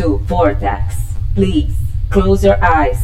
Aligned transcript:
To 0.00 0.16
Vortex. 0.16 0.96
Please 1.34 1.76
close 2.08 2.42
your 2.42 2.56
eyes. 2.64 2.96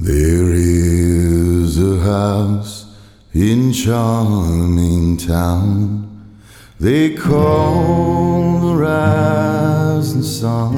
There 0.00 0.50
is 0.52 1.78
a 1.78 2.00
house 2.00 2.92
in 3.32 3.72
charming 3.72 5.16
town 5.16 6.40
they 6.80 7.14
call 7.14 8.58
the 8.58 8.74
rising 8.74 10.24
sun, 10.24 10.74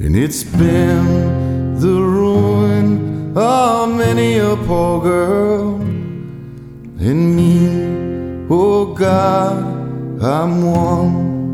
and 0.00 0.14
it's 0.14 0.44
been 0.44 1.80
the 1.80 1.98
ruin 1.98 3.34
of 3.34 3.88
many 3.88 4.36
a 4.36 4.54
poor 4.54 5.00
girl 5.00 5.76
and 7.00 7.34
me. 7.34 7.97
Oh 8.50 8.94
God, 8.94 9.62
I'm 10.22 10.62
one. 10.64 11.52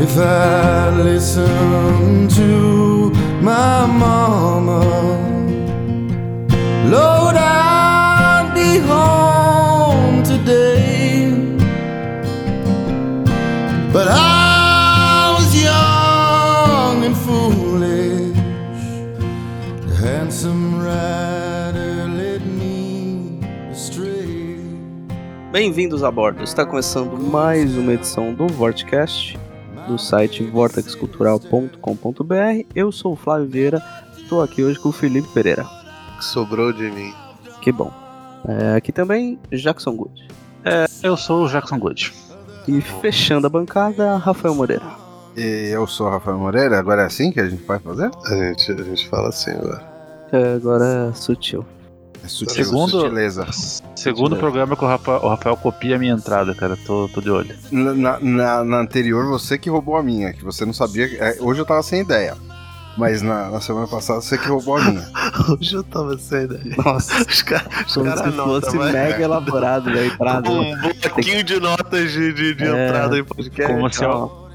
If 0.00 0.16
I 0.16 0.88
listen 0.88 2.28
to 2.28 3.10
my 3.42 3.84
mama, 3.84 4.80
Lord, 6.88 7.36
I'd 7.36 8.52
be 8.54 8.78
home 8.78 10.22
today. 10.22 11.30
But 13.92 14.08
I 14.08 14.45
Bem-vindos 25.56 26.04
a 26.04 26.10
bordo. 26.10 26.44
Está 26.44 26.66
começando 26.66 27.16
mais 27.16 27.78
uma 27.78 27.94
edição 27.94 28.34
do 28.34 28.46
Vortcast 28.46 29.38
do 29.88 29.98
site 29.98 30.44
vortexcultural.com.br. 30.44 32.66
Eu 32.74 32.92
sou 32.92 33.14
o 33.14 33.16
Flávio 33.16 33.48
Vieira, 33.48 33.82
estou 34.18 34.42
aqui 34.42 34.62
hoje 34.62 34.78
com 34.78 34.90
o 34.90 34.92
Felipe 34.92 35.26
Pereira. 35.32 35.64
que 36.18 36.24
sobrou 36.26 36.74
de 36.74 36.90
mim. 36.90 37.10
Que 37.62 37.72
bom. 37.72 37.90
É, 38.46 38.76
aqui 38.76 38.92
também 38.92 39.38
Jackson 39.50 39.96
Good. 39.96 40.28
Eu 41.02 41.16
sou 41.16 41.44
o 41.44 41.48
Jackson 41.48 41.78
Good. 41.78 42.12
E 42.68 42.82
fechando 42.82 43.46
a 43.46 43.50
bancada, 43.50 44.18
Rafael 44.18 44.54
Moreira. 44.54 44.84
E 45.34 45.70
eu 45.72 45.86
sou 45.86 46.06
o 46.06 46.10
Rafael 46.10 46.36
Moreira, 46.36 46.78
agora 46.78 47.00
é 47.00 47.06
assim 47.06 47.32
que 47.32 47.40
a 47.40 47.48
gente 47.48 47.64
vai 47.64 47.78
fazer? 47.78 48.10
A 48.26 48.36
gente, 48.36 48.72
a 48.72 48.82
gente 48.82 49.08
fala 49.08 49.30
assim 49.30 49.52
agora. 49.52 49.82
É, 50.32 50.52
agora 50.52 51.08
é 51.08 51.14
sutil. 51.14 51.64
É 52.26 52.28
sutil, 52.28 52.64
Segundo- 52.64 52.90
sutileza. 53.00 53.46
Segundo 53.94 54.36
programa 54.36 54.76
que 54.76 54.84
o 54.84 54.88
Rafael, 54.88 55.20
o 55.22 55.28
Rafael 55.28 55.56
copia 55.56 55.96
a 55.96 55.98
minha 55.98 56.12
entrada, 56.12 56.54
cara. 56.54 56.76
Tô, 56.86 57.08
tô 57.14 57.20
de 57.20 57.30
olho. 57.30 57.54
Na, 57.70 58.18
na- 58.20 58.64
na- 58.64 58.80
anterior, 58.80 59.26
você 59.28 59.56
que 59.56 59.70
roubou 59.70 59.96
a 59.96 60.02
minha, 60.02 60.32
que 60.32 60.44
você 60.44 60.64
não 60.66 60.72
sabia. 60.72 61.06
é, 61.22 61.36
hoje 61.40 61.60
eu 61.60 61.64
tava 61.66 61.82
sem 61.82 62.00
ideia. 62.00 62.36
Mas 62.98 63.20
na, 63.20 63.50
na 63.50 63.60
semana 63.60 63.86
passada, 63.86 64.20
você 64.22 64.38
que 64.38 64.48
roubou 64.48 64.78
a 64.78 64.84
minha. 64.84 65.06
Hoje 65.60 65.74
eu 65.74 65.84
tava 65.84 66.16
sem 66.16 66.44
ideia. 66.44 66.74
Nossa, 66.82 67.20
Os 67.28 67.42
caras 67.42 67.92
como 67.92 68.06
cara 68.06 68.30
se 68.30 68.36
fosse 68.38 68.76
vai. 68.78 68.90
mega 68.90 69.22
elaborado 69.22 69.90
na 69.90 70.06
entrada. 70.06 70.50
um 70.50 70.74
bloquinho 70.80 71.44
de 71.44 71.60
notas 71.60 72.10
de, 72.10 72.32
de, 72.32 72.54
de 72.54 72.64
É. 72.64 72.86
entrada 72.88 73.18
em 73.18 73.22
podcast. 73.22 73.70
Como 73.74 73.92
se, 73.92 74.00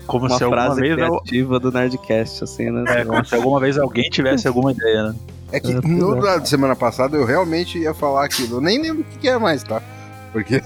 como 0.07 0.25
uma 0.25 0.37
se 0.37 0.43
alguma 0.43 0.63
frase 0.63 0.81
vez. 0.81 0.97
eu- 0.97 1.07
criativa 1.19 1.59
do 1.59 1.71
Nerdcast, 1.71 2.43
assim, 2.43 2.71
né? 2.71 2.83
É, 2.87 3.05
como 3.05 3.23
se 3.23 3.35
alguma 3.35 3.59
vez 3.59 3.77
alguém 3.77 4.09
tivesse 4.09 4.45
alguma 4.49 4.71
ideia, 4.71 5.03
né? 5.09 5.15
É 5.51 5.59
que 5.59 5.71
É, 5.71 5.81
no 5.81 6.17
é. 6.17 6.21
da 6.39 6.45
semana 6.45 6.75
passada 6.75 7.17
eu 7.17 7.25
realmente 7.25 7.77
ia 7.79 7.93
falar 7.93 8.25
aquilo. 8.25 8.57
Eu 8.57 8.61
nem 8.61 8.81
lembro 8.81 9.01
o 9.01 9.03
que, 9.05 9.19
que 9.19 9.27
é 9.29 9.37
mais, 9.37 9.63
tá? 9.63 9.81
Porque. 10.31 10.61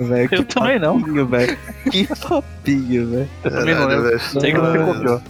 Velho, 0.00 0.28
Eu 0.32 0.44
que 0.44 0.54
também 0.54 0.78
não. 0.78 0.98
velho. 1.26 1.58
Que 1.90 2.06
papinho, 2.28 3.10
velho. 3.10 3.28
Eu 3.44 3.50
também 3.50 3.74
não 3.74 3.86
lembro. 3.86 4.20
Sei 4.20 4.52
que 4.52 4.58
você 4.58 4.78
copiou. 4.78 5.22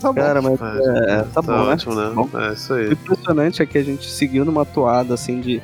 Tá 0.00 0.12
bom. 0.12 0.20
Cara, 0.20 0.42
mas 0.42 0.60
é, 0.60 1.22
tá 1.32 1.40
bom, 1.42 1.52
né? 1.52 1.72
ótimo, 1.72 1.94
né? 1.94 2.12
Bom. 2.14 2.28
É 2.34 2.52
isso 2.52 2.72
O 2.74 2.76
aí. 2.76 2.92
impressionante 2.92 3.62
é 3.62 3.66
que 3.66 3.78
a 3.78 3.82
gente 3.82 4.08
seguiu 4.10 4.44
numa 4.44 4.64
toada 4.64 5.14
assim 5.14 5.40
de 5.40 5.62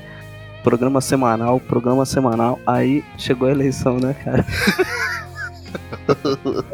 programa 0.64 1.00
semanal, 1.00 1.60
programa 1.60 2.04
semanal, 2.06 2.58
aí 2.66 3.04
chegou 3.18 3.48
a 3.48 3.50
eleição, 3.50 3.98
né, 3.98 4.14
cara? 4.24 4.44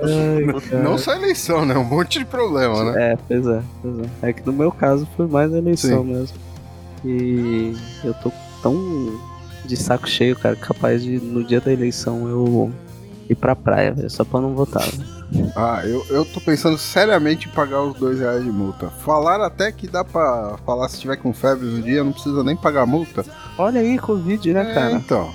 Ai. 0.03 0.83
Não 0.83 0.97
só 0.99 1.15
eleição, 1.15 1.65
né? 1.65 1.77
Um 1.77 1.85
monte 1.85 2.19
de 2.19 2.25
problema, 2.25 2.93
né? 2.93 3.13
É, 3.13 3.17
pois 3.29 3.47
é, 3.47 3.63
pois 3.83 3.99
é. 4.01 4.29
É 4.29 4.33
que 4.33 4.45
no 4.47 4.53
meu 4.53 4.71
caso 4.73 5.07
foi 5.17 5.27
mais 5.27 5.53
eleição 5.53 6.05
mesmo. 6.05 6.37
E 7.05 7.75
eu 8.05 8.15
tô 8.15 8.33
tão 8.63 9.19
de 9.65 9.77
saco 9.77 10.09
cheio, 10.09 10.37
cara, 10.37 10.57
capaz 10.57 11.03
de 11.03 11.19
no 11.21 11.45
dia 11.45 11.61
da 11.61 11.73
eleição 11.73 12.29
eu 12.29 12.73
ir 13.29 13.35
pra 13.35 13.55
praia, 13.57 13.93
velho, 13.93 14.11
só 14.11 14.25
pra 14.25 14.41
não 14.41 14.55
votar. 14.55 14.83
velho. 14.83 15.17
Ah, 15.57 15.83
eu, 15.85 16.05
eu 16.09 16.25
tô 16.25 16.41
pensando 16.41 16.79
seriamente 16.79 17.49
em 17.49 17.51
pagar 17.51 17.83
os 17.83 17.95
dois 17.99 18.21
reais 18.21 18.45
de 18.45 18.51
multa. 18.51 18.89
Falaram 19.05 19.43
até 19.45 19.73
que 19.73 19.89
dá 19.89 20.05
pra 20.05 20.57
falar 20.65 20.89
se 20.89 21.01
tiver 21.01 21.17
com 21.17 21.33
febre 21.33 21.67
no 21.67 21.83
dia, 21.83 22.05
não 22.05 22.13
precisa 22.13 22.45
nem 22.45 22.57
pagar 22.57 22.87
multa. 22.87 23.25
Olha 23.59 23.81
aí, 23.81 23.99
Covid, 23.99 24.53
né, 24.53 24.71
É, 24.71 24.75
cara? 24.75 24.93
então. 24.93 25.31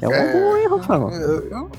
É 0.00 0.06
uma 0.08 0.16
é- 0.16 0.32
boa, 0.32 0.60
hein, 0.60 0.68
Rafael? 0.68 1.10
Eu- 1.10 1.70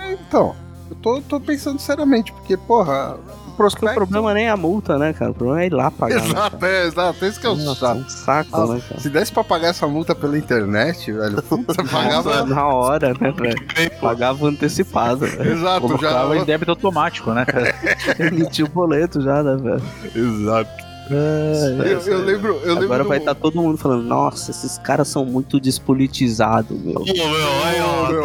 é, 0.00 0.12
então, 0.12 0.54
tô, 1.02 1.20
tô 1.20 1.40
pensando 1.40 1.78
seriamente, 1.78 2.32
porque, 2.32 2.56
porra, 2.56 3.14
o 3.14 3.18
Porque 3.18 3.50
o 3.50 3.56
prospecto. 3.56 3.94
problema 3.96 4.32
nem 4.34 4.46
é 4.46 4.50
a 4.50 4.56
multa, 4.56 4.96
né, 4.98 5.12
cara? 5.12 5.30
O 5.30 5.34
problema 5.34 5.62
é 5.62 5.66
ir 5.66 5.72
lá 5.72 5.90
pagar. 5.90 6.20
né? 6.20 6.26
Exato, 6.28 6.64
é, 6.66 6.86
exato. 6.86 7.24
Esse 7.24 7.40
que 7.40 7.46
é 7.46 7.50
o 7.50 7.56
Nossa, 7.56 7.80
chato. 7.80 7.98
um 7.98 8.08
saco, 8.08 8.48
Ah, 8.52 8.66
né, 8.74 8.82
cara? 8.88 9.00
Se 9.00 9.08
desse 9.10 9.32
pra 9.32 9.42
pagar 9.44 9.68
essa 9.68 9.86
multa 9.86 10.14
pela 10.14 10.38
internet, 10.38 11.10
velho, 11.12 11.42
você 11.66 11.82
pagava. 11.84 12.44
Na 12.46 12.66
hora, 12.68 13.08
né, 13.20 13.32
velho? 13.32 13.90
Pagava 14.00 14.46
antecipado, 14.46 15.26
velho. 15.26 15.52
Exato, 15.52 15.88
já. 15.88 15.96
Colocava 15.98 16.36
em 16.36 16.44
débito 16.44 16.70
automático, 16.70 17.30
né, 17.32 17.44
cara? 17.44 17.74
Emitiu 18.18 18.66
o 18.66 18.68
boleto 18.68 19.20
já, 19.20 19.42
né, 19.42 19.56
velho? 19.56 19.82
Exato. 20.14 20.88
É, 21.10 21.72
Eu, 21.90 22.00
eu 22.00 22.18
lembro, 22.22 22.52
eu 22.62 22.74
lembro. 22.74 22.84
Agora 22.84 23.02
do- 23.02 23.08
vai 23.08 23.16
estar 23.16 23.34
todo 23.34 23.54
mundo 23.56 23.78
falando, 23.78 24.02
nossa, 24.02 24.50
esses 24.50 24.76
caras 24.76 25.08
são 25.08 25.24
muito 25.24 25.58
despolitizados, 25.58 26.78
meu. 26.78 26.96
Pô, 26.96 27.02
meu, 27.04 27.24
aí, 27.64 27.80
ó, 27.80 28.08
Meu, 28.10 28.22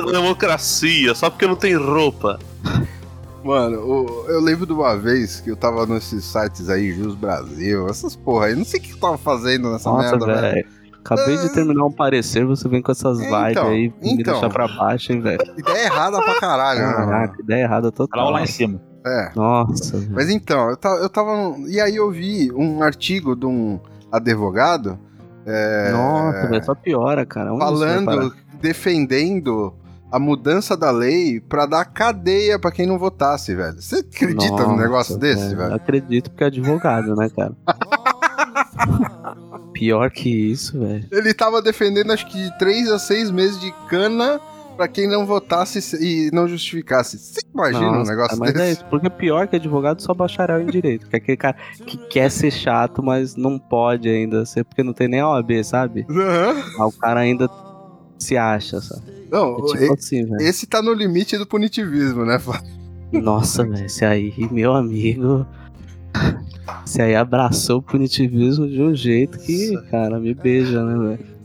essa 0.00 0.12
democracia, 0.12 1.14
só 1.14 1.30
porque 1.30 1.46
não 1.46 1.56
tem 1.56 1.74
roupa. 1.76 2.38
Mano, 3.44 3.78
o- 3.78 4.24
eu 4.28 4.40
lembro 4.40 4.66
de 4.66 4.72
uma 4.72 4.96
vez 4.96 5.40
que 5.40 5.50
eu 5.50 5.56
tava 5.56 5.86
nesses 5.86 6.24
sites 6.24 6.68
aí, 6.68 6.92
Jus 6.92 7.14
Brasil, 7.14 7.86
essas 7.88 8.16
porra 8.16 8.46
aí, 8.46 8.56
não 8.56 8.64
sei 8.64 8.80
o 8.80 8.82
que 8.82 8.92
eu 8.92 8.98
tava 8.98 9.16
fazendo 9.16 9.70
nessa 9.70 9.88
Nossa, 9.88 10.16
merda, 10.16 10.40
velho. 10.40 10.66
Acabei 11.04 11.36
de 11.38 11.48
terminar 11.54 11.84
um 11.84 11.92
parecer, 11.92 12.44
você 12.44 12.68
vem 12.68 12.82
com 12.82 12.90
essas 12.90 13.20
É, 13.20 13.22
vibes 13.30 13.50
então, 13.52 13.68
aí, 13.68 13.94
me 14.02 14.12
então. 14.14 14.32
deixar 14.34 14.50
pra 14.50 14.66
baixo, 14.66 15.12
hein, 15.12 15.20
velho. 15.20 15.38
Ideia 15.56 15.84
errada 15.86 16.20
pra 16.20 16.40
caralho, 16.40 16.80
né? 16.80 16.86
mano? 16.86 16.96
Caraca, 17.06 17.40
ideia 17.42 17.62
errada 17.62 17.86
Lá 17.86 17.92
total. 17.92 18.30
lá 18.32 18.42
em 18.42 18.46
cima. 18.46 18.80
É. 19.06 19.30
Nossa. 19.36 20.04
Mas 20.10 20.28
então, 20.28 20.68
eu 20.70 20.76
tava, 20.76 20.96
eu 20.96 21.08
tava. 21.08 21.54
E 21.68 21.80
aí 21.80 21.94
eu 21.94 22.10
vi 22.10 22.50
um 22.52 22.82
artigo 22.82 23.36
de 23.36 23.46
um 23.46 23.78
advogado. 24.10 24.98
é, 25.46 25.92
Nossa, 25.92 26.48
velho, 26.48 26.64
só 26.64 26.74
piora, 26.74 27.24
cara. 27.24 27.52
Onde 27.54 27.62
isso 27.62 27.72
falando, 28.04 28.34
defendendo 28.60 29.72
a 30.16 30.18
mudança 30.18 30.76
da 30.76 30.90
lei 30.90 31.40
pra 31.40 31.66
dar 31.66 31.84
cadeia 31.84 32.58
pra 32.58 32.72
quem 32.72 32.86
não 32.86 32.98
votasse, 32.98 33.54
velho. 33.54 33.80
Você 33.80 33.96
acredita 33.96 34.62
num 34.62 34.70
Nossa, 34.70 34.82
negócio 34.82 35.18
desse, 35.18 35.44
velho? 35.48 35.56
velho? 35.58 35.74
Acredito 35.74 36.30
porque 36.30 36.44
é 36.44 36.46
advogado, 36.46 37.14
né, 37.14 37.28
cara? 37.28 37.52
Pior 39.74 40.10
que 40.10 40.30
isso, 40.30 40.78
velho. 40.78 41.06
Ele 41.12 41.34
tava 41.34 41.60
defendendo 41.60 42.10
acho 42.12 42.26
que 42.28 42.42
de 42.42 42.58
3 42.58 42.90
a 42.90 42.98
6 42.98 43.30
meses 43.30 43.60
de 43.60 43.70
cana 43.88 44.40
pra 44.74 44.88
quem 44.88 45.06
não 45.06 45.26
votasse 45.26 45.78
e 46.02 46.30
não 46.32 46.48
justificasse. 46.48 47.18
Você 47.18 47.40
imagina 47.52 47.90
um 47.90 47.94
Nossa, 47.96 48.10
negócio 48.10 48.38
cara, 48.38 48.40
mas 48.40 48.50
é 48.54 48.58
desse? 48.68 48.72
isso, 48.80 48.84
porque 48.86 49.10
pior 49.10 49.46
que 49.48 49.56
advogado 49.56 50.00
só 50.00 50.14
bacharel 50.14 50.62
em 50.62 50.66
direito. 50.66 51.06
Que 51.08 51.16
é 51.16 51.18
aquele 51.18 51.36
cara 51.36 51.56
que 51.86 51.98
quer 52.08 52.30
ser 52.30 52.50
chato, 52.50 53.02
mas 53.02 53.36
não 53.36 53.58
pode 53.58 54.08
ainda 54.08 54.46
ser, 54.46 54.64
porque 54.64 54.82
não 54.82 54.94
tem 54.94 55.08
nem 55.08 55.22
OAB, 55.22 55.62
sabe? 55.62 56.06
Aham. 56.08 56.54
Mas 56.78 56.94
o 56.94 56.98
cara 56.98 57.20
ainda 57.20 57.48
se 58.18 58.34
acha, 58.36 58.80
sabe? 58.80 59.15
Não, 59.30 59.56
É 59.58 59.62
tipo 59.66 59.84
e- 59.84 59.92
assim, 59.92 60.26
esse 60.40 60.66
tá 60.66 60.80
no 60.82 60.92
limite 60.92 61.36
do 61.36 61.46
punitivismo, 61.46 62.24
né? 62.24 62.40
Nossa, 63.12 63.64
velho, 63.64 63.86
esse 63.86 64.04
aí, 64.04 64.32
meu 64.50 64.72
amigo. 64.74 65.46
Esse 66.84 67.02
aí 67.02 67.14
abraçou 67.14 67.78
o 67.78 67.82
punitivismo 67.82 68.68
de 68.68 68.82
um 68.82 68.94
jeito 68.94 69.38
que, 69.38 69.76
cara, 69.90 70.18
me 70.18 70.34
beija, 70.34 70.84
né, 70.84 71.08
velho? 71.16 71.36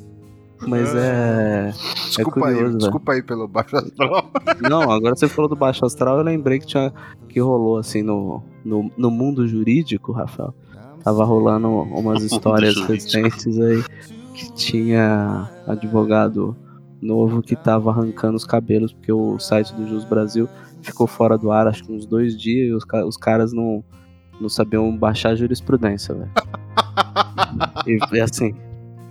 Mas 0.68 0.94
é. 0.94 1.74
Desculpa 2.06 2.48
aí, 2.48 2.54
curioso, 2.54 2.66
velho. 2.66 2.78
desculpa 2.78 3.14
aí 3.14 3.24
pelo 3.24 3.48
baixo 3.48 3.76
astral. 3.78 4.32
Não, 4.62 4.92
agora 4.92 5.16
você 5.16 5.28
falou 5.28 5.50
do 5.50 5.56
baixo 5.56 5.84
astral, 5.86 6.18
eu 6.18 6.24
lembrei 6.24 6.60
que 6.60 6.68
tinha 6.68 6.94
que 7.28 7.40
rolou 7.40 7.78
assim 7.78 8.04
no, 8.04 8.44
no, 8.64 8.92
no 8.96 9.10
mundo 9.10 9.48
jurídico, 9.48 10.12
Rafael. 10.12 10.54
Tava 11.04 11.24
rolando 11.26 11.68
umas 11.68 12.22
histórias 12.24 12.76
recentes 12.82 13.60
aí 13.60 13.84
que 14.36 14.54
tinha 14.54 15.50
advogado 15.68 16.56
novo 17.02 17.42
que 17.42 17.56
tava 17.56 17.90
arrancando 17.90 18.38
os 18.38 18.46
cabelos 18.46 18.94
porque 18.94 19.12
o 19.12 19.40
site 19.40 19.74
do 19.74 19.88
Jus 19.88 20.06
Brasil 20.06 20.48
ficou 20.82 21.08
fora 21.08 21.38
do 21.38 21.52
ar 21.52 21.68
acho 21.68 21.84
que 21.84 21.92
uns 21.92 22.06
dois 22.06 22.40
dias 22.40 22.70
e 22.70 22.74
os, 22.74 22.84
os 23.08 23.18
caras 23.18 23.52
não, 23.52 23.84
não 24.40 24.50
sabiam 24.50 24.96
baixar 24.96 25.30
a 25.30 25.36
jurisprudência, 25.36 26.14
velho. 26.14 26.32
e, 27.88 27.98
e 28.16 28.22
assim, 28.22 28.54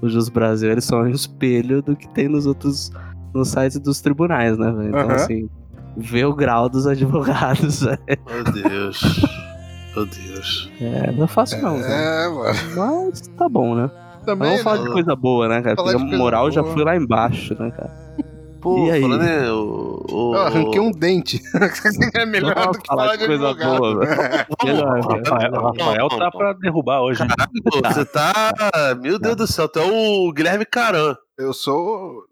o 0.01 0.09
Jus 0.09 0.29
Brasil 0.29 0.71
ele 0.71 0.81
só 0.81 1.01
é 1.01 1.09
um 1.09 1.11
espelho 1.11 1.83
do 1.83 1.97
que 1.97 2.09
tem 2.09 2.29
nos 2.29 2.47
outros 2.47 2.93
nos 3.35 3.49
sites 3.49 3.79
dos 3.79 4.01
tribunais, 4.01 4.59
né, 4.59 4.73
velho? 4.73 4.89
Então, 4.89 5.01
Aham. 5.03 5.15
assim, 5.15 5.49
ver 5.97 6.25
o 6.25 6.35
grau 6.35 6.69
dos 6.69 6.87
advogados 6.89 7.83
velho. 7.83 7.99
Meu 8.27 8.45
Deus. 8.45 9.01
Meu 9.95 10.07
Deus. 10.07 10.71
é, 10.81 11.13
não 11.13 11.25
é 11.25 11.27
fácil 11.27 11.61
não, 11.63 11.77
velho. 11.77 11.93
É, 11.93 12.29
mano. 12.29 12.59
Mas 12.77 13.21
tá 13.37 13.49
bom, 13.49 13.75
né? 13.75 13.91
Também, 14.25 14.49
vamos 14.49 14.63
falar 14.63 14.79
né? 14.79 14.85
de 14.87 14.93
coisa 14.93 15.17
boa, 15.17 15.49
né, 15.49 15.63
cara? 15.63 15.77
Falar 15.77 15.93
Porque 15.93 16.15
a 16.15 16.19
moral 16.19 16.51
já 16.51 16.63
foi 16.63 16.85
lá 16.85 16.97
embaixo, 16.97 17.55
né, 17.61 17.71
cara? 17.71 17.91
Pô, 18.61 18.87
E 18.87 18.91
aí? 18.91 19.01
falando 19.01 19.25
em, 19.25 19.49
o, 19.51 20.05
o, 20.11 20.35
Eu 20.35 20.41
arranquei 20.43 20.81
um 20.81 20.91
dente. 20.91 21.41
é 22.15 22.27
melhor 22.27 22.73
do 22.73 22.79
que 22.79 22.87
falar 22.87 23.05
falar 23.05 23.17
de 23.17 23.27
coisa 23.27 23.49
advogado. 23.49 23.79
boa, 23.79 24.01
Melhor, 24.65 24.99
O 24.99 25.09
Rafael, 25.09 25.53
o 25.53 25.63
Rafael 25.69 26.09
tá 26.11 26.31
pra 26.31 26.53
derrubar 26.53 27.01
hoje, 27.01 27.23
hein? 27.23 27.29
Pô, 27.65 27.81
Você 27.89 28.05
tá. 28.05 28.31
Meu 29.01 29.19
Deus 29.19 29.37
do 29.37 29.47
céu, 29.47 29.67
tu 29.67 29.79
é 29.79 29.85
o 29.85 30.31
Guilherme 30.33 30.67
Caran. 30.67 31.17
Eu 31.39 31.55
sou 31.55 32.23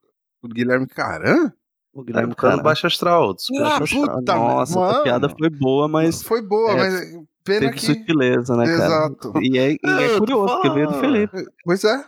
o 0.43 0.49
Guilherme 0.49 0.87
Caran? 0.87 1.51
O 1.95 2.03
Guilherme 2.03 2.35
Guilherme 2.35 2.35
Caran 2.35 2.63
baixo 2.63 2.87
astral. 2.87 3.35
Ah, 3.63 3.79
Astral. 3.83 4.19
puta, 4.19 4.35
Nossa, 4.37 4.79
mano. 4.79 4.99
a 4.99 5.03
piada 5.03 5.29
foi 5.31 5.49
boa, 5.49 5.89
mas 5.89 6.23
Foi 6.23 6.43
boa, 6.43 6.73
é, 6.73 6.77
mas 6.77 7.13
pena 7.49 7.61
teve 7.61 7.73
que... 7.75 7.87
sutileza, 7.87 8.57
né, 8.57 8.65
cara? 8.65 8.85
Exato. 8.85 9.33
E 9.43 9.59
é, 9.59 9.73
e 9.73 9.79
é 9.85 10.15
Eu 10.15 10.19
curioso, 10.19 10.55
porque 10.55 10.71
veio 10.71 10.89
do. 10.89 10.95
Felipe. 11.01 11.45
Pois 11.65 11.85
é. 11.85 12.05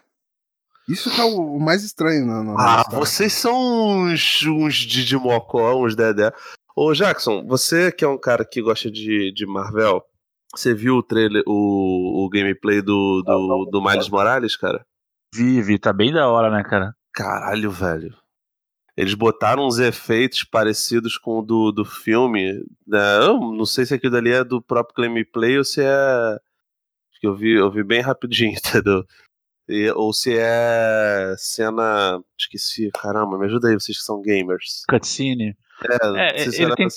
Isso 0.88 1.10
que 1.10 1.20
é 1.20 1.24
o 1.24 1.56
o 1.56 1.60
mais 1.60 1.84
estranho 1.84 2.26
na, 2.26 2.42
na 2.42 2.54
Ah, 2.58 2.80
história. 2.80 2.98
vocês 2.98 3.32
são 3.32 3.54
uns, 4.04 4.44
uns 4.46 4.74
Didi 4.74 5.16
Mocó, 5.16 5.84
uns 5.84 5.94
Dedé. 5.94 6.32
Ô, 6.76 6.92
Jackson, 6.94 7.44
você 7.46 7.92
que 7.92 8.04
é 8.04 8.08
um 8.08 8.18
cara 8.18 8.44
que 8.44 8.62
gosta 8.62 8.90
de, 8.90 9.32
de 9.32 9.46
Marvel, 9.46 10.02
você 10.54 10.74
viu 10.74 10.96
o 10.96 11.02
trailer, 11.02 11.42
o, 11.46 12.24
o 12.24 12.28
gameplay 12.30 12.80
do, 12.82 13.22
do, 13.24 13.68
do 13.70 13.82
Miles 13.82 14.08
Morales, 14.08 14.56
cara? 14.56 14.84
Vive, 15.34 15.78
tá 15.78 15.92
bem 15.92 16.12
da 16.12 16.28
hora, 16.28 16.50
né, 16.50 16.64
cara? 16.64 16.92
Caralho, 17.12 17.70
velho. 17.70 18.14
Eles 18.96 19.14
botaram 19.14 19.66
uns 19.66 19.78
efeitos 19.78 20.44
parecidos 20.44 21.16
com 21.16 21.38
o 21.38 21.42
do, 21.42 21.72
do 21.72 21.84
filme. 21.84 22.52
Né? 22.86 23.18
Eu 23.22 23.38
não 23.38 23.64
sei 23.64 23.86
se 23.86 23.94
aquilo 23.94 24.16
ali 24.16 24.30
é 24.32 24.44
do 24.44 24.60
próprio 24.60 25.04
gameplay 25.06 25.56
ou 25.58 25.64
se 25.64 25.80
é. 25.82 25.86
Acho 27.10 27.20
que 27.20 27.26
eu 27.26 27.34
vi, 27.34 27.52
eu 27.52 27.70
vi 27.70 27.82
bem 27.82 28.00
rapidinho, 28.00 28.52
entendeu? 28.58 29.04
E- 29.68 29.90
ou 29.92 30.12
se 30.12 30.36
é 30.36 31.34
cena. 31.38 32.20
Esqueci, 32.38 32.90
caramba, 32.92 33.38
me 33.38 33.46
ajuda 33.46 33.68
aí, 33.68 33.74
vocês 33.74 33.98
que 33.98 34.04
são 34.04 34.20
gamers. 34.20 34.82
Cutscene. 34.88 35.56
É, 35.88 36.06
não 36.06 36.16
É, 36.18 36.38
se 36.38 36.62
ele 36.62 36.74
tem- 36.74 36.88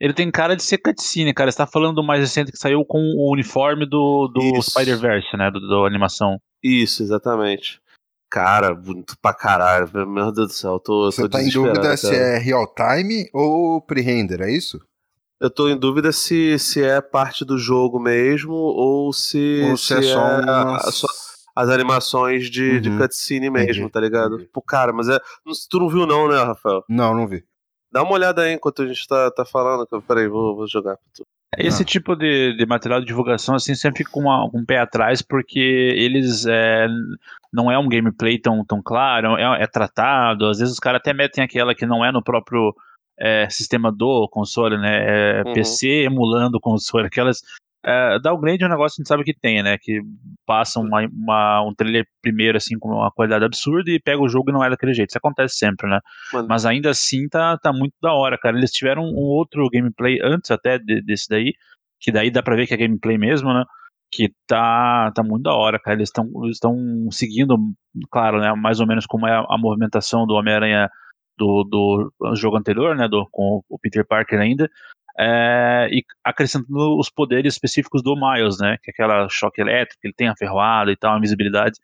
Ele 0.00 0.12
tem 0.14 0.30
cara 0.30 0.56
de 0.56 0.62
ser 0.62 0.78
cutscene, 0.78 1.32
cara. 1.34 1.50
Você 1.52 1.58
tá 1.58 1.66
falando 1.66 1.96
do 1.96 2.02
mais 2.02 2.20
recente 2.20 2.50
que 2.50 2.58
saiu 2.58 2.84
com 2.84 2.98
o 2.98 3.30
uniforme 3.32 3.84
do, 3.86 4.28
do. 4.28 4.62
Spider-Verse, 4.62 5.36
né? 5.36 5.50
Do, 5.50 5.60
do 5.60 5.84
animação. 5.84 6.40
Isso, 6.62 7.02
exatamente. 7.02 7.80
Cara, 8.30 8.72
bonito 8.74 9.16
pra 9.20 9.34
caralho. 9.34 9.90
Meu 10.06 10.30
Deus 10.30 10.48
do 10.48 10.52
céu, 10.52 10.72
eu 10.74 10.78
tô, 10.80 11.10
Você 11.10 11.22
tô 11.22 11.28
tá 11.30 11.42
em 11.42 11.50
dúvida 11.50 11.96
se 11.96 12.10
cara. 12.10 12.16
é 12.16 12.38
real 12.38 12.66
time 12.74 13.28
ou 13.32 13.80
pre-render, 13.80 14.40
é 14.40 14.50
isso? 14.52 14.80
Eu 15.40 15.50
tô 15.50 15.68
em 15.68 15.76
dúvida 15.76 16.12
se, 16.12 16.58
se 16.58 16.82
é 16.82 17.00
parte 17.00 17.44
do 17.44 17.58
jogo 17.58 17.98
mesmo 17.98 18.52
ou 18.52 19.12
se, 19.12 19.62
ou 19.70 19.76
se, 19.76 19.94
é 19.94 20.02
só 20.02 20.38
umas... 20.38 20.94
só 20.94 21.06
as 21.56 21.68
animações 21.70 22.48
de, 22.50 22.78
de 22.80 22.90
Uhum. 22.90 22.98
cutscene 22.98 23.50
mesmo, 23.50 23.90
tá 23.90 23.98
ligado? 24.00 24.34
entendi. 24.36 24.50
Pô, 24.52 24.62
cara, 24.62 24.92
mas 24.92 25.08
é. 25.08 25.18
Tu 25.68 25.78
não 25.80 25.88
viu, 25.88 26.06
não, 26.06 26.28
né, 26.28 26.36
Rafael? 26.42 26.84
Não, 26.88 27.14
não 27.14 27.26
vi. 27.26 27.42
Dá 27.90 28.02
uma 28.02 28.12
olhada 28.12 28.42
aí 28.42 28.52
enquanto 28.52 28.82
a 28.82 28.86
gente 28.86 29.06
tá, 29.08 29.30
tá 29.32 29.44
falando. 29.44 29.86
Peraí, 30.06 30.28
vou, 30.28 30.54
vou 30.54 30.68
jogar 30.68 30.96
pra 30.96 31.06
tu. 31.12 31.26
Esse 31.58 31.82
Ah. 31.82 31.86
tipo 31.86 32.14
de, 32.14 32.54
de 32.56 32.64
material 32.66 33.00
de 33.00 33.06
divulgação, 33.06 33.54
assim, 33.56 33.74
sempre 33.74 33.98
fica 33.98 34.10
com, 34.12 34.20
uma- 34.20 34.48
com 34.50 34.58
um 34.58 34.64
pé 34.64 34.78
atrás, 34.78 35.20
porque 35.20 35.58
eles 35.58 36.46
é, 36.46 36.86
não 37.52 37.70
é 37.70 37.76
um 37.78 37.88
gameplay 37.88 38.38
tão, 38.38 38.64
tão 38.64 38.80
claro, 38.80 39.36
é, 39.36 39.62
é 39.62 39.66
tratado, 39.66 40.46
às 40.46 40.58
vezes 40.58 40.72
os 40.74 40.78
caras 40.78 41.00
até 41.00 41.12
metem 41.12 41.42
aquela 41.42 41.74
que 41.74 41.84
não 41.86 42.04
é 42.04 42.12
no 42.12 42.22
próprio 42.22 42.74
é, 43.18 43.48
sistema 43.50 43.92
do 43.92 44.26
console, 44.28 44.78
né? 44.78 45.40
É 45.40 45.42
Uhum. 45.44 45.52
PC 45.52 46.04
emulando 46.04 46.56
o 46.56 46.60
console, 46.60 47.06
aquelas. 47.12 47.42
É, 47.84 48.18
downgrade 48.18 48.62
é 48.62 48.66
um 48.66 48.70
negócio 48.70 48.96
que 48.96 49.00
a 49.00 49.02
gente 49.02 49.08
sabe 49.08 49.24
que 49.24 49.32
tem, 49.34 49.62
né? 49.62 49.78
Que 49.80 50.00
passa 50.46 50.78
uma, 50.80 51.00
uma- 51.06 51.62
um 51.62 51.74
trailer 51.74 52.06
primeiro, 52.20 52.58
assim, 52.58 52.78
com 52.78 52.90
uma 52.90 53.10
qualidade 53.10 53.44
absurda 53.44 53.90
e 53.90 53.98
pega 53.98 54.20
o 54.20 54.28
jogo 54.28 54.50
e 54.50 54.52
não 54.52 54.62
é 54.62 54.68
daquele 54.68 54.92
jeito. 54.92 55.08
Isso 55.10 55.18
acontece 55.18 55.56
sempre, 55.56 55.88
né? 55.88 55.98
Mano, 56.32 56.46
Mas 56.48 56.66
ainda 56.66 56.90
assim 56.90 57.28
tá, 57.28 57.56
tá 57.56 57.72
muito 57.72 57.94
da 58.02 58.12
hora, 58.12 58.36
cara. 58.38 58.56
Eles 58.58 58.70
tiveram 58.70 59.02
um 59.02 59.16
outro 59.16 59.66
gameplay 59.72 60.18
antes 60.22 60.50
até 60.50 60.78
de- 60.78 61.00
desse 61.02 61.26
daí, 61.28 61.54
que 61.98 62.12
daí 62.12 62.30
dá 62.30 62.42
pra 62.42 62.54
ver 62.56 62.66
que 62.66 62.74
é 62.74 62.76
gameplay 62.76 63.16
mesmo, 63.16 63.52
né? 63.54 63.64
Que 64.12 64.30
tá, 64.46 65.10
tá 65.14 65.22
muito 65.22 65.44
da 65.44 65.54
hora, 65.54 65.78
cara. 65.78 65.96
Eles 65.96 66.10
estão 66.52 67.08
seguindo, 67.10 67.56
claro, 68.10 68.40
né? 68.40 68.52
Mais 68.54 68.80
ou 68.80 68.86
menos 68.86 69.06
como 69.06 69.26
é 69.26 69.32
a, 69.32 69.44
a 69.48 69.56
movimentação 69.58 70.26
do 70.26 70.34
Homem-Aranha 70.34 70.90
do, 71.38 71.64
do 71.64 72.34
jogo 72.36 72.58
anterior, 72.58 72.94
né? 72.94 73.08
Do, 73.08 73.26
com 73.30 73.62
o 73.68 73.78
Peter 73.78 74.06
Parker 74.06 74.38
ainda. 74.38 74.68
É, 75.20 75.88
e 75.92 76.02
acrescentando 76.24 76.98
os 76.98 77.10
poderes 77.10 77.52
específicos 77.52 78.02
do 78.02 78.14
Miles, 78.16 78.58
né? 78.58 78.78
Que 78.82 78.90
é 78.90 78.92
aquela 78.92 79.28
choque 79.28 79.60
elétrico, 79.60 80.00
ele 80.02 80.14
tem 80.16 80.28
a 80.28 80.34
ferroada 80.36 80.90
e 80.90 80.96
tal, 80.96 81.14
a 81.14 81.18
invisibilidade. 81.18 81.78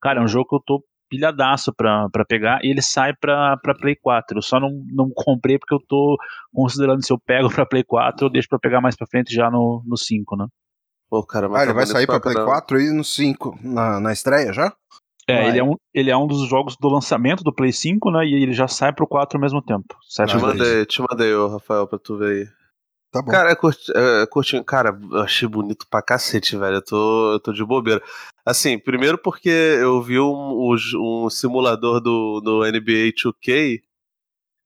Cara, 0.00 0.20
é 0.20 0.22
um 0.24 0.28
jogo 0.28 0.48
que 0.48 0.54
eu 0.54 0.62
tô 0.64 0.84
pilhadaço 1.10 1.72
pra, 1.74 2.08
pra 2.10 2.24
pegar 2.24 2.60
e 2.62 2.70
ele 2.70 2.82
sai 2.82 3.14
pra, 3.14 3.56
pra 3.58 3.74
Play 3.74 3.96
4. 3.96 4.38
Eu 4.38 4.42
só 4.42 4.58
não, 4.60 4.70
não 4.92 5.10
comprei 5.14 5.58
porque 5.58 5.74
eu 5.74 5.80
tô 5.86 6.16
considerando 6.52 7.04
se 7.04 7.12
eu 7.12 7.18
pego 7.18 7.48
pra 7.54 7.66
Play 7.66 7.84
4 7.84 8.26
eu 8.26 8.30
deixo 8.30 8.48
pra 8.48 8.58
pegar 8.58 8.80
mais 8.80 8.96
pra 8.96 9.06
frente 9.06 9.34
já 9.34 9.50
no, 9.50 9.82
no 9.86 9.96
5, 9.96 10.36
né? 10.36 10.46
pô, 11.10 11.22
cara, 11.24 11.48
mas 11.48 11.60
Ah, 11.60 11.62
ele 11.64 11.72
tá 11.72 11.76
vai 11.76 11.86
sair 11.86 12.06
pra 12.06 12.20
Play 12.20 12.34
caramba. 12.34 12.52
4 12.52 12.80
e 12.80 12.92
no 12.92 13.02
5 13.04 13.58
na, 13.62 13.98
na 14.00 14.12
estreia 14.12 14.52
já? 14.52 14.72
É, 15.26 15.34
Vai. 15.42 15.48
ele 15.48 15.58
é, 15.58 15.64
um, 15.64 15.74
ele 15.92 16.10
é 16.10 16.16
um 16.16 16.26
dos 16.26 16.46
jogos 16.48 16.74
do 16.80 16.88
lançamento 16.88 17.42
do 17.44 17.54
Play 17.54 17.72
5, 17.72 18.10
né? 18.10 18.24
E 18.26 18.34
ele 18.42 18.52
já 18.52 18.66
sai 18.68 18.92
pro 18.94 19.06
4 19.06 19.36
ao 19.36 19.42
mesmo 19.42 19.60
tempo. 19.62 19.94
Sai 20.08 20.24
Ah, 20.24 20.28
Te 20.28 20.38
mandei, 20.38 20.86
te 20.86 21.02
mandei, 21.02 21.34
ô, 21.34 21.48
Rafael, 21.48 21.86
pra 21.86 21.98
tu 21.98 22.16
ver 22.16 22.30
aí. 22.32 22.57
Tá 23.10 23.22
bom. 23.22 23.30
Cara, 23.32 23.56
curti, 23.56 23.92
curtinho. 24.30 24.64
Cara, 24.64 24.98
eu 25.12 25.22
achei 25.22 25.48
bonito 25.48 25.86
pra 25.90 26.02
cacete, 26.02 26.56
velho. 26.56 26.76
Eu 26.76 26.84
tô, 26.84 27.32
eu 27.32 27.40
tô 27.40 27.52
de 27.52 27.64
bobeira. 27.64 28.02
Assim, 28.44 28.78
primeiro 28.78 29.16
porque 29.18 29.48
eu 29.48 30.02
vi 30.02 30.18
um, 30.20 30.72
um, 30.74 31.24
um 31.26 31.30
simulador 31.30 32.00
do, 32.00 32.40
do 32.40 32.64
NBA 32.66 33.12
2K 33.12 33.80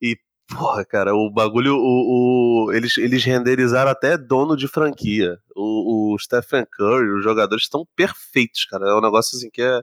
e, 0.03 0.17
porra, 0.49 0.85
cara, 0.85 1.15
o 1.15 1.31
bagulho. 1.31 1.77
O, 1.77 2.67
o- 2.69 2.73
eles, 2.73 2.99
eles 2.99 3.25
renderizaram 3.25 3.91
até 3.91 4.17
dono 4.19 4.57
de 4.57 4.69
franquia. 4.69 5.39
O, 5.57 6.15
o 6.15 6.19
Stephen 6.19 6.67
Curry, 6.77 7.11
os 7.19 7.25
jogadores 7.25 7.65
estão 7.65 7.87
perfeitos, 7.97 8.65
cara. 8.67 8.91
É 8.91 8.95
um 8.95 9.01
negócio 9.01 9.37
assim 9.37 9.51
que 9.51 9.63
é, 9.63 9.81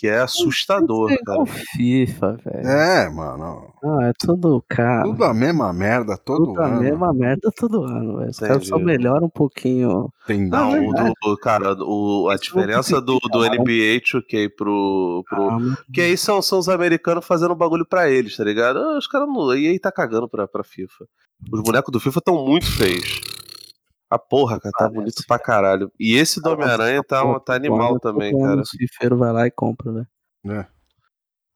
que 0.00 0.08
é 0.08 0.18
assustador, 0.20 1.12
É 1.12 1.18
cara. 1.18 1.42
igual 1.42 1.46
FIFA, 1.46 2.38
velho. 2.42 2.66
É, 2.66 3.10
mano. 3.10 3.70
Ah, 3.84 4.04
é 4.08 4.12
tudo, 4.18 4.64
cara. 4.66 5.02
Tudo 5.02 5.24
a 5.24 5.34
mesma 5.34 5.72
merda 5.74 6.16
todo 6.16 6.46
Tudo 6.46 6.60
a 6.62 6.66
ano. 6.68 6.80
mesma 6.80 7.12
merda 7.12 7.50
todo 7.54 7.84
ano, 7.84 8.16
velho. 8.16 8.30
Os 8.30 8.38
caras 8.38 8.66
só 8.66 8.78
melhoram 8.78 9.26
um 9.26 9.30
pouquinho. 9.30 10.10
Tem 10.26 10.48
Não, 10.48 10.70
down. 10.72 10.88
o 10.88 10.92
do, 10.94 11.12
o- 11.32 11.36
cara, 11.36 11.74
o, 11.84 12.28
a 12.30 12.36
diferença 12.36 12.94
não 12.96 13.02
do, 13.04 13.18
do 13.18 13.44
NBA 13.44 14.00
2K 14.00 14.48
pro, 14.56 15.22
pro, 15.28 15.50
Ah, 15.50 15.58
Que 15.92 16.00
aí 16.00 16.16
são, 16.16 16.40
são 16.40 16.58
os 16.58 16.68
americanos 16.70 17.26
fazendo 17.26 17.54
bagulho 17.54 17.84
pra 17.86 18.08
eles, 18.10 18.34
tá 18.36 18.42
ligado? 18.44 18.78
Ah, 18.78 18.96
Os 18.96 19.06
caras 19.06 19.28
não. 19.28 19.54
E 19.54 19.66
aí 19.68 19.78
tá 19.78 19.92
cagando 19.92 20.26
pra, 20.28 20.48
pra 20.48 20.64
FIFA. 20.64 21.04
Os 21.52 21.62
bonecos 21.62 21.92
do 21.92 22.00
FIFA 22.00 22.20
tão 22.22 22.42
muito 22.46 22.66
feios. 22.66 23.20
A 24.10 24.18
porra, 24.18 24.58
cara, 24.58 24.72
tá 24.72 24.78
Parece, 24.78 24.94
bonito 24.96 25.22
pra 25.26 25.38
caralho. 25.38 25.92
E 25.98 26.16
esse 26.16 26.40
do 26.40 26.50
Homem-Aranha 26.50 27.02
tá, 27.04 27.38
tá 27.40 27.54
animal 27.54 28.00
também, 28.00 28.36
cara. 28.36 28.60
O 28.60 28.66
cifeiro 28.66 29.16
vai 29.16 29.32
lá 29.32 29.46
e 29.46 29.50
compra, 29.50 29.92
velho. 29.92 30.08
É. 30.46 30.66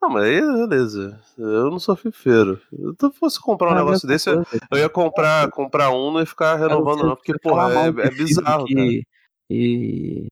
Não, 0.00 0.11
mas 0.11 0.25
aí, 0.25 0.40
beleza. 0.40 1.20
Eu 1.37 1.70
não 1.70 1.78
sou 1.80 1.96
fifeiro. 1.96 2.61
Se 2.70 3.06
eu 3.06 3.12
fosse 3.12 3.40
comprar 3.40 3.70
um 3.70 3.73
Ah, 3.73 3.76
negócio 3.76 4.06
desse, 4.06 4.28
eu, 4.30 4.44
eu 4.70 4.78
ia 4.78 4.88
comprar, 4.88 5.50
comprar 5.50 5.90
um 5.90 6.12
não 6.12 6.20
ia 6.20 6.26
ficar 6.26 6.56
renovando, 6.56 6.96
Cara, 6.99 7.08
não, 7.08 7.16
porque, 7.16 7.38
porra, 7.38 7.73
é, 7.73 7.88
é 8.06 8.11
bizarro, 8.11 8.66
cara. 8.66 8.80
e, 8.87 9.02
e 9.50 10.26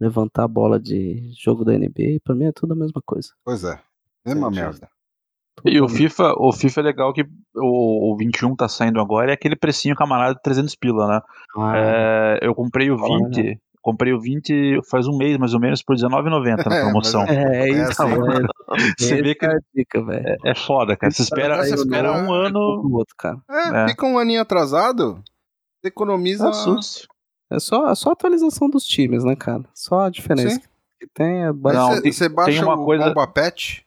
levantar 0.00 0.44
a 0.44 0.48
bola 0.48 0.78
de 0.78 1.30
jogo 1.40 1.64
da 1.64 1.72
NBA, 1.72 2.18
pra 2.22 2.34
mim 2.34 2.46
é 2.46 2.52
tudo 2.52 2.72
a 2.72 2.76
mesma 2.76 3.00
coisa. 3.06 3.30
Pois 3.44 3.64
é. 3.64 3.80
Mesma 4.26 4.50
merda. 4.50 4.90
E 5.64 5.80
o 5.80 5.88
FIFA, 5.88 6.34
o 6.36 6.52
FIFA 6.52 6.80
é 6.80 6.84
legal 6.84 7.12
que 7.12 7.24
o, 7.56 8.12
o 8.12 8.16
21 8.16 8.54
tá 8.56 8.68
saindo 8.68 9.00
agora, 9.00 9.30
é 9.30 9.34
aquele 9.34 9.56
precinho 9.56 9.94
camarada 9.96 10.34
de 10.34 10.42
300 10.42 10.74
pila, 10.76 11.06
né? 11.08 11.20
Ah, 11.56 11.72
É, 11.76 12.38
eu 12.42 12.54
comprei 12.54 12.90
o 12.90 12.96
Olha. 13.00 13.28
20, 13.28 13.60
comprei 13.82 14.12
o 14.12 14.20
20 14.20 14.80
faz 14.90 15.06
um 15.06 15.16
mês 15.16 15.36
mais 15.38 15.54
ou 15.54 15.60
menos 15.60 15.82
por 15.82 15.94
R$19,90 15.96 16.66
na 16.66 16.74
É, 16.76 16.80
promoção. 16.82 17.20
mas 17.20 17.30
é, 17.30 17.60
É 17.60 17.68
isso, 17.68 18.02
assim. 18.02 18.14
velho. 18.14 18.48
Você 18.98 19.22
vê 19.22 19.34
que 19.34 19.46
é 19.46 19.56
dica, 19.74 20.02
velho. 20.04 20.26
é, 20.44 20.50
é 20.50 20.54
foda, 20.54 20.96
cara. 20.96 21.12
Você 21.12 21.22
espera, 21.22 21.56
Você 21.64 21.74
espera 21.74 22.12
um 22.12 22.32
ano, 22.32 22.58
outro, 22.92 23.14
cara. 23.16 23.36
É, 23.50 23.84
É. 23.84 23.88
fica 23.88 24.06
um 24.06 24.18
aninho 24.18 24.40
atrasado, 24.40 25.22
você 25.80 25.88
economiza. 25.88 26.48
é 26.48 26.52
susto. 26.52 27.06
É 27.50 27.58
só, 27.60 27.88
é 27.90 27.94
só 27.94 28.10
a 28.10 28.12
atualização 28.14 28.68
dos 28.70 28.84
times, 28.84 29.22
né, 29.22 29.36
cara? 29.36 29.62
Só 29.74 30.00
a 30.00 30.10
diferença 30.10 30.56
Sim. 30.56 30.60
que 30.98 31.06
tem 31.14 31.44
é. 31.44 31.52
Não, 31.52 31.90
você- 31.92 32.00
tem- 32.02 32.10
você 32.12 32.28
baixa 32.28 32.50
tem 32.50 32.62
uma 32.64 32.74
o 32.74 32.84
coisa- 32.84 33.04
Bomba 33.08 33.26
Pet. 33.28 33.84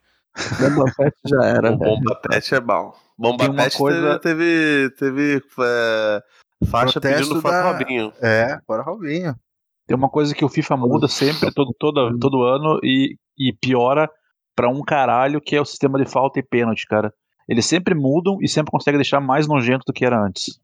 Bomba 0.62 0.92
Fett 0.92 1.16
já 1.26 1.44
era, 1.44 1.72
O. 1.74 1.78
Bomba 1.78 2.16
Pet 2.16 2.54
é 2.56 2.60
bom. 2.62 2.94
Bomba 3.18 3.46
Tem 3.46 3.50
uma 3.50 3.64
Pet 3.64 3.78
coisa- 3.78 4.20
teve, 4.20 4.90
teve, 4.98 5.40
teve 5.40 5.46
é, 5.62 6.22
faixa 6.70 7.00
Protesto 7.00 7.18
pedindo 7.30 7.42
foto 7.42 7.52
da- 7.52 7.72
Robinho. 7.72 8.14
É, 8.22 8.60
bora 8.68 8.84
Robinho. 8.84 9.36
Tem 9.88 9.96
uma 9.98 10.10
coisa 10.10 10.36
que 10.36 10.44
o 10.46 10.50
FIFA 10.50 10.78
muda 10.78 11.08
sempre, 11.08 11.52
todo, 11.54 11.74
toda, 11.80 12.16
todo 12.20 12.44
ano, 12.44 12.80
e 12.84 13.16
e 13.40 13.54
piora 13.54 14.10
pra 14.56 14.68
um 14.68 14.84
caralho 14.84 15.40
que 15.40 15.56
é 15.56 15.62
o 15.62 15.66
sistema 15.66 16.04
de 16.04 16.10
falta 16.10 16.40
e 16.40 16.44
pênalti, 16.44 16.86
cara. 16.88 17.14
Eles 17.48 17.66
sempre 17.66 17.94
mudam 17.96 18.38
e 18.42 18.48
sempre 18.50 18.72
conseguem 18.72 18.98
deixar 18.98 19.20
mais 19.22 19.48
nojento 19.48 19.84
do 19.88 19.94
que 19.94 20.04
era 20.06 20.20
antes. 20.20 20.60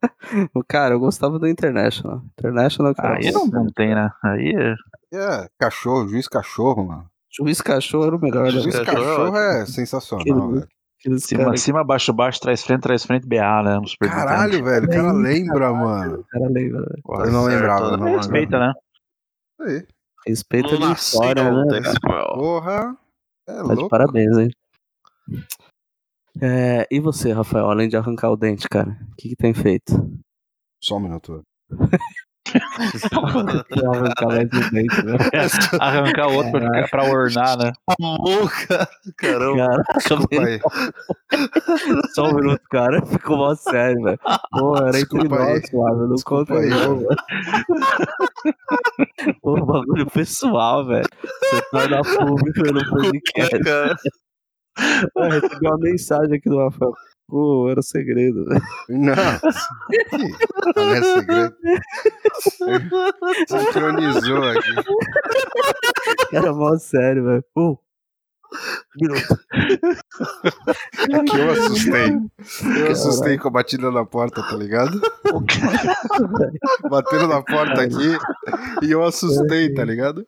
Cara, 0.68 0.94
eu 0.94 1.00
gostava 1.00 1.38
do 1.38 1.46
International. 1.48 2.22
International, 2.38 2.94
cara. 2.94 3.16
Aí 3.18 3.30
não, 3.32 3.46
não 3.46 3.66
tem, 3.66 3.94
né? 3.94 4.10
Aí 4.22 4.54
é. 4.54 4.74
É, 5.16 5.48
cachorro, 5.58 6.08
juiz 6.08 6.28
cachorro, 6.28 6.86
mano. 6.86 7.06
Juiz 7.30 7.60
cachorro 7.60 8.06
era 8.06 8.16
o 8.16 8.20
melhor, 8.20 8.44
né? 8.44 8.50
Juiz 8.50 8.78
Cachorro 8.78 8.98
é 9.02 9.04
cachorro 9.06 9.36
é 9.36 9.50
Aquele- 9.52 9.66
sensacional, 9.66 10.50
velho. 10.52 10.68
Cima, 11.18 11.44
cara, 11.44 11.56
cima, 11.56 11.84
baixo, 11.84 12.12
baixo, 12.12 12.40
trás, 12.40 12.62
frente, 12.64 12.80
trás, 12.80 13.04
frente, 13.04 13.26
BA, 13.26 13.62
né? 13.62 13.78
No 13.78 13.86
Super 13.86 14.08
Nintendo. 14.08 14.26
Caralho, 14.26 14.64
velho, 14.64 14.86
o 14.86 14.88
cara 14.88 15.12
lembra, 15.12 15.72
mano. 15.72 16.24
cara 16.30 16.48
lembra, 16.48 16.80
velho. 16.80 17.26
Eu 17.26 17.32
não 17.32 17.44
lembrava, 17.44 17.88
Certo, 17.88 17.98
não 17.98 18.04
né? 18.04 18.04
lembrava. 18.04 18.16
Respeita, 18.16 18.58
né? 18.58 18.72
Aí. 19.60 19.86
Respeita 20.26 20.78
nasci 20.78 21.14
história, 21.16 21.50
né? 21.52 21.92
Porra. 22.34 22.96
É 23.46 23.62
Tá 23.62 23.74
de 23.74 23.88
parabéns, 23.88 24.38
hein? 24.38 24.50
É, 26.40 26.86
e 26.90 26.98
você, 26.98 27.32
Rafael, 27.32 27.70
além 27.70 27.88
de 27.88 27.96
arrancar 27.96 28.30
o 28.30 28.36
dente, 28.36 28.66
cara, 28.68 28.98
o 29.12 29.16
que, 29.16 29.28
que 29.28 29.36
tem 29.36 29.52
feito? 29.52 29.92
Só 30.82 30.96
um 30.96 31.00
minuto. 31.00 31.42
arrancar 33.86 34.26
mais 34.26 34.48
dente, 34.48 35.02
né? 35.04 35.16
Arrancar 35.80 36.28
outro 36.28 36.52
pra, 36.52 36.88
pra 36.88 37.04
ornar, 37.04 37.58
né? 37.58 37.72
Cara. 38.68 38.88
Caramba. 39.16 39.56
Caraca, 39.56 40.16
velho, 40.30 40.60
só 42.14 42.28
um 42.28 42.34
minuto, 42.34 42.62
cara. 42.70 43.04
Ficou 43.06 43.36
mó 43.36 43.54
sério, 43.54 44.02
velho. 44.02 44.18
Pô, 44.50 44.76
era 44.76 44.98
entre 45.00 45.28
nós, 45.28 45.70
Flávio. 45.70 46.08
Não 46.08 46.16
conta 46.24 46.54
aí, 46.54 46.68
não, 46.68 46.98
velho. 46.98 47.16
Pô, 49.42 49.64
bagulho 49.64 50.06
pessoal, 50.10 50.86
velho. 50.86 51.08
Você 51.42 51.62
torna 51.70 52.02
público 52.02 52.72
no 52.72 52.90
podcast. 52.90 53.58
Cara, 53.60 53.94
Eu 55.16 55.30
recebi 55.30 55.66
uma 55.66 55.78
mensagem 55.78 56.36
aqui 56.36 56.48
do 56.48 56.58
Rafael. 56.58 56.92
Pô, 57.26 57.68
era 57.70 57.82
segredo, 57.82 58.44
velho. 58.44 58.62
Não. 58.88 59.14
Não 60.76 60.94
é 60.94 61.02
segredo. 61.02 61.56
Sincronizou 63.48 64.44
aqui. 64.44 64.74
Era 66.32 66.52
mó 66.52 66.76
sério, 66.76 67.24
velho. 67.24 67.44
Pô, 67.54 67.78
minuto. 69.00 69.38
Aqui 71.14 71.38
eu 71.38 71.50
assustei. 71.50 72.12
Eu 72.78 72.92
assustei 72.92 73.38
com 73.38 73.48
a 73.48 73.50
batida 73.50 73.90
na 73.90 74.04
porta, 74.04 74.42
tá 74.42 74.56
ligado? 74.56 75.00
Bateram 76.90 77.28
na 77.28 77.42
porta 77.42 77.82
aqui 77.82 78.16
e 78.82 78.90
eu 78.90 79.02
assustei, 79.02 79.72
tá 79.72 79.84
ligado? 79.84 80.26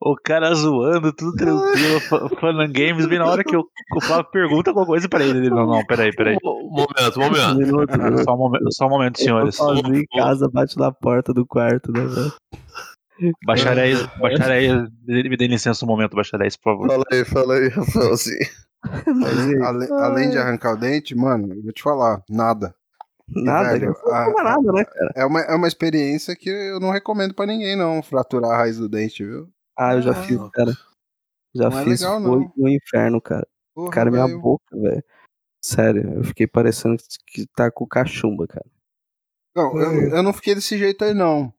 O 0.00 0.14
cara 0.16 0.52
zoando, 0.54 1.12
tudo 1.12 1.34
tranquilo, 1.36 2.00
fa- 2.00 2.28
Fun 2.28 2.56
Games, 2.72 3.06
bem 3.06 3.18
na 3.18 3.26
hora 3.26 3.44
que 3.44 3.56
o, 3.56 3.60
o 3.96 4.00
Flávio 4.00 4.30
pergunta 4.32 4.70
alguma 4.70 4.86
coisa 4.86 5.08
pra 5.08 5.24
ele. 5.24 5.38
Ele, 5.38 5.50
não, 5.50 5.66
não, 5.66 5.84
peraí, 5.86 6.10
peraí. 6.14 6.36
momento, 6.42 7.18
momento. 7.20 7.54
Minuto, 7.58 7.98
minuto. 7.98 8.24
Só 8.24 8.34
um 8.34 8.38
momento, 8.38 8.72
só 8.72 8.86
um 8.86 8.90
momento 8.90 9.20
Eu 9.20 9.24
senhores. 9.24 9.54
sozinho 9.56 9.94
em 9.96 10.04
casa, 10.06 10.48
bate 10.52 10.76
na 10.78 10.90
porta 10.90 11.32
do 11.32 11.46
quarto, 11.46 11.92
né, 11.92 12.04
velho? 12.04 12.32
Bacharéis, 13.46 14.04
bacharéis, 14.18 14.72
me 15.06 15.36
dê 15.36 15.46
licença 15.46 15.84
um 15.84 15.88
momento, 15.88 16.16
bacharéis, 16.16 16.56
por 16.56 16.72
favor. 16.72 16.88
Fala 16.88 17.04
aí, 17.12 17.24
fala 17.24 17.54
aí, 17.54 17.68
Rafaelzinho. 17.68 18.38
Mas 19.14 19.38
aí? 19.48 19.62
Ale- 19.62 19.92
além 19.92 20.30
de 20.30 20.38
arrancar 20.38 20.72
o 20.74 20.76
dente, 20.76 21.14
mano, 21.14 21.54
eu 21.54 21.62
vou 21.62 21.72
te 21.72 21.82
falar, 21.82 22.20
nada. 22.28 22.74
Nada, 23.34 23.70
velho. 23.78 23.94
Não 24.04 24.14
a- 24.14 24.44
nada, 24.44 24.72
né, 24.72 24.84
cara? 24.84 25.12
É 25.14 25.24
uma, 25.24 25.40
é 25.40 25.54
uma 25.54 25.68
experiência 25.68 26.34
que 26.36 26.48
eu 26.50 26.78
não 26.80 26.90
recomendo 26.90 27.34
pra 27.34 27.46
ninguém, 27.46 27.76
não, 27.76 28.02
fraturar 28.02 28.50
a 28.52 28.56
raiz 28.58 28.78
do 28.78 28.88
dente, 28.88 29.24
viu? 29.24 29.48
Ah, 29.78 29.94
eu 29.94 30.02
já 30.02 30.10
Ah, 30.12 30.14
fiz, 30.14 30.38
cara. 30.52 30.72
Já 31.54 31.70
não 31.70 31.78
é 31.78 31.84
fiz. 31.84 32.00
legal, 32.00 32.20
foi 32.22 32.30
não. 32.40 32.52
no 32.56 32.68
inferno, 32.68 33.20
cara. 33.20 33.46
Porra, 33.74 33.90
Cara, 33.90 34.10
minha 34.10 34.26
velho. 34.26 34.40
boca, 34.40 34.64
velho. 34.76 35.04
Sério, 35.64 36.14
eu 36.16 36.24
fiquei 36.24 36.46
parecendo 36.46 36.96
que 37.26 37.46
tá 37.54 37.70
com 37.70 37.86
cachumba, 37.86 38.46
cara. 38.46 38.66
Não, 39.56 39.78
eu, 39.78 40.16
eu 40.16 40.22
não 40.22 40.32
fiquei 40.32 40.54
desse 40.54 40.76
jeito 40.76 41.04
aí, 41.04 41.14
não. 41.14 41.52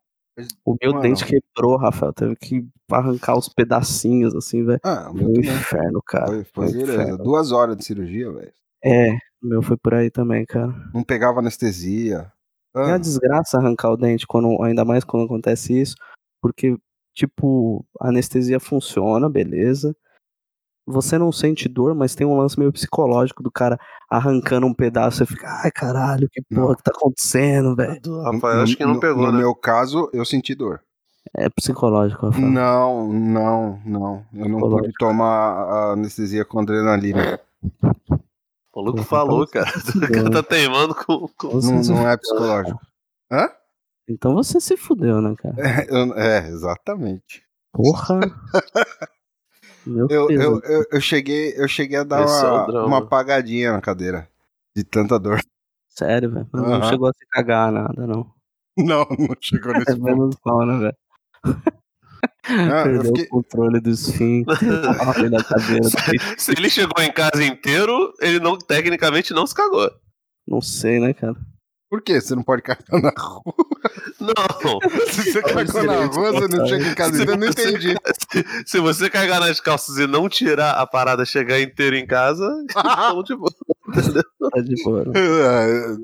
O 0.65 0.75
meu 0.81 0.91
Mano. 0.91 1.01
dente 1.03 1.23
quebrou, 1.25 1.77
Rafael. 1.77 2.11
Teve 2.11 2.35
que 2.35 2.67
arrancar 2.91 3.37
os 3.37 3.47
pedacinhos, 3.47 4.35
assim, 4.35 4.65
velho. 4.65 4.79
Ah, 4.83 5.09
o 5.11 5.13
Foi 5.13 5.21
meu 5.21 5.29
um 5.29 5.39
inferno, 5.39 6.01
cara. 6.05 6.25
Foi, 6.27 6.43
Foi 6.43 6.51
foi 6.53 6.65
um 6.67 6.71
beleza. 6.71 6.93
inferno. 7.01 7.23
Duas 7.23 7.51
horas 7.51 7.77
de 7.77 7.85
cirurgia, 7.85 8.31
velho. 8.31 8.51
É, 8.83 9.13
o 9.41 9.47
meu 9.47 9.61
foi 9.61 9.77
por 9.77 9.93
aí 9.93 10.09
também, 10.09 10.45
cara. 10.45 10.73
Não 10.93 11.03
pegava 11.03 11.39
anestesia. 11.39 12.31
É 12.75 12.79
Ah, 12.79 12.85
uma 12.87 12.99
desgraça 12.99 13.57
arrancar 13.57 13.91
o 13.91 13.97
dente, 13.97 14.25
quando, 14.27 14.61
ainda 14.63 14.83
mais 14.83 15.03
quando 15.03 15.25
acontece 15.25 15.79
isso, 15.79 15.95
porque, 16.41 16.75
tipo, 17.13 17.85
a 18.01 18.09
anestesia 18.09 18.59
funciona, 18.59 19.29
beleza. 19.29 19.95
Você 20.85 21.17
não 21.17 21.31
sente 21.31 21.69
dor, 21.69 21.95
mas 21.95 22.13
tem 22.13 22.27
um 22.27 22.35
lance 22.37 22.59
meio 22.59 22.73
psicológico 22.73 23.41
do 23.41 23.49
cara 23.49 23.79
arrancando 24.09 24.67
um 24.67 24.73
pedaço. 24.73 25.19
Você 25.19 25.25
fica, 25.25 25.47
ai 25.63 25.71
caralho, 25.71 26.27
que 26.29 26.41
porra 26.41 26.67
Não. 26.69 26.75
que 26.75 26.83
tá 26.83 26.91
acontecendo, 26.93 27.73
velho? 27.73 28.21
Rafael, 28.21 28.61
acho 28.63 28.75
que 28.75 28.83
não 28.85 28.95
no, 28.95 28.99
pegou, 28.99 29.25
No 29.27 29.31
né? 29.31 29.37
meu 29.37 29.55
caso, 29.55 30.09
eu 30.11 30.25
senti 30.25 30.53
dor. 30.53 30.81
É 31.37 31.47
psicológico, 31.49 32.25
Rafael. 32.25 32.45
Não, 32.49 33.13
não, 33.13 33.79
não. 33.85 34.25
Eu 34.33 34.49
não 34.49 34.59
pude 34.59 34.91
tomar 34.99 35.53
a 35.53 35.91
anestesia 35.93 36.43
com 36.43 36.59
adrenalina. 36.59 37.39
O 38.73 38.81
maluco 38.81 39.03
falou, 39.03 39.43
então 39.43 39.63
cara. 39.63 39.71
O 39.95 40.11
cara 40.13 40.31
tá 40.31 40.43
teimando 40.43 40.95
com. 40.95 41.27
com... 41.37 41.49
Você 41.51 41.71
Não, 41.71 41.81
não 41.95 42.07
é 42.07 42.11
fudeu, 42.13 42.19
psicológico. 42.19 42.79
Hã? 43.31 43.49
Então 44.09 44.33
você 44.33 44.59
se 44.59 44.75
fudeu, 44.75 45.21
né, 45.21 45.35
cara? 45.37 45.55
É, 45.57 45.87
eu- 45.89 46.13
é, 46.17 46.47
exatamente. 46.49 47.43
Porra. 47.71 48.19
Meu 49.85 50.07
Eu, 50.09 50.27
Deus. 50.27 50.41
eu, 50.43 50.61
eu, 50.63 50.85
eu 50.91 51.01
cheguei, 51.01 51.53
eu 51.57 51.67
cheguei 51.67 51.97
a 51.99 52.03
dar 52.03 52.23
Esse 52.23 52.45
é 52.45 52.49
uma, 52.49 52.65
drama. 52.67 52.85
uma 52.87 52.97
apagadinha 52.99 53.73
na 53.73 53.81
cadeira. 53.81 54.29
De 54.75 54.83
tanta 54.83 55.19
dor. 55.19 55.39
Sério, 55.89 56.31
velho. 56.31 56.47
Não 56.53 56.65
Aham. 56.65 56.89
chegou 56.89 57.07
a 57.09 57.11
se 57.13 57.25
cagar 57.29 57.71
nada, 57.71 58.07
não. 58.07 58.31
Não, 58.75 59.05
não 59.19 59.35
chegou 59.39 59.71
É 59.75 59.77
nesse 59.79 59.91
ponto. 59.95 60.03
menos 60.03 60.35
mal, 60.43 60.65
né, 60.65 60.77
velho? 60.79 60.97
Ah, 62.45 62.79
eu 62.79 62.83
Perdeu 62.83 63.03
fiquei- 63.05 63.25
o 63.25 63.29
controle 63.29 63.79
do 63.79 63.89
esfíncter. 63.89 64.57
Cadeira. 65.47 65.89
Se 66.37 66.51
ele 66.51 66.69
chegou 66.69 67.03
em 67.03 67.11
casa 67.11 67.43
inteiro, 67.43 68.13
ele 68.21 68.39
não, 68.39 68.57
tecnicamente 68.57 69.33
não 69.33 69.45
se 69.47 69.55
cagou. 69.55 69.89
Não 70.47 70.61
sei, 70.61 70.99
né, 70.99 71.13
cara? 71.13 71.35
Por 71.89 72.01
quê? 72.01 72.19
Você 72.19 72.33
não 72.35 72.43
pode 72.43 72.61
cagar 72.63 72.83
na 73.01 73.13
rua? 73.15 73.43
Não. 74.19 74.79
Se 75.11 75.31
você 75.31 75.41
cagou 75.41 75.83
na 75.83 76.05
rua, 76.05 76.31
você 76.33 76.47
não 76.57 76.65
chega 76.67 76.87
em 76.87 76.95
casa. 76.95 77.15
Se 77.23 77.29
Eu 77.29 77.37
não 77.37 77.47
entendi. 77.47 77.95
Se, 78.31 78.45
se 78.65 78.79
você 78.79 79.09
cagar 79.09 79.39
nas 79.39 79.59
calças 79.59 79.97
e 79.97 80.07
não 80.07 80.27
tirar 80.27 80.71
a 80.71 80.87
parada 80.87 81.23
chegar 81.25 81.61
inteiro 81.61 81.95
em 81.95 82.05
casa, 82.07 82.45
então, 82.63 83.23
tipo, 83.23 83.45
Tá 84.51 84.59
de 84.61 84.83
boa. 84.83 85.03
né? 85.05 85.97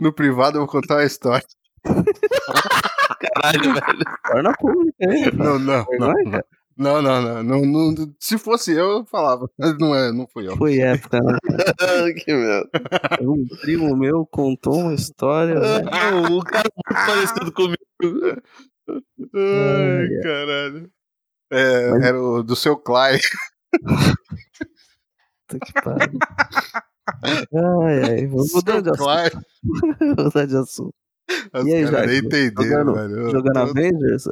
No 0.00 0.12
privado 0.12 0.56
eu 0.56 0.62
vou 0.62 0.68
contar 0.68 0.96
uma 0.96 1.04
história. 1.04 1.44
Caralho, 1.84 3.74
velho. 3.74 4.04
Torna 4.26 4.52
pública, 4.58 4.96
hein? 5.04 5.24
Rafael? 5.24 5.34
Não, 5.38 5.58
não, 5.58 5.86
não. 5.98 6.14
Vergonha. 6.14 6.44
Não, 6.76 7.02
não, 7.02 7.20
não, 7.22 7.42
não, 7.42 7.92
não- 7.92 8.14
Se 8.18 8.38
fosse 8.38 8.72
eu, 8.72 8.90
eu 8.90 9.04
falava. 9.04 9.50
Mas 9.58 9.76
não 9.78 9.94
é, 9.94 10.10
não 10.12 10.26
fui 10.26 10.48
eu. 10.48 10.56
Foi 10.56 10.78
época, 10.78 11.18
né? 11.20 11.36
que 12.24 12.32
merda. 12.32 12.68
Um 13.20 13.46
primo 13.60 13.94
meu 13.94 14.24
contou 14.26 14.74
uma 14.78 14.94
história, 14.94 15.60
velho. 15.60 15.84
Não, 15.90 16.38
o 16.38 16.42
cara 16.44 16.66
é 16.68 16.72
muito 16.94 17.06
parecido 17.06 17.52
comigo. 17.52 17.78
Ai, 19.34 20.08
caralho. 20.22 20.90
É, 21.52 21.90
Mas- 21.90 22.04
Era 22.04 22.22
o 22.22 22.42
do 22.42 22.56
seu 22.56 22.76
Clay. 22.78 23.18
Puta 25.48 25.66
que 25.66 25.72
pariu. 25.82 26.18
Ai, 27.24 28.02
ai, 28.10 28.26
vamos 28.26 28.52
mudar 28.54 28.80
de 28.80 28.90
assunto. 28.90 29.04
Clay. 29.04 29.30
mudar 30.24 30.46
de 30.46 30.56
assunto. 30.56 30.94
Os 31.54 31.66
E 31.66 31.74
aí, 31.74 31.84
caras 31.90 32.06
nem 32.06 32.18
entenderam, 32.18 32.64
Jogando- 32.64 32.94
velho. 32.94 33.30
Jogando 33.30 33.52
tô, 33.54 33.58
Avengers? 33.60 34.24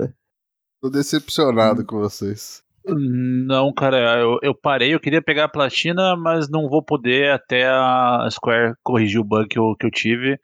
tô 0.83 0.91
decepcionado 0.91 1.85
com 1.85 1.99
vocês. 1.99 2.63
Não, 2.87 3.71
cara, 3.73 4.19
eu, 4.21 4.39
eu 4.43 4.55
parei, 4.55 4.95
eu 4.95 5.01
queria 5.01 5.21
pegar 5.21 5.45
a 5.45 5.49
platina, 5.49 6.17
mas 6.17 6.49
não 6.49 6.69
vou 6.69 6.83
poder 6.83 7.31
até 7.33 7.67
a 7.69 8.27
Square 8.31 8.75
corrigir 8.83 9.21
o 9.21 9.25
bug 9.25 9.47
que 9.49 9.59
eu, 9.59 9.75
que 9.79 9.85
eu 9.87 9.91
tive. 9.91 10.39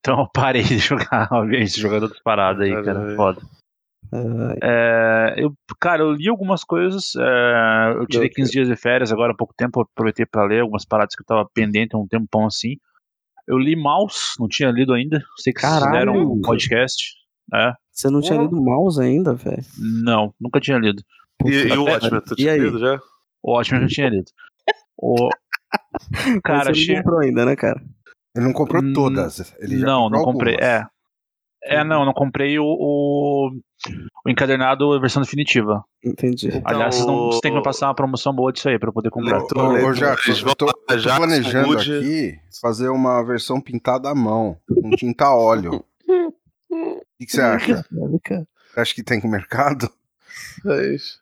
Então 0.00 0.20
eu 0.20 0.28
parei 0.32 0.62
de 0.62 0.78
jogar, 0.78 1.28
obviamente, 1.30 1.80
jogando 1.80 2.04
outras 2.04 2.22
paradas 2.22 2.62
aí, 2.62 2.84
cara. 2.84 3.14
Foda. 3.16 3.40
É, 4.62 5.34
eu, 5.36 5.52
cara, 5.80 6.02
eu 6.02 6.12
li 6.12 6.28
algumas 6.28 6.64
coisas. 6.64 7.14
é, 7.16 7.92
eu 7.96 8.06
tirei 8.06 8.28
Do 8.28 8.34
15 8.34 8.50
dias 8.50 8.68
de 8.68 8.76
férias 8.76 9.12
agora 9.12 9.32
há 9.32 9.36
pouco 9.36 9.54
tempo. 9.56 9.80
eu 9.80 9.86
Aproveitei 9.92 10.26
pra 10.26 10.44
ler 10.46 10.60
algumas 10.62 10.84
paradas 10.84 11.14
que 11.14 11.22
eu 11.22 11.26
tava 11.26 11.48
pendente 11.54 11.94
há 11.94 11.98
um 11.98 12.06
tempão 12.08 12.46
assim. 12.46 12.76
Eu 13.48 13.58
li 13.58 13.74
Mouse, 13.74 14.34
não 14.38 14.46
tinha 14.46 14.70
lido 14.70 14.92
ainda. 14.92 15.20
Sei 15.38 15.52
que 15.52 15.60
vocês 15.60 15.72
Caralho, 15.72 16.12
fizeram 16.12 16.32
um 16.32 16.40
podcast. 16.42 17.14
É, 17.54 17.72
Você 17.90 18.10
não 18.10 18.20
tinha 18.20 18.38
lido 18.42 18.54
mouse 18.62 19.00
ainda, 19.00 19.34
velho? 19.34 19.64
não, 19.78 20.34
nunca 20.38 20.60
tinha 20.60 20.76
lido. 20.78 21.02
E, 21.46 21.50
e 21.50 21.72
o 21.78 21.84
Watchmen, 21.84 22.20
tu 22.20 22.34
E 22.34 22.36
tinha 22.36 22.52
aí? 22.52 22.60
lido 22.60 22.78
já? 22.78 23.00
O 23.42 23.52
ótimo 23.52 23.78
eu 23.78 23.82
já 23.82 23.88
tinha 23.88 24.08
lido. 24.10 24.30
O... 24.98 25.28
Cara, 26.44 26.64
você 26.64 26.70
achei. 26.72 26.94
não 26.96 27.02
comprou 27.02 27.20
ainda, 27.20 27.46
né, 27.46 27.56
cara? 27.56 27.80
Ele 28.36 28.44
não 28.46 28.52
comprou 28.52 28.82
Hum, 28.82 28.92
todas. 28.92 29.54
Ele 29.58 29.78
já 29.78 29.86
não, 29.86 30.02
comprou 30.04 30.20
não 30.26 30.32
comprei. 30.32 30.54
algumas. 30.54 30.70
É. 30.70 30.86
É, 31.68 31.84
não, 31.84 32.04
não 32.06 32.14
comprei 32.14 32.58
o, 32.58 32.64
o, 32.64 33.50
o 34.24 34.30
encadernado 34.30 34.98
versão 34.98 35.22
definitiva. 35.22 35.84
Entendi. 36.02 36.48
Então, 36.48 36.62
Aliás, 36.64 36.94
vocês, 36.94 37.06
não, 37.06 37.26
vocês 37.26 37.40
têm 37.42 37.54
que 37.54 37.62
passar 37.62 37.88
uma 37.88 37.94
promoção 37.94 38.34
boa 38.34 38.50
disso 38.50 38.70
aí 38.70 38.78
pra 38.78 38.88
eu 38.88 38.92
poder 38.92 39.10
comprar. 39.10 39.38
Leitor, 39.38 39.84
Ô, 39.84 39.92
Jackson, 39.92 40.48
eu 40.48 40.56
tô, 40.56 40.66
tô 40.66 40.96
Jackson 40.96 41.16
planejando 41.16 41.68
Wood. 41.68 41.96
aqui 41.98 42.38
fazer 42.60 42.88
uma 42.88 43.22
versão 43.22 43.60
pintada 43.60 44.08
à 44.08 44.14
mão, 44.14 44.56
com 44.66 44.90
tinta 44.90 45.26
a 45.26 45.36
óleo. 45.36 45.84
O 46.70 47.00
que, 47.18 47.26
que 47.26 47.32
você 47.32 47.42
acha? 47.42 47.84
Você 47.90 48.80
acha 48.80 48.94
que 48.94 49.02
tem 49.02 49.20
mercado? 49.28 49.90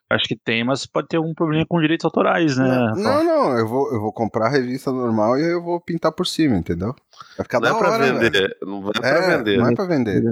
Acho 0.09 0.25
que 0.25 0.35
tem, 0.35 0.63
mas 0.63 0.85
pode 0.85 1.07
ter 1.07 1.17
algum 1.17 1.33
problema 1.33 1.65
com 1.67 1.79
direitos 1.79 2.05
autorais, 2.05 2.57
né? 2.57 2.93
Não, 2.95 3.23
não, 3.23 3.57
eu 3.57 3.67
vou, 3.67 3.93
eu 3.93 3.99
vou 3.99 4.13
comprar 4.13 4.47
a 4.47 4.49
revista 4.49 4.91
normal 4.91 5.37
e 5.37 5.51
eu 5.51 5.61
vou 5.61 5.79
pintar 5.81 6.11
por 6.11 6.25
cima, 6.25 6.55
entendeu? 6.55 6.95
Vai 7.37 7.43
ficar 7.43 7.59
Não 7.59 7.69
da 7.71 7.75
é 7.75 7.79
pra 7.79 7.91
hora, 7.91 8.13
vender. 8.19 8.57
Não 8.61 8.81
vai 8.81 8.91
pra 8.93 9.07
É, 9.07 9.37
vender. 9.37 9.57
não 9.57 9.67
é 9.69 9.75
pra 9.75 9.85
vender. 9.85 10.23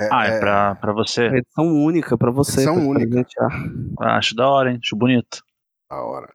É, 0.00 0.08
Ah, 0.10 0.26
é 0.26 0.38
pra, 0.40 0.74
pra 0.76 0.92
você? 0.92 1.24
É 1.26 1.36
edição 1.38 1.66
única 1.66 2.16
pra 2.18 2.30
você. 2.30 2.60
Edição 2.62 2.74
pra 2.76 2.84
única. 2.84 3.06
presentear. 3.08 3.50
Ah, 4.00 4.16
Acho 4.16 4.34
da 4.34 4.48
hora, 4.48 4.70
hein? 4.72 4.78
Acho 4.82 4.96
bonito. 4.96 5.42
da 5.90 5.96
hora. 6.02 6.32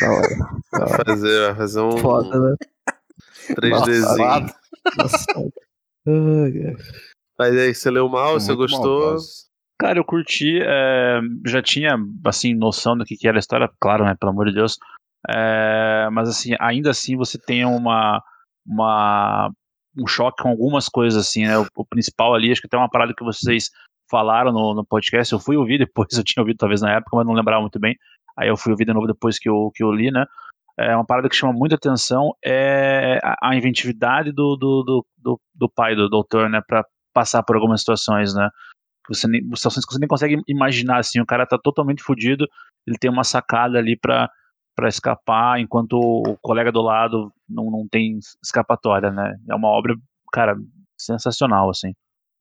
Da 0.00 0.10
hora. 0.10 0.28
Da 0.72 0.78
Vai 0.78 0.88
hora. 0.94 1.04
fazer, 1.04 1.46
vai 1.46 1.54
fazer 1.56 1.80
um 1.80 1.98
Foda, 1.98 2.38
né? 2.38 2.56
3Dzinho. 3.56 4.02
Safado. 4.02 4.52
Nossa. 4.98 5.50
Mas 7.38 7.56
aí, 7.56 7.74
você 7.74 7.90
leu 7.90 8.08
mal, 8.08 8.34
você 8.38 8.48
Muito 8.54 8.58
gostou? 8.70 9.00
maldosos. 9.00 9.48
Cara, 9.78 9.98
eu 9.98 10.04
curti, 10.04 10.60
é, 10.62 11.20
já 11.46 11.62
tinha, 11.62 11.96
assim, 12.26 12.54
noção 12.54 12.96
do 12.98 13.04
que, 13.04 13.16
que 13.16 13.26
era 13.26 13.38
a 13.38 13.40
história, 13.40 13.70
claro, 13.80 14.04
né, 14.04 14.14
pelo 14.18 14.30
amor 14.32 14.46
de 14.46 14.54
Deus, 14.54 14.78
É, 15.28 16.08
mas, 16.12 16.28
assim, 16.28 16.54
ainda 16.60 16.90
assim 16.90 17.16
você 17.16 17.38
tem 17.38 17.64
uma, 17.64 18.22
uma, 18.70 19.50
um 19.98 20.06
choque 20.06 20.42
com 20.42 20.48
algumas 20.48 20.88
coisas, 20.88 21.26
assim, 21.26 21.44
né, 21.44 21.58
o, 21.58 21.66
o 21.74 21.84
principal 21.84 22.34
ali, 22.34 22.52
acho 22.52 22.60
que 22.60 22.68
até 22.68 22.76
uma 22.76 22.88
parada 22.88 23.12
que 23.16 23.24
vocês 23.24 23.68
falaram 24.08 24.52
no, 24.52 24.74
no 24.74 24.86
podcast, 24.86 25.32
eu 25.32 25.40
fui 25.40 25.56
ouvir 25.56 25.78
depois, 25.78 26.08
eu 26.16 26.24
tinha 26.24 26.42
ouvido 26.42 26.56
talvez 26.56 26.80
na 26.80 26.92
época, 26.92 27.16
mas 27.16 27.26
não 27.26 27.34
lembrava 27.34 27.60
muito 27.60 27.80
bem, 27.80 27.96
aí 28.38 28.48
eu 28.48 28.56
fui 28.56 28.72
ouvir 28.72 28.84
de 28.84 28.94
novo 28.94 29.06
depois 29.06 29.38
que 29.38 29.48
eu, 29.48 29.70
que 29.74 29.82
eu 29.82 29.92
li, 29.92 30.10
né, 30.10 30.24
é 30.78 30.94
uma 30.94 31.04
parada 31.04 31.28
que 31.28 31.36
chama 31.36 31.52
muita 31.52 31.74
atenção 31.74 32.30
é 32.42 33.18
a, 33.22 33.50
a 33.50 33.56
inventividade 33.56 34.32
do, 34.32 34.56
do, 34.56 34.82
do, 34.82 35.06
do, 35.18 35.40
do 35.54 35.68
pai 35.68 35.94
do 35.94 36.08
doutor, 36.08 36.48
né, 36.48 36.60
para 36.66 36.84
passar 37.12 37.42
por 37.42 37.56
algumas 37.56 37.80
situações, 37.80 38.32
né, 38.32 38.48
você 39.08 39.26
nem, 39.26 39.42
situações 39.56 39.84
que 39.84 39.92
você 39.92 39.98
nem 39.98 40.08
consegue 40.08 40.40
imaginar, 40.46 40.98
assim, 40.98 41.20
o 41.20 41.26
cara 41.26 41.44
tá 41.44 41.58
totalmente 41.58 42.02
fudido, 42.02 42.46
ele 42.86 42.96
tem 42.98 43.10
uma 43.10 43.24
sacada 43.24 43.78
ali 43.78 43.98
pra, 43.98 44.30
pra 44.80 44.88
escapar, 44.88 45.60
enquanto 45.60 45.92
o 46.00 46.36
colega 46.40 46.72
do 46.72 46.80
lado 46.80 47.30
não, 47.48 47.70
não 47.70 47.86
tem 47.86 48.18
escapatória, 48.42 49.10
né, 49.10 49.36
é 49.48 49.54
uma 49.54 49.68
obra, 49.68 49.94
cara, 50.32 50.56
sensacional, 50.98 51.68
assim. 51.70 51.92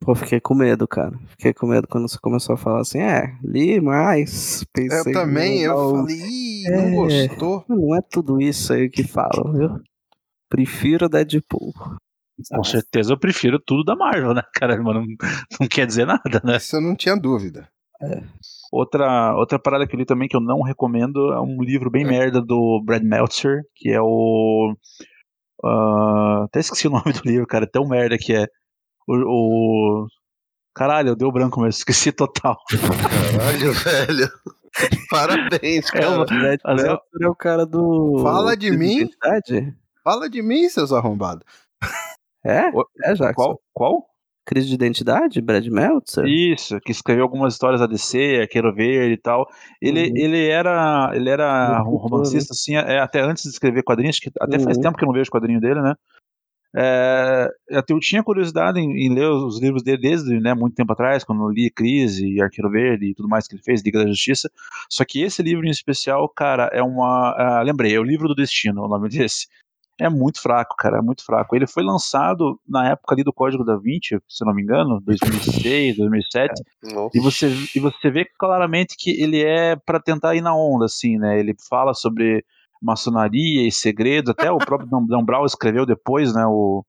Pô, 0.01 0.15
fiquei 0.15 0.39
com 0.39 0.55
medo, 0.55 0.87
cara. 0.87 1.11
Fiquei 1.31 1.53
com 1.53 1.67
medo 1.67 1.85
quando 1.85 2.07
você 2.07 2.17
começou 2.21 2.53
a 2.55 2.57
falar 2.57 2.79
assim, 2.79 2.99
é, 2.99 3.35
li 3.43 3.81
mais. 3.81 4.63
Pensei 4.73 5.11
Eu 5.11 5.13
também, 5.13 5.67
não, 5.67 5.73
eu 5.75 5.93
não, 5.93 5.99
falei, 6.01 6.15
ih, 6.15 6.63
não 6.71 7.09
É. 7.09 7.27
gostou? 7.27 7.65
Não 7.67 7.95
é 7.95 8.01
tudo 8.01 8.41
isso 8.41 8.71
aí 8.71 8.89
que 8.89 9.03
falam, 9.03 9.51
viu? 9.51 9.69
Prefiro 10.49 11.09
Deadpool. 11.09 11.73
Com 12.49 12.63
certeza 12.63 13.11
eu 13.11 13.19
prefiro 13.19 13.59
tudo 13.59 13.83
da 13.83 13.93
Marvel, 13.97 14.33
né, 14.33 14.41
cara, 14.53 14.81
mas 14.81 14.95
não, 14.95 15.05
não 15.59 15.67
quer 15.67 15.85
dizer 15.85 16.05
nada, 16.07 16.41
né. 16.45 16.55
Isso 16.55 16.77
eu 16.77 16.81
não 16.81 16.95
tinha 16.95 17.17
dúvida. 17.17 17.67
Outra, 18.71 19.35
outra 19.35 19.59
parada 19.59 19.85
que 19.87 19.95
eu 19.95 19.99
li 19.99 20.05
também 20.05 20.27
que 20.29 20.35
eu 20.35 20.39
não 20.41 20.61
recomendo 20.61 21.33
é 21.33 21.39
um 21.41 21.61
livro 21.61 21.89
bem 21.89 22.05
merda 22.05 22.41
do 22.41 22.81
Brad 22.85 23.03
Meltzer, 23.03 23.61
que 23.75 23.89
é 23.91 23.99
o. 24.01 24.73
ah, 25.63 26.43
até 26.45 26.59
esqueci 26.59 26.87
o 26.87 26.91
nome 27.03 27.11
do 27.13 27.21
livro, 27.25 27.45
cara, 27.47 27.67
tão 27.67 27.87
merda 27.87 28.17
que 28.17 28.33
é. 28.33 28.47
O. 29.07 29.15
o- 29.15 30.07
caralho, 30.73 31.15
deu 31.15 31.31
branco 31.31 31.59
mesmo, 31.59 31.69
esqueci 31.79 32.11
total. 32.11 32.57
Caralho, 32.69 33.73
velho. 33.73 34.29
Parabéns, 35.09 35.87
É 35.93 35.99
cara. 35.99 36.09
uma- 36.11 36.25
Brad 36.25 36.59
Mas 36.63 36.83
eu- 36.83 36.87
Meltzer 36.89 37.21
é 37.23 37.27
o 37.27 37.35
cara 37.35 37.65
do. 37.65 38.19
Fala 38.23 38.55
de 38.55 38.71
mim. 38.71 38.99
Identidade? 39.01 39.75
Fala 40.03 40.29
de 40.29 40.41
mim, 40.41 40.69
seus 40.69 40.93
arrombados. 40.93 41.43
É? 42.45 42.69
O- 42.69 42.85
É, 43.03 43.13
Jackson. 43.13 43.33
Qual? 43.33 43.61
Qual? 43.73 44.05
Crise 44.49 44.67
de 44.67 44.73
identidade? 44.73 45.39
Brad 45.41 45.63
Meltzer? 45.67 46.25
Isso, 46.25 46.79
que 46.81 46.91
escreveu 46.91 47.23
algumas 47.23 47.53
histórias 47.53 47.79
da 47.81 47.85
DC, 47.85 48.39
Arqueiro 48.41 48.73
Verde 48.73 49.13
e 49.13 49.17
tal. 49.17 49.47
Ele, 49.79 50.07
Uhum. 50.07 50.13
ele 50.15 50.47
era, 50.47 51.11
ele 51.13 51.29
era 51.29 51.83
um 51.83 51.95
romancista, 51.97 52.51
assim, 52.53 52.75
é, 52.75 52.97
até 52.97 53.21
antes 53.21 53.43
de 53.43 53.49
escrever 53.49 53.83
quadrinhos, 53.83 54.17
que 54.19 54.31
até 54.41 54.57
faz 54.57 54.75
Uhum. 54.77 54.81
tempo 54.81 54.97
que 54.97 55.03
eu 55.03 55.07
não 55.07 55.13
vejo 55.13 55.29
quadrinho 55.29 55.61
dele, 55.61 55.83
né? 55.83 55.93
É, 56.75 57.47
eu 57.69 57.99
tinha 57.99 58.23
curiosidade 58.23 58.79
em, 58.79 58.91
em 58.91 59.13
ler 59.13 59.29
os 59.29 59.61
livros 59.61 59.83
dele 59.83 60.01
desde 60.01 60.39
né, 60.39 60.55
muito 60.55 60.75
tempo 60.75 60.93
atrás, 60.93 61.23
quando 61.23 61.43
eu 61.43 61.49
li 61.49 61.69
Crise 61.69 62.27
e 62.27 62.41
Arqueiro 62.41 62.71
Verde 62.71 63.05
e 63.05 63.13
tudo 63.13 63.29
mais 63.29 63.47
que 63.47 63.53
ele 63.55 63.61
fez, 63.61 63.83
Liga 63.83 63.99
da 64.03 64.07
Justiça. 64.09 64.49
Só 64.89 65.05
que 65.05 65.21
esse 65.21 65.43
livro 65.43 65.65
em 65.65 65.69
especial, 65.71 66.27
cara, 66.27 66.71
é 66.73 66.81
uma. 66.81 67.35
ah, 67.37 67.61
lembrei, 67.61 67.93
é 67.95 67.99
o 67.99 68.03
Livro 68.03 68.27
do 68.27 68.35
Destino, 68.35 68.83
o 68.83 68.87
nome 68.87 69.09
desse. 69.09 69.47
É 69.99 70.09
muito 70.09 70.41
fraco, 70.41 70.75
cara, 70.77 70.99
é 70.99 71.01
muito 71.01 71.25
fraco. 71.25 71.55
Ele 71.55 71.67
foi 71.67 71.83
lançado 71.83 72.59
na 72.67 72.89
época 72.91 73.13
ali 73.13 73.23
do 73.23 73.33
Código 73.33 73.65
da 73.65 73.75
Vinci, 73.75 74.17
se 74.27 74.45
não 74.45 74.53
me 74.53 74.61
engano, 74.61 75.01
2006, 75.01 75.97
2007. 75.97 76.63
Nossa. 76.83 77.17
E 77.17 77.19
você, 77.19 77.53
e 77.75 77.79
você 77.79 78.09
vê 78.09 78.25
claramente 78.37 78.95
que 78.97 79.11
ele 79.21 79.43
é 79.43 79.75
para 79.75 79.99
tentar 79.99 80.35
ir 80.35 80.41
na 80.41 80.55
onda, 80.55 80.85
assim, 80.85 81.17
né? 81.17 81.37
Ele 81.37 81.53
fala 81.69 81.93
sobre 81.93 82.45
maçonaria 82.81 83.67
e 83.67 83.71
segredos, 83.71 84.31
até 84.31 84.49
o 84.49 84.57
próprio 84.57 84.89
Dan, 84.89 85.23
Brown 85.23 85.45
escreveu 85.45 85.85
depois, 85.85 86.33
né? 86.33 86.45
O, 86.45 86.85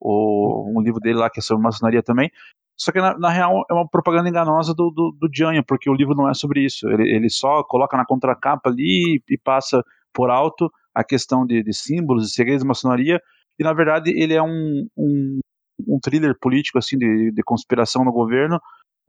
o, 0.00 0.72
um 0.74 0.80
livro 0.80 1.00
dele 1.00 1.18
lá 1.18 1.28
que 1.28 1.40
é 1.40 1.42
sobre 1.42 1.62
maçonaria 1.62 2.02
também. 2.02 2.30
Só 2.78 2.92
que 2.92 3.00
na, 3.00 3.18
na 3.18 3.28
real 3.28 3.64
é 3.68 3.74
uma 3.74 3.86
propaganda 3.86 4.28
enganosa 4.28 4.72
do, 4.72 4.90
do, 4.90 5.12
do 5.20 5.64
porque 5.66 5.90
o 5.90 5.94
livro 5.94 6.14
não 6.14 6.30
é 6.30 6.32
sobre 6.32 6.64
isso. 6.64 6.88
Ele, 6.88 7.10
ele 7.10 7.28
só 7.28 7.62
coloca 7.62 7.96
na 7.96 8.06
contracapa 8.06 8.70
ali 8.70 9.16
e, 9.28 9.34
e 9.34 9.36
passa 9.36 9.84
por 10.12 10.30
alto 10.30 10.70
a 10.94 11.04
questão 11.04 11.46
de, 11.46 11.62
de 11.62 11.72
símbolos, 11.72 12.26
de 12.26 12.32
segredos 12.32 12.62
da 12.62 12.68
maçonaria. 12.68 13.20
E 13.58 13.64
na 13.64 13.72
verdade 13.72 14.10
ele 14.10 14.34
é 14.34 14.42
um, 14.42 14.86
um, 14.96 15.40
um 15.86 15.98
thriller 16.00 16.36
político 16.40 16.78
assim 16.78 16.96
de, 16.96 17.32
de 17.32 17.42
conspiração 17.42 18.04
no 18.04 18.12
governo 18.12 18.60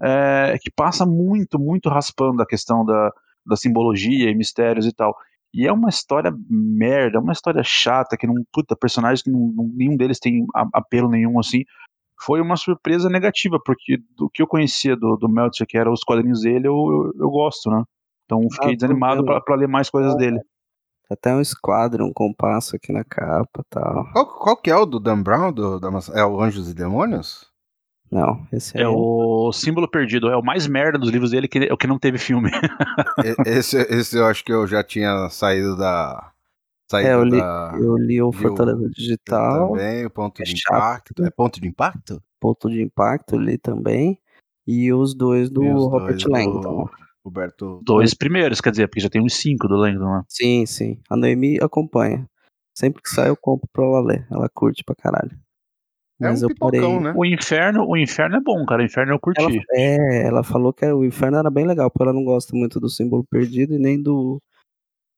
é, 0.01 0.57
que 0.61 0.71
passa 0.71 1.05
muito, 1.05 1.59
muito 1.59 1.89
raspando 1.89 2.41
a 2.41 2.45
questão 2.45 2.85
da, 2.85 3.11
da 3.45 3.55
simbologia 3.55 4.29
e 4.29 4.35
mistérios 4.35 4.85
e 4.85 4.93
tal. 4.93 5.15
E 5.53 5.67
é 5.67 5.71
uma 5.73 5.89
história 5.89 6.31
merda, 6.49 7.17
é 7.17 7.21
uma 7.21 7.33
história 7.33 7.63
chata, 7.63 8.15
que 8.15 8.27
não, 8.27 8.35
puta, 8.53 8.75
personagens 8.75 9.23
que 9.23 9.31
não, 9.31 9.51
nenhum 9.73 9.97
deles 9.97 10.19
tem 10.19 10.45
apelo 10.73 11.09
nenhum, 11.09 11.39
assim. 11.39 11.63
Foi 12.21 12.39
uma 12.39 12.55
surpresa 12.55 13.09
negativa, 13.09 13.57
porque 13.65 13.97
do 14.15 14.29
que 14.29 14.41
eu 14.41 14.47
conhecia 14.47 14.95
do, 14.95 15.15
do 15.15 15.27
Meltzer, 15.27 15.65
que 15.65 15.77
eram 15.77 15.91
os 15.91 16.03
quadrinhos 16.03 16.41
dele, 16.41 16.67
eu, 16.67 16.73
eu, 16.73 17.13
eu 17.17 17.29
gosto, 17.29 17.69
né? 17.69 17.83
Então 18.25 18.41
fiquei 18.51 18.73
Ah, 18.73 18.75
desanimado 18.75 19.23
pra 19.25 19.55
ler 19.55 19.67
mais 19.67 19.89
coisas 19.89 20.15
dele. 20.15 20.39
Até 21.09 21.33
um 21.33 21.41
esquadro, 21.41 22.05
um 22.05 22.13
compasso 22.13 22.75
aqui 22.75 22.91
na 22.93 23.03
capa 23.03 23.61
e 23.61 23.69
tal. 23.69 24.11
Qual, 24.11 24.27
qual 24.27 24.57
que 24.57 24.69
é 24.69 24.75
o 24.75 24.85
do 24.85 24.99
Dan 24.99 25.21
Brown? 25.23 25.51
Do, 25.51 25.79
da 25.79 25.89
é 26.13 26.23
o 26.23 26.39
Anjos 26.41 26.69
e 26.69 26.73
Demônios? 26.73 27.47
Não, 28.11 28.45
esse 28.51 28.75
É 28.77 28.81
aí 28.81 28.87
o 28.87 29.51
Símbolo 29.51 29.87
Perdido, 29.87 30.29
é 30.29 30.35
o 30.37 30.43
mais 30.43 30.67
merda 30.67 30.97
dos 30.97 31.09
livros 31.09 31.31
dele, 31.31 31.47
que 31.47 31.59
é 31.59 31.73
o 31.73 31.77
que 31.77 31.85
não 31.87 31.99
teve 31.99 32.17
filme. 32.17 32.49
Esse, 33.45 33.77
esse 33.81 34.17
eu 34.17 34.25
acho 34.25 34.43
que 34.43 34.51
eu 34.51 34.65
já 34.65 34.83
tinha 34.83 35.29
saído 35.29 35.75
da. 35.77 36.31
Saído 36.89 37.09
É, 37.09 37.13
eu 37.13 37.23
li- 37.23 37.39
da. 37.39 37.77
eu 37.79 37.97
li 37.97 38.21
o 38.21 38.31
vi 38.31 38.37
o- 38.37 38.41
Fortaleza 38.41 38.89
Digital, 38.89 39.69
Também, 39.73 40.05
o 40.05 40.09
ponto 40.09 40.41
É 40.41 40.45
de 40.45 40.57
chato. 40.57 40.75
impacto. 40.75 41.23
É 41.23 41.29
ponto 41.29 41.61
de 41.61 41.67
impacto? 41.67 42.23
Ponto 42.39 42.69
de 42.69 42.81
Impacto, 42.81 43.35
eu 43.35 43.39
li 43.39 43.57
também. 43.57 44.17
E 44.65 44.91
os 44.93 45.13
dois 45.13 45.49
do 45.49 45.63
E 45.63 45.73
os 45.73 45.83
Robert 45.83 46.07
dois 46.17 46.23
do 46.23 46.31
Langdon. 46.31 46.89
Roberto. 47.25 47.81
Dois 47.83 48.13
primeiros, 48.13 48.61
quer 48.61 48.71
dizer, 48.71 48.87
porque 48.87 48.99
já 49.01 49.09
tem 49.09 49.21
uns 49.21 49.35
cinco 49.35 49.67
do 49.67 49.75
Langdon, 49.75 50.05
né? 50.17 50.23
Sim, 50.27 50.65
sim. 50.65 50.99
A 51.09 51.15
Noemi 51.17 51.57
acompanha. 51.61 52.25
Sempre 52.77 53.01
que 53.03 53.09
sai 53.09 53.29
eu 53.29 53.35
compro 53.37 53.67
pra 53.73 53.83
ela 53.83 53.99
ler. 54.01 54.25
Ela 54.31 54.47
curte 54.49 54.83
pra 54.85 54.95
caralho. 54.95 55.31
É 56.21 56.27
Mas 56.29 56.43
um 56.43 56.47
eu 56.49 56.55
parei. 56.57 56.99
né? 56.99 57.13
O 57.15 57.25
Inferno, 57.25 57.85
o 57.87 57.95
Inferno 57.97 58.37
é 58.37 58.41
bom, 58.41 58.65
cara. 58.65 58.81
O 58.81 58.85
Inferno 58.85 59.13
eu 59.13 59.19
curti. 59.19 59.41
Ela, 59.41 59.53
é, 59.73 60.27
ela 60.27 60.43
falou 60.43 60.73
que 60.73 60.85
o 60.85 61.05
Inferno 61.05 61.37
era 61.37 61.49
bem 61.49 61.65
legal, 61.65 61.89
porque 61.89 62.03
ela 62.03 62.13
não 62.13 62.23
gosta 62.23 62.55
muito 62.55 62.79
do 62.79 62.89
símbolo 62.89 63.23
perdido 63.29 63.73
e 63.73 63.79
nem 63.79 64.01
do, 64.01 64.41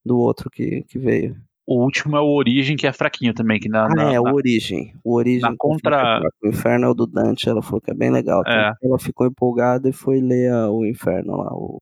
do 0.05 0.17
outro 0.19 0.49
que, 0.49 0.83
que 0.83 0.99
veio. 0.99 1.35
O 1.67 1.83
último 1.83 2.17
é 2.17 2.19
o 2.19 2.33
Origem, 2.35 2.75
que 2.75 2.85
é 2.87 2.91
fraquinho 2.93 3.33
também, 3.33 3.59
que 3.59 3.69
na, 3.69 3.85
Ah, 3.85 3.89
na- 3.89 4.13
é, 4.13 4.19
o 4.19 4.23
na- 4.23 4.33
Origem. 4.33 4.93
O 5.03 5.15
Origem. 5.15 5.41
na 5.41 5.55
contra- 5.57 6.19
é. 6.23 6.45
O 6.47 6.49
Inferno 6.49 6.85
é 6.85 6.89
o 6.89 6.93
do 6.93 7.05
Dante, 7.07 7.47
ela 7.49 7.61
falou 7.61 7.79
que 7.81 7.91
é 7.91 7.93
bem 7.95 8.11
legal. 8.11 8.41
É. 8.45 8.73
Que 8.79 8.87
Ela 8.87 8.99
ficou 8.99 9.25
empolgada 9.27 9.87
e 9.89 9.93
foi 9.93 10.19
ler 10.19 10.51
a- 10.51 10.69
o 10.71 10.85
Inferno 10.85 11.37
lá, 11.37 11.51
o, 11.53 11.77
o 11.77 11.79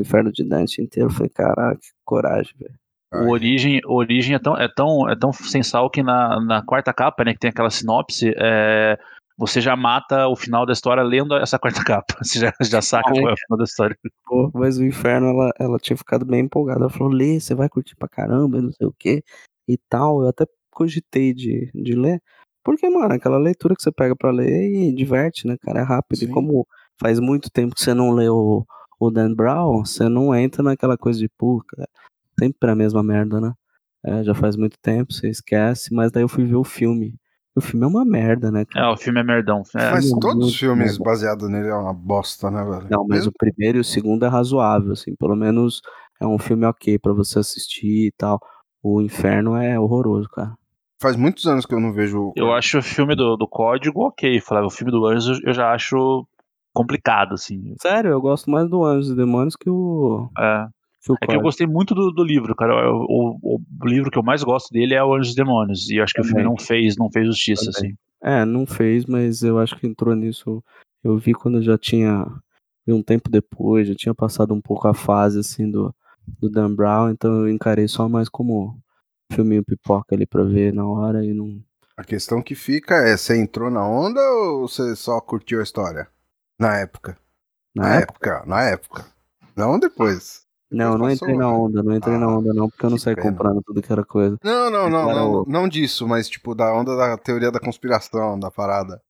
Inferno 0.00 0.32
de 0.32 0.44
Dante 0.44 0.82
inteiro. 0.82 1.08
Eu 1.08 1.12
falei, 1.12 1.30
caraca, 1.30 1.78
que 1.80 1.88
coragem, 2.04 2.54
velho. 2.58 3.26
o 3.26 3.30
Origem, 3.30 3.80
o 3.86 3.94
Origem 3.94 4.34
é 4.34 4.38
tão, 4.38 4.56
é 4.56 4.68
tão, 4.68 5.08
é 5.08 5.16
tão 5.16 5.32
sensal 5.32 5.90
que 5.90 6.02
na, 6.02 6.40
na 6.40 6.62
quarta 6.62 6.92
capa, 6.92 7.24
né, 7.24 7.32
que 7.32 7.40
tem 7.40 7.50
aquela 7.50 7.70
sinopse, 7.70 8.32
é, 8.36 8.98
você 9.38 9.60
já 9.60 9.76
mata 9.76 10.26
o 10.26 10.34
final 10.34 10.66
da 10.66 10.72
história 10.72 11.02
lendo 11.02 11.36
essa 11.36 11.58
quarta 11.60 11.84
capa. 11.84 12.16
Você 12.20 12.40
já, 12.40 12.52
já 12.60 12.82
saca 12.82 13.12
qual 13.12 13.30
é 13.30 13.32
o 13.32 13.36
final 13.36 13.58
da 13.58 13.64
história. 13.64 13.96
Pô, 14.26 14.50
mas 14.52 14.78
o 14.78 14.84
Inferno, 14.84 15.28
ela, 15.28 15.52
ela 15.58 15.78
tinha 15.78 15.96
ficado 15.96 16.26
bem 16.26 16.40
empolgada. 16.40 16.80
Ela 16.80 16.90
falou, 16.90 17.12
lê, 17.12 17.38
você 17.38 17.54
vai 17.54 17.68
curtir 17.68 17.94
pra 17.94 18.08
caramba, 18.08 18.58
e 18.58 18.62
não 18.62 18.72
sei 18.72 18.86
o 18.86 18.92
que 18.98 19.22
e 19.68 19.78
tal. 19.88 20.22
Eu 20.22 20.28
até 20.28 20.44
cogitei 20.72 21.32
de, 21.32 21.70
de 21.72 21.94
ler, 21.94 22.20
Porque, 22.64 22.88
mano, 22.88 23.14
aquela 23.14 23.38
leitura 23.38 23.74
que 23.74 23.82
você 23.82 23.92
pega 23.92 24.16
pra 24.16 24.30
ler 24.30 24.70
e 24.70 24.92
diverte, 24.92 25.46
né, 25.46 25.56
cara? 25.60 25.80
É 25.80 25.82
rápido. 25.82 26.18
Sim. 26.18 26.26
E 26.26 26.28
como 26.28 26.66
faz 27.00 27.20
muito 27.20 27.48
tempo 27.50 27.74
que 27.74 27.80
você 27.80 27.94
não 27.94 28.10
leu 28.10 28.34
o, 28.34 28.66
o 28.98 29.10
Dan 29.10 29.34
Brown, 29.34 29.84
você 29.84 30.08
não 30.08 30.34
entra 30.34 30.62
naquela 30.62 30.96
coisa 30.96 31.18
de, 31.18 31.28
pô, 31.28 31.62
cara, 31.68 31.88
sempre 32.38 32.70
a 32.70 32.74
mesma 32.74 33.02
merda, 33.02 33.40
né? 33.40 33.52
É, 34.04 34.22
já 34.22 34.34
faz 34.34 34.56
muito 34.56 34.76
tempo, 34.80 35.12
você 35.12 35.28
esquece, 35.28 35.92
mas 35.92 36.10
daí 36.12 36.22
eu 36.22 36.28
fui 36.28 36.44
ver 36.44 36.56
o 36.56 36.64
filme. 36.64 37.14
O 37.56 37.60
filme 37.60 37.84
é 37.84 37.88
uma 37.88 38.04
merda, 38.04 38.50
né, 38.52 38.62
É, 38.62 38.64
cara? 38.66 38.92
o 38.92 38.96
filme 38.96 39.18
é 39.20 39.24
merdão. 39.24 39.62
É, 39.74 39.90
Mas 39.90 40.04
muito, 40.10 40.20
todos 40.20 40.46
os 40.48 40.56
filmes 40.56 40.96
baseados 40.98 41.48
nele 41.50 41.68
é 41.68 41.74
uma 41.74 41.92
bosta, 41.92 42.50
né, 42.50 42.62
velho? 42.64 42.86
Não, 42.88 43.04
mas 43.08 43.18
Mesmo- 43.20 43.30
o 43.30 43.38
primeiro 43.38 43.78
e 43.78 43.80
o 43.80 43.84
segundo 43.84 44.24
é 44.24 44.28
razoável, 44.28 44.92
assim, 44.92 45.14
pelo 45.16 45.34
menos 45.34 45.80
é 46.20 46.26
um 46.26 46.38
filme 46.38 46.64
ok 46.66 46.98
pra 47.00 47.12
você 47.12 47.40
assistir 47.40 48.06
e 48.06 48.12
tal. 48.16 48.38
O 48.80 49.02
Inferno 49.02 49.56
é 49.56 49.78
horroroso, 49.78 50.28
cara. 50.28 50.54
Faz 51.02 51.16
muitos 51.16 51.46
anos 51.46 51.66
que 51.66 51.74
eu 51.74 51.80
não 51.80 51.92
vejo. 51.92 52.32
Eu 52.36 52.52
acho 52.52 52.78
o 52.78 52.82
filme 52.82 53.14
do, 53.16 53.36
do 53.36 53.46
Código 53.48 54.06
ok, 54.06 54.40
Flávio. 54.40 54.68
O 54.68 54.70
filme 54.70 54.92
do 54.92 55.04
Anjo 55.06 55.40
eu 55.44 55.52
já 55.52 55.72
acho 55.72 56.26
complicado, 56.78 57.34
assim. 57.34 57.74
Sério, 57.80 58.10
eu 58.10 58.20
gosto 58.20 58.50
mais 58.50 58.68
do 58.68 58.84
Anjos 58.84 59.10
e 59.10 59.14
Demônios 59.16 59.56
que 59.56 59.68
o. 59.68 60.28
É, 60.38 60.66
Que 61.04 61.12
o 61.12 61.16
é 61.20 61.26
que 61.26 61.36
eu 61.36 61.40
gostei 61.40 61.66
muito 61.66 61.94
do, 61.94 62.10
do 62.12 62.22
livro, 62.24 62.54
cara. 62.54 62.90
O, 62.92 63.38
o- 63.42 63.60
o 63.82 63.86
livro 63.86 64.10
que 64.10 64.18
eu 64.18 64.22
mais 64.22 64.42
gosto 64.42 64.70
dele 64.72 64.94
é 64.94 65.02
o 65.02 65.14
Anjos 65.14 65.32
e 65.32 65.36
Demônios. 65.36 65.88
E 65.90 65.96
eu 65.96 66.04
acho 66.04 66.12
que 66.14 66.20
o 66.20 66.24
filme 66.24 66.42
Também. 66.42 66.56
não 66.56 66.58
fez, 66.64 66.96
não 66.96 67.10
fez 67.10 67.26
justiça, 67.26 67.70
Também. 67.72 67.90
assim. 67.90 67.98
É, 68.22 68.44
não 68.44 68.66
fez, 68.66 69.04
mas 69.06 69.42
eu 69.42 69.58
acho 69.58 69.76
que 69.76 69.86
entrou 69.86 70.14
nisso. 70.14 70.62
Eu 71.04 71.16
vi 71.18 71.32
quando 71.34 71.62
já 71.62 71.76
tinha. 71.78 72.24
vi 72.86 72.92
um 72.92 73.02
tempo 73.02 73.30
depois, 73.30 73.86
já 73.88 73.94
tinha 73.94 74.14
passado 74.14 74.52
um 74.54 74.60
pouco 74.60 74.88
a 74.88 74.94
fase 74.94 75.38
assim 75.40 75.70
do, 75.70 75.94
do 76.40 76.48
Dan 76.50 76.74
Brown, 76.74 77.10
então 77.10 77.32
eu 77.40 77.48
encarei 77.48 77.86
só 77.86 78.08
mais 78.08 78.28
como 78.28 78.76
filminho 79.32 79.62
pipoca 79.64 80.14
ali 80.16 80.26
pra 80.26 80.42
ver 80.42 80.72
na 80.72 80.86
hora 80.86 81.24
e 81.24 81.32
não. 81.34 81.60
A 81.96 82.02
questão 82.04 82.40
que 82.42 82.54
fica 82.54 82.94
é: 82.96 83.16
você 83.16 83.36
entrou 83.40 83.70
na 83.70 83.86
onda 83.86 84.20
ou 84.20 84.66
você 84.68 84.96
só 84.96 85.20
curtiu 85.20 85.60
a 85.60 85.62
história? 85.62 86.08
Na 86.58 86.76
época. 86.78 87.16
Na 87.74 87.94
época. 87.94 88.42
Na 88.46 88.62
época. 88.64 89.06
Não 89.56 89.78
depois. 89.78 90.42
Não, 90.70 90.92
eu 90.92 90.98
não 90.98 91.06
passou, 91.06 91.14
entrei 91.28 91.36
na 91.36 91.46
né? 91.50 91.56
onda, 91.56 91.82
não 91.82 91.96
entrei 91.96 92.18
na 92.18 92.26
Ah, 92.26 92.36
onda 92.36 92.52
não, 92.52 92.68
porque 92.68 92.84
eu 92.84 92.90
não 92.90 92.98
saí 92.98 93.14
pena. 93.14 93.30
comprando 93.30 93.62
tudo 93.62 93.80
que 93.80 93.90
era 93.92 94.04
coisa. 94.04 94.36
Não, 94.44 94.70
não, 94.70 94.90
não, 94.90 95.06
Cara, 95.06 95.14
não, 95.14 95.32
o- 95.32 95.44
não 95.48 95.68
disso, 95.68 96.06
mas 96.06 96.28
tipo 96.28 96.54
da 96.54 96.72
onda 96.74 96.94
da 96.96 97.16
teoria 97.16 97.50
da 97.50 97.58
conspiração, 97.60 98.38
da 98.38 98.50
parada. 98.50 99.00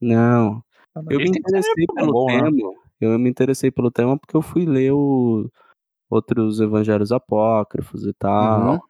Não, 0.00 0.62
eu 1.10 1.18
me 1.18 1.30
interessei 1.30 1.86
pelo 1.94 2.12
bom, 2.12 2.26
né? 2.26 2.42
tema. 2.50 2.72
Eu 3.00 3.18
me 3.18 3.28
interessei 3.28 3.70
pelo 3.70 3.90
tema 3.90 4.16
porque 4.18 4.36
eu 4.36 4.42
fui 4.42 4.64
ler 4.64 4.92
o 4.92 5.50
outros 6.08 6.60
evangelhos 6.60 7.10
apócrifos 7.10 8.04
e 8.06 8.12
tal. 8.14 8.74
Uhum. 8.74 8.80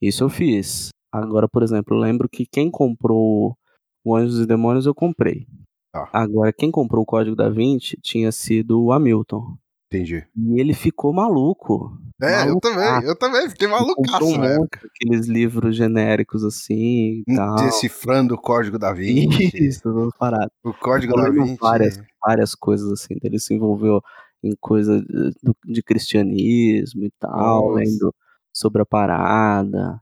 Isso 0.00 0.22
eu 0.22 0.28
fiz. 0.28 0.90
Agora, 1.12 1.48
por 1.48 1.62
exemplo, 1.64 1.96
eu 1.96 2.00
lembro 2.00 2.28
que 2.28 2.46
quem 2.46 2.70
comprou 2.70 3.56
o 4.04 4.14
Anjos 4.16 4.38
e 4.40 4.46
Demônios 4.46 4.86
eu 4.86 4.94
comprei. 4.94 5.46
Tá. 5.92 6.08
Agora, 6.12 6.52
quem 6.52 6.70
comprou 6.70 7.02
o 7.02 7.06
Código 7.06 7.34
da 7.34 7.48
Vinci 7.50 7.96
tinha 8.02 8.30
sido 8.30 8.80
o 8.82 8.92
Hamilton. 8.92 9.56
Entendi. 9.92 10.24
E 10.36 10.60
ele 10.60 10.72
ficou 10.72 11.12
maluco. 11.12 11.90
É, 12.22 12.48
eu 12.48 12.60
também, 12.60 13.04
eu 13.08 13.16
também 13.18 13.48
fiquei 13.50 13.66
malucaço 13.66 14.24
um 14.24 14.44
época. 14.44 14.80
daqueles 14.82 15.26
livros 15.26 15.74
genéricos 15.74 16.44
assim 16.44 17.24
e 17.26 17.34
tal. 17.34 17.56
Decifrando 17.56 18.34
o 18.34 18.40
código 18.40 18.78
da 18.78 18.92
Vinci. 18.92 19.50
Isso, 19.56 19.82
paradas. 20.16 20.50
O 20.62 20.72
código 20.72 21.16
da 21.16 21.28
Vinci. 21.30 21.56
várias, 21.60 22.00
várias 22.24 22.54
coisas 22.54 22.92
assim. 22.92 23.16
Ele 23.20 23.40
se 23.40 23.52
envolveu 23.54 24.00
em 24.44 24.54
coisa 24.60 25.00
de, 25.00 25.32
do- 25.42 25.56
de 25.66 25.82
cristianismo 25.82 27.02
e 27.04 27.10
tal, 27.18 27.70
Nossa. 27.70 27.80
lendo 27.80 28.14
sobre 28.54 28.82
a 28.82 28.86
parada 28.86 30.00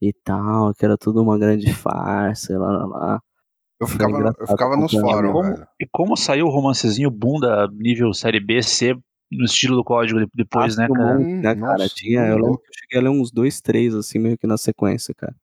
e 0.00 0.12
tal, 0.14 0.72
que 0.74 0.82
era 0.84 0.96
tudo 0.96 1.20
uma 1.22 1.38
grande 1.38 1.70
farsa, 1.74 2.58
lá, 2.58 2.70
lá, 2.70 2.86
lá. 2.86 3.20
Eu 3.78 3.86
ficava, 3.86 4.12
eu 4.12 4.16
engraçado 4.18 4.46
ficava 4.48 4.76
nos 4.76 4.92
acompanhar. 4.94 5.22
fóruns, 5.22 5.32
Como-. 5.32 5.66
E 5.80 5.86
como 5.92 6.16
saiu 6.16 6.46
o 6.46 6.50
romancezinho 6.50 7.10
bunda 7.10 7.68
nível 7.72 8.12
série 8.14 8.40
B, 8.40 8.62
C, 8.62 8.94
no 9.30 9.44
estilo 9.44 9.76
do 9.76 9.84
código 9.84 10.18
de- 10.20 10.28
depois, 10.34 10.76
Ah, 10.78 10.82
né, 10.82 10.86
tinha 10.86 10.94
um 10.94 11.02
cara? 11.02 11.18
monte, 11.18 11.28
né, 11.42 11.54
Hum, 11.54 11.60
cara? 11.60 11.76
nossa, 11.78 11.94
Tinha, 11.94 12.20
eu 12.28 12.36
lembro 12.38 12.58
que 12.58 12.68
eu 12.68 12.74
cheguei 12.80 12.98
a 12.98 13.02
ler 13.02 13.08
uns 13.10 13.30
dois, 13.30 13.60
três, 13.60 13.94
assim, 13.94 14.18
meio 14.18 14.38
que 14.38 14.46
na 14.46 14.56
sequência, 14.56 15.14
cara. 15.14 15.34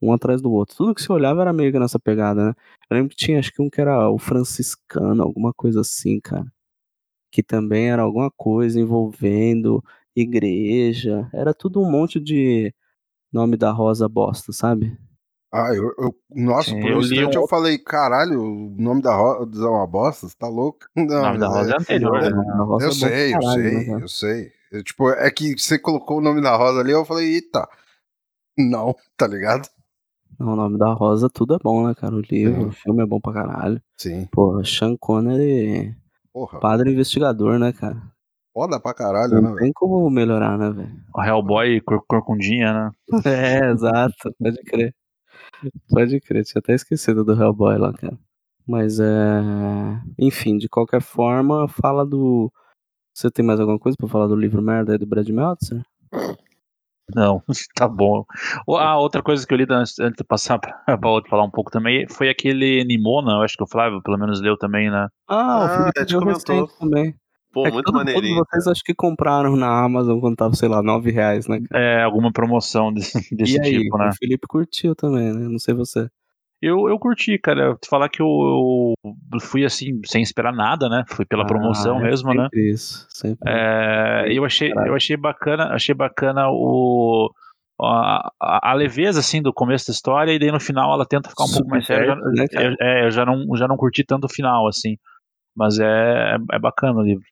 Um 0.00 0.12
atrás 0.12 0.42
do 0.42 0.50
outro. 0.52 0.76
Tudo 0.76 0.94
que 0.94 1.02
você 1.02 1.12
olhava 1.12 1.42
era 1.42 1.52
meio 1.52 1.70
que 1.70 1.78
nessa 1.78 1.98
pegada, 2.00 2.46
né? 2.48 2.54
Eu 2.90 2.96
lembro 2.96 3.10
que 3.10 3.16
tinha, 3.16 3.38
acho 3.38 3.52
que 3.52 3.62
um 3.62 3.70
que 3.70 3.80
era 3.80 4.10
o 4.10 4.18
franciscano, 4.18 5.22
alguma 5.22 5.52
coisa 5.54 5.80
assim, 5.82 6.18
cara. 6.20 6.44
Que 7.30 7.42
também 7.42 7.90
era 7.90 8.02
alguma 8.02 8.30
coisa 8.30 8.80
envolvendo 8.80 9.82
igreja. 10.16 11.30
Era 11.32 11.54
tudo 11.54 11.80
um 11.80 11.90
monte 11.90 12.18
de 12.20 12.74
nome 13.32 13.56
da 13.56 13.70
rosa 13.70 14.08
bosta, 14.08 14.52
sabe? 14.52 14.98
Ah, 15.54 15.68
eu, 15.74 15.92
eu- 15.98 16.14
nossa, 16.30 16.70
Sim, 16.70 16.80
por 16.80 16.90
eu 16.90 16.96
um 16.96 17.00
li 17.00 17.04
instante 17.16 17.36
um 17.38 17.42
eu 17.42 17.48
falei, 17.48 17.78
caralho, 17.78 18.40
o 18.42 18.70
nome 18.80 19.02
da 19.02 19.14
rosa 19.14 19.64
é 19.66 19.68
uma 19.68 19.86
bosta? 19.86 20.26
Você 20.26 20.34
tá 20.36 20.48
louco? 20.48 20.78
Não, 20.96 21.04
O 21.04 21.22
nome 21.24 21.38
da 21.38 21.48
Rosa 21.48 21.74
é 21.74 21.78
anterior, 21.78 22.22
Não, 22.22 22.30
né? 22.30 22.56
da 22.56 22.64
rosa 22.64 22.84
Eu 22.86 22.88
é 22.88 22.92
sei, 22.94 23.34
eu 23.34 23.38
né, 23.40 23.52
sei, 23.54 24.02
eu 24.02 24.08
sei. 24.08 24.52
Eu, 24.72 24.82
tipo, 24.82 25.10
é 25.10 25.30
que 25.30 25.58
você 25.58 25.78
colocou 25.78 26.18
o 26.18 26.20
nome 26.22 26.40
da 26.40 26.56
rosa 26.56 26.80
ali, 26.80 26.92
eu 26.92 27.04
falei, 27.04 27.34
eita. 27.34 27.68
Não, 28.56 28.94
tá 29.16 29.26
ligado? 29.26 29.68
Não, 30.40 30.54
o 30.54 30.56
nome 30.56 30.78
da 30.78 30.90
rosa, 30.94 31.28
tudo 31.28 31.54
é 31.54 31.58
bom, 31.62 31.86
né, 31.86 31.94
cara? 31.94 32.14
O 32.16 32.20
livro, 32.20 32.62
Sim. 32.62 32.66
o 32.68 32.72
filme 32.72 33.02
é 33.02 33.06
bom 33.06 33.20
pra 33.20 33.34
caralho. 33.34 33.80
Sim. 33.98 34.26
Pô, 34.32 34.64
Sean 34.64 34.96
Connery, 34.96 35.94
Porra, 36.32 36.60
padre 36.60 36.90
investigador, 36.92 37.58
né, 37.58 37.72
cara? 37.74 38.02
foda 38.54 38.80
pra 38.80 38.94
caralho, 38.94 39.34
né, 39.34 39.40
Não 39.40 39.48
velho? 39.54 39.58
tem 39.58 39.72
como 39.74 40.08
melhorar, 40.10 40.56
né, 40.58 40.70
velho? 40.70 40.92
O 41.14 41.22
Hellboy 41.22 41.80
cor 41.82 42.02
corcundinha, 42.08 42.72
né? 42.72 42.90
É, 43.26 43.70
exato, 43.70 44.34
pode 44.38 44.62
crer. 44.64 44.94
Pode 45.88 46.20
crer, 46.20 46.44
tinha 46.44 46.60
até 46.60 46.74
esquecido 46.74 47.24
do 47.24 47.32
Hellboy 47.32 47.78
lá, 47.78 47.92
cara. 47.92 48.18
Mas 48.66 49.00
é. 49.00 49.40
Enfim, 50.18 50.56
de 50.56 50.68
qualquer 50.68 51.02
forma, 51.02 51.68
fala 51.68 52.06
do. 52.06 52.52
Você 53.14 53.30
tem 53.30 53.44
mais 53.44 53.60
alguma 53.60 53.78
coisa 53.78 53.96
pra 53.98 54.08
falar 54.08 54.26
do 54.26 54.36
livro 54.36 54.62
merda 54.62 54.92
aí 54.92 54.98
do 54.98 55.06
Brad 55.06 55.28
Meltzer? 55.28 55.82
Não, 57.14 57.42
tá 57.76 57.86
bom. 57.88 58.24
A 58.78 58.96
outra 58.98 59.22
coisa 59.22 59.46
que 59.46 59.52
eu 59.52 59.58
li 59.58 59.66
antes, 59.68 59.98
antes 59.98 60.16
de 60.16 60.24
passar 60.24 60.58
pra, 60.58 60.72
pra 60.98 61.10
outro 61.10 61.28
falar 61.30 61.44
um 61.44 61.50
pouco 61.50 61.70
também 61.70 62.06
foi 62.08 62.28
aquele 62.28 62.84
Nimona, 62.84 63.32
eu 63.32 63.42
acho 63.42 63.56
que 63.56 63.64
o 63.64 63.68
Flávio 63.68 64.00
pelo 64.02 64.18
menos 64.18 64.40
leu 64.40 64.56
também, 64.56 64.90
né? 64.90 65.08
Ah, 65.28 65.62
Ah, 65.62 65.64
o 65.64 65.68
Felipe 65.68 65.98
a 65.98 66.00
gente 66.02 66.10
deu 66.10 66.20
comentou. 66.20 66.68
também. 66.78 67.14
Pô, 67.52 67.66
É 67.66 67.70
muito 67.70 67.84
todo- 67.86 67.94
maneirinho. 67.96 68.36
Todos 68.36 68.48
vocês 68.50 68.66
acho 68.68 68.82
que 68.82 68.94
compraram 68.94 69.54
na 69.56 69.84
Amazon 69.84 70.18
quando 70.20 70.36
tava, 70.36 70.54
sei 70.54 70.68
lá, 70.68 70.82
9 70.82 71.10
reais, 71.10 71.46
né? 71.46 71.58
É, 71.72 72.02
alguma 72.02 72.32
promoção 72.32 72.92
desse, 72.94 73.34
desse 73.34 73.56
e 73.56 73.60
aí, 73.60 73.82
tipo, 73.82 73.98
né? 73.98 74.08
o 74.08 74.16
Felipe 74.16 74.46
curtiu 74.46 74.94
também, 74.94 75.32
né? 75.32 75.48
Não 75.48 75.58
sei 75.58 75.74
você. 75.74 76.08
Eu, 76.60 76.88
eu 76.88 76.96
curti, 76.98 77.36
cara. 77.38 77.74
Te 77.76 77.88
falar 77.88 78.08
que 78.08 78.22
eu, 78.22 78.94
eu 79.04 79.40
fui 79.40 79.64
assim, 79.64 80.00
sem 80.06 80.22
esperar 80.22 80.52
nada, 80.52 80.88
né? 80.88 81.04
Fui 81.08 81.26
pela 81.26 81.44
promoção 81.44 81.98
Ah, 81.98 82.00
é 82.00 82.04
mesmo, 82.04 82.32
né? 82.32 82.48
Isso, 82.54 83.04
sempre. 83.10 83.50
É, 83.50 84.26
eu 84.30 84.44
achei, 84.44 84.70
eu 84.72 84.94
achei 84.94 85.16
bacana, 85.16 85.64
achei 85.74 85.92
bacana 85.94 86.48
o 86.50 87.30
a, 87.80 88.30
a, 88.40 88.70
a 88.70 88.74
leveza 88.74 89.18
assim 89.18 89.42
do 89.42 89.52
começo 89.52 89.88
da 89.88 89.92
história 89.92 90.32
e 90.32 90.38
daí 90.38 90.52
no 90.52 90.60
final 90.60 90.92
ela 90.94 91.04
tenta 91.04 91.28
ficar 91.28 91.44
um 91.44 91.50
pouco 91.52 91.68
mais 91.68 91.84
séria. 91.84 92.04
Eu 92.04 92.06
já- 92.06 92.14
Subverte, 92.22 92.56
né, 92.56 92.74
é, 92.80 93.04
eu 93.06 93.10
já 93.10 93.26
não, 93.26 93.56
já 93.56 93.66
não 93.66 93.76
curti 93.76 94.04
tanto 94.04 94.26
o 94.26 94.32
final 94.32 94.68
assim, 94.68 94.96
mas 95.56 95.80
é, 95.80 96.36
é 96.52 96.58
bacana 96.60 97.00
o 97.00 97.02
livro. 97.02 97.24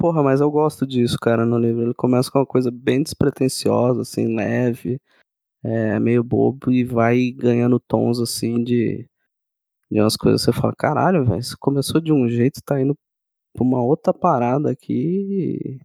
Porra, 0.00 0.22
mas 0.22 0.40
eu 0.40 0.50
gosto 0.50 0.86
disso, 0.86 1.18
cara, 1.20 1.44
no 1.44 1.58
livro. 1.58 1.82
Ele 1.82 1.92
começa 1.92 2.30
com 2.30 2.38
uma 2.38 2.46
coisa 2.46 2.70
bem 2.70 3.02
despretensiosa, 3.02 4.00
assim, 4.00 4.34
leve, 4.34 4.98
é, 5.62 6.00
meio 6.00 6.24
bobo, 6.24 6.72
e 6.72 6.82
vai 6.82 7.30
ganhando 7.32 7.78
tons, 7.78 8.18
assim, 8.18 8.64
de, 8.64 9.06
de 9.90 10.00
umas 10.00 10.16
coisas 10.16 10.42
que 10.42 10.50
você 10.50 10.58
fala, 10.58 10.74
caralho, 10.74 11.22
velho, 11.26 11.38
isso 11.38 11.54
começou 11.60 12.00
de 12.00 12.14
um 12.14 12.26
jeito, 12.30 12.62
tá 12.64 12.80
indo 12.80 12.96
pra 13.52 13.62
uma 13.62 13.82
outra 13.84 14.14
parada 14.14 14.70
aqui. 14.70 15.78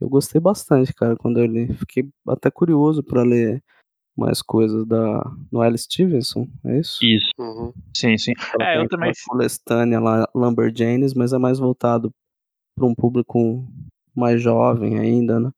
Eu 0.00 0.08
gostei 0.08 0.40
bastante, 0.40 0.92
cara, 0.92 1.14
quando 1.14 1.38
eu 1.38 1.46
li. 1.46 1.72
Fiquei 1.74 2.08
até 2.26 2.50
curioso 2.50 3.00
pra 3.00 3.22
ler 3.22 3.62
mais 4.16 4.42
coisas 4.42 4.84
da 4.84 5.22
Noelle 5.52 5.78
Stevenson, 5.78 6.48
é 6.64 6.80
isso? 6.80 6.98
Isso, 7.00 7.30
Uhum. 7.38 7.72
sim, 7.96 8.18
sim. 8.18 8.32
Ela 8.54 8.64
É, 8.68 8.72
tem 8.74 8.82
eu 8.82 8.88
também 8.88 9.10
aquela 9.10 9.28
coletânea 9.28 10.00
lá, 10.00 10.28
Lumberjanes, 10.34 11.14
mas 11.14 11.32
é 11.32 11.38
mais 11.38 11.60
voltado 11.60 12.12
para 12.82 12.88
um 12.88 12.94
público 12.94 13.64
mais 14.14 14.42
jovem 14.42 14.98
ainda, 14.98 15.38
né? 15.38 15.52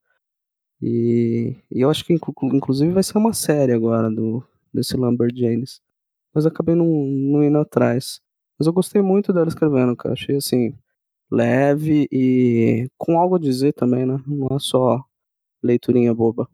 E, 0.81 1.55
e 1.71 1.81
eu 1.81 1.89
acho 1.89 2.05
que 2.05 2.13
inclu- 2.13 2.33
inclusive 2.55 2.91
vai 2.93 3.03
ser 3.03 3.17
uma 3.17 3.33
série 3.33 3.73
agora 3.73 4.09
do 4.11 4.43
desse 4.73 4.97
Lumberjanes. 4.97 5.81
Mas 6.33 6.45
acabei 6.45 6.75
não, 6.75 6.85
não 6.87 7.43
indo 7.43 7.57
atrás. 7.59 8.21
Mas 8.59 8.67
eu 8.67 8.73
gostei 8.73 9.01
muito 9.01 9.33
dela 9.33 9.47
escrevendo, 9.49 9.95
cara. 9.95 10.13
Achei 10.13 10.37
assim, 10.37 10.75
leve 11.31 12.07
e 12.11 12.89
com 12.97 13.19
algo 13.19 13.35
a 13.37 13.39
dizer 13.39 13.73
também, 13.73 14.05
né? 14.05 14.21
Não 14.27 14.55
é 14.55 14.59
só 14.59 15.03
leiturinha 15.63 16.13
boba. 16.15 16.49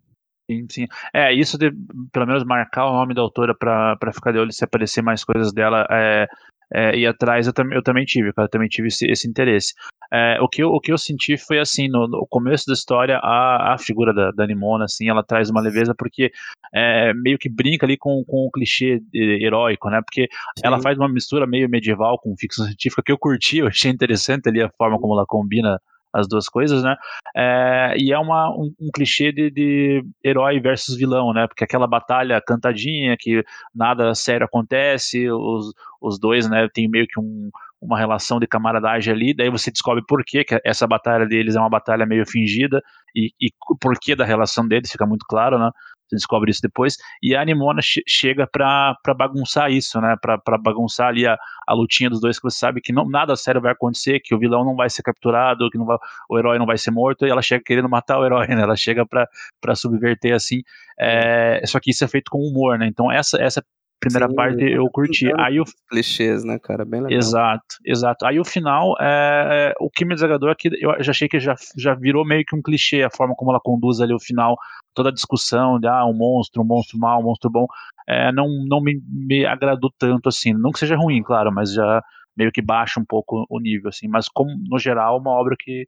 Sim, 0.52 0.68
sim. 0.70 0.88
É, 1.14 1.34
isso 1.34 1.58
de 1.58 1.72
pelo 2.12 2.28
menos 2.28 2.44
marcar 2.44 2.86
o 2.88 2.94
nome 2.94 3.14
da 3.14 3.22
autora 3.22 3.56
pra 3.56 3.98
ficar 4.14 4.34
de 4.34 4.40
olho 4.40 4.52
se 4.52 4.66
aparecer 4.66 5.02
mais 5.02 5.24
coisas 5.24 5.54
dela 5.54 5.88
é, 5.90 6.28
é, 6.74 6.98
ir 6.98 7.08
atrás, 7.08 7.48
eu, 7.48 7.54
tam, 7.54 7.72
eu 7.72 7.82
também 7.82 8.04
tive, 8.04 8.34
eu 8.36 8.50
também 8.50 8.68
tive 8.68 8.90
esse, 8.90 9.06
esse 9.10 9.28
interesse. 9.28 9.74
É, 10.14 10.42
o, 10.42 10.48
que 10.50 10.62
eu, 10.62 10.70
o 10.70 10.80
que 10.82 10.92
eu 10.92 10.98
senti 10.98 11.38
foi 11.38 11.58
assim, 11.58 11.88
no, 11.88 12.06
no 12.06 12.28
começo 12.30 12.66
da 12.68 12.74
história, 12.74 13.18
a, 13.18 13.74
a 13.74 13.78
figura 13.78 14.14
da, 14.14 14.32
da 14.32 14.46
Nimona, 14.46 14.84
assim, 14.84 15.08
ela 15.08 15.24
traz 15.24 15.50
uma 15.50 15.62
leveza 15.62 15.96
porque 15.96 16.34
é, 16.74 17.14
meio 17.14 17.38
que 17.38 17.48
brinca 17.48 17.86
ali 17.86 17.98
com, 17.98 18.22
com 18.26 18.46
o 18.46 18.52
clichê 18.52 19.02
heróico, 19.14 19.90
né? 19.90 20.02
Porque 20.02 20.28
Sim. 20.58 20.64
ela 20.66 20.82
faz 20.82 20.98
uma 20.98 21.08
mistura 21.08 21.48
meio 21.48 21.70
medieval 21.70 22.20
com 22.20 22.36
ficção 22.38 22.66
científica 22.66 23.04
que 23.04 23.12
eu 23.12 23.18
curti, 23.18 23.60
eu 23.60 23.68
achei 23.68 23.90
interessante 23.90 24.50
ali 24.50 24.62
a 24.62 24.70
forma 24.70 25.00
como 25.00 25.14
ela 25.14 25.26
combina 25.26 25.80
as 26.14 26.28
duas 26.28 26.48
coisas, 26.48 26.84
né? 26.84 26.96
É, 27.36 27.96
e 27.98 28.12
é 28.12 28.18
uma, 28.18 28.50
um, 28.50 28.74
um 28.80 28.90
clichê 28.94 29.32
de, 29.32 29.50
de, 29.50 30.04
herói 30.24 30.60
versus 30.60 30.96
vilão, 30.96 31.34
né? 31.34 31.48
Porque 31.48 31.64
aquela 31.64 31.88
batalha 31.88 32.42
cantadinha, 32.42 33.16
que 33.18 33.44
nada 33.74 34.14
sério 34.14 34.46
acontece, 34.46 35.30
os, 35.30 35.74
os 36.02 36.20
dois, 36.20 36.50
né, 36.50 36.68
tem 36.74 36.90
meio 36.90 37.08
que 37.08 37.20
um, 37.20 37.50
uma 37.82 37.98
relação 37.98 38.40
de 38.40 38.48
camaradagem 38.48 39.14
ali, 39.14 39.34
daí 39.34 39.50
você 39.50 39.72
descobre 39.72 40.04
por 40.08 40.24
que, 40.24 40.46
essa 40.64 40.86
batalha 40.86 41.26
deles 41.26 41.56
é 41.56 41.60
uma 41.60 41.70
batalha 41.70 42.06
meio 42.06 42.26
fingida 42.28 42.82
e, 43.16 43.32
e 43.42 43.50
por 43.80 43.98
que 44.00 44.16
da 44.16 44.24
relação 44.24 44.68
deles, 44.68 44.92
fica 44.92 45.06
muito 45.06 45.26
claro, 45.28 45.58
né? 45.58 45.70
Você 46.12 46.16
descobre 46.18 46.52
isso 46.52 46.62
depois. 46.62 46.98
E 47.24 47.36
a 47.36 47.42
Animona 47.42 47.82
che 47.82 48.04
chega 48.06 48.46
pra 48.46 48.98
bagunçar 49.18 49.72
isso, 49.72 50.00
né? 50.02 50.16
Pra 50.22 50.58
bagunçar 50.58 51.08
ali 51.08 51.26
a, 51.26 51.38
a 51.66 51.74
lutinha 51.74 52.10
dos 52.10 52.20
dois, 52.20 52.38
que 52.38 52.44
você 52.44 52.58
sabe 52.58 52.82
que 52.82 52.92
não, 52.92 53.08
nada 53.08 53.36
sério 53.36 53.62
vai 53.62 53.72
acontecer, 53.72 54.20
que 54.20 54.36
o 54.36 54.40
vilão 54.40 54.66
não 54.66 54.76
vai 54.76 54.90
ser 54.90 55.04
capturado, 55.04 55.70
que 55.70 55.78
não 55.78 55.86
vai, 55.86 55.98
o 56.30 56.38
herói 56.38 56.60
não 56.60 56.66
vai 56.66 56.78
ser 56.78 56.92
morto, 56.92 57.26
e 57.26 57.30
ela 57.30 57.42
chega 57.42 57.64
querendo 57.64 57.90
matar 57.90 58.20
o 58.20 58.26
herói, 58.26 58.48
né? 58.54 58.62
Ela 58.62 58.76
chega 58.76 59.06
pra 59.06 59.76
subverter 59.76 60.34
assim. 60.34 60.62
É, 61.00 61.62
só 61.66 61.80
que 61.80 61.92
isso 61.92 62.04
é 62.04 62.08
feito 62.08 62.30
com 62.30 62.40
humor, 62.40 62.78
né? 62.78 62.88
Então 62.88 63.12
essa, 63.12 63.42
essa 63.42 63.64
primeira 64.02 64.28
Sim, 64.28 64.36
parte 64.36 64.64
eu 64.64 64.90
curti. 64.90 65.32
Aí 65.38 65.62
o 65.62 65.64
clichês, 65.88 66.44
né, 66.44 66.58
cara, 66.58 66.84
bem 66.84 67.02
legal. 67.02 67.18
Exato, 67.18 67.76
exato. 67.86 68.26
Aí 68.26 68.40
o 68.40 68.44
final, 68.44 68.96
é, 69.00 69.70
é, 69.70 69.74
o 69.80 69.90
que 69.90 70.04
me 70.04 70.16
desagradou 70.16 70.50
é 70.50 70.56
que 70.56 70.70
eu 70.82 71.02
já 71.04 71.12
achei 71.12 71.30
que 71.30 71.40
já, 71.40 71.56
já 71.78 71.94
virou 71.94 72.26
meio 72.26 72.44
que 72.44 72.56
um 72.56 72.62
clichê 72.62 73.04
a 73.04 73.12
forma 73.12 73.36
como 73.36 73.52
ela 73.52 73.60
conduz 73.64 74.02
ali 74.02 74.14
o 74.14 74.20
final, 74.20 74.58
toda 74.94 75.10
a 75.10 75.14
discussão 75.14 75.80
de 75.80 75.88
ah, 75.88 76.04
um 76.06 76.14
monstro, 76.14 76.64
um 76.64 76.66
monstro 76.66 76.98
mau, 76.98 77.22
um 77.22 77.24
monstro 77.24 77.50
bom, 77.50 77.68
é, 78.08 78.32
não, 78.32 78.48
não 78.68 78.82
me, 78.82 79.00
me 79.08 79.46
agradou 79.46 79.94
tanto 79.98 80.28
assim. 80.28 80.52
Não 80.52 80.72
que 80.72 80.80
seja 80.80 80.96
ruim, 80.96 81.22
claro, 81.22 81.52
mas 81.54 81.72
já 81.72 82.04
meio 82.36 82.52
que 82.52 82.62
baixa 82.62 83.00
um 83.00 83.06
pouco 83.06 83.46
o 83.48 83.60
nível, 83.60 83.90
assim. 83.90 84.08
Mas 84.08 84.28
como 84.28 84.52
no 84.68 84.80
geral, 84.80 85.20
uma 85.20 85.32
obra 85.32 85.56
que, 85.58 85.88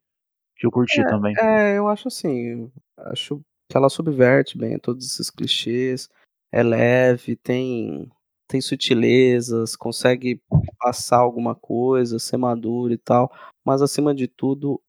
que 0.56 0.66
eu 0.66 0.70
curti 0.70 1.00
é, 1.00 1.06
também. 1.06 1.34
É, 1.36 1.76
eu 1.76 1.88
acho 1.88 2.06
assim, 2.06 2.70
acho 2.96 3.40
que 3.68 3.76
ela 3.76 3.88
subverte 3.88 4.56
bem 4.56 4.78
todos 4.78 5.04
esses 5.04 5.30
clichês 5.30 6.08
é 6.54 6.62
leve, 6.62 7.34
tem 7.36 8.08
tem 8.46 8.60
sutilezas, 8.60 9.74
consegue 9.74 10.40
passar 10.78 11.16
alguma 11.18 11.54
coisa, 11.54 12.18
ser 12.20 12.36
maduro 12.36 12.92
e 12.92 12.98
tal, 12.98 13.32
mas 13.64 13.82
acima 13.82 14.14
de 14.14 14.28
tudo, 14.28 14.80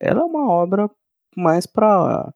ela 0.00 0.20
é 0.20 0.24
uma 0.24 0.48
obra 0.48 0.88
mais 1.36 1.66
para 1.66 2.32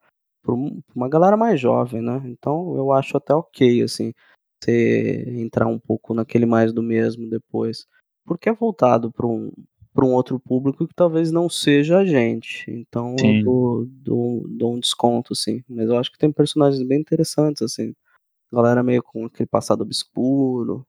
uma 0.96 1.08
galera 1.08 1.36
mais 1.36 1.60
jovem, 1.60 2.02
né? 2.02 2.22
Então 2.24 2.76
eu 2.76 2.90
acho 2.90 3.16
até 3.16 3.32
ok, 3.32 3.82
assim, 3.82 4.12
você 4.60 5.24
entrar 5.28 5.68
um 5.68 5.78
pouco 5.78 6.14
naquele 6.14 6.46
mais 6.46 6.72
do 6.72 6.82
mesmo 6.82 7.30
depois, 7.30 7.86
porque 8.26 8.48
é 8.48 8.52
voltado 8.52 9.12
para 9.12 9.26
um 9.26 9.52
para 9.94 10.06
um 10.06 10.14
outro 10.14 10.40
público 10.40 10.88
que 10.88 10.94
talvez 10.94 11.30
não 11.30 11.50
seja 11.50 11.98
a 11.98 12.04
gente. 12.04 12.68
Então 12.70 13.14
Sim. 13.18 13.38
eu 13.40 13.44
dou, 13.44 13.86
dou, 13.86 14.48
dou 14.48 14.74
um 14.74 14.80
desconto, 14.80 15.34
assim. 15.34 15.62
Mas 15.68 15.86
eu 15.88 15.98
acho 15.98 16.10
que 16.10 16.18
tem 16.18 16.32
personagens 16.32 16.82
bem 16.82 16.98
interessantes, 16.98 17.60
assim 17.62 17.94
galera 18.52 18.82
meio 18.82 19.02
com 19.02 19.26
aquele 19.26 19.46
passado 19.46 19.82
obscuro, 19.82 20.86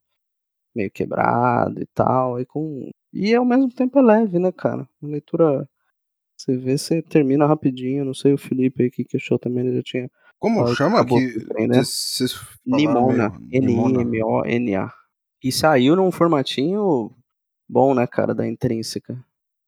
meio 0.76 0.92
quebrado 0.92 1.82
e 1.82 1.86
tal, 1.88 2.40
e 2.40 2.46
com 2.46 2.90
e 3.14 3.34
ao 3.36 3.46
mesmo 3.46 3.70
tempo 3.70 4.00
é 4.00 4.02
leve, 4.02 4.40
né, 4.40 4.52
cara? 4.52 4.88
Uma 5.02 5.12
leitura 5.12 5.70
você 6.36 6.58
vê, 6.58 6.78
você 6.78 7.02
termina 7.02 7.46
rapidinho, 7.46 8.04
não 8.04 8.14
sei 8.14 8.34
o 8.34 8.38
Felipe 8.38 8.84
aí 8.84 8.90
que 8.92 9.06
achou 9.16 9.40
também, 9.40 9.66
ele 9.66 9.78
já 9.78 9.84
tinha 9.84 10.12
Como 10.40 10.68
chama 10.76 11.00
aqui? 11.00 11.38
Né? 11.68 11.82
Nimona, 12.66 13.40
N-I-M-O-N-A. 13.52 14.92
E 15.44 15.52
saiu 15.52 15.96
num 15.96 16.12
formatinho 16.12 17.12
bom, 17.70 17.94
né, 17.94 18.08
cara, 18.08 18.34
da 18.34 18.48
intrínseca. 18.48 19.18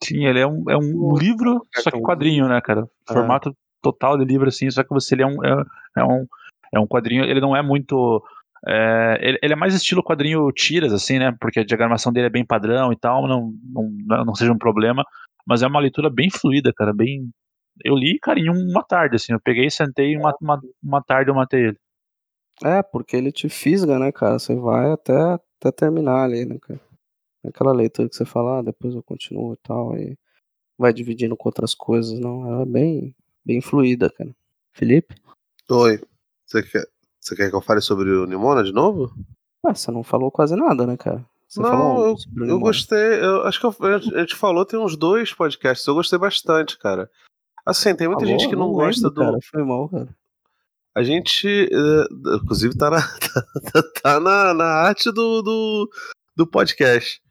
Sim, 0.04 0.26
ele 0.26 0.40
é 0.40 0.48
um, 0.48 0.70
é 0.70 0.78
um 0.78 1.16
livro, 1.18 1.66
só 1.76 1.92
que 1.92 2.02
quadrinho, 2.02 2.48
né, 2.48 2.60
cara? 2.62 2.90
É. 3.10 3.14
Formato 3.14 3.50
é. 3.50 3.54
total 3.82 4.18
de 4.18 4.26
livro, 4.26 4.48
assim, 4.48 4.70
só 4.70 4.84
que 4.84 4.90
você 4.90 5.16
lê 5.16 5.26
um, 5.26 5.44
é, 5.46 5.64
é 5.98 6.04
um 6.04 6.26
é 6.76 6.80
um 6.80 6.88
quadrinho, 6.88 7.24
ele 7.24 7.42
não 7.42 7.56
é 7.56 7.62
muito. 7.62 8.24
É, 8.68 9.18
ele, 9.22 9.40
ele, 9.42 9.54
é 9.54 9.56
mais 9.56 9.76
estilo 9.76 10.04
quadrinho 10.04 10.52
tiras, 10.52 10.92
assim, 10.92 11.20
né? 11.20 11.36
Porque 11.40 11.60
a 11.60 11.66
diagramação 11.66 12.12
dele 12.12 12.28
é 12.28 12.32
bem 12.32 12.46
padrão 12.46 12.92
e 12.92 12.98
tal, 12.98 13.28
não, 13.28 13.54
não, 13.64 14.26
não 14.26 14.36
seja 14.36 14.52
um 14.52 14.58
problema. 14.58 15.04
Mas 15.48 15.62
é 15.62 15.68
uma 15.68 15.80
leitura 15.80 16.10
bem 16.10 16.30
fluida, 16.30 16.74
cara, 16.74 16.94
bem. 16.94 17.30
Eu 17.84 17.96
li, 17.96 18.18
cara, 18.20 18.40
em 18.40 18.50
uma 18.50 18.84
tarde, 18.84 19.16
assim. 19.18 19.34
Eu 19.34 19.40
peguei, 19.40 19.70
sentei 19.70 20.18
uma, 20.18 20.34
uma, 20.42 20.60
uma 20.82 21.04
tarde 21.04 21.30
eu 21.30 21.36
matei 21.36 21.68
ele. 21.68 21.78
É, 22.64 22.82
porque 22.82 23.16
ele 23.16 23.32
te 23.32 23.50
fisga, 23.50 24.00
né, 24.00 24.12
cara? 24.12 24.40
Você 24.40 24.56
vai 24.56 24.92
até, 24.92 25.14
até 25.60 25.72
terminar 25.72 26.24
ali, 26.24 26.46
né, 26.46 26.58
cara? 26.62 26.80
Aquela 27.46 27.74
leitura 27.74 28.10
que 28.10 28.16
você 28.16 28.26
fala, 28.26 28.60
ah, 28.60 28.64
depois 28.64 28.96
eu 28.96 29.04
continuo 29.04 29.54
e 29.54 29.58
tal, 29.62 29.94
aí 29.94 30.18
vai 30.78 30.92
dividindo 30.92 31.38
com 31.38 31.48
outras 31.48 31.76
coisas, 31.76 32.20
não. 32.20 32.48
Ela 32.48 32.64
é 32.64 32.66
bem, 32.66 33.16
bem 33.46 33.62
fluida, 33.62 34.10
cara. 34.10 34.34
Felipe? 34.74 35.16
Oi. 35.70 36.00
Você 36.56 36.64
quer, 36.64 36.88
você 37.20 37.36
quer 37.36 37.50
que 37.50 37.56
eu 37.56 37.62
fale 37.62 37.82
sobre 37.82 38.10
o 38.10 38.26
Nimona 38.26 38.64
de 38.64 38.72
novo? 38.72 39.14
Ué, 39.66 39.74
você 39.74 39.92
não 39.92 40.04
falou 40.04 40.32
quase 40.32 40.56
nada, 40.56 40.88
né, 40.88 40.96
cara? 40.96 41.26
Você 41.50 41.60
não, 41.60 42.06
eu, 42.06 42.16
eu 42.48 42.60
gostei. 42.60 43.20
Eu, 43.22 43.42
acho 43.44 43.60
que 43.60 43.66
eu, 43.66 43.76
a 43.96 44.20
gente 44.22 44.36
falou 44.36 44.66
tem 44.66 44.80
uns 44.80 44.96
dois 44.96 45.34
podcasts. 45.34 45.86
Eu 45.86 45.96
gostei 45.96 46.18
bastante, 46.18 46.78
cara. 46.78 47.12
Assim, 47.66 47.94
tem 47.94 48.08
muita 48.08 48.24
falou? 48.24 48.40
gente 48.40 48.50
que 48.50 48.56
não, 48.56 48.68
não 48.68 48.74
gosta 48.74 49.08
lembro, 49.08 49.24
do. 49.24 49.32
Cara, 49.32 49.40
foi 49.52 49.64
mal, 49.64 49.90
cara. 49.90 50.16
A 50.96 51.04
gente, 51.04 51.70
uh, 51.74 52.38
inclusive, 52.38 52.78
tá 52.78 52.90
na, 52.90 53.02
tá, 53.20 53.84
tá 54.02 54.20
na, 54.22 54.54
na 54.54 54.66
arte 54.66 55.12
do, 55.12 55.42
do, 55.42 55.90
do 56.38 56.48
podcast, 56.48 57.22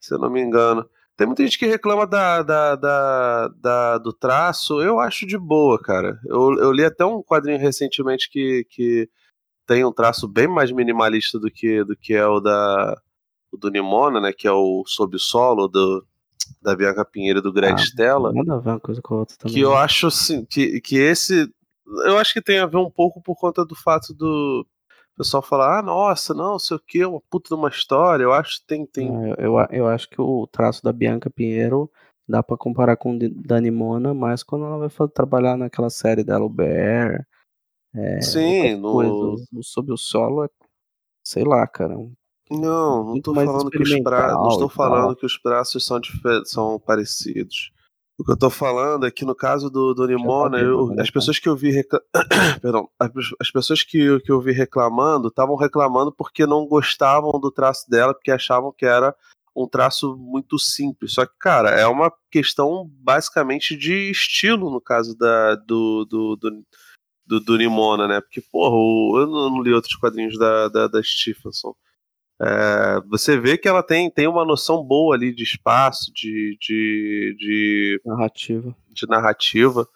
se 0.00 0.14
eu 0.14 0.18
não 0.18 0.30
me 0.30 0.40
engano. 0.40 0.88
Tem 1.18 1.26
muita 1.26 1.42
gente 1.42 1.58
que 1.58 1.66
reclama 1.66 2.06
da, 2.06 2.44
da, 2.44 2.76
da, 2.76 3.48
da, 3.48 3.98
do 3.98 4.12
traço. 4.12 4.80
Eu 4.80 5.00
acho 5.00 5.26
de 5.26 5.36
boa, 5.36 5.76
cara. 5.76 6.20
Eu, 6.24 6.54
eu 6.58 6.70
li 6.70 6.84
até 6.84 7.04
um 7.04 7.20
quadrinho 7.24 7.58
recentemente 7.58 8.30
que, 8.30 8.64
que 8.70 9.10
tem 9.66 9.84
um 9.84 9.92
traço 9.92 10.28
bem 10.28 10.46
mais 10.46 10.70
minimalista 10.70 11.36
do 11.36 11.50
que, 11.50 11.82
do 11.82 11.96
que 11.96 12.14
é 12.14 12.24
o 12.24 12.38
da 12.38 12.96
o 13.50 13.56
do 13.56 13.68
Nimona, 13.68 14.20
né? 14.20 14.32
Que 14.32 14.46
é 14.46 14.52
o 14.52 14.84
Sob 14.86 15.16
o 15.16 15.18
Solo 15.18 15.66
do, 15.66 16.06
da 16.62 16.76
Bianca 16.76 17.04
Pinheiro 17.04 17.40
e 17.40 17.42
do 17.42 17.52
Greg 17.52 17.72
ah, 17.72 17.82
Stella. 17.82 18.32
Manda 18.32 18.60
ver 18.60 18.70
uma 18.70 18.80
coisa 18.80 19.02
com 19.02 19.14
a 19.14 19.18
outra 19.18 19.36
também. 19.38 19.54
Que 19.56 19.60
eu 19.60 19.76
acho 19.76 20.06
assim, 20.06 20.44
que, 20.44 20.80
que 20.80 20.98
esse. 20.98 21.52
Eu 22.04 22.16
acho 22.16 22.32
que 22.32 22.40
tem 22.40 22.60
a 22.60 22.66
ver 22.66 22.76
um 22.76 22.90
pouco 22.90 23.20
por 23.20 23.34
conta 23.34 23.64
do 23.64 23.74
fato 23.74 24.14
do 24.14 24.64
pessoal 25.18 25.42
fala, 25.42 25.78
ah, 25.78 25.82
nossa, 25.82 26.32
não, 26.32 26.58
sei 26.58 26.76
o 26.76 26.80
que, 26.80 27.04
uma 27.04 27.20
puta 27.28 27.48
de 27.48 27.54
uma 27.54 27.68
história. 27.68 28.22
Eu 28.22 28.32
acho 28.32 28.60
que 28.60 28.66
tem. 28.66 28.86
tem... 28.86 29.08
Eu, 29.08 29.34
eu, 29.36 29.66
eu 29.70 29.86
acho 29.86 30.08
que 30.08 30.20
o 30.20 30.46
traço 30.46 30.82
da 30.82 30.92
Bianca 30.92 31.28
Pinheiro 31.28 31.90
dá 32.26 32.42
para 32.42 32.56
comparar 32.56 32.96
com 32.96 33.16
o 33.16 33.18
da 33.18 33.60
Nimona, 33.60 34.14
mas 34.14 34.42
quando 34.42 34.64
ela 34.64 34.88
vai 34.88 35.08
trabalhar 35.08 35.56
naquela 35.56 35.90
série 35.90 36.22
dela, 36.22 36.44
o 36.44 36.48
Bear. 36.48 37.26
É, 37.94 38.20
Sim, 38.20 38.76
no... 38.76 38.92
Coisa, 38.92 39.44
Sob 39.62 39.92
o 39.92 39.96
Solo, 39.96 40.44
é, 40.44 40.48
sei 41.24 41.42
lá, 41.42 41.66
cara. 41.66 41.96
Não, 42.50 43.04
não 43.04 43.20
tô 43.20 43.34
falando 43.34 43.70
que 43.70 43.82
os 43.82 44.02
braços. 44.02 44.38
Não 44.38 44.48
estou 44.48 44.68
falando 44.68 45.16
que 45.16 45.26
os 45.26 45.38
braços 45.42 45.84
são, 45.84 46.00
são 46.44 46.78
parecidos. 46.78 47.72
O 48.18 48.24
que 48.24 48.32
eu 48.32 48.36
tô 48.36 48.50
falando 48.50 49.06
é 49.06 49.12
que 49.12 49.24
no 49.24 49.34
caso 49.34 49.70
do, 49.70 49.94
do 49.94 50.04
Nimona, 50.04 50.58
eu, 50.58 50.92
as 50.98 51.08
pessoas 51.08 51.38
que 51.38 51.48
eu 51.48 51.54
vi 51.54 51.70
recla... 51.70 52.02
Perdão, 52.60 52.90
as 53.38 53.50
pessoas 53.52 53.84
que, 53.84 54.18
que 54.20 54.32
eu 54.32 54.40
vi 54.40 54.50
reclamando 54.50 55.28
estavam 55.28 55.54
reclamando 55.54 56.12
porque 56.12 56.44
não 56.44 56.66
gostavam 56.66 57.38
do 57.38 57.48
traço 57.48 57.88
dela, 57.88 58.12
porque 58.12 58.32
achavam 58.32 58.74
que 58.76 58.84
era 58.84 59.14
um 59.54 59.68
traço 59.68 60.16
muito 60.16 60.58
simples. 60.58 61.12
Só 61.12 61.24
que, 61.24 61.32
cara, 61.38 61.70
é 61.70 61.86
uma 61.86 62.12
questão 62.28 62.90
basicamente 63.00 63.76
de 63.76 64.10
estilo 64.10 64.68
no 64.68 64.80
caso 64.80 65.16
da, 65.16 65.54
do, 65.54 66.04
do, 66.04 66.36
do, 66.36 66.64
do, 67.24 67.40
do 67.40 67.56
Nimona, 67.56 68.08
né? 68.08 68.20
Porque, 68.20 68.40
porra, 68.40 69.20
eu 69.20 69.26
não 69.28 69.62
li 69.62 69.72
outros 69.72 69.94
quadrinhos 69.94 70.36
da, 70.36 70.68
da, 70.68 70.88
da 70.88 71.00
Stephenson. 71.04 71.72
É, 72.40 73.00
você 73.08 73.38
vê 73.38 73.58
que 73.58 73.66
ela 73.66 73.82
tem, 73.82 74.08
tem 74.08 74.28
uma 74.28 74.44
noção 74.44 74.82
boa 74.82 75.14
ali 75.14 75.34
de 75.34 75.42
espaço, 75.42 76.12
de, 76.14 76.56
de, 76.60 77.36
de 77.36 78.00
narrativa. 78.04 78.76
De 78.90 79.08
narrativa. 79.08 79.88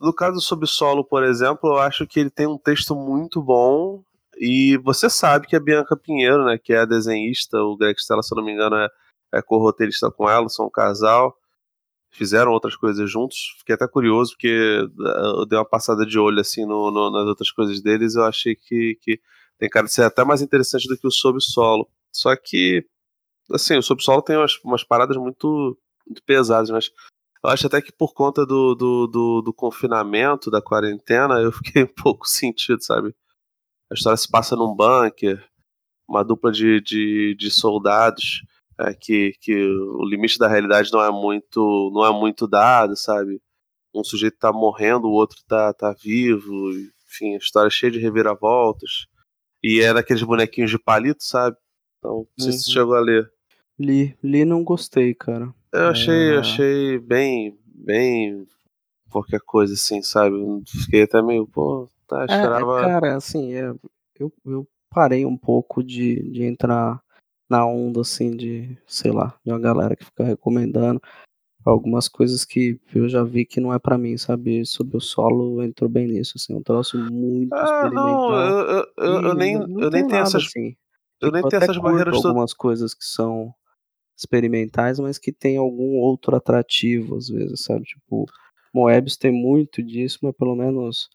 No 0.00 0.14
caso 0.14 0.36
do 0.36 0.40
Subsolo, 0.40 1.04
por 1.04 1.22
exemplo, 1.22 1.70
eu 1.70 1.78
acho 1.78 2.06
que 2.06 2.18
ele 2.18 2.30
tem 2.30 2.46
um 2.46 2.56
texto 2.56 2.96
muito 2.96 3.42
bom. 3.42 4.02
E 4.38 4.78
você 4.78 5.10
sabe 5.10 5.46
que 5.46 5.54
a 5.54 5.60
Bianca 5.60 5.94
Pinheiro, 5.94 6.46
né, 6.46 6.56
que 6.56 6.72
é 6.72 6.78
a 6.78 6.86
desenhista, 6.86 7.58
o 7.58 7.76
Greg 7.76 8.00
Stella, 8.00 8.22
se 8.22 8.32
eu 8.32 8.36
não 8.36 8.44
me 8.44 8.52
engano, 8.52 8.76
é, 8.76 8.88
é 9.34 9.42
co-roteirista 9.42 10.10
com 10.10 10.28
ela, 10.28 10.48
são 10.48 10.66
um 10.66 10.70
casal. 10.70 11.36
fizeram 12.10 12.52
outras 12.52 12.74
coisas 12.76 13.10
juntos. 13.10 13.56
Fiquei 13.58 13.74
até 13.74 13.86
curioso, 13.86 14.32
porque 14.32 14.88
eu 14.98 15.44
dei 15.44 15.58
uma 15.58 15.64
passada 15.66 16.06
de 16.06 16.18
olho 16.18 16.40
assim 16.40 16.64
no, 16.64 16.90
no, 16.90 17.10
nas 17.10 17.26
outras 17.26 17.50
coisas 17.50 17.82
deles. 17.82 18.14
Eu 18.14 18.24
achei 18.24 18.54
que, 18.56 18.98
que 19.02 19.20
tem 19.60 19.68
cara 19.68 19.86
de 19.86 19.92
ser 19.92 20.04
até 20.04 20.24
mais 20.24 20.40
interessante 20.40 20.88
do 20.88 20.96
que 20.96 21.06
o 21.06 21.10
Sob 21.10 21.38
Solo. 21.38 21.86
Só 22.10 22.34
que, 22.34 22.82
assim, 23.52 23.76
o 23.76 23.82
Sob 23.82 24.02
Solo 24.02 24.22
tem 24.22 24.36
umas, 24.36 24.58
umas 24.64 24.82
paradas 24.82 25.18
muito, 25.18 25.78
muito 26.06 26.22
pesadas, 26.24 26.70
mas 26.70 26.90
eu 27.44 27.50
acho 27.50 27.66
até 27.66 27.82
que 27.82 27.92
por 27.92 28.14
conta 28.14 28.46
do, 28.46 28.74
do, 28.74 29.06
do, 29.06 29.42
do, 29.42 29.52
confinamento, 29.52 30.50
da 30.50 30.62
quarentena, 30.62 31.34
eu 31.40 31.52
fiquei 31.52 31.84
um 31.84 31.94
pouco 32.02 32.26
sentido, 32.26 32.82
sabe? 32.82 33.14
A 33.90 33.94
história 33.94 34.16
se 34.16 34.30
passa 34.30 34.56
num 34.56 34.74
bunker, 34.74 35.46
uma 36.08 36.24
dupla 36.24 36.50
de, 36.50 36.80
de, 36.80 37.36
de 37.38 37.50
soldados 37.50 38.42
é, 38.78 38.94
que, 38.94 39.34
que 39.42 39.54
o 39.54 40.04
limite 40.06 40.38
da 40.38 40.48
realidade 40.48 40.90
não 40.90 41.04
é 41.04 41.10
muito 41.10 41.90
não 41.92 42.06
é 42.06 42.12
muito 42.12 42.48
dado, 42.48 42.96
sabe? 42.96 43.42
Um 43.94 44.04
sujeito 44.04 44.38
tá 44.38 44.52
morrendo, 44.52 45.08
o 45.08 45.12
outro 45.12 45.38
tá, 45.46 45.74
tá 45.74 45.92
vivo, 45.92 46.70
enfim, 47.06 47.34
a 47.34 47.38
história 47.38 47.68
é 47.68 47.70
cheia 47.70 47.92
de 47.92 47.98
reviravoltas. 47.98 49.06
E 49.62 49.80
é 49.80 49.92
daqueles 49.92 50.22
bonequinhos 50.22 50.70
de 50.70 50.78
palito, 50.78 51.22
sabe? 51.22 51.56
Então, 51.98 52.26
não 52.38 52.44
sei 52.44 52.46
uhum. 52.46 52.52
se 52.52 52.64
você 52.64 52.70
chegou 52.70 52.94
a 52.94 53.00
ler. 53.00 53.30
Li, 53.78 54.16
li 54.22 54.44
não 54.44 54.64
gostei, 54.64 55.14
cara. 55.14 55.52
Eu 55.72 55.88
achei, 55.88 56.34
é... 56.34 56.38
achei 56.38 56.98
bem, 56.98 57.58
bem 57.64 58.46
qualquer 59.10 59.40
coisa 59.40 59.74
assim, 59.74 60.02
sabe? 60.02 60.36
Fiquei 60.84 61.02
até 61.02 61.22
meio, 61.22 61.46
pô, 61.46 61.90
tá, 62.06 62.22
é, 62.22 62.24
esperava. 62.24 62.80
É, 62.80 62.84
cara, 62.84 63.16
assim, 63.16 63.54
é, 63.54 63.72
eu, 64.18 64.32
eu 64.46 64.66
parei 64.88 65.24
um 65.24 65.36
pouco 65.36 65.82
de, 65.82 66.22
de 66.30 66.44
entrar 66.44 67.00
na 67.48 67.66
onda, 67.66 68.00
assim, 68.00 68.36
de, 68.36 68.78
sei 68.86 69.10
lá, 69.10 69.34
de 69.44 69.52
uma 69.52 69.58
galera 69.58 69.96
que 69.96 70.04
fica 70.04 70.24
recomendando 70.24 71.00
algumas 71.64 72.08
coisas 72.08 72.44
que 72.44 72.78
eu 72.94 73.08
já 73.08 73.22
vi 73.22 73.44
que 73.44 73.60
não 73.60 73.72
é 73.72 73.78
para 73.78 73.98
mim, 73.98 74.16
sabe? 74.16 74.64
Sobre 74.64 74.96
o 74.96 75.00
solo 75.00 75.62
entrou 75.62 75.88
bem 75.88 76.06
nisso, 76.06 76.34
assim, 76.36 76.54
um 76.54 76.62
troço 76.62 76.98
muito 76.98 77.52
ah, 77.52 77.64
experimental. 77.64 78.30
Não, 78.30 78.40
eu, 78.40 78.86
eu, 78.96 79.22
eu, 79.22 79.34
nem, 79.34 79.54
eu 79.54 79.90
nem 79.90 80.06
tenho 80.06 80.22
essas. 80.22 80.44
Assim. 80.46 80.76
Eu 81.20 81.30
nem 81.30 81.42
tipo, 81.42 81.50
tenho 81.50 81.62
essas 81.62 81.78
barreiras 81.78 82.24
algumas 82.24 82.54
coisas 82.54 82.94
que 82.94 83.04
são 83.04 83.54
experimentais, 84.16 84.98
mas 84.98 85.18
que 85.18 85.32
tem 85.32 85.56
algum 85.56 85.96
outro 85.96 86.36
atrativo, 86.36 87.16
às 87.16 87.28
vezes, 87.28 87.64
sabe? 87.64 87.84
Tipo, 87.84 88.26
Moebius 88.72 89.16
tem 89.16 89.32
muito 89.32 89.82
disso, 89.82 90.18
mas 90.22 90.34
pelo 90.36 90.54
menos 90.54 91.08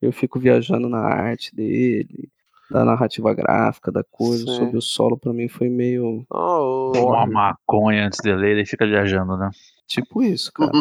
eu 0.00 0.12
fico 0.12 0.38
viajando 0.38 0.88
na 0.88 1.00
arte 1.00 1.54
dele, 1.54 2.30
da 2.74 2.84
narrativa 2.84 3.32
gráfica, 3.32 3.92
da 3.92 4.02
coisa, 4.02 4.44
Sim. 4.44 4.56
sobre 4.56 4.76
o 4.76 4.82
solo, 4.82 5.16
para 5.16 5.32
mim 5.32 5.46
foi 5.46 5.68
meio. 5.68 6.26
Oh, 6.28 6.90
uma 6.96 7.24
maconha 7.24 8.06
antes 8.06 8.18
de 8.20 8.34
ler, 8.34 8.56
ele 8.56 8.66
fica 8.66 8.84
viajando, 8.84 9.36
né? 9.36 9.48
Tipo 9.86 10.24
isso, 10.24 10.50
cara. 10.52 10.72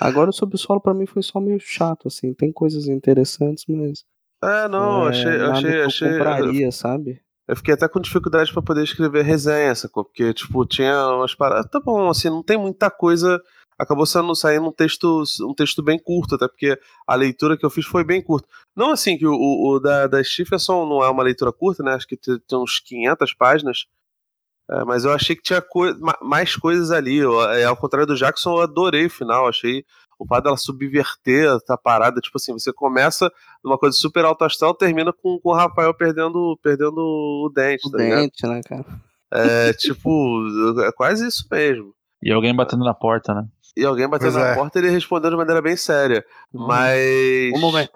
Agora 0.00 0.32
sobre 0.32 0.54
o 0.56 0.58
solo 0.58 0.80
para 0.80 0.94
mim 0.94 1.04
foi 1.04 1.22
só 1.22 1.38
meio 1.38 1.60
chato, 1.60 2.08
assim. 2.08 2.32
Tem 2.32 2.50
coisas 2.50 2.88
interessantes, 2.88 3.64
mas. 3.68 4.04
É, 4.42 4.68
não, 4.68 5.06
é, 5.06 5.10
achei, 5.10 5.36
achei, 5.36 5.82
achei. 5.82 6.08
Eu 6.08 6.12
compraria, 6.12 6.72
sabe? 6.72 7.20
Eu 7.46 7.56
fiquei 7.56 7.74
até 7.74 7.86
com 7.88 8.00
dificuldade 8.00 8.50
para 8.50 8.62
poder 8.62 8.84
escrever 8.84 9.22
resenha, 9.22 9.74
sacou? 9.74 10.04
Porque, 10.04 10.32
tipo, 10.32 10.64
tinha 10.64 11.08
umas 11.08 11.34
paradas. 11.34 11.70
Tá 11.70 11.78
bom, 11.78 12.08
assim, 12.08 12.30
não 12.30 12.42
tem 12.42 12.56
muita 12.56 12.90
coisa 12.90 13.38
acabou 13.78 14.04
sendo, 14.04 14.34
saindo 14.34 14.66
um 14.66 14.72
texto, 14.72 15.22
um 15.42 15.54
texto 15.54 15.82
bem 15.82 15.98
curto, 15.98 16.34
até 16.34 16.48
porque 16.48 16.78
a 17.06 17.14
leitura 17.14 17.56
que 17.56 17.64
eu 17.64 17.70
fiz 17.70 17.86
foi 17.86 18.02
bem 18.02 18.20
curta. 18.20 18.48
Não 18.76 18.90
assim 18.90 19.16
que 19.16 19.26
o, 19.26 19.32
o, 19.32 19.76
o 19.76 19.80
da, 19.80 20.06
da 20.06 20.22
Stephenson 20.22 20.86
não 20.86 21.02
é 21.02 21.08
uma 21.08 21.22
leitura 21.22 21.52
curta, 21.52 21.82
né? 21.82 21.94
Acho 21.94 22.06
que 22.06 22.16
tem, 22.16 22.38
tem 22.40 22.58
uns 22.58 22.80
500 22.80 23.34
páginas. 23.34 23.86
É, 24.70 24.84
mas 24.84 25.04
eu 25.04 25.12
achei 25.12 25.34
que 25.34 25.42
tinha 25.42 25.62
coi 25.62 25.94
mais 26.20 26.56
coisas 26.56 26.90
ali. 26.90 27.16
Eu, 27.16 27.40
é, 27.50 27.64
ao 27.64 27.76
contrário 27.76 28.06
do 28.06 28.16
Jackson, 28.16 28.56
eu 28.56 28.62
adorei 28.62 29.06
o 29.06 29.10
final. 29.10 29.48
Achei 29.48 29.84
o 30.18 30.26
fato 30.26 30.44
dela 30.44 30.56
subverter 30.56 31.48
a 31.68 31.78
parada. 31.78 32.20
Tipo 32.20 32.36
assim, 32.36 32.52
você 32.52 32.72
começa 32.72 33.30
numa 33.64 33.78
coisa 33.78 33.96
super 33.96 34.24
alto 34.24 34.44
astral, 34.44 34.74
termina 34.74 35.12
com, 35.12 35.38
com 35.38 35.48
o 35.48 35.54
Rafael 35.54 35.94
perdendo, 35.94 36.58
perdendo 36.62 36.98
o 36.98 37.50
dente. 37.54 37.86
O 37.86 37.90
tá 37.90 37.98
dente, 37.98 38.42
ligado? 38.42 38.56
né, 38.56 38.60
cara? 38.62 38.84
É, 39.32 39.72
tipo, 39.72 40.44
é 40.84 40.92
quase 40.92 41.26
isso 41.26 41.46
mesmo. 41.50 41.94
E 42.22 42.32
alguém 42.32 42.54
batendo 42.54 42.84
na 42.84 42.94
porta, 42.94 43.32
né? 43.32 43.46
E 43.78 43.84
alguém 43.84 44.08
bateu 44.08 44.32
na 44.32 44.48
é. 44.48 44.54
porta 44.56 44.78
e 44.78 44.82
ele 44.82 44.90
respondeu 44.90 45.30
de 45.30 45.36
maneira 45.36 45.62
bem 45.62 45.76
séria. 45.76 46.24
Hum. 46.52 46.66
Mas. 46.66 47.52
Um 47.54 47.60
momento. 47.60 47.92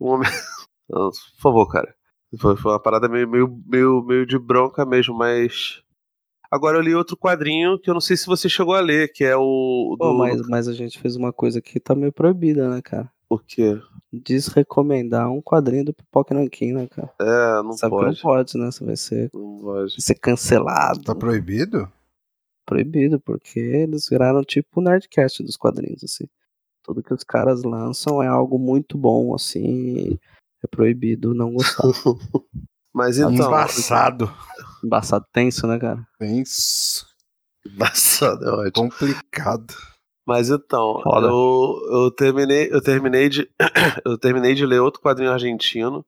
Um 0.00 0.06
momento. 0.06 0.30
Por 0.88 1.12
favor, 1.42 1.66
cara. 1.66 1.92
Foi, 2.38 2.56
foi 2.56 2.72
uma 2.72 2.80
parada 2.80 3.08
meio, 3.08 3.28
meio, 3.28 3.60
meio, 3.66 4.02
meio 4.02 4.26
de 4.26 4.38
bronca 4.38 4.86
mesmo, 4.86 5.14
mas. 5.14 5.82
Agora 6.48 6.78
eu 6.78 6.80
li 6.80 6.94
outro 6.94 7.16
quadrinho 7.16 7.78
que 7.78 7.90
eu 7.90 7.94
não 7.94 8.00
sei 8.00 8.16
se 8.16 8.26
você 8.26 8.48
chegou 8.48 8.74
a 8.74 8.80
ler, 8.80 9.12
que 9.12 9.24
é 9.24 9.36
o. 9.36 9.96
Do... 9.98 10.14
mas, 10.14 10.40
mas 10.48 10.68
a 10.68 10.72
gente 10.72 10.98
fez 10.98 11.16
uma 11.16 11.32
coisa 11.32 11.60
que 11.60 11.80
tá 11.80 11.94
meio 11.94 12.12
proibida, 12.12 12.68
né, 12.68 12.80
cara? 12.80 13.10
O 13.28 13.38
quê? 13.38 13.80
Desrecomendar 14.12 15.30
um 15.30 15.40
quadrinho 15.40 15.84
do 15.84 15.94
Pipoca 15.94 16.34
Nankin, 16.34 16.72
né, 16.72 16.88
cara? 16.88 17.10
É, 17.20 17.62
não 17.62 17.72
Sabe 17.72 17.90
pode. 17.90 18.16
Que 18.16 18.24
não 18.24 18.32
pode, 18.32 18.58
né? 18.58 18.70
Você 18.70 18.84
vai 18.84 18.96
ser, 18.96 19.30
não 19.32 19.58
pode. 19.60 19.92
Vai 19.92 20.00
ser 20.00 20.14
cancelado. 20.16 21.02
Tá 21.02 21.14
proibido? 21.14 21.88
Proibido, 22.64 23.20
porque 23.20 23.58
eles 23.58 24.08
viraram 24.08 24.42
tipo 24.42 24.80
o 24.80 24.82
Nerdcast 24.82 25.42
dos 25.42 25.56
quadrinhos, 25.56 26.04
assim. 26.04 26.26
Tudo 26.82 27.02
que 27.02 27.12
os 27.12 27.24
caras 27.24 27.62
lançam 27.62 28.22
é 28.22 28.26
algo 28.26 28.58
muito 28.58 28.96
bom, 28.96 29.34
assim, 29.34 30.18
é 30.62 30.66
proibido 30.70 31.34
não 31.34 31.52
gostar. 31.52 31.82
Mas 32.92 33.18
então. 33.18 33.32
Embaçado. 33.32 34.32
Embaçado 34.82 35.24
tenso, 35.32 35.66
né, 35.66 35.78
cara? 35.78 36.06
Tenso. 36.18 37.06
Embaçado, 37.66 38.44
é 38.44 38.50
ótimo. 38.50 38.90
Complicado. 38.90 39.74
Mas 40.26 40.48
então, 40.50 41.02
eu, 41.22 41.80
eu 41.90 42.10
terminei, 42.10 42.68
eu 42.70 42.80
terminei 42.80 43.28
de 43.28 43.50
eu 44.04 44.18
terminei 44.18 44.54
de 44.54 44.64
ler 44.64 44.80
outro 44.80 45.00
quadrinho 45.00 45.32
argentino 45.32 46.04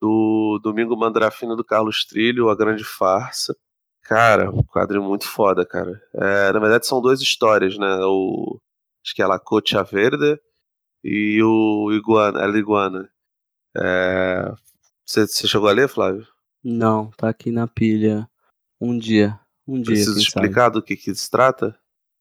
do 0.00 0.58
Domingo 0.62 0.96
Mandrafino 0.96 1.56
do 1.56 1.64
Carlos 1.64 2.04
Trilho, 2.04 2.48
A 2.48 2.56
Grande 2.56 2.84
Farsa. 2.84 3.56
Cara, 4.06 4.52
um 4.52 4.62
quadrinho 4.62 5.02
muito 5.02 5.26
foda, 5.26 5.66
cara. 5.66 6.00
É, 6.14 6.52
na 6.52 6.60
verdade, 6.60 6.86
são 6.86 7.00
duas 7.00 7.20
histórias, 7.20 7.76
né? 7.76 7.98
O, 8.02 8.60
acho 9.04 9.12
que 9.12 9.20
é 9.20 9.26
La 9.26 9.36
Cocha 9.36 9.82
Verde 9.82 10.40
e 11.02 11.42
o 11.42 11.90
Iguana, 11.90 12.40
El 12.44 12.56
Iguana. 12.56 13.10
É, 13.76 14.54
você, 15.04 15.26
você 15.26 15.48
chegou 15.48 15.68
a 15.68 15.72
ler, 15.72 15.88
Flávio? 15.88 16.24
Não, 16.62 17.10
tá 17.16 17.28
aqui 17.28 17.50
na 17.50 17.66
pilha. 17.66 18.30
Um 18.80 18.96
dia. 18.96 19.40
Um 19.66 19.74
dia. 19.74 19.86
Preciso 19.86 20.20
explicar 20.20 20.66
sabe. 20.66 20.74
do 20.74 20.82
que, 20.84 20.96
que 20.96 21.12
se 21.12 21.28
trata? 21.28 21.76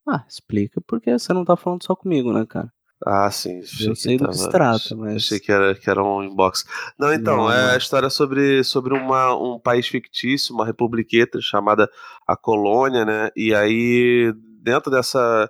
Ah, 0.07 0.25
explica, 0.27 0.81
porque 0.81 1.11
você 1.11 1.33
não 1.33 1.45
tá 1.45 1.55
falando 1.55 1.83
só 1.83 1.95
comigo, 1.95 2.33
né, 2.33 2.47
cara? 2.47 2.73
Ah, 3.03 3.29
sim. 3.29 3.61
Eu 3.81 3.95
sei 3.95 4.17
do 4.17 4.27
que 4.29 4.35
se 4.35 4.49
trata, 4.49 4.95
mas. 4.95 5.15
Achei 5.15 5.39
que 5.39 5.51
era, 5.51 5.75
que 5.75 5.89
era 5.89 6.03
um 6.03 6.23
inbox. 6.23 6.65
Não, 6.97 7.13
então, 7.13 7.37
não, 7.37 7.51
é 7.51 7.65
não. 7.65 7.73
a 7.73 7.77
história 7.77 8.09
sobre, 8.09 8.63
sobre 8.63 8.93
uma, 8.93 9.35
um 9.35 9.59
país 9.59 9.87
fictício, 9.87 10.55
uma 10.55 10.65
republiqueta 10.65 11.39
chamada 11.41 11.89
a 12.25 12.37
Colônia, 12.37 13.03
né? 13.03 13.29
E 13.35 13.53
aí, 13.53 14.33
dentro 14.61 14.89
dessa, 14.89 15.49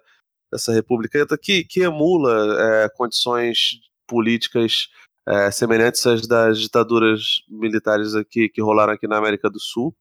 dessa 0.52 0.74
republiqueta 0.74 1.38
que, 1.38 1.64
que 1.64 1.82
emula 1.82 2.58
é, 2.60 2.90
condições 2.90 3.80
políticas 4.08 4.88
é, 5.28 5.52
semelhantes 5.52 6.06
às 6.06 6.28
das 6.28 6.60
ditaduras 6.60 7.42
militares 7.48 8.16
aqui, 8.16 8.50
que 8.50 8.62
rolaram 8.62 8.94
aqui 8.94 9.08
na 9.08 9.18
América 9.18 9.50
do 9.50 9.60
Sul. 9.60 9.96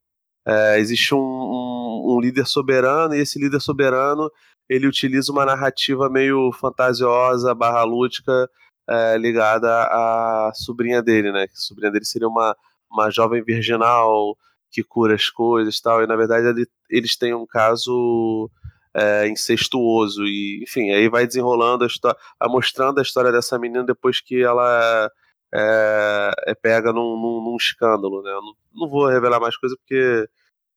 É, 0.47 0.79
existe 0.79 1.15
um, 1.15 1.19
um, 1.19 2.17
um 2.17 2.21
líder 2.21 2.47
soberano, 2.47 3.15
e 3.15 3.21
esse 3.21 3.39
líder 3.39 3.61
soberano 3.61 4.31
ele 4.69 4.87
utiliza 4.87 5.33
uma 5.33 5.45
narrativa 5.45 6.09
meio 6.09 6.53
fantasiosa, 6.53 7.55
barra 7.55 7.83
lúdica, 7.85 8.49
é, 8.89 9.17
ligada 9.19 9.69
à 9.85 10.53
sobrinha 10.55 11.03
dele, 11.03 11.33
né? 11.33 11.47
Que 11.47 11.55
a 11.55 11.57
sobrinha 11.57 11.91
dele 11.91 12.05
seria 12.05 12.29
uma, 12.29 12.57
uma 12.91 13.11
jovem 13.11 13.43
virginal 13.43 14.37
que 14.71 14.83
cura 14.83 15.15
as 15.15 15.31
coisas 15.31 15.77
e 15.77 15.83
tal, 15.83 16.03
e 16.03 16.07
na 16.07 16.17
verdade 16.17 16.49
ele, 16.49 16.67
eles 16.91 17.17
têm 17.17 17.33
um 17.33 17.47
caso 17.47 18.51
é, 18.95 19.29
incestuoso, 19.29 20.25
e 20.25 20.63
enfim, 20.65 20.91
aí 20.91 21.09
vai 21.09 21.27
desenrolando 21.27 21.85
a 21.85 21.87
história, 21.87 22.19
mostrando 22.49 22.99
a 22.99 23.03
história 23.03 23.31
dessa 23.31 23.59
menina 23.59 23.85
depois 23.85 24.21
que 24.21 24.43
ela 24.43 25.11
é, 25.55 26.31
é 26.49 26.55
pega 26.55 26.93
num, 26.93 27.17
num, 27.17 27.45
num, 27.45 27.57
escândalo, 27.57 28.23
né? 28.23 28.33
Eu 28.33 28.43
não, 28.43 28.55
não 28.75 28.89
vou 28.91 29.07
revelar 29.07 29.41
mais 29.41 29.57
coisa 29.57 29.77
porque 29.77 30.29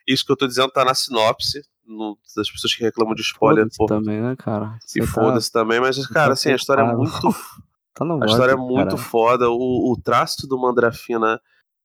isso 0.07 0.25
que 0.25 0.31
eu 0.31 0.37
tô 0.37 0.47
dizendo 0.47 0.71
tá 0.71 0.85
na 0.85 0.93
sinopse, 0.93 1.61
no, 1.87 2.17
das 2.35 2.51
pessoas 2.51 2.75
que 2.75 2.83
reclamam 2.83 3.15
de 3.15 3.21
spoiler. 3.21 3.67
Foda-se 3.75 3.87
também, 3.87 4.21
né, 4.21 4.35
cara? 4.35 4.77
Você 4.85 4.99
e 4.99 5.05
tá... 5.05 5.11
foda-se 5.11 5.51
também, 5.51 5.79
mas, 5.79 6.05
cara, 6.07 6.27
tá 6.27 6.33
assim, 6.33 6.51
a 6.51 6.55
história 6.55 6.81
é 6.81 6.93
muito. 6.93 7.11
tá 7.95 8.05
a 8.05 8.25
história 8.25 8.51
é 8.51 8.55
muito 8.55 8.97
foda. 8.97 9.49
O, 9.49 9.93
o 9.93 10.01
traço 10.01 10.47
do 10.47 10.59
Mandrafina 10.59 11.39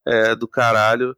é 0.07 0.35
do 0.35 0.49
caralho. 0.49 1.17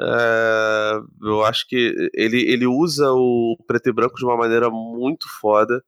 É, 0.00 1.00
eu 1.20 1.44
acho 1.44 1.68
que 1.68 2.10
ele, 2.14 2.40
ele 2.50 2.66
usa 2.66 3.12
o 3.12 3.56
preto 3.66 3.88
e 3.88 3.92
branco 3.92 4.16
de 4.16 4.24
uma 4.24 4.36
maneira 4.36 4.70
muito 4.70 5.28
foda. 5.28 5.82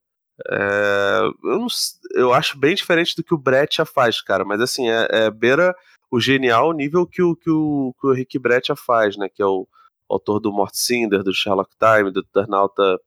É, 0.50 1.20
eu, 1.44 1.58
não, 1.58 1.66
eu 2.14 2.34
acho 2.34 2.58
bem 2.58 2.74
diferente 2.74 3.14
do 3.16 3.22
que 3.22 3.32
o 3.32 3.38
Brett 3.38 3.76
já 3.76 3.84
faz, 3.84 4.20
cara, 4.20 4.44
mas 4.44 4.60
assim, 4.60 4.88
é, 4.88 5.06
é 5.10 5.30
beira 5.30 5.74
o 6.10 6.20
genial 6.20 6.72
nível 6.72 7.06
que 7.06 7.22
o, 7.22 7.34
que 7.34 7.48
o, 7.48 7.94
que 7.98 8.06
o 8.06 8.12
Rick 8.12 8.38
Brett 8.38 8.68
já 8.68 8.76
faz, 8.76 9.16
né? 9.16 9.28
Que 9.28 9.42
é 9.42 9.46
o, 9.46 9.66
autor 10.12 10.40
do 10.40 10.52
Mort 10.52 10.74
Cinder, 10.74 11.22
do 11.22 11.34
Sherlock 11.34 11.70
Time, 11.78 12.10
do 12.10 12.20
Eternauta 12.20 12.98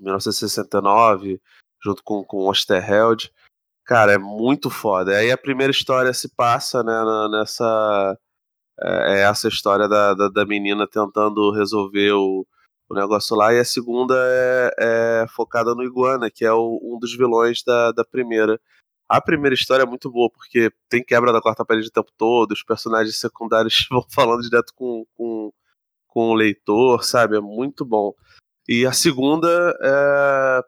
1969, 0.00 1.40
junto 1.82 2.02
com, 2.02 2.24
com 2.24 2.48
Osterheld. 2.48 3.32
Cara, 3.84 4.12
é 4.14 4.18
muito 4.18 4.70
foda. 4.70 5.16
Aí 5.16 5.30
a 5.30 5.38
primeira 5.38 5.70
história 5.70 6.12
se 6.14 6.28
passa, 6.34 6.82
né, 6.82 6.92
nessa. 7.30 8.18
É, 8.80 9.20
é 9.20 9.22
essa 9.22 9.48
história 9.48 9.88
da, 9.88 10.14
da, 10.14 10.28
da, 10.28 10.46
menina 10.46 10.86
tentando 10.88 11.52
resolver 11.52 12.12
o, 12.12 12.46
o 12.88 12.94
negócio 12.94 13.36
lá, 13.36 13.52
e 13.54 13.60
a 13.60 13.64
segunda 13.64 14.14
é, 14.16 15.22
é 15.22 15.26
focada 15.28 15.74
no 15.74 15.84
Iguana, 15.84 16.30
que 16.30 16.44
é 16.44 16.52
o, 16.52 16.80
um 16.82 16.98
dos 16.98 17.16
vilões 17.16 17.62
da, 17.64 17.92
da 17.92 18.04
primeira. 18.04 18.60
A 19.08 19.20
primeira 19.20 19.54
história 19.54 19.82
é 19.82 19.86
muito 19.86 20.10
boa, 20.10 20.30
porque 20.30 20.72
tem 20.88 21.04
quebra 21.04 21.32
da 21.32 21.40
quarta 21.40 21.64
parede 21.64 21.88
o 21.88 21.92
tempo 21.92 22.10
todo, 22.16 22.52
os 22.52 22.62
personagens 22.62 23.18
secundários 23.20 23.86
vão 23.90 24.04
falando 24.10 24.42
direto 24.42 24.72
com, 24.74 25.04
com, 25.14 25.52
com 26.14 26.30
o 26.30 26.34
leitor, 26.34 27.04
sabe? 27.04 27.36
É 27.36 27.40
muito 27.40 27.84
bom. 27.84 28.14
E 28.68 28.86
a 28.86 28.92
segunda 28.92 29.76
é, 29.82 30.62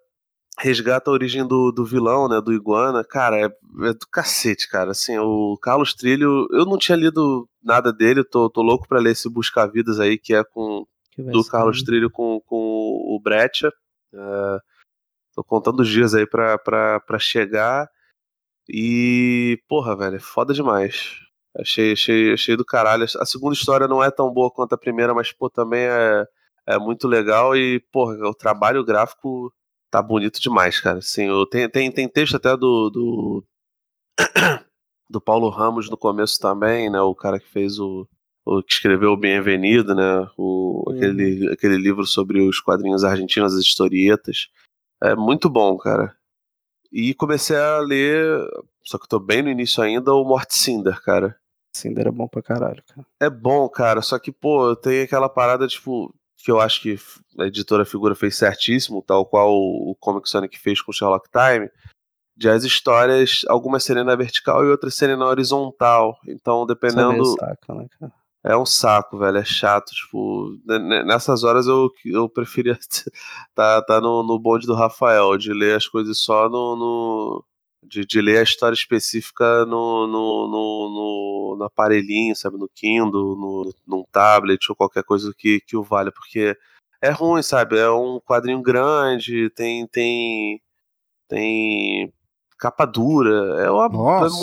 resgata 0.59 1.09
a 1.09 1.15
origem 1.15 1.47
do, 1.47 1.71
do 1.71 1.87
vilão, 1.87 2.29
né? 2.29 2.41
Do 2.41 2.53
Iguana. 2.53 3.05
Cara, 3.05 3.39
é, 3.39 3.45
é, 3.45 3.93
do 3.95 4.07
cacete, 4.11 4.69
cara. 4.69 4.91
Assim, 4.91 5.17
o 5.19 5.57
Carlos 5.63 5.95
Trilho, 5.95 6.49
eu 6.51 6.67
não 6.67 6.77
tinha 6.77 6.97
lido 6.97 7.49
nada 7.63 7.93
dele, 7.93 8.25
tô, 8.25 8.51
tô 8.51 8.61
louco 8.61 8.89
pra 8.89 8.99
ler 8.99 9.13
esse 9.13 9.31
Buscar 9.31 9.67
Vidas 9.69 10.01
aí, 10.01 10.19
que 10.19 10.35
é 10.35 10.43
com 10.43 10.85
do 11.17 11.43
Carlos 11.47 11.83
Trilho 11.83 12.11
com, 12.11 12.41
com 12.41 12.57
o 12.57 13.19
Brecha. 13.23 13.73
É, 14.13 14.59
tô 15.35 15.45
contando 15.45 15.81
os 15.81 15.89
dias 15.89 16.15
aí 16.15 16.27
pra, 16.27 16.59
pra, 16.59 17.01
pra 17.01 17.19
chegar. 17.19 17.89
E, 18.69 19.63
porra, 19.69 19.97
velho, 19.97 20.17
é 20.17 20.21
foda 20.21 20.53
demais. 20.53 21.26
Achei, 21.59 21.93
achei, 21.93 22.33
achei 22.33 22.57
do 22.57 22.65
caralho. 22.65 23.05
A 23.19 23.25
segunda 23.25 23.55
história 23.55 23.89
não 23.89 24.03
é 24.03 24.11
tão 24.11 24.31
boa 24.33 24.51
quanto 24.51 24.75
a 24.75 24.79
primeira, 24.79 25.15
mas, 25.15 25.33
pô, 25.33 25.49
também 25.49 25.81
é, 25.81 26.27
é 26.67 26.79
muito 26.79 27.09
legal. 27.09 27.57
E, 27.57 27.81
porra, 27.93 28.15
o 28.29 28.35
trabalho 28.35 28.85
gráfico 28.85 29.53
tá 29.91 30.03
bonito 30.03 30.41
demais, 30.41 30.81
cara. 30.81 30.99
Assim, 30.99 31.29
tem, 31.51 31.69
tem, 31.69 31.91
tem 31.91 32.09
texto 32.09 32.37
até 32.37 32.57
do, 32.57 32.91
do, 32.91 33.45
do 35.09 35.21
Paulo 35.21 35.49
Ramos 35.49 35.89
no 35.89 35.97
começo 35.97 36.39
também, 36.39 36.91
né? 36.91 37.01
O 37.01 37.15
cara 37.15 37.41
que 37.41 37.49
fez 37.49 37.79
o. 37.79 38.07
o 38.45 38.63
que 38.63 38.75
escreveu 38.75 39.13
o 39.13 39.17
Bem-Avenido, 39.17 39.95
né? 39.95 40.29
O, 40.37 40.85
uhum. 40.87 40.95
aquele, 40.95 41.53
aquele 41.53 41.77
livro 41.77 42.05
sobre 42.05 42.41
os 42.47 42.61
quadrinhos 42.61 43.05
argentinos, 43.05 43.55
as 43.55 43.61
historietas. 43.61 44.49
É 45.03 45.15
muito 45.15 45.49
bom, 45.49 45.77
cara. 45.79 46.15
E 46.93 47.15
comecei 47.15 47.57
a 47.57 47.79
ler, 47.79 48.41
só 48.83 48.99
que 48.99 49.05
eu 49.05 49.09
tô 49.09 49.19
bem 49.19 49.43
no 49.43 49.51
início 49.51 49.83
ainda, 49.83 50.15
o 50.15 50.25
Mort 50.25 50.51
Cinder, 50.51 51.03
cara. 51.03 51.37
Cinder 51.77 52.07
é 52.07 52.11
bom 52.11 52.27
pra 52.27 52.43
caralho, 52.43 52.83
cara. 52.87 53.07
É 53.21 53.31
bom, 53.31 53.69
cara, 53.69 54.03
só 54.03 54.19
que, 54.19 54.33
pô, 54.33 54.75
tem 54.75 55.03
aquela 55.03 55.29
parada, 55.29 55.67
tipo, 55.67 56.15
que 56.39 56.51
eu 56.51 56.61
acho 56.61 56.81
que 56.81 56.99
a 57.39 57.47
editora 57.47 57.85
Figura 57.85 58.15
fez 58.15 58.37
certíssimo, 58.37 59.03
tal 59.03 59.27
qual 59.27 59.53
o 59.53 59.95
Comic 59.99 60.29
Sonic 60.29 60.59
fez 60.59 60.81
com 60.81 60.93
Sherlock 60.93 61.29
Time, 61.31 61.71
de 62.37 62.49
as 62.49 62.65
histórias, 62.65 63.45
algumas 63.49 63.83
serem 63.83 64.05
na 64.05 64.15
vertical 64.15 64.65
e 64.65 64.69
outras 64.69 64.95
serem 64.95 65.17
na 65.17 65.27
horizontal. 65.27 66.19
Então, 66.27 66.67
dependendo. 66.67 67.25
Saca, 67.25 67.75
né, 67.75 67.87
cara? 67.99 68.13
É 68.45 68.57
um 68.57 68.65
saco, 68.65 69.19
velho. 69.19 69.39
É 69.39 69.45
chato. 69.45 69.93
Tipo, 69.93 70.57
nessas 71.05 71.43
horas 71.43 71.67
eu, 71.67 71.91
eu 72.05 72.29
preferia 72.29 72.79
tá, 73.55 73.83
tá 73.83 74.01
no, 74.01 74.23
no 74.23 74.39
bonde 74.39 74.67
do 74.67 74.75
Rafael, 74.75 75.37
de 75.37 75.53
ler 75.53 75.77
as 75.77 75.89
coisas 75.89 76.19
só 76.19 76.49
no. 76.49 76.77
no 76.77 77.45
de, 77.87 78.05
de, 78.05 78.21
ler 78.21 78.39
a 78.39 78.43
história 78.43 78.75
específica 78.75 79.65
no, 79.67 80.07
no, 80.07 80.49
no, 80.49 81.57
no, 81.59 81.65
aparelhinho, 81.65 82.35
sabe? 82.35 82.59
No 82.59 82.69
Kindle, 82.69 83.37
no, 83.37 83.75
num 83.87 84.05
tablet 84.11 84.69
ou 84.69 84.77
qualquer 84.77 85.05
coisa 85.05 85.33
que, 85.37 85.61
que 85.61 85.77
o 85.77 85.83
valha, 85.83 86.13
porque 86.13 86.57
é 87.01 87.11
ruim, 87.11 87.43
sabe? 87.43 87.79
É 87.79 87.91
um 87.91 88.21
quadrinho 88.21 88.63
grande, 88.63 89.51
tem. 89.51 89.87
tem. 89.87 90.61
tem 91.29 92.13
capa 92.59 92.85
dura. 92.85 93.63
É 93.63 93.71
uma. 93.71 93.89
Nossa, 93.89 94.37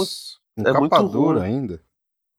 é 0.57 0.63
muito, 0.63 0.69
é 0.69 0.73
capa 0.73 0.99
muito 0.99 1.11
dura 1.11 1.39
ruim. 1.39 1.47
ainda. 1.47 1.81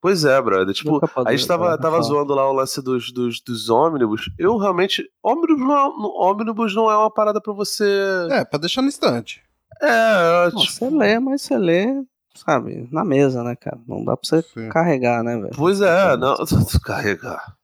Pois 0.00 0.22
é, 0.22 0.40
brother. 0.42 0.74
Tipo, 0.74 1.00
a 1.26 1.32
gente 1.32 1.48
tava, 1.48 1.78
tava 1.78 2.02
zoando 2.02 2.34
lá 2.34 2.46
o 2.50 2.52
lance 2.52 2.82
dos, 2.82 3.11
dos, 3.11 3.40
dos 3.40 3.70
ônibus. 3.70 4.30
Eu 4.38 4.59
realmente. 4.59 5.02
Ônibus 5.22 5.59
não, 5.59 5.74
é, 5.74 5.90
ônibus 6.18 6.74
não 6.74 6.90
é 6.90 6.96
uma 6.96 7.11
parada 7.11 7.40
pra 7.40 7.55
você. 7.55 7.88
É, 8.30 8.44
pra 8.44 8.59
deixar 8.59 8.82
no 8.82 8.88
estante. 8.88 9.42
É, 9.82 10.50
tipo... 10.50 10.60
Você 10.60 10.90
lê, 10.90 11.18
mas 11.18 11.42
você 11.42 11.58
lê, 11.58 12.02
sabe, 12.34 12.88
na 12.90 13.04
mesa, 13.04 13.42
né, 13.42 13.56
cara? 13.56 13.78
Não 13.86 14.04
dá 14.04 14.16
pra 14.16 14.28
você 14.28 14.42
Sim. 14.42 14.68
carregar, 14.68 15.22
né, 15.22 15.36
velho? 15.36 15.52
Pois 15.56 15.80
é, 15.80 16.16
não. 16.16 16.36
Carregar. 16.84 17.54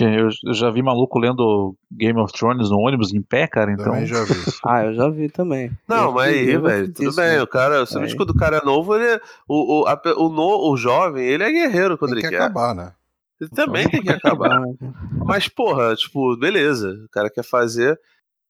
Eu, 0.00 0.30
eu 0.44 0.54
já 0.54 0.70
vi 0.70 0.82
maluco 0.82 1.18
lendo 1.18 1.76
Game 1.90 2.18
of 2.20 2.32
Thrones 2.32 2.70
no 2.70 2.78
ônibus 2.78 3.12
em 3.12 3.20
pé, 3.20 3.48
cara, 3.48 3.72
então. 3.72 3.86
Também 3.86 4.06
já 4.06 4.22
vi. 4.22 4.34
ah, 4.64 4.84
eu 4.84 4.94
já 4.94 5.08
vi 5.08 5.28
também. 5.28 5.70
Não, 5.88 6.04
eu 6.04 6.12
mas 6.12 6.32
aí, 6.32 6.56
velho, 6.56 6.92
tudo 6.92 7.14
bem. 7.14 7.30
Né? 7.30 7.42
O 7.42 7.46
cara, 7.46 7.84
você 7.84 7.98
vê 7.98 8.14
quando 8.14 8.30
o 8.30 8.36
cara 8.36 8.58
é 8.58 8.64
novo, 8.64 8.94
ele 8.94 9.04
é, 9.04 9.20
o, 9.48 9.80
o, 9.80 9.86
a, 9.88 10.00
o, 10.16 10.28
no, 10.28 10.70
o 10.70 10.76
jovem, 10.76 11.24
ele 11.26 11.42
é 11.42 11.50
guerreiro 11.50 11.98
quando 11.98 12.12
tem 12.12 12.20
ele 12.20 12.28
que 12.28 12.36
quer. 12.36 12.42
acabar, 12.42 12.74
né? 12.74 12.92
Ele 13.40 13.50
também 13.50 13.88
tem 13.88 14.02
que 14.02 14.10
acabar. 14.10 14.62
mas, 15.26 15.48
porra, 15.48 15.96
tipo, 15.96 16.36
beleza, 16.36 16.92
o 17.04 17.08
cara 17.08 17.28
quer 17.28 17.44
fazer. 17.44 17.98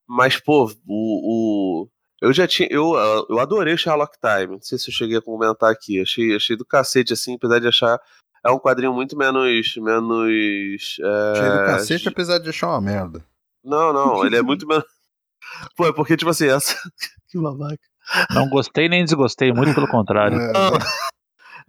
Mas, 0.06 0.38
pô, 0.38 0.70
o, 0.86 1.84
o. 1.84 1.88
Eu 2.20 2.32
já 2.32 2.46
tinha. 2.46 2.68
Eu, 2.70 2.94
eu 3.28 3.38
adorei 3.38 3.76
Sherlock 3.76 4.16
Time. 4.20 4.54
Não 4.54 4.62
sei 4.62 4.78
se 4.78 4.90
eu 4.90 4.94
cheguei 4.94 5.16
a 5.16 5.22
comentar 5.22 5.70
aqui. 5.70 6.00
Achei, 6.00 6.36
achei 6.36 6.56
do 6.56 6.64
cacete, 6.64 7.12
assim, 7.12 7.34
apesar 7.34 7.58
de 7.58 7.68
achar 7.68 7.98
é 8.44 8.50
um 8.50 8.58
quadrinho 8.58 8.92
muito 8.92 9.16
menos. 9.16 9.76
menos 9.76 10.98
é... 11.00 11.34
Cheio 11.36 11.52
do 11.52 11.64
cacete, 11.66 12.08
apesar 12.08 12.38
de 12.38 12.48
achar 12.48 12.68
uma 12.68 12.80
merda. 12.80 13.24
Não, 13.62 13.92
não, 13.92 14.24
ele 14.24 14.36
é 14.36 14.42
muito 14.42 14.66
menos. 14.68 14.84
Pô, 15.76 15.86
é 15.86 15.92
porque, 15.92 16.16
tipo 16.16 16.30
assim, 16.30 16.48
essa. 16.48 16.74
que 17.28 17.38
babaca. 17.38 17.78
Não 18.34 18.48
gostei 18.48 18.88
nem 18.88 19.04
desgostei, 19.04 19.52
muito 19.52 19.74
pelo 19.74 19.86
contrário. 19.86 20.38
É. 20.38 20.52
Não, 20.52 20.70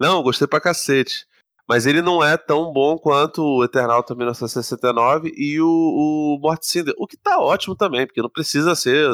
não, 0.00 0.22
gostei 0.22 0.48
pra 0.48 0.60
cacete. 0.60 1.26
Mas 1.68 1.86
ele 1.86 2.02
não 2.02 2.24
é 2.24 2.36
tão 2.36 2.72
bom 2.72 2.98
quanto 2.98 3.42
o 3.42 3.64
Eternauta 3.64 4.14
1969 4.14 5.32
e 5.36 5.60
o, 5.60 5.68
o 5.68 6.38
Morte 6.40 6.66
Cinder. 6.66 6.94
O 6.98 7.06
que 7.06 7.16
tá 7.16 7.38
ótimo 7.38 7.76
também, 7.76 8.06
porque 8.06 8.20
não 8.20 8.28
precisa 8.28 8.74
ser. 8.74 9.08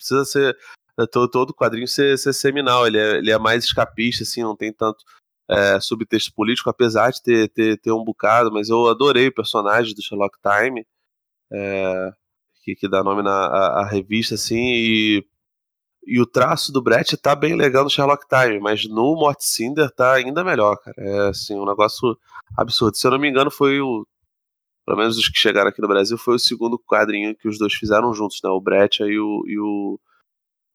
Precisa 0.00 0.24
ser. 0.24 0.56
É, 0.98 1.06
todo, 1.06 1.30
todo 1.30 1.54
quadrinho 1.54 1.86
ser, 1.86 2.18
ser 2.18 2.32
seminal. 2.32 2.86
Ele 2.86 2.98
é, 2.98 3.18
ele 3.18 3.30
é 3.30 3.38
mais 3.38 3.64
escapista, 3.64 4.24
assim, 4.24 4.42
não 4.42 4.56
tem 4.56 4.72
tanto 4.72 5.04
é, 5.50 5.80
subtexto 5.80 6.32
político, 6.32 6.70
apesar 6.70 7.10
de 7.10 7.22
ter, 7.22 7.48
ter, 7.48 7.76
ter 7.78 7.92
um 7.92 8.04
bocado, 8.04 8.52
mas 8.52 8.68
eu 8.68 8.88
adorei 8.88 9.28
o 9.28 9.34
personagem 9.34 9.94
do 9.94 10.02
Sherlock 10.02 10.38
Time, 10.40 10.86
é, 11.52 12.12
que, 12.62 12.76
que 12.76 12.88
dá 12.88 13.02
nome 13.02 13.22
na 13.22 13.32
a, 13.32 13.80
a 13.82 13.86
revista, 13.86 14.36
assim, 14.36 14.60
e, 14.60 15.26
e 16.06 16.20
o 16.20 16.26
traço 16.26 16.72
do 16.72 16.80
Brett 16.80 17.16
tá 17.16 17.34
bem 17.34 17.56
legal 17.56 17.82
no 17.82 17.90
Sherlock 17.90 18.26
Time, 18.28 18.60
mas 18.60 18.88
no 18.88 19.16
Mort 19.16 19.40
Cinder 19.40 19.90
tá 19.90 20.14
ainda 20.14 20.44
melhor, 20.44 20.76
cara. 20.76 20.96
É 20.98 21.28
assim, 21.28 21.58
um 21.58 21.66
negócio 21.66 22.16
absurdo. 22.56 22.96
Se 22.96 23.06
eu 23.06 23.10
não 23.10 23.18
me 23.18 23.28
engano, 23.28 23.50
foi 23.50 23.80
o. 23.80 24.06
Pelo 24.86 24.98
menos 24.98 25.16
os 25.16 25.28
que 25.28 25.38
chegaram 25.38 25.68
aqui 25.68 25.80
no 25.80 25.88
Brasil, 25.88 26.18
foi 26.18 26.34
o 26.34 26.38
segundo 26.38 26.78
quadrinho 26.78 27.36
que 27.36 27.48
os 27.48 27.58
dois 27.58 27.74
fizeram 27.74 28.12
juntos, 28.12 28.40
né? 28.42 28.50
O 28.50 28.60
Brett 28.60 29.02
e 29.02 29.18
o, 29.18 29.44
e 29.46 29.58
o, 29.58 30.00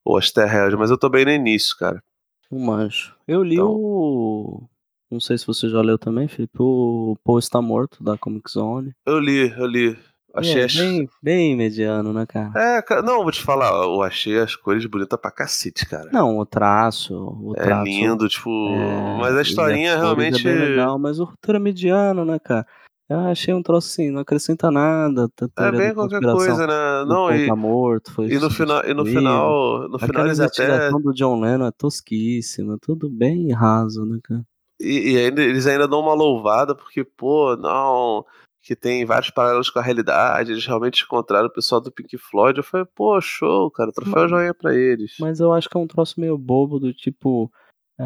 o 0.05 0.17
Asterheld, 0.17 0.77
mas 0.77 0.89
eu 0.89 0.97
tô 0.97 1.09
bem 1.09 1.25
no 1.25 1.31
início, 1.31 1.75
cara. 1.77 2.01
O 2.49 2.59
Mancho. 2.59 3.15
Eu 3.27 3.43
li 3.43 3.55
então... 3.55 3.71
o. 3.71 4.69
Não 5.11 5.19
sei 5.19 5.37
se 5.37 5.45
você 5.45 5.69
já 5.69 5.81
leu 5.81 5.97
também, 5.97 6.27
Felipe. 6.27 6.57
O 6.59 7.15
Paul 7.23 7.39
está 7.39 7.61
morto 7.61 8.03
da 8.03 8.17
Comic 8.17 8.49
Zone. 8.49 8.93
Eu 9.05 9.19
li, 9.19 9.51
eu 9.57 9.65
li. 9.65 9.97
Achei 10.35 10.63
é, 10.63 10.67
bem, 10.67 11.09
bem 11.23 11.55
mediano, 11.55 12.11
né, 12.11 12.25
cara? 12.25 12.51
É, 12.55 13.01
não, 13.01 13.23
vou 13.23 13.31
te 13.31 13.41
falar, 13.41 13.69
eu 13.69 14.01
achei 14.01 14.37
as 14.37 14.53
cores 14.53 14.85
bonitas 14.85 15.17
pra 15.17 15.31
cacete, 15.31 15.85
cara. 15.85 16.09
Não, 16.11 16.37
o 16.37 16.45
traço. 16.45 17.15
O 17.41 17.53
é 17.55 17.63
traço, 17.63 17.85
lindo, 17.85 18.27
tipo. 18.27 18.49
É, 18.49 19.17
mas 19.17 19.37
a 19.37 19.41
historinha 19.41 19.93
a 19.93 19.97
realmente. 19.97 20.45
É 20.45 20.51
bem 20.53 20.69
legal, 20.69 20.99
mas 20.99 21.19
o 21.19 21.23
roteiro 21.23 21.57
é 21.57 21.61
mediano, 21.61 22.25
né, 22.25 22.37
cara? 22.37 22.67
Eu 23.07 23.19
achei 23.19 23.53
um 23.53 23.61
troço 23.61 23.89
assim, 23.89 24.09
não 24.09 24.21
acrescenta 24.21 24.71
nada. 24.71 25.29
É 25.57 25.71
bem 25.71 25.93
qualquer 25.93 26.21
coisa, 26.21 26.65
né? 26.65 27.05
Não, 27.05 27.31
e, 27.31 27.47
tá 27.47 27.55
morto, 27.55 28.11
foi 28.11 28.27
e 28.27 28.39
no 28.39 28.49
final, 28.49 28.83
e 28.83 28.93
no 28.95 29.05
final, 29.05 29.87
no 29.87 29.99
final 29.99 30.25
eles 30.25 30.39
até 30.39 30.89
do 30.89 31.13
John 31.13 31.39
Lennon 31.39 31.67
é 31.67 31.71
tosquíssima, 31.71 32.79
tudo 32.81 33.07
bem 33.07 33.51
raso, 33.51 34.03
né, 34.05 34.17
cara? 34.23 34.43
E, 34.79 35.11
e 35.11 35.17
ainda, 35.19 35.43
eles 35.43 35.67
ainda 35.67 35.87
dão 35.87 35.99
uma 35.99 36.15
louvada 36.15 36.73
porque, 36.73 37.03
pô, 37.03 37.55
não, 37.55 38.25
que 38.63 38.75
tem 38.75 39.05
vários 39.05 39.29
paralelos 39.29 39.69
com 39.69 39.77
a 39.77 39.83
realidade, 39.83 40.51
eles 40.51 40.65
realmente 40.65 41.03
encontraram 41.03 41.45
o 41.45 41.53
pessoal 41.53 41.79
do 41.79 41.91
Pink 41.91 42.17
Floyd. 42.17 42.57
Eu 42.57 42.63
falei, 42.63 42.87
pô, 42.95 43.21
show, 43.21 43.69
cara, 43.69 43.91
troféu 43.91 44.21
mas, 44.23 44.29
joinha 44.31 44.53
pra 44.53 44.73
eles. 44.73 45.15
Mas 45.19 45.39
eu 45.39 45.53
acho 45.53 45.69
que 45.69 45.77
é 45.77 45.79
um 45.79 45.87
troço 45.87 46.19
meio 46.19 46.39
bobo 46.39 46.79
do 46.79 46.91
tipo. 46.91 47.51
É, 47.99 48.05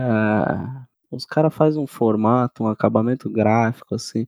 os 1.09 1.25
caras 1.25 1.55
fazem 1.55 1.81
um 1.81 1.87
formato, 1.87 2.63
um 2.63 2.67
acabamento 2.67 3.29
gráfico, 3.29 3.95
assim 3.95 4.27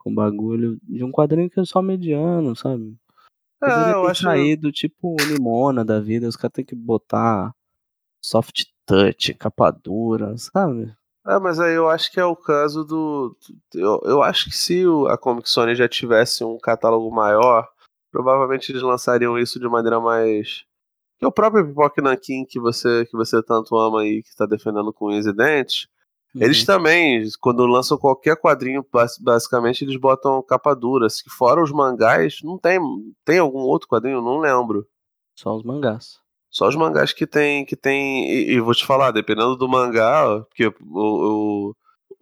com 0.00 0.14
bagulho 0.14 0.78
de 0.82 1.04
um 1.04 1.12
quadrinho 1.12 1.50
que 1.50 1.60
é 1.60 1.64
só 1.64 1.80
mediano, 1.80 2.56
sabe? 2.56 2.96
É, 3.62 3.92
eu 3.92 4.06
acho 4.06 4.22
saído 4.22 4.72
tipo 4.72 5.14
limona 5.28 5.84
da 5.84 6.00
vida, 6.00 6.26
os 6.26 6.36
caras 6.36 6.54
têm 6.54 6.64
que 6.64 6.74
botar 6.74 7.54
soft 8.24 8.64
touch, 8.86 9.34
capa 9.34 9.70
dura, 9.70 10.36
sabe? 10.38 10.94
É, 11.26 11.38
mas 11.38 11.60
aí 11.60 11.74
eu 11.74 11.88
acho 11.88 12.10
que 12.10 12.18
é 12.18 12.24
o 12.24 12.34
caso 12.34 12.82
do. 12.84 13.36
Eu, 13.74 14.00
eu 14.04 14.22
acho 14.22 14.46
que 14.46 14.56
se 14.56 14.82
a 15.08 15.18
Comic 15.18 15.48
Sony 15.50 15.74
já 15.74 15.86
tivesse 15.86 16.42
um 16.42 16.58
catálogo 16.58 17.10
maior, 17.14 17.68
provavelmente 18.10 18.72
eles 18.72 18.82
lançariam 18.82 19.38
isso 19.38 19.60
de 19.60 19.68
maneira 19.68 20.00
mais 20.00 20.64
Que 21.18 21.24
é 21.26 21.28
o 21.28 21.32
próprio 21.32 21.66
Pipoque 21.66 22.00
Nankin 22.00 22.46
que 22.46 22.58
você, 22.58 23.04
que 23.06 23.16
você 23.16 23.42
tanto 23.42 23.76
ama 23.76 24.00
aí, 24.00 24.22
que 24.22 24.34
tá 24.34 24.46
defendendo 24.46 24.92
com 24.92 25.06
os 25.06 25.26
dentes. 25.36 25.88
Uhum. 26.34 26.42
Eles 26.42 26.64
também, 26.64 27.22
quando 27.40 27.66
lançam 27.66 27.98
qualquer 27.98 28.36
quadrinho, 28.36 28.86
bas- 28.92 29.18
basicamente 29.18 29.82
eles 29.84 29.96
botam 29.96 30.40
capa 30.42 30.74
dura. 30.74 31.08
Se 31.10 31.24
fora 31.28 31.62
os 31.62 31.72
mangás, 31.72 32.38
não 32.42 32.56
tem. 32.56 32.78
Tem 33.24 33.38
algum 33.38 33.60
outro 33.60 33.88
quadrinho? 33.88 34.22
Não 34.22 34.38
lembro. 34.38 34.86
Só 35.36 35.56
os 35.56 35.64
mangás. 35.64 36.18
Só 36.50 36.68
os 36.68 36.76
mangás 36.76 37.12
que 37.12 37.26
tem. 37.26 37.64
Que 37.64 37.74
tem 37.76 38.30
e, 38.30 38.52
e 38.52 38.60
vou 38.60 38.74
te 38.74 38.86
falar, 38.86 39.10
dependendo 39.10 39.56
do 39.56 39.68
mangá, 39.68 40.40
porque 40.48 40.64
eu, 40.66 40.74
eu- 40.94 41.76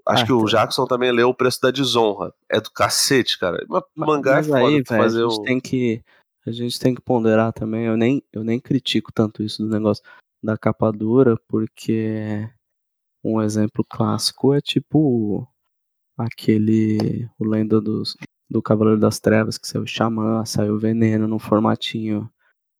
acho 0.06 0.22
Ah, 0.22 0.26
que 0.26 0.32
o 0.32 0.40
tá. 0.44 0.46
Jackson 0.46 0.86
também 0.86 1.12
leu 1.12 1.28
o 1.28 1.34
preço 1.34 1.60
da 1.60 1.70
desonra. 1.70 2.32
É 2.48 2.58
do 2.60 2.70
cacete, 2.70 3.38
cara. 3.38 3.62
Mas 3.68 3.82
mangá 3.94 4.36
Mas 4.36 4.48
é 4.48 4.50
foda 4.50 4.66
aí, 4.68 4.82
tu 4.82 4.88
velho, 4.88 5.00
a 5.00 5.04
fazer 5.04 5.22
gente 5.28 5.38
o. 5.40 5.42
tem 5.42 5.60
que 5.60 6.02
a 6.46 6.50
gente 6.50 6.80
tem 6.80 6.94
que 6.94 7.02
ponderar 7.02 7.52
também. 7.52 7.84
Eu 7.84 7.96
nem 7.96 8.22
eu 8.32 8.42
nem 8.42 8.58
critico 8.58 9.12
tanto 9.12 9.42
isso 9.42 9.62
do 9.62 9.68
negócio 9.68 10.02
da 10.42 10.56
capa 10.56 10.90
dura, 10.90 11.36
porque 11.46 12.48
um 13.34 13.42
exemplo 13.42 13.84
clássico 13.88 14.54
é 14.54 14.60
tipo 14.60 15.46
aquele 16.16 17.28
o 17.38 17.44
lenda 17.44 17.80
dos, 17.80 18.16
do 18.50 18.62
Cavaleiro 18.62 19.00
das 19.00 19.20
Trevas 19.20 19.58
que 19.58 19.66
saiu 19.68 19.82
o 19.82 19.86
Xamã, 19.86 20.44
saiu 20.44 20.74
o 20.74 20.78
Veneno 20.78 21.28
num 21.28 21.38
formatinho 21.38 22.30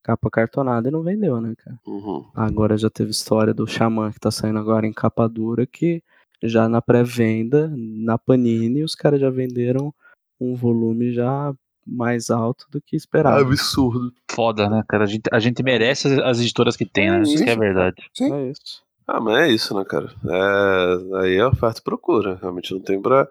capa 0.03 0.31
cartonada 0.31 0.89
e 0.89 0.91
não 0.91 1.03
vendeu, 1.03 1.41
né, 1.41 1.55
cara? 1.57 1.79
Uhum. 1.87 2.25
Agora 2.35 2.79
já 2.79 2.89
teve 2.89 3.11
história 3.11 3.53
do 3.53 3.67
Xamã 3.67 4.11
que 4.11 4.19
tá 4.19 4.31
saindo 4.31 4.59
agora 4.59 4.87
em 4.87 4.93
capa 4.93 5.29
dura 5.29 5.67
que 5.67 6.03
já 6.43 6.69
na 6.69 6.81
pré-venda, 6.81 7.71
na 7.77 8.17
Panini, 8.17 8.83
os 8.83 8.95
caras 8.95 9.21
já 9.21 9.29
venderam 9.29 9.93
um 10.41 10.55
volume 10.55 11.13
já 11.13 11.53
mais 11.87 12.31
alto 12.31 12.67
do 12.71 12.81
que 12.81 12.95
esperava. 12.95 13.41
Absurdo. 13.41 14.13
Foda, 14.31 14.69
né, 14.69 14.83
cara? 14.89 15.05
A 15.05 15.07
gente, 15.07 15.29
a 15.33 15.39
gente 15.39 15.63
merece 15.63 16.07
as, 16.07 16.19
as 16.19 16.41
editoras 16.41 16.77
que 16.77 16.85
tem, 16.85 17.11
né? 17.11 17.23
Isso 17.23 17.43
que 17.43 17.51
é 17.51 17.57
verdade. 17.57 18.09
Sim. 18.15 18.33
É 18.33 18.51
isso. 18.51 18.83
Ah, 19.09 19.21
mas 19.21 19.39
é 19.39 19.49
isso, 19.51 19.75
né, 19.77 19.85
cara? 19.85 20.13
É, 20.27 21.19
aí 21.23 21.37
é 21.37 21.47
oferta 21.47 21.81
e 21.81 21.83
procura. 21.83 22.35
Realmente 22.37 22.75
não 22.75 22.81
tem 22.81 23.01
pra, 23.01 23.27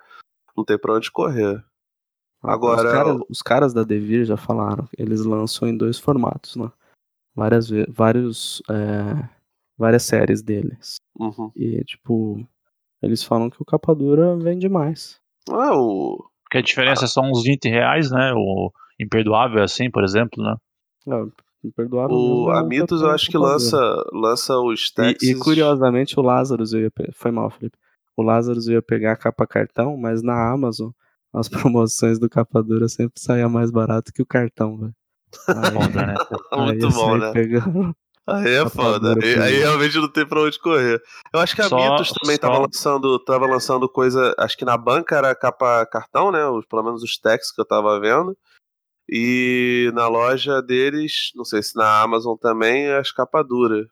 não 0.55 0.65
tem 0.65 0.77
pra 0.77 0.93
onde 0.95 1.11
correr. 1.11 1.63
Agora- 2.41 2.81
Os 2.87 2.93
caras, 2.93 3.21
os 3.29 3.41
caras 3.41 3.73
da 3.73 3.83
Devir 3.83 4.25
já 4.25 4.37
falaram, 4.37 4.87
eles 4.97 5.23
lançam 5.23 5.67
em 5.67 5.77
dois 5.77 5.99
formatos, 5.99 6.55
né? 6.55 6.71
Várias 7.35 7.69
vários, 7.89 8.61
é, 8.69 9.29
várias 9.77 10.03
séries 10.03 10.41
deles. 10.41 10.95
Uhum. 11.19 11.51
E, 11.55 11.83
tipo, 11.83 12.43
eles 13.01 13.23
falam 13.23 13.49
que 13.49 13.61
o 13.61 13.65
capa 13.65 13.93
dura 13.93 14.35
vende 14.37 14.67
mais. 14.67 15.19
Ah, 15.49 15.75
o. 15.77 16.27
Porque 16.43 16.57
a 16.59 16.61
diferença 16.61 17.05
é 17.05 17.07
só 17.07 17.21
uns 17.21 17.43
20 17.43 17.67
reais, 17.69 18.09
né? 18.09 18.33
O 18.33 18.71
Imperdoável, 18.99 19.61
assim, 19.61 19.91
por 19.91 20.03
exemplo, 20.03 20.41
né? 20.43 20.55
Não, 21.05 21.31
imperdoável 21.63 22.15
O, 22.15 22.19
mesmo 22.45 22.51
é 22.51 22.57
a 22.57 22.63
o 22.63 22.67
Mitos 22.67 23.01
eu 23.01 23.07
capa- 23.07 23.15
acho 23.15 23.29
que 23.29 23.37
lança, 23.37 24.05
lança 24.13 24.57
os 24.59 24.87
E, 24.89 24.93
textos. 24.93 25.27
e 25.29 25.35
curiosamente 25.35 26.19
o 26.19 26.23
Lazarus 26.23 26.73
eu 26.73 26.81
ia 26.81 26.91
pe- 26.91 27.11
foi 27.13 27.31
mal, 27.31 27.49
Felipe. 27.49 27.77
O 28.15 28.23
Lazarus 28.23 28.67
ia 28.67 28.81
pegar 28.81 29.13
a 29.13 29.17
capa 29.17 29.45
cartão, 29.45 29.95
mas 29.97 30.21
na 30.23 30.51
Amazon 30.51 30.89
as 31.33 31.47
promoções 31.71 32.19
do 32.19 32.29
capa 32.29 32.63
dura 32.63 32.87
sempre 32.87 33.19
saía 33.21 33.47
mais 33.49 33.69
barato 33.71 34.11
que 34.13 34.21
o 34.21 34.25
cartão, 34.25 34.77
velho. 34.77 34.93
Né? 35.47 36.15
Muito 36.57 36.89
bom, 36.89 37.17
né? 37.17 37.31
pegando. 37.31 37.95
Aí 38.29 38.55
é 38.55 38.69
foda. 38.69 39.13
Aí, 39.13 39.21
que- 39.21 39.39
aí 39.39 39.59
realmente 39.59 39.95
não 39.97 40.09
tem 40.11 40.25
pra 40.27 40.41
onde 40.41 40.59
correr. 40.59 41.01
Eu 41.33 41.39
acho 41.39 41.55
que 41.55 41.61
a 41.61 41.69
Só- 41.69 41.77
Mitos 41.77 42.11
também 42.11 42.35
só- 42.35 42.41
tava 42.41 42.59
lançando, 42.59 43.19
tava 43.19 43.45
lançando 43.47 43.87
coisa. 43.87 44.35
Acho 44.37 44.57
que 44.57 44.65
na 44.65 44.75
banca 44.75 45.15
era 45.15 45.33
capa 45.33 45.85
cartão, 45.85 46.29
né? 46.29 46.45
Os, 46.45 46.65
pelo 46.65 46.83
menos 46.83 47.01
os 47.03 47.17
textos 47.17 47.53
que 47.53 47.61
eu 47.61 47.65
tava 47.65 47.97
vendo. 48.01 48.35
E 49.09 49.91
na 49.93 50.07
loja 50.07 50.61
deles, 50.61 51.31
não 51.35 51.45
sei 51.45 51.61
se 51.63 51.75
na 51.77 52.01
Amazon 52.01 52.35
também, 52.35 52.91
as 52.91 53.11
capa 53.11 53.43
dura. 53.43 53.85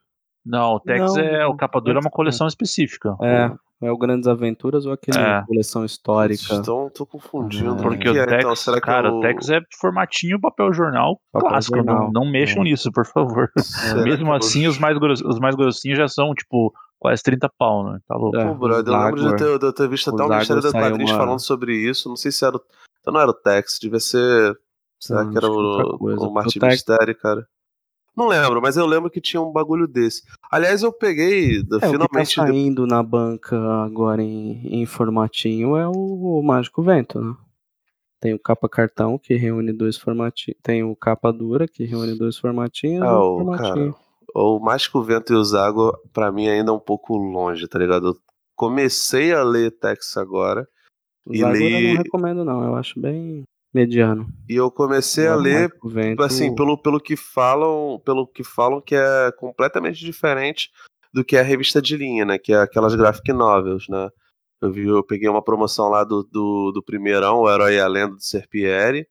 Não, 0.44 0.74
o 0.74 0.80
Tex 0.80 1.00
Não, 1.14 1.18
é. 1.18 1.46
O 1.46 1.56
capa 1.56 1.80
dura 1.80 1.98
é 1.98 2.00
uma 2.00 2.04
não. 2.04 2.10
coleção 2.10 2.46
específica. 2.46 3.16
É, 3.20 3.50
é 3.82 3.90
o 3.90 3.98
Grandes 3.98 4.28
Aventuras 4.28 4.86
ou 4.86 4.92
aquele 4.92 5.18
É. 5.18 5.42
coleção 5.44 5.84
histórica? 5.84 6.54
Então, 6.54 6.88
tô 6.94 7.04
confundindo. 7.04 7.72
Ah, 7.72 7.76
Porque 7.82 8.08
o 8.08 8.12
o 8.12 8.16
é, 8.16 8.26
Tex, 8.26 8.38
então? 8.44 8.54
Será 8.54 8.76
que 8.76 8.86
cara, 8.86 9.08
é 9.08 9.10
o... 9.10 9.16
o 9.18 9.20
Tex 9.22 9.48
é 9.50 9.60
formatinho 9.80 10.40
papel 10.40 10.72
jornal 10.72 11.18
Papel 11.32 11.48
clássico. 11.50 11.76
jornal, 11.78 12.10
Não, 12.12 12.22
não 12.24 12.30
mexam 12.30 12.60
é. 12.62 12.64
nisso, 12.66 12.92
por 12.92 13.04
favor. 13.06 13.50
Mesmo 14.04 14.32
é 14.32 14.36
assim, 14.36 14.66
os 14.68 14.78
mais, 14.78 14.96
gros- 14.98 15.20
os 15.22 15.40
mais 15.40 15.56
grossinhos 15.56 15.98
já 15.98 16.06
são, 16.06 16.32
tipo, 16.32 16.72
quase 16.98 17.22
30 17.24 17.50
pau, 17.58 17.90
né? 17.90 17.98
Tá 18.06 18.14
louco. 18.16 18.36
É, 18.36 18.44
Pô, 18.46 18.54
brother, 18.54 18.94
eu 18.94 18.98
o 19.00 19.04
lembro 19.04 19.20
de 19.30 19.36
ter, 19.36 19.58
de 19.58 19.66
eu 19.66 19.72
ter 19.72 19.88
visto 19.88 20.10
o 20.12 20.14
até 20.14 20.28
Ministério 20.28 20.62
Zagor 20.62 20.80
da 20.80 20.86
Quadrinhos 20.88 21.10
uma- 21.10 21.18
falando 21.18 21.40
sobre 21.40 21.74
isso. 21.74 22.08
Não 22.08 22.14
sei 22.16 22.30
se 22.30 22.44
era. 22.44 22.56
o- 22.56 22.60
Então 23.00 23.12
não 23.12 23.20
era 23.20 23.30
o 23.30 23.34
Tex, 23.34 23.78
devia 23.82 23.98
ser. 23.98 24.56
Será 25.00 25.24
Não, 25.24 25.30
que 25.30 25.36
era 25.38 25.46
é 25.46 25.50
o, 25.50 25.96
o 26.28 26.32
Martin 26.32 26.58
Tex- 26.58 26.74
Mistério, 26.74 27.14
cara? 27.16 27.46
Não 28.16 28.28
lembro, 28.28 28.62
mas 28.62 28.76
eu 28.78 28.86
lembro 28.86 29.10
que 29.10 29.20
tinha 29.20 29.42
um 29.42 29.52
bagulho 29.52 29.86
desse. 29.86 30.22
Aliás, 30.50 30.82
eu 30.82 30.90
peguei, 30.90 31.56
É, 31.56 31.60
o 31.60 31.62
que 31.64 31.68
tá 31.68 31.90
finalmente. 31.90 32.34
saindo 32.34 32.86
na 32.86 33.02
banca 33.02 33.56
agora 33.84 34.22
em, 34.22 34.66
em 34.80 34.86
formatinho 34.86 35.76
é 35.76 35.86
o, 35.86 35.92
o 35.92 36.42
Mágico 36.42 36.82
Vento, 36.82 37.20
né? 37.20 37.34
Tem 38.18 38.32
o 38.32 38.38
capa 38.38 38.66
cartão 38.70 39.18
que 39.18 39.34
reúne 39.36 39.70
dois 39.70 39.98
formatinhos. 39.98 40.58
Tem 40.62 40.82
o 40.82 40.96
capa 40.96 41.30
dura 41.30 41.68
que 41.68 41.84
reúne 41.84 42.16
dois 42.18 42.38
formatinhos. 42.38 43.02
Ah, 43.02 43.20
o 43.22 43.36
formatinho. 43.38 43.92
cara. 43.92 44.06
O 44.34 44.58
Mais 44.58 44.86
que 44.88 44.96
o 44.96 45.02
Vento 45.02 45.32
e 45.34 45.36
o 45.36 45.44
Zago, 45.44 45.92
pra 46.14 46.32
mim, 46.32 46.48
ainda 46.48 46.70
é 46.70 46.74
um 46.74 46.80
pouco 46.80 47.16
longe, 47.18 47.68
tá 47.68 47.78
ligado? 47.78 48.08
Eu 48.08 48.16
comecei 48.56 49.34
a 49.34 49.42
ler 49.42 49.70
Tex 49.78 50.16
agora. 50.16 50.66
O 51.26 51.34
e 51.34 51.40
Zagor 51.40 51.56
eu 51.56 51.68
li- 51.68 51.88
não 51.94 52.02
recomendo, 52.02 52.44
não. 52.46 52.64
Eu 52.64 52.74
acho 52.76 52.98
bem 52.98 53.44
mediano. 53.76 54.26
E 54.48 54.56
eu 54.56 54.70
comecei 54.70 55.26
a 55.26 55.34
ler 55.34 55.70
Vento, 55.84 56.22
assim, 56.22 56.54
pelo, 56.54 56.78
pelo 56.78 56.98
que 56.98 57.14
falam, 57.14 58.00
pelo 58.04 58.26
que 58.26 58.42
falam 58.42 58.80
que 58.80 58.94
é 58.94 59.30
completamente 59.38 60.02
diferente 60.02 60.70
do 61.12 61.22
que 61.22 61.36
é 61.36 61.40
a 61.40 61.44
revista 61.44 61.80
de 61.82 61.96
linha, 61.96 62.24
né? 62.24 62.38
Que 62.38 62.54
é 62.54 62.56
aquelas 62.56 62.94
graphic 62.94 63.32
novels, 63.32 63.86
né? 63.88 64.08
Eu 64.62 64.72
vi, 64.72 64.86
eu 64.86 65.04
peguei 65.04 65.28
uma 65.28 65.44
promoção 65.44 65.88
lá 65.90 66.02
do, 66.02 66.22
do, 66.24 66.72
do 66.72 66.82
primeirão, 66.82 67.40
o 67.40 67.50
Herói 67.50 67.74
e 67.74 67.80
a 67.80 67.86
Lenda 67.86 68.14
do 68.14 68.22
Serpieri. 68.22 69.06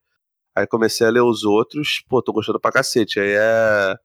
Aí 0.55 0.65
comecei 0.65 1.05
a 1.05 1.11
ler 1.11 1.21
os 1.21 1.43
outros, 1.43 2.03
pô, 2.09 2.21
tô 2.21 2.33
gostando 2.33 2.59
pra 2.59 2.71
cacete. 2.71 3.19
Aí 3.19 3.35
é. 3.37 3.95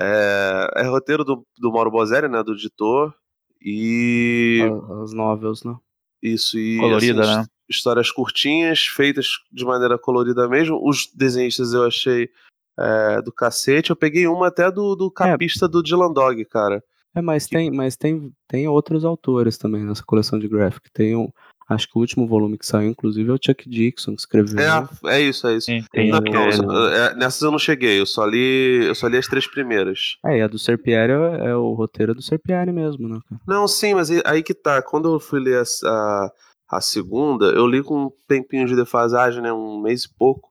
É, 0.00 0.70
é 0.76 0.82
roteiro 0.84 1.24
do, 1.24 1.44
do 1.58 1.72
Mauro 1.72 1.90
Bozelli, 1.90 2.28
né? 2.28 2.42
Do 2.42 2.52
editor. 2.52 3.12
E. 3.60 4.60
As 5.02 5.12
novels, 5.12 5.64
né? 5.64 5.76
Isso, 6.22 6.58
e 6.58 6.78
Colorida, 6.78 7.22
assim, 7.22 7.36
né? 7.36 7.40
his- 7.42 7.76
histórias 7.76 8.10
curtinhas, 8.10 8.86
feitas 8.86 9.26
de 9.52 9.64
maneira 9.64 9.98
colorida 9.98 10.48
mesmo. 10.48 10.80
Os 10.82 11.10
desenhistas 11.14 11.72
eu 11.72 11.84
achei 11.84 12.30
é, 12.78 13.20
do 13.22 13.32
cacete. 13.32 13.90
Eu 13.90 13.96
peguei 13.96 14.26
uma 14.26 14.48
até 14.48 14.70
do, 14.70 14.94
do 14.94 15.10
capista 15.10 15.68
do 15.68 15.82
Dylan 15.82 16.12
Dog, 16.12 16.44
cara. 16.46 16.82
É, 17.14 17.20
mas 17.20 17.46
tem, 17.46 17.70
mas 17.70 17.96
tem, 17.96 18.32
tem 18.46 18.68
outros 18.68 19.04
autores 19.04 19.58
também 19.58 19.84
nessa 19.84 20.04
coleção 20.04 20.38
de 20.38 20.48
graphic. 20.48 20.90
Tem 20.92 21.16
um, 21.16 21.30
acho 21.68 21.86
que 21.88 21.96
o 21.96 22.00
último 22.00 22.26
volume 22.26 22.56
que 22.58 22.66
saiu, 22.66 22.88
inclusive, 22.90 23.28
é 23.30 23.32
o 23.32 23.38
Chuck 23.44 23.68
Dixon 23.68 24.14
que 24.14 24.20
escreveu. 24.20 24.58
É, 24.58 25.16
é 25.16 25.20
isso, 25.20 25.46
é 25.46 25.56
isso. 25.56 25.66
Sim, 25.66 25.84
tem 25.92 26.10
Não, 26.10 26.18
o- 26.18 26.22
não, 26.22 26.50
eu- 26.74 26.88
é, 26.92 27.14
nessas 27.14 27.42
eu 27.42 27.50
não 27.50 27.58
cheguei, 27.58 28.00
eu 28.00 28.06
só 28.06 28.24
li, 28.24 28.84
eu 28.86 28.94
só 28.94 29.06
li 29.08 29.16
as 29.18 29.26
três 29.26 29.46
primeiras. 29.46 30.16
É, 30.24 30.38
e 30.38 30.42
a 30.42 30.46
do 30.48 30.58
Serpieri 30.58 31.12
é, 31.12 31.48
é 31.50 31.54
o 31.54 31.72
roteiro 31.74 32.14
do 32.14 32.22
Serpieri 32.22 32.72
mesmo, 32.72 33.08
né, 33.08 33.18
cara? 33.28 33.40
Não, 33.46 33.68
sim, 33.68 33.94
mas 33.94 34.10
aí- 34.10 34.22
aí 34.24 34.42
que 34.42 34.54
tá. 34.54 34.80
Quando 34.82 35.12
eu 35.14 35.20
fui 35.20 35.40
ler 35.40 35.58
a, 35.58 35.88
a, 35.88 36.32
a 36.70 36.80
segunda, 36.80 37.46
eu 37.46 37.66
li 37.66 37.82
com 37.82 38.04
um 38.06 38.10
tempinho 38.26 38.66
de 38.66 38.74
defasagem, 38.76 39.42
né? 39.42 39.52
Um 39.52 39.80
mês 39.80 40.04
e 40.04 40.14
pouco, 40.16 40.48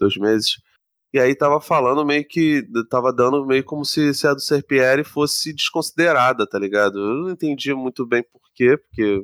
dois 0.00 0.16
meses. 0.16 0.58
E 1.12 1.18
aí 1.20 1.32
tava 1.34 1.60
falando 1.60 2.04
meio 2.04 2.26
que. 2.26 2.64
Tava 2.90 3.12
dando 3.12 3.46
meio 3.46 3.62
como 3.62 3.84
se, 3.84 4.12
se 4.14 4.26
a 4.26 4.34
do 4.34 4.40
Serpieri 4.40 5.04
fosse 5.04 5.52
desconsiderada, 5.54 6.44
tá 6.44 6.58
ligado? 6.58 6.98
Eu 6.98 7.14
não 7.22 7.30
entendi 7.30 7.72
muito 7.72 8.04
bem 8.04 8.22
por 8.22 8.40
quê, 8.52 8.76
porque, 8.76 9.22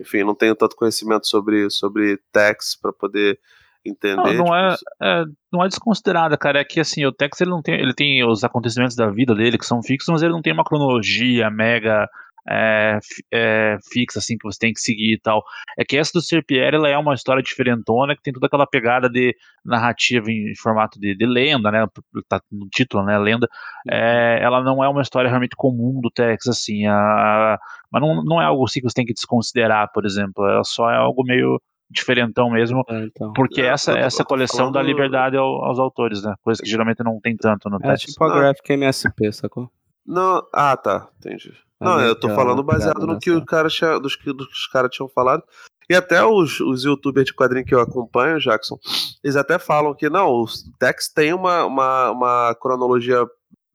enfim, 0.00 0.24
não 0.24 0.34
tenho 0.34 0.54
tanto 0.54 0.76
conhecimento 0.76 1.26
sobre, 1.26 1.70
sobre 1.70 2.18
Tex 2.32 2.78
pra 2.80 2.92
poder 2.92 3.38
entender. 3.84 4.36
Não, 4.36 4.46
não 4.46 4.56
é, 4.56 4.74
tipo, 4.76 4.90
é- 5.02 5.24
não 5.52 5.64
é 5.64 5.68
desconsiderada, 5.68 6.36
cara. 6.36 6.60
É 6.60 6.64
que 6.64 6.80
assim, 6.80 7.04
o 7.06 7.12
Tex 7.12 7.40
ele 7.40 7.50
não 7.50 7.62
tem, 7.62 7.74
ele 7.74 7.94
tem 7.94 8.24
os 8.24 8.44
acontecimentos 8.44 8.96
da 8.96 9.10
vida 9.10 9.34
dele 9.34 9.58
que 9.58 9.66
são 9.66 9.82
fixos, 9.82 10.12
mas 10.12 10.22
ele 10.22 10.32
não 10.32 10.42
tem 10.42 10.52
uma 10.52 10.64
cronologia 10.64 11.50
mega 11.50 12.08
é, 12.50 12.98
é, 13.32 13.76
fixa 13.92 14.18
assim 14.18 14.36
que 14.38 14.46
você 14.46 14.58
tem 14.58 14.72
que 14.72 14.80
seguir 14.80 15.14
e 15.14 15.20
tal. 15.20 15.42
É 15.78 15.84
que 15.84 15.96
essa 15.96 16.12
do 16.14 16.22
Serpieri 16.22 16.76
ela 16.76 16.88
é 16.88 16.96
uma 16.96 17.14
história 17.14 17.42
diferentona 17.42 18.16
que 18.16 18.22
tem 18.22 18.32
toda 18.32 18.46
aquela 18.46 18.66
pegada 18.66 19.08
de 19.08 19.34
narrativa 19.64 20.30
em 20.30 20.54
formato 20.56 20.98
de, 20.98 21.14
de 21.16 21.26
lenda, 21.26 21.70
né? 21.70 21.86
Tá 22.28 22.40
no 22.50 22.66
título, 22.68 23.04
né? 23.04 23.18
Lenda. 23.18 23.46
É, 23.90 24.38
ela 24.42 24.62
não 24.62 24.82
é 24.82 24.88
uma 24.88 25.02
história 25.02 25.28
realmente 25.28 25.54
comum 25.56 26.00
do 26.00 26.10
Tex, 26.10 26.46
assim. 26.48 26.86
A, 26.86 27.58
mas 27.92 28.02
não, 28.02 28.22
não 28.24 28.40
é 28.40 28.44
algo 28.44 28.64
assim 28.64 28.80
que 28.80 28.88
você 28.88 28.94
tem 28.94 29.06
que 29.06 29.14
desconsiderar, 29.14 29.90
por 29.92 30.06
exemplo. 30.06 30.46
Ela 30.46 30.64
só 30.64 30.90
é 30.90 30.96
algo 30.96 31.22
meio 31.24 31.60
diferentão 31.90 32.50
mesmo. 32.50 32.82
É, 32.88 33.04
então. 33.04 33.32
Porque 33.32 33.62
É, 33.62 33.66
essa, 33.66 33.92
eu 33.92 33.96
essa 33.98 34.24
coleção 34.24 34.70
dá 34.70 34.82
liberdade 34.82 35.36
ao- 35.36 35.64
aos 35.64 35.78
autores, 35.78 36.22
né? 36.22 36.34
Coisa 36.42 36.62
que 36.62 36.68
geralmente 36.68 37.02
não 37.02 37.18
tem 37.20 37.36
tanto 37.36 37.68
no 37.70 37.76
É 37.76 37.88
Tex. 37.90 38.02
tipo 38.02 38.24
a 38.24 38.28
Não. 38.28 38.36
Graphic 38.36 38.72
MSP, 38.72 39.32
sacou? 39.32 39.70
Não, 40.06 40.42
ah, 40.54 40.76
tá, 40.76 41.08
entendi. 41.18 41.52
É 41.80 41.84
Não, 41.84 42.00
eu 42.00 42.18
tô 42.18 42.28
que 42.28 42.34
falando 42.34 42.62
baseado 42.62 43.06
no 43.06 43.18
que 43.18 43.30
o 43.30 43.44
cara 43.44 43.68
tinha, 43.68 43.98
dos 43.98 44.16
que, 44.16 44.24
que 44.34 44.42
os 44.42 44.66
caras 44.66 44.90
tinham 44.90 45.08
falado. 45.08 45.42
E 45.90 45.94
até 45.94 46.22
os, 46.24 46.60
os 46.60 46.84
youtubers 46.84 47.26
de 47.26 47.34
quadrinho 47.34 47.64
que 47.64 47.74
eu 47.74 47.80
acompanho, 47.80 48.38
Jackson, 48.38 48.78
eles 49.24 49.36
até 49.36 49.58
falam 49.58 49.94
que 49.94 50.10
não, 50.10 50.28
o 50.28 50.44
Tex 50.78 51.08
tem 51.08 51.32
uma, 51.32 51.64
uma, 51.64 52.10
uma 52.10 52.54
cronologia 52.60 53.26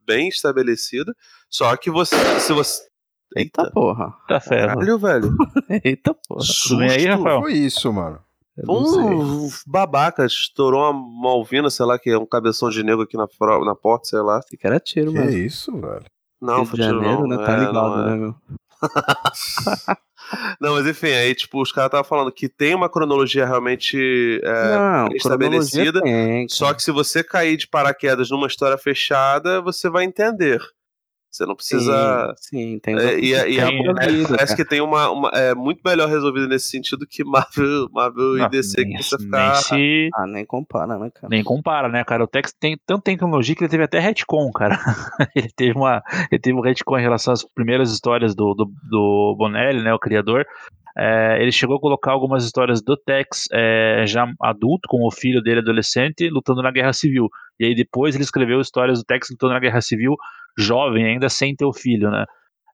bem 0.06 0.28
estabelecida. 0.28 1.14
Só 1.49 1.76
que 1.76 1.89
você. 1.89 2.16
Se 2.39 2.54
você. 2.54 2.84
Eita 3.36 3.72
porra. 3.72 4.14
Tá 4.28 4.39
ferro. 4.39 4.68
Caralho, 4.68 4.99
velho. 4.99 5.36
Eita 5.84 6.14
porra. 6.14 6.41
Aí, 6.41 6.45
Susto. 6.45 7.08
Rafael? 7.08 7.41
Foi 7.41 7.54
isso, 7.54 7.91
mano. 7.91 8.20
Um 8.70 9.49
babaca, 9.66 10.24
estourou 10.24 10.82
uma 10.82 10.93
malvina, 10.93 11.72
sei 11.72 11.88
lá, 11.88 11.97
que 11.97 12.12
é 12.12 12.18
um 12.18 12.26
cabeção 12.28 12.70
de 12.70 12.84
negro 12.84 13.01
aqui 13.01 13.18
na, 13.18 13.26
na 13.66 13.74
porta, 13.76 14.06
sei 14.06 14.20
lá. 14.20 14.39
Esse 14.39 14.56
cara 14.58 14.76
é 14.76 14.80
tiro, 14.80 15.12
Que 15.12 15.18
mano. 15.18 15.32
isso, 15.32 15.76
velho? 15.82 16.06
Não, 16.44 16.64
de 16.64 16.70
foi 16.70 16.80
tiro 16.80 16.96
Janeiro, 17.02 17.28
não. 17.28 17.38
né? 17.38 17.46
Tá 17.46 17.54
É, 17.54 17.60
ligado, 17.60 18.02
é. 18.02 18.06
né, 18.06 18.16
meu? 18.16 18.36
Não, 20.60 20.74
mas 20.74 20.88
enfim, 20.88 21.12
aí, 21.12 21.36
tipo, 21.36 21.62
os 21.62 21.72
caras 21.72 21.89
estavam 21.89 22.04
falando 22.04 22.32
que 22.32 22.50
tem 22.50 22.74
uma 22.74 22.89
cronologia 22.89 23.46
realmente 23.46 24.41
é, 24.44 24.78
não, 24.78 25.10
bem 25.10 25.20
cronologia 25.20 25.84
estabelecida, 25.84 26.02
tem, 26.02 26.48
Só 26.50 26.74
que 26.74 26.82
se 26.82 26.91
você 26.91 27.24
cair 27.24 27.56
de 27.58 27.68
paraquedas 27.68 28.30
numa 28.32 28.48
história 28.48 28.78
fechada, 28.78 29.62
você 29.62 29.89
vai 29.89 30.06
entender. 30.06 30.60
Você 31.34 31.46
não 31.48 31.56
precisa. 31.56 32.36
Sim, 32.38 32.74
sim, 32.74 32.80
tem 32.80 32.96
É, 32.96 33.20
e, 33.20 33.34
a- 33.36 33.48
e 33.48 33.60
a 33.60 33.66
tem- 33.68 33.78
Marvel 33.84 33.96
parece 33.96 34.28
cara. 34.28 34.56
que 34.56 34.66
tem 34.66 34.82
uma, 34.82 35.10
uma- 35.10 35.30
É 35.34 35.56
muito 35.56 35.82
melhor 35.84 36.08
resolvido 36.08 36.48
nesse 36.48 36.68
sentido 36.70 37.08
que 37.10 37.24
Marvel, 37.24 37.90
Marvel 37.92 38.36
Não, 38.38 38.46
e 38.46 38.50
DC, 38.50 38.76
que 38.78 38.84
nem, 38.86 38.94
precisa 38.94 39.18
nem 39.18 39.28
ficar. 39.28 39.56
se 39.56 40.10
Ah, 40.16 40.28
nem 40.28 40.46
compara, 40.46 40.98
né, 41.00 41.10
cara? 41.10 41.28
nem 41.30 41.44
compara, 41.44 41.90
né, 41.90 42.04
cara? 42.04 42.24
O 42.24 42.28
Tex 42.28 42.54
tem 42.60 42.78
tanto 42.86 43.02
tecnologia 43.04 43.56
que 43.56 43.64
ele 43.64 43.70
teve 43.72 43.84
até 43.84 43.98
retcon, 44.00 44.52
cara. 44.52 44.78
ele 45.36 45.50
teve 45.56 45.76
uma, 45.76 46.04
ele 46.32 46.40
teve 46.40 46.56
um 46.56 46.62
retcon 46.62 47.00
em 47.00 47.02
relação 47.02 47.34
às 47.34 47.44
primeiras 47.44 47.92
histórias 47.92 48.36
do, 48.36 48.54
do, 48.54 48.72
do 48.88 49.36
Bonelli, 49.36 49.82
né, 49.84 49.92
o 49.92 50.00
criador. 50.00 50.46
É, 50.96 51.42
ele 51.42 51.52
chegou 51.52 51.78
a 51.78 51.80
colocar 51.82 52.12
algumas 52.12 52.46
histórias 52.46 52.80
do 52.80 52.96
Tex 52.96 53.48
é, 53.52 54.04
já 54.06 54.28
adulto, 54.40 54.88
com 54.88 55.04
o 55.08 55.12
filho 55.12 55.42
dele 55.42 55.62
adolescente, 55.62 56.30
lutando 56.30 56.62
na 56.62 56.70
Guerra 56.70 56.94
Civil. 56.94 57.28
E 57.60 57.66
aí 57.66 57.74
depois 57.74 58.14
ele 58.14 58.24
escreveu 58.24 58.62
histórias 58.62 59.00
do 59.00 59.04
Tex 59.04 59.28
lutando 59.32 59.54
na 59.54 59.60
Guerra 59.60 59.82
Civil, 59.82 60.16
jovem 60.58 61.06
ainda, 61.06 61.30
sem 61.30 61.56
ter 61.56 61.66
o 61.66 61.74
filho, 61.74 62.10
né? 62.12 62.26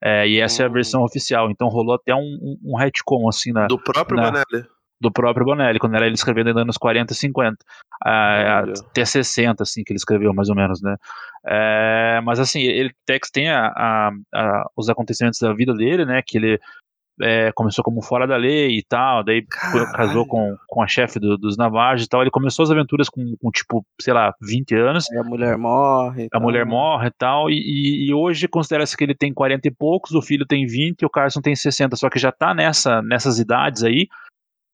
É, 0.01 0.27
e 0.27 0.39
essa 0.39 0.63
é 0.63 0.65
a 0.65 0.69
Hum. 0.69 0.73
versão 0.73 1.03
oficial. 1.03 1.49
Então 1.51 1.67
rolou 1.67 1.95
até 1.95 2.15
um, 2.15 2.19
um, 2.19 2.57
um 2.73 2.77
retcon, 2.77 3.27
assim, 3.27 3.51
na, 3.51 3.67
Do 3.67 3.77
próprio 3.77 4.15
Não. 4.17 4.25
Bonelli. 4.31 4.65
do 5.01 5.11
próprio 5.11 5.45
Bonelli, 5.45 5.79
quando 5.79 5.95
era 5.95 6.05
ele 6.05 6.15
escrevendo 6.15 6.47
ainda 6.47 6.65
nos 6.65 6.77
40 6.77 7.13
e 7.13 7.15
50. 7.15 7.57
ah, 8.05 8.63
até 8.89 9.03
60, 9.05 9.63
assim, 9.63 9.83
que 9.83 9.91
ele 9.93 9.97
escreveu, 9.97 10.33
mais 10.33 10.49
ou 10.49 10.55
menos, 10.55 10.81
né? 10.81 10.95
É, 11.45 12.21
mas, 12.23 12.39
assim, 12.39 12.61
ele 12.61 12.93
Tex 13.05 13.29
tem 13.31 13.49
a, 13.49 13.67
a- 13.67 14.11
a- 14.35 14.65
os 14.75 14.89
acontecimentos 14.89 15.39
da 15.39 15.53
vida 15.53 15.73
dele, 15.73 16.05
né? 16.05 16.21
Que 16.25 16.37
ele 16.37 16.59
é, 17.21 17.51
começou 17.53 17.83
como 17.83 18.01
fora 18.01 18.25
da 18.25 18.35
lei 18.37 18.77
e 18.77 18.83
tal, 18.83 19.23
daí 19.23 19.43
Caralho. 19.45 19.91
casou 19.91 20.25
com, 20.25 20.55
com 20.67 20.81
a 20.81 20.87
chefe 20.87 21.19
do- 21.19 21.37
dos 21.37 21.57
Navajo 21.57 22.03
e 22.03 22.07
tal. 22.07 22.21
Ele 22.21 22.31
começou 22.31 22.63
as 22.63 22.71
aventuras 22.71 23.09
com, 23.09 23.35
com, 23.41 23.51
tipo, 23.51 23.85
sei 24.01 24.13
lá, 24.13 24.33
20 24.41 24.75
anos. 24.75 25.09
Aí 25.11 25.17
a 25.17 25.23
mulher 25.23 25.57
morre. 25.57 26.25
A 26.25 26.29
tal. 26.29 26.41
mulher 26.41 26.65
morre 26.65 27.07
e 27.07 27.11
tal, 27.17 27.49
e, 27.49 27.53
e- 27.55 28.09
e 28.09 28.13
hoje 28.13 28.47
considera-se 28.47 28.95
que 28.95 29.03
ele 29.03 29.15
tem 29.15 29.33
40 29.33 29.67
e 29.67 29.71
poucos, 29.71 30.11
o 30.11 30.21
filho 30.21 30.45
tem 30.45 30.65
20 30.65 31.01
e 31.01 31.05
o 31.05 31.09
Carson 31.09 31.41
tem 31.41 31.55
60, 31.55 31.95
só 31.95 32.09
que 32.09 32.19
já 32.19 32.31
tá 32.31 32.53
nessa, 32.53 33.01
nessas 33.01 33.39
idades 33.39 33.83
aí, 33.83 34.07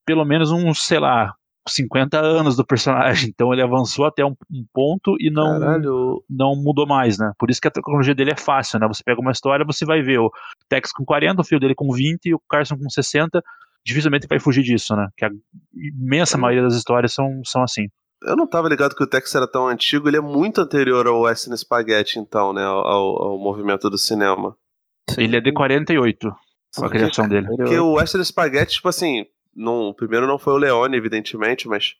pelo 0.06 0.24
menos 0.24 0.50
uns, 0.52 0.82
sei 0.86 0.98
lá, 1.00 1.34
50 1.68 2.18
anos 2.20 2.56
do 2.56 2.64
personagem. 2.66 3.30
Então 3.36 3.52
ele 3.52 3.62
avançou 3.62 4.06
até 4.06 4.24
um, 4.24 4.34
um 4.50 4.64
ponto 4.72 5.16
e 5.20 5.30
não, 5.30 5.58
Caralho. 5.60 6.22
não 6.30 6.54
mudou 6.56 6.86
mais, 6.86 7.18
né? 7.18 7.32
Por 7.38 7.50
isso 7.50 7.60
que 7.60 7.68
a 7.68 7.70
tecnologia 7.70 8.14
dele 8.14 8.30
é 8.32 8.36
fácil, 8.36 8.78
né? 8.78 8.86
Você 8.88 9.02
pega 9.04 9.20
uma 9.20 9.32
história, 9.32 9.64
você 9.64 9.84
vai 9.84 10.00
ver 10.02 10.18
o 10.18 10.30
Tex 10.68 10.92
com 10.92 11.04
40, 11.04 11.40
o 11.40 11.44
filho 11.44 11.60
dele 11.60 11.74
com 11.74 11.92
20 11.92 12.26
e 12.26 12.34
o 12.34 12.40
Carson 12.48 12.76
com 12.76 12.88
60. 12.88 13.42
Dificilmente 13.84 14.26
vai 14.28 14.40
fugir 14.40 14.62
disso, 14.62 14.96
né? 14.96 15.06
Que 15.16 15.24
a 15.24 15.30
imensa 15.74 16.36
maioria 16.38 16.62
das 16.62 16.74
histórias 16.74 17.12
são, 17.12 17.40
são 17.44 17.62
assim. 17.62 17.86
Eu 18.22 18.34
não 18.34 18.46
tava 18.48 18.68
ligado 18.68 18.94
que 18.96 19.04
o 19.04 19.06
Tex 19.06 19.34
era 19.34 19.46
tão 19.46 19.68
antigo, 19.68 20.08
ele 20.08 20.16
é 20.16 20.20
muito 20.20 20.60
anterior 20.60 21.06
ao 21.06 21.20
Western 21.20 21.56
Spaghetti, 21.56 22.18
então, 22.18 22.52
né? 22.52 22.64
Ao, 22.64 22.78
ao- 22.86 23.38
movimento 23.38 23.88
do 23.90 23.98
cinema. 23.98 24.56
Ele 25.18 25.36
é 25.36 25.40
de 25.40 25.52
48, 25.52 26.28
a 26.82 26.88
criação 26.88 27.28
dele. 27.28 27.46
Porque 27.46 27.78
o 27.78 27.92
Western 27.92 28.24
Spaghetti, 28.24 28.74
tipo 28.76 28.88
assim, 28.88 29.24
não, 29.56 29.88
o 29.88 29.94
primeiro 29.94 30.26
não 30.26 30.38
foi 30.38 30.52
o 30.52 30.58
Leone, 30.58 30.96
evidentemente, 30.96 31.66
mas 31.66 31.94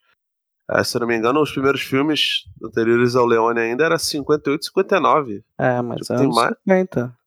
eh, 0.69 0.83
se 0.83 0.95
eu 0.95 1.01
não 1.01 1.07
me 1.07 1.17
engano, 1.17 1.41
os 1.41 1.51
primeiros 1.51 1.81
filmes 1.81 2.43
anteriores 2.63 3.15
ao 3.15 3.25
Leone 3.25 3.59
ainda 3.59 3.83
era 3.85 3.97
58, 3.97 4.65
59. 4.65 5.43
É, 5.57 5.81
mas 5.81 5.99
Tipo, 6.01 6.13
é 6.13 6.15
tem 6.17 6.25
anos 6.25 6.35
mais- 6.35 6.55
50. 6.59 7.17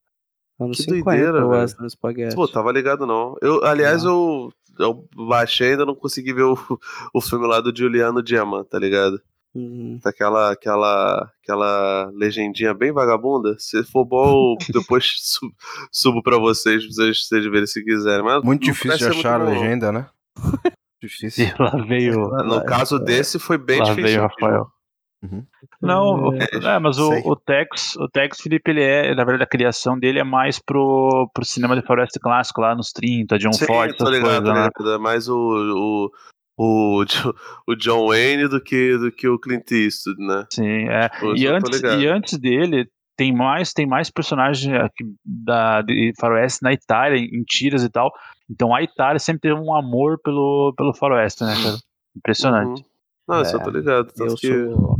Anos 0.61 0.77
Que 0.77 0.83
50 0.85 1.03
doideira, 1.33 1.47
o 1.47 1.89
Spaghetti. 1.91 2.35
Pô, 2.37 2.47
tava 2.47 2.71
ligado 2.71 3.07
não. 3.07 3.35
Eu, 3.41 3.65
aliás, 3.65 4.05
eu, 4.05 4.53
eu 4.79 5.09
baixei 5.17 5.71
ainda 5.71 5.87
não 5.87 5.95
consegui 5.95 6.35
ver 6.35 6.43
o, 6.43 6.55
o 7.15 7.21
filme 7.23 7.47
lá 7.47 7.61
do 7.63 7.75
Giuliano 7.75 8.23
Gemma, 8.25 8.63
tá 8.65 8.79
ligado? 8.79 9.19
Uhum. 9.55 9.99
Aquela, 10.05 10.53
aquela, 10.53 11.29
aquela 11.43 12.11
legendinha 12.15 12.73
bem 12.75 12.93
vagabunda. 12.93 13.57
Se 13.59 13.83
for 13.85 14.05
bom, 14.05 14.55
depois 14.71 15.15
su- 15.17 15.51
subo 15.91 16.23
pra 16.23 16.37
vocês, 16.39 16.85
pra 16.85 16.93
vocês, 16.95 17.27
vocês 17.27 17.45
verem 17.47 17.67
se 17.67 17.83
quiserem. 17.83 18.23
Mas 18.25 18.43
Muito 18.45 18.63
difícil 18.63 18.99
de 18.99 19.19
achar 19.19 19.41
a 19.41 19.45
muito 19.45 19.55
bom. 19.57 19.61
legenda, 19.63 19.91
né? 19.91 20.07
Difícil. 21.03 21.47
E 21.47 21.55
lá 21.63 21.71
veio. 21.87 22.29
No 22.45 22.65
caso 22.65 22.99
desse, 22.99 23.39
foi 23.39 23.57
bem 23.59 23.79
Lá 23.79 23.85
difícil. 23.87 24.05
veio. 24.05 24.23
Rafael. 24.23 24.67
Uhum. 25.23 25.45
Não, 25.83 26.29
o- 26.29 26.35
é, 26.35 26.79
mas 26.79 26.99
o, 26.99 27.09
sei. 27.13 27.23
o 27.27 27.37
Tex, 27.37 27.95
o 27.97 28.09
Tex, 28.09 28.41
Felipe, 28.41 28.71
ele 28.71 28.83
é, 28.83 29.15
na 29.15 29.23
verdade, 29.23 29.43
a 29.43 29.47
criação 29.47 29.99
dele 29.99 30.19
é 30.19 30.25
mais 30.25 30.59
pro, 30.59 31.31
pro 31.35 31.45
cinema 31.45 31.77
de 31.79 31.87
floresta 31.87 32.19
clássico, 32.19 32.61
lá 32.63 32.75
nos 32.75 32.91
30, 32.91 33.39
John 33.39 33.53
Sim, 33.53 33.67
Ford, 33.67 33.91
essas 33.95 34.09
ligado, 34.09 34.45
coisas, 34.45 34.71
tô 34.75 34.83
né? 34.85 34.95
É 34.95 34.99
mais 34.99 35.29
o, 35.29 35.37
o, 35.37 36.11
o, 36.59 37.05
o 37.67 37.75
John 37.77 38.09
Wayne 38.09 38.49
do 38.49 38.63
que, 38.63 38.97
do 38.97 39.13
que 39.13 39.29
o 39.29 39.39
Clint 39.39 39.71
Eastwood, 39.71 40.27
né? 40.27 40.47
Sim, 40.51 40.89
é. 40.89 41.09
Tipo, 41.11 41.37
E 41.37 41.47
antes, 41.47 41.81
e 41.83 42.07
antes 42.07 42.39
dele, 42.39 42.89
tem 43.17 43.33
mais, 43.35 43.73
tem 43.73 43.87
mais 43.87 44.11
personagens 44.11 44.73
aqui 44.75 45.05
da, 45.25 45.83
de 45.83 46.13
faroeste 46.19 46.63
na 46.63 46.73
Itália, 46.73 47.19
em 47.19 47.43
tiras 47.45 47.83
e 47.85 47.91
tal. 47.91 48.13
Então 48.49 48.75
a 48.75 48.83
Itália 48.83 49.19
sempre 49.19 49.41
teve 49.43 49.55
um 49.55 49.75
amor 49.75 50.19
pelo, 50.23 50.73
pelo 50.77 50.95
faroeste, 50.95 51.45
né, 51.45 51.55
cara? 51.63 51.77
Impressionante. 52.17 52.81
Uhum. 52.81 52.87
Não, 53.29 53.43
isso 53.43 53.55
eu 53.57 53.61
É, 53.61 53.65
tô 53.65 53.71
ligado. 53.71 54.07
Tanto 54.13 54.31
Eu 54.33 54.37
que... 54.37 54.47
sou, 54.49 54.99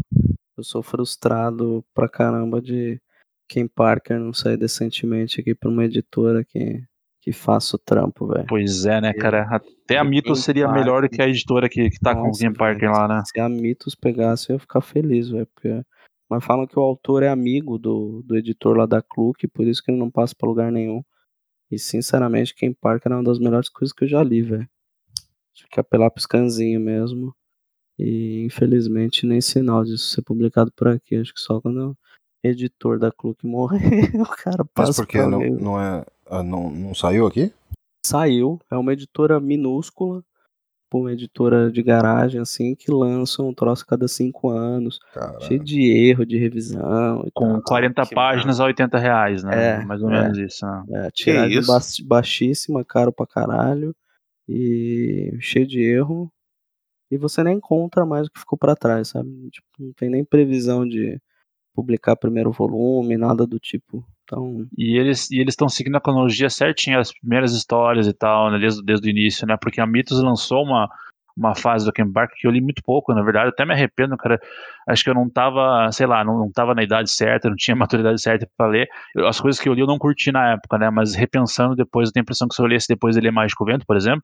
eu 0.59 0.65
sou 0.65 0.83
frustrado 0.83 1.85
pra 1.95 2.09
caramba 2.09 2.61
de 2.61 3.01
Ken 3.49 3.67
Parker 3.67 4.19
não 4.21 4.33
sair 4.33 4.57
decentemente 4.57 5.41
aqui 5.41 5.55
pra 5.55 5.69
uma 5.69 5.85
editora 5.85 6.45
que, 6.45 6.85
que 7.21 7.33
faça 7.33 7.75
o 7.75 7.79
trampo, 7.79 8.27
velho. 8.29 8.47
Pois 8.49 8.85
é, 8.87 9.01
né, 9.01 9.13
cara? 9.15 9.49
Até 9.51 9.99
a 9.99 10.05
Ken 10.05 10.11
Mythos 10.11 10.45
seria 10.45 10.67
Parker. 10.67 10.81
melhor 10.85 11.03
do 11.03 11.09
que 11.09 11.21
a 11.21 11.27
editora 11.29 11.69
que, 11.69 11.91
que 11.91 11.99
tá 11.99 12.15
com 12.15 12.23
o 12.23 12.27
Nossa, 12.29 12.45
Kim 12.47 12.53
Parker 12.53 12.93
lá, 12.93 13.09
né? 13.09 13.23
Se 13.27 13.41
a 13.41 13.49
Mitos 13.49 13.95
pegasse, 13.97 14.51
eu 14.51 14.55
ia 14.55 14.61
ficar 14.61 14.81
feliz, 14.81 15.29
velho. 15.31 15.47
Porque... 15.53 15.83
Mas 16.31 16.45
falam 16.45 16.65
que 16.65 16.79
o 16.79 16.83
autor 16.83 17.25
é 17.25 17.29
amigo 17.29 17.77
do, 17.77 18.23
do 18.23 18.37
editor 18.37 18.77
lá 18.77 18.87
da 18.87 19.03
Cluke, 19.03 19.49
por 19.49 19.67
isso 19.67 19.83
que 19.83 19.91
ele 19.91 19.99
não 19.99 20.09
passa 20.09 20.33
pra 20.33 20.49
lugar 20.49 20.71
nenhum. 20.71 21.03
E 21.69 21.77
sinceramente, 21.77 22.55
Ken 22.55 22.73
Parker 22.73 23.11
é 23.11 23.17
uma 23.17 23.25
das 23.25 23.41
melhores 23.41 23.69
coisas 23.69 23.93
que 23.93 24.05
eu 24.05 24.09
já 24.09 24.23
li, 24.23 24.41
velho. 24.41 24.69
Acho 25.53 25.67
que 25.69 25.81
apelar 25.81 26.09
pro 26.09 26.23
scanzinho 26.23 26.81
mesmo. 26.81 27.35
E 27.99 28.45
infelizmente 28.45 29.27
nem 29.27 29.41
sinal 29.41 29.85
disso 29.85 30.09
ser 30.09 30.23
publicado 30.23 30.73
por 30.73 30.87
aqui. 30.87 31.17
Acho 31.17 31.35
que 31.35 31.41
só 31.41 31.61
quando 31.61 31.91
o 31.91 31.97
editor 32.43 32.99
da 32.99 33.11
Cluke 33.11 33.47
morrer, 33.47 33.81
o 34.23 34.27
cara 34.27 34.65
Mas 34.65 34.89
passa 34.89 35.03
por 35.03 35.09
que 35.09 35.19
pra 35.19 35.29
não, 35.29 35.41
não, 35.51 35.81
é, 35.81 36.07
ah, 36.27 36.43
não, 36.45 36.71
não 36.71 36.95
saiu 36.95 37.27
aqui? 37.27 37.53
Saiu, 38.07 38.59
é 38.71 38.77
uma 38.77 38.93
editora 38.93 39.39
minúscula, 39.41 40.25
uma 40.99 41.13
editora 41.13 41.71
de 41.71 41.83
garagem, 41.83 42.41
assim, 42.41 42.75
que 42.75 42.91
lança 42.91 43.43
um 43.43 43.55
troço 43.55 43.85
a 43.85 43.87
cada 43.87 44.09
cinco 44.09 44.49
anos, 44.51 44.99
cheio 45.41 45.63
de 45.63 45.83
erro 45.89 46.27
de 46.27 46.37
revisão 46.37 47.23
e 47.27 47.31
Com 47.31 47.53
tal. 47.53 47.63
40 47.63 48.03
que 48.07 48.15
páginas 48.15 48.59
a 48.59 48.65
80 48.65 48.99
reais, 48.99 49.45
né? 49.45 49.81
É, 49.81 49.85
Mais 49.85 50.03
ou 50.03 50.11
é. 50.11 50.23
menos 50.23 50.39
isso. 50.39 50.67
né? 50.67 51.07
É, 51.07 51.11
tiragem 51.11 51.61
baixíssima, 52.05 52.85
caro 52.85 53.13
pra 53.13 53.27
caralho, 53.27 53.95
e 54.49 55.37
cheio 55.41 55.67
de 55.67 55.81
erro, 55.81 56.31
e 57.11 57.17
você 57.17 57.43
nem 57.43 57.57
encontra 57.57 58.05
mais 58.05 58.27
o 58.27 58.31
que 58.31 58.41
ficou 58.41 58.59
pra 58.59 58.75
trás, 58.75 59.09
sabe? 59.09 59.29
Tipo, 59.51 59.67
não 59.79 59.93
tem 59.93 60.11
nem 60.11 60.25
previsão 60.25 60.87
de 60.87 61.21
publicar 61.75 62.17
primeiro 62.17 62.51
volume, 62.51 63.17
nada 63.17 63.47
do 63.47 63.59
tipo. 63.59 64.05
Então, 64.31 64.65
E 64.79 64.97
eles 64.97 65.29
e 65.31 65.41
eles 65.41 65.53
estão 65.53 65.69
seguindo 65.69 65.97
a 65.97 66.01
cronologia 66.01 66.49
certinha, 66.49 67.01
as 67.01 67.13
primeiras 67.13 67.53
histórias 67.53 68.07
e 68.07 68.13
tal, 68.13 68.51
né, 68.51 68.59
desde, 68.61 68.83
desde 68.85 69.09
o 69.09 69.11
início, 69.11 69.47
né? 69.47 69.57
Porque 69.61 69.81
a 69.81 69.87
Mythos 69.87 70.23
lançou 70.23 70.63
uma, 70.63 70.89
uma 71.37 71.55
fase 71.57 71.85
do 71.85 71.93
Ken 71.93 72.11
Parker 72.11 72.37
que 72.39 72.47
eu 72.47 72.51
li 72.53 72.61
muito 72.61 72.81
pouco, 72.85 73.13
na 73.13 73.23
verdade, 73.23 73.49
até 73.49 73.65
me 73.67 73.73
arrependo, 73.75 74.17
cara. 74.17 74.41
Acho 74.89 75.03
que 75.03 75.11
eu 75.11 75.15
não 75.15 75.29
tava, 75.29 75.91
sei 75.91 76.07
lá, 76.07 76.23
não, 76.25 76.39
não 76.39 76.53
tava 76.53 76.75
na 76.77 76.83
idade 76.83 77.11
certa, 77.11 77.49
não 77.49 77.57
tinha 77.57 77.75
maturidade 77.77 78.21
certa 78.23 78.49
pra 78.57 78.69
ler. 78.69 78.89
Eu- 79.17 79.27
as 79.27 79.41
coisas 79.41 79.61
que 79.61 79.69
eu 79.69 79.75
li 79.75 79.81
eu 79.81 79.87
não 79.87 79.99
curti 79.99 80.31
na 80.31 80.53
época, 80.53 80.79
né? 80.79 80.91
Mas 80.91 81.15
repensando 81.15 81.75
depois, 81.75 82.09
eu 82.09 82.13
tenho 82.13 82.23
a 82.23 82.25
impressão 82.25 82.47
que 82.47 82.55
se 82.55 82.63
eu 82.63 82.67
lesse 82.67 82.87
depois 82.89 83.17
de 83.17 83.21
ler 83.21 83.33
Mágico 83.33 83.65
Vento, 83.65 83.85
por 83.87 83.97
exemplo, 83.97 84.23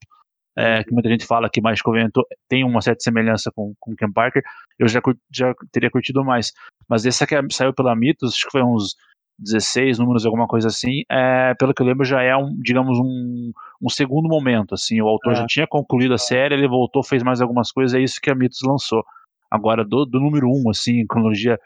é, 0.56 0.84
que 0.84 0.92
muita 0.92 1.08
gente 1.08 1.26
fala 1.26 1.50
que 1.50 1.60
Mágico 1.60 1.92
Vento 1.92 2.24
tem 2.48 2.64
uma 2.64 2.80
certa 2.80 3.02
semelhança 3.02 3.50
com, 3.54 3.74
com 3.80 3.94
Ken 3.96 4.10
Parker, 4.12 4.42
eu 4.78 4.88
já, 4.88 5.00
já 5.32 5.52
teria 5.72 5.90
curtido 5.90 6.24
mais. 6.24 6.52
Mas 6.88 7.04
esse 7.04 7.26
que 7.26 7.34
é- 7.34 7.42
saiu 7.50 7.74
pela 7.74 7.94
Mythos, 7.96 8.34
acho 8.34 8.46
que 8.46 8.52
foi 8.52 8.62
uns 8.62 8.94
16 9.38 9.98
números, 9.98 10.24
alguma 10.24 10.46
coisa 10.46 10.68
assim, 10.68 11.02
é, 11.10 11.54
pelo 11.54 11.74
que 11.74 11.82
eu 11.82 11.86
lembro, 11.86 12.04
já 12.04 12.22
é 12.22 12.34
um, 12.36 12.54
digamos, 12.60 12.98
um, 12.98 13.52
um 13.82 13.88
segundo 13.88 14.28
momento, 14.28 14.74
assim, 14.74 15.00
o 15.00 15.08
autor 15.08 15.32
É. 15.32 15.36
já 15.36 15.46
tinha 15.46 15.66
concluído 15.66 16.14
a 16.14 16.18
série, 16.18 16.54
ele 16.54 16.68
voltou, 16.68 17.02
fez 17.02 17.22
mais 17.22 17.40
algumas 17.40 17.70
coisas, 17.70 17.94
é 17.94 18.02
isso 18.02 18.20
que 18.20 18.30
a 18.30 18.34
Mythos 18.34 18.62
lançou. 18.62 19.04
Agora, 19.50 19.84
do, 19.84 20.04
do 20.04 20.18
número 20.18 20.48
1, 20.48 20.64
um, 20.66 20.70
assim, 20.70 21.06
cronologia 21.06 21.58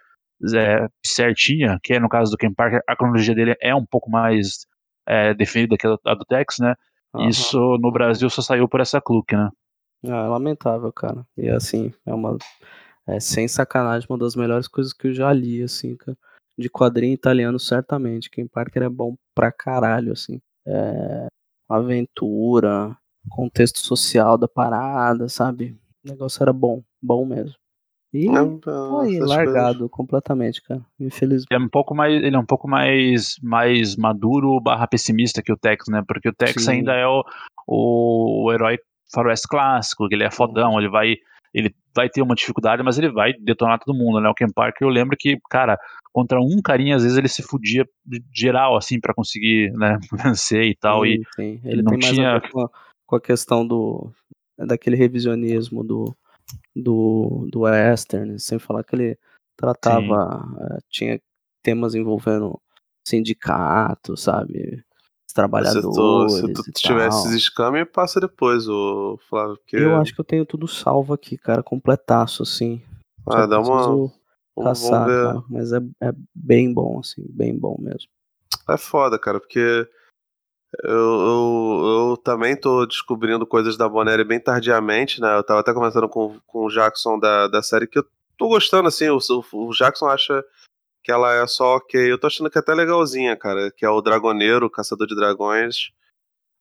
é, 0.54 0.88
certinha, 1.04 1.78
que 1.82 1.94
é 1.94 2.00
no 2.00 2.08
caso 2.08 2.30
do 2.30 2.36
Ken 2.36 2.52
Parker, 2.52 2.82
a 2.86 2.96
cronologia 2.96 3.34
dele 3.34 3.56
é 3.60 3.74
um 3.74 3.84
pouco 3.84 4.10
mais 4.10 4.66
é, 5.06 5.34
definida 5.34 5.76
que 5.76 5.86
a 5.86 6.14
do 6.14 6.24
Tex, 6.24 6.58
né? 6.58 6.74
Aham. 7.14 7.28
Isso 7.28 7.78
no 7.80 7.90
Brasil 7.90 8.28
só 8.30 8.42
saiu 8.42 8.68
por 8.68 8.80
essa 8.80 9.00
cluque, 9.00 9.36
né? 9.36 9.50
Ah, 10.04 10.24
é 10.24 10.28
lamentável, 10.28 10.92
cara. 10.92 11.26
E 11.36 11.48
assim, 11.48 11.92
é 12.06 12.14
uma. 12.14 12.38
É 13.06 13.18
sem 13.18 13.48
sacanagem, 13.48 14.06
uma 14.08 14.18
das 14.18 14.36
melhores 14.36 14.68
coisas 14.68 14.92
que 14.92 15.08
eu 15.08 15.12
já 15.12 15.32
li, 15.32 15.62
assim, 15.62 15.96
cara. 15.96 16.16
De 16.60 16.68
quadrinho 16.68 17.14
italiano, 17.14 17.58
certamente. 17.58 18.30
Ken 18.30 18.46
Parker 18.46 18.82
é 18.82 18.88
bom 18.88 19.16
pra 19.34 19.50
caralho, 19.50 20.12
assim. 20.12 20.40
É. 20.66 21.26
Aventura, 21.68 22.96
contexto 23.30 23.78
social 23.78 24.36
da 24.36 24.46
parada, 24.46 25.28
sabe? 25.28 25.78
O 26.04 26.10
negócio 26.10 26.42
era 26.42 26.52
bom, 26.52 26.82
bom 27.02 27.24
mesmo. 27.24 27.54
E 28.12 28.26
Não, 28.26 28.60
foi 28.60 29.14
essas 29.14 29.28
largado 29.28 29.88
completamente, 29.88 30.60
cara. 30.62 30.84
Infelizmente. 30.98 31.46
Ele 31.50 31.62
é 31.62 31.64
um 31.64 31.68
pouco 31.68 31.94
mais, 31.94 32.22
ele 32.22 32.34
é 32.34 32.38
um 32.38 32.44
pouco 32.44 32.66
mais, 32.66 33.36
mais 33.40 33.96
maduro 33.96 34.60
barra 34.60 34.86
pessimista 34.88 35.42
que 35.42 35.52
o 35.52 35.56
Tex, 35.56 35.86
né? 35.88 36.02
Porque 36.06 36.28
o 36.28 36.34
Tex 36.34 36.64
Sim. 36.64 36.70
ainda 36.72 36.92
é 36.92 37.06
o, 37.06 37.24
o, 37.68 38.46
o 38.46 38.52
herói 38.52 38.78
faroeste 39.12 39.46
clássico, 39.48 40.08
ele 40.10 40.24
é 40.24 40.30
fodão, 40.30 40.78
ele 40.78 40.88
vai 40.88 41.16
ele 41.52 41.74
vai 41.94 42.08
ter 42.08 42.22
uma 42.22 42.34
dificuldade, 42.34 42.82
mas 42.82 42.98
ele 42.98 43.10
vai 43.10 43.32
detonar 43.32 43.78
todo 43.78 43.96
mundo, 43.96 44.20
né? 44.20 44.28
O 44.28 44.34
Ken 44.34 44.50
Parker, 44.52 44.86
eu 44.86 44.90
lembro 44.92 45.16
que, 45.16 45.38
cara, 45.48 45.78
contra 46.12 46.40
um 46.40 46.60
carinha, 46.62 46.96
às 46.96 47.02
vezes 47.02 47.18
ele 47.18 47.28
se 47.28 47.42
fudia 47.42 47.86
geral, 48.34 48.76
assim, 48.76 49.00
pra 49.00 49.14
conseguir, 49.14 49.72
né, 49.72 49.98
vencer 50.12 50.64
e 50.64 50.76
tal, 50.76 51.04
e 51.06 51.18
Sim, 51.18 51.24
sim. 51.34 51.60
Ele 51.64 51.82
não 51.82 51.92
tem 51.92 52.00
mais 52.00 52.14
tinha- 52.14 52.30
a 52.30 52.38
ver 52.38 52.50
com 52.50 52.60
a, 52.60 52.70
com 53.06 53.16
a 53.16 53.20
questão 53.20 53.66
do 53.66 54.12
daquele 54.58 54.94
revisionismo 54.94 55.82
do, 55.82 56.14
do, 56.76 57.48
do 57.50 57.60
western, 57.60 58.38
sem 58.38 58.58
falar 58.58 58.84
que 58.84 58.94
ele 58.94 59.18
tratava, 59.56 60.44
eh, 60.60 60.78
tinha 60.90 61.20
temas 61.62 61.94
envolvendo 61.94 62.60
sindicato, 63.06 64.16
sabe? 64.16 64.84
Os 65.30 65.32
Se 65.32 65.34
tu, 65.34 65.34
trabalhadores 65.34 66.32
se 66.34 66.52
tu 66.52 66.72
tiver 66.72 67.08
esses 67.08 67.32
escamas, 67.32 67.88
passa 67.92 68.20
depois, 68.20 68.68
o 68.68 69.18
Flávio. 69.28 69.56
Porque, 69.56 69.76
Eu 69.76 69.96
acho 69.96 70.14
que 70.14 70.20
eu 70.20 70.24
tenho 70.24 70.44
tudo 70.44 70.66
salvo 70.66 71.14
aqui, 71.14 71.38
cara, 71.38 71.62
completaço, 71.62 72.42
assim. 72.42 72.82
ah, 73.26 73.32
Só 73.32 73.46
dá 73.46 73.60
uma. 73.60 74.12
caçar, 74.62 75.06
cara. 75.06 75.42
Mas 75.48 75.72
é, 75.72 75.78
é 76.00 76.12
bem 76.34 76.72
bom, 76.72 76.98
assim, 76.98 77.24
bem 77.28 77.56
bom 77.56 77.76
mesmo. 77.80 78.10
É 78.68 78.76
foda, 78.76 79.18
cara, 79.18 79.40
porque 79.40 79.88
eu, 80.84 80.90
eu, 80.90 82.08
eu 82.10 82.16
também 82.16 82.56
tô 82.56 82.84
descobrindo 82.86 83.46
coisas 83.46 83.76
da 83.76 83.88
Bonelli 83.88 84.24
bem 84.24 84.40
tardiamente, 84.40 85.20
né? 85.20 85.36
Eu 85.36 85.42
tava 85.42 85.60
até 85.60 85.72
comentando 85.72 86.08
com, 86.08 86.38
com 86.46 86.64
o 86.64 86.70
Jackson 86.70 87.18
da, 87.18 87.48
da 87.48 87.62
série 87.62 87.86
que 87.86 87.98
eu 87.98 88.06
tô 88.36 88.48
gostando, 88.48 88.88
assim. 88.88 89.08
O, 89.08 89.18
o 89.52 89.72
Jackson 89.72 90.06
acha 90.06 90.44
que 91.10 91.12
ela 91.12 91.34
é 91.34 91.46
só 91.48 91.76
ok. 91.76 92.10
Eu 92.10 92.18
tô 92.18 92.28
achando 92.28 92.48
que 92.48 92.56
é 92.56 92.60
até 92.60 92.72
legalzinha, 92.72 93.36
cara. 93.36 93.70
Que 93.76 93.84
é 93.84 93.90
o 93.90 94.00
Dragoneiro, 94.00 94.66
o 94.66 94.70
Caçador 94.70 95.08
de 95.08 95.16
Dragões. 95.16 95.90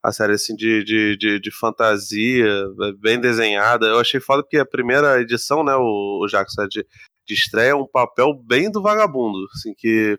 A 0.04 0.12
série, 0.12 0.34
assim, 0.34 0.56
de, 0.56 0.84
de, 0.84 1.18
de, 1.18 1.40
de 1.40 1.52
fantasia, 1.52 2.48
é 2.48 2.92
bem 3.00 3.20
desenhada. 3.20 3.86
Eu 3.86 4.00
achei 4.00 4.20
foda 4.20 4.42
porque 4.42 4.58
a 4.58 4.66
primeira 4.66 5.22
edição, 5.22 5.64
né, 5.64 5.76
o, 5.76 6.24
o 6.24 6.28
Jackson, 6.28 6.64
é 6.64 6.68
de, 6.68 6.88
de 7.28 7.34
estreia, 7.34 7.72
é 7.72 7.76
um 7.76 7.86
papel 7.86 8.34
bem 8.34 8.72
do 8.72 8.82
vagabundo, 8.82 9.38
assim, 9.54 9.74
que 9.78 10.18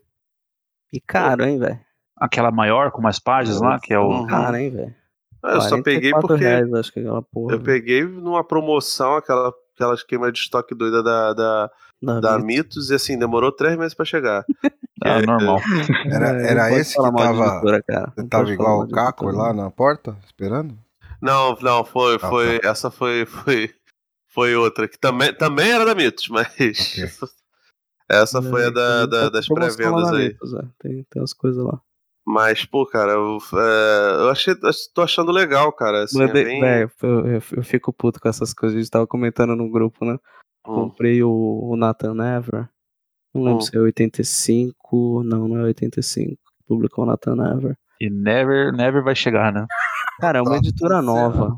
E 0.92 1.00
caro, 1.00 1.44
hein, 1.44 1.58
velho? 1.58 1.80
aquela 2.16 2.50
maior 2.50 2.90
com 2.92 3.00
mais 3.00 3.18
páginas 3.18 3.60
lá, 3.62 3.80
que 3.80 3.94
é 3.94 3.98
o 3.98 4.06
Uhum. 4.08 4.26
Caro, 4.26 4.56
hein, 4.56 4.70
velho? 4.70 4.94
Eu 5.42 5.60
só 5.62 5.82
peguei 5.82 6.10
44 6.10 6.28
porque 6.28 6.44
reais, 6.44 6.74
acho 6.74 6.92
que 6.92 7.00
aquela 7.00 7.22
porra. 7.22 7.54
eu 7.54 7.62
peguei 7.62 8.04
numa 8.04 8.44
promoção 8.44 9.16
aquela, 9.16 9.50
aquela 9.74 9.94
esquema 9.94 10.30
de 10.30 10.38
estoque 10.38 10.74
doida 10.74 11.02
da, 11.02 11.32
da, 11.32 11.70
da 12.02 12.20
da 12.20 12.34
vida. 12.36 12.46
Mitos 12.46 12.90
e 12.90 12.94
assim, 12.94 13.18
demorou 13.18 13.52
três 13.52 13.76
meses 13.76 13.94
pra 13.94 14.04
chegar. 14.04 14.44
ah, 15.04 15.20
normal. 15.20 15.60
Era, 16.06 16.42
É, 16.42 16.50
era 16.50 16.68
pode 16.68 16.80
esse 16.80 16.96
que 16.96 17.02
tava. 17.12 17.46
editora, 17.46 17.84
tava 18.28 18.50
igual 18.52 18.80
o 18.80 18.88
Caco 18.88 19.24
editora, 19.26 19.44
lá 19.48 19.52
na 19.54 19.70
porta, 19.70 20.16
esperando? 20.24 20.76
Não, 21.22 21.54
não, 21.60 21.84
foi, 21.84 22.16
Ah, 22.16 22.18
foi, 22.30 22.60
essa 22.64 22.90
foi, 22.90 23.26
foi, 23.26 23.74
foi 24.28 24.54
outra, 24.56 24.88
que 24.88 24.98
também, 24.98 25.34
também 25.34 25.70
era 25.70 25.84
da 25.84 25.94
Mitos, 25.94 26.28
mas 26.28 26.46
essa 28.08 28.40
foi 28.42 28.66
a 28.66 28.70
da, 28.70 28.80
É, 29.02 29.06
da- 29.06 29.20
tá 29.24 29.28
das 29.30 29.48
pré-vendas 29.48 30.12
aí. 30.12 30.28
Mitos, 30.28 30.54
é. 30.54 30.62
Tem, 30.78 31.04
tem 31.10 31.20
umas 31.22 31.32
coisas 31.32 31.62
lá. 31.64 31.80
Mas, 32.26 32.64
pô, 32.64 32.86
cara, 32.86 33.12
eu, 33.12 33.38
é, 33.54 34.14
eu 34.22 34.28
achei, 34.30 34.54
tô 34.94 35.02
achando 35.02 35.32
legal, 35.32 35.72
cara. 35.72 36.04
Assim, 36.04 36.22
é 36.22 36.28
bem... 36.28 36.60
eu, 36.82 36.90
eu- 37.02 37.42
eu 37.56 37.64
fico 37.64 37.92
puto 37.92 38.20
com 38.20 38.28
essas 38.28 38.52
coisas. 38.54 38.76
A 38.76 38.80
gente 38.80 38.90
tava 38.90 39.06
comentando 39.06 39.56
no 39.56 39.70
grupo, 39.70 40.04
né? 40.04 40.18
Hum, 40.66 40.74
Comprei 40.74 41.22
o, 41.22 41.30
o 41.30 41.76
Nathan 41.76 42.14
Never. 42.14 42.68
Não 43.34 43.42
lembro 43.44 43.58
Hum. 43.58 43.60
se 43.62 43.76
é 43.76 43.80
85. 43.80 45.22
Não, 45.24 45.48
não 45.48 45.58
é 45.58 45.62
85. 45.64 46.36
Publicou 46.66 47.04
o 47.04 47.06
Nathan 47.06 47.36
Never. 47.36 47.76
E 48.00 48.08
never, 48.10 48.72
never 48.72 49.02
vai 49.02 49.14
chegar, 49.14 49.52
né? 49.52 49.66
Cara, 50.20 50.38
é 50.38 50.42
uma 50.42 50.56
editora 50.56 51.02
nova. 51.02 51.56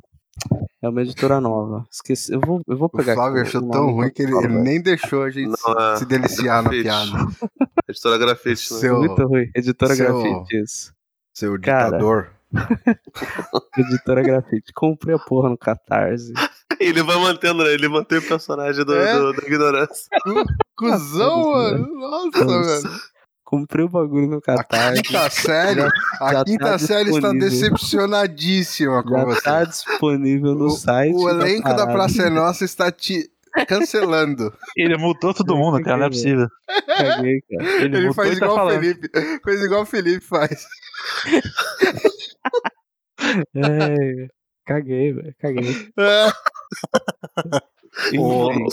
É 0.82 0.88
uma 0.88 1.02
editora 1.02 1.40
nova. 1.40 1.84
Esqueci. 1.90 2.32
Eu 2.32 2.40
vou, 2.40 2.60
eu 2.66 2.76
vou 2.76 2.86
O 2.92 2.96
pegar 2.96 3.14
Flávio 3.14 3.40
aqui 3.40 3.48
achou 3.48 3.62
o 3.62 3.70
tão 3.70 3.92
ruim 3.92 4.10
que 4.10 4.22
ele, 4.22 4.34
ele 4.36 4.48
nem 4.58 4.82
deixou 4.82 5.22
a 5.22 5.30
gente 5.30 5.52
Não, 5.64 5.78
é- 5.78 5.96
se 5.96 6.06
deliciar 6.06 6.62
na 6.62 6.70
grafite. 6.70 6.82
piada. 6.82 7.26
Editora 7.88 8.18
Grafite, 8.18 8.72
né? 8.74 8.80
Seu, 8.80 8.98
Muito 8.98 9.26
ruim. 9.26 9.50
Editora 9.54 9.94
seu- 9.94 10.06
Grafite, 10.22 10.56
isso. 10.60 10.92
seu 11.34 11.60
Cara. 11.60 11.84
ditador. 11.86 12.30
Editora 13.78 14.22
Grafite. 14.22 14.72
Comprei 14.74 15.14
a 15.14 15.18
porra 15.18 15.48
no 15.50 15.58
Catarse. 15.58 16.32
Ele 16.82 17.02
vai 17.02 17.16
mantendo, 17.16 17.62
né? 17.64 17.72
Ele 17.72 17.88
mantém 17.88 18.18
o 18.18 18.22
personagem 18.28 18.84
do, 18.84 18.94
É? 18.94 19.18
do- 19.18 19.32
da 19.32 19.42
ignorância. 19.46 20.04
Cusão, 20.76 21.52
mano. 21.52 21.86
Nossa, 21.98 22.44
velho. 22.44 23.00
Comprei 23.44 23.84
o 23.84 23.88
bagulho 23.88 24.28
no 24.28 24.36
A 24.38 24.40
Catarse. 24.40 25.02
quinta 25.02 25.28
série, 25.28 25.80
a 26.20 26.32
já 26.32 26.44
quinta 26.44 26.64
tá 26.64 26.78
série 26.78 27.10
está 27.10 27.32
decepcionadíssima 27.32 29.02
com 29.02 29.10
Já 29.18 29.24
você. 29.26 29.40
tá 29.42 29.64
disponível 29.64 30.54
no 30.54 30.66
O- 30.66 30.70
site. 30.70 31.14
O 31.14 31.28
elenco 31.28 31.68
da 31.68 31.74
parada. 31.76 31.92
Praça 31.92 32.22
é 32.22 32.30
Nossa 32.30 32.64
está 32.64 32.90
te 32.90 33.30
cancelando. 33.68 34.50
Ele 34.74 34.96
multou 34.96 35.34
todo 35.34 35.54
mundo, 35.54 35.82
cara, 35.82 35.98
não 35.98 36.06
é 36.06 36.08
possível. 36.08 36.48
Caguei, 36.86 37.42
cara. 37.42 37.70
Ele, 37.72 37.84
Ele 37.84 38.06
multou 38.06 38.14
faz 38.14 38.30
tá 38.30 38.36
igual 38.36 38.52
o 38.52 38.54
falando. 38.56 38.80
Felipe. 38.80 39.10
Faz 39.44 39.62
igual 39.62 39.82
o 39.82 39.86
Felipe 39.86 40.24
faz. 40.24 40.66
É, 43.54 44.28
caguei, 44.72 45.12
velho. 45.12 45.34
Caguei. 45.38 45.88
É. 45.98 46.26
Enfim. 48.12 48.66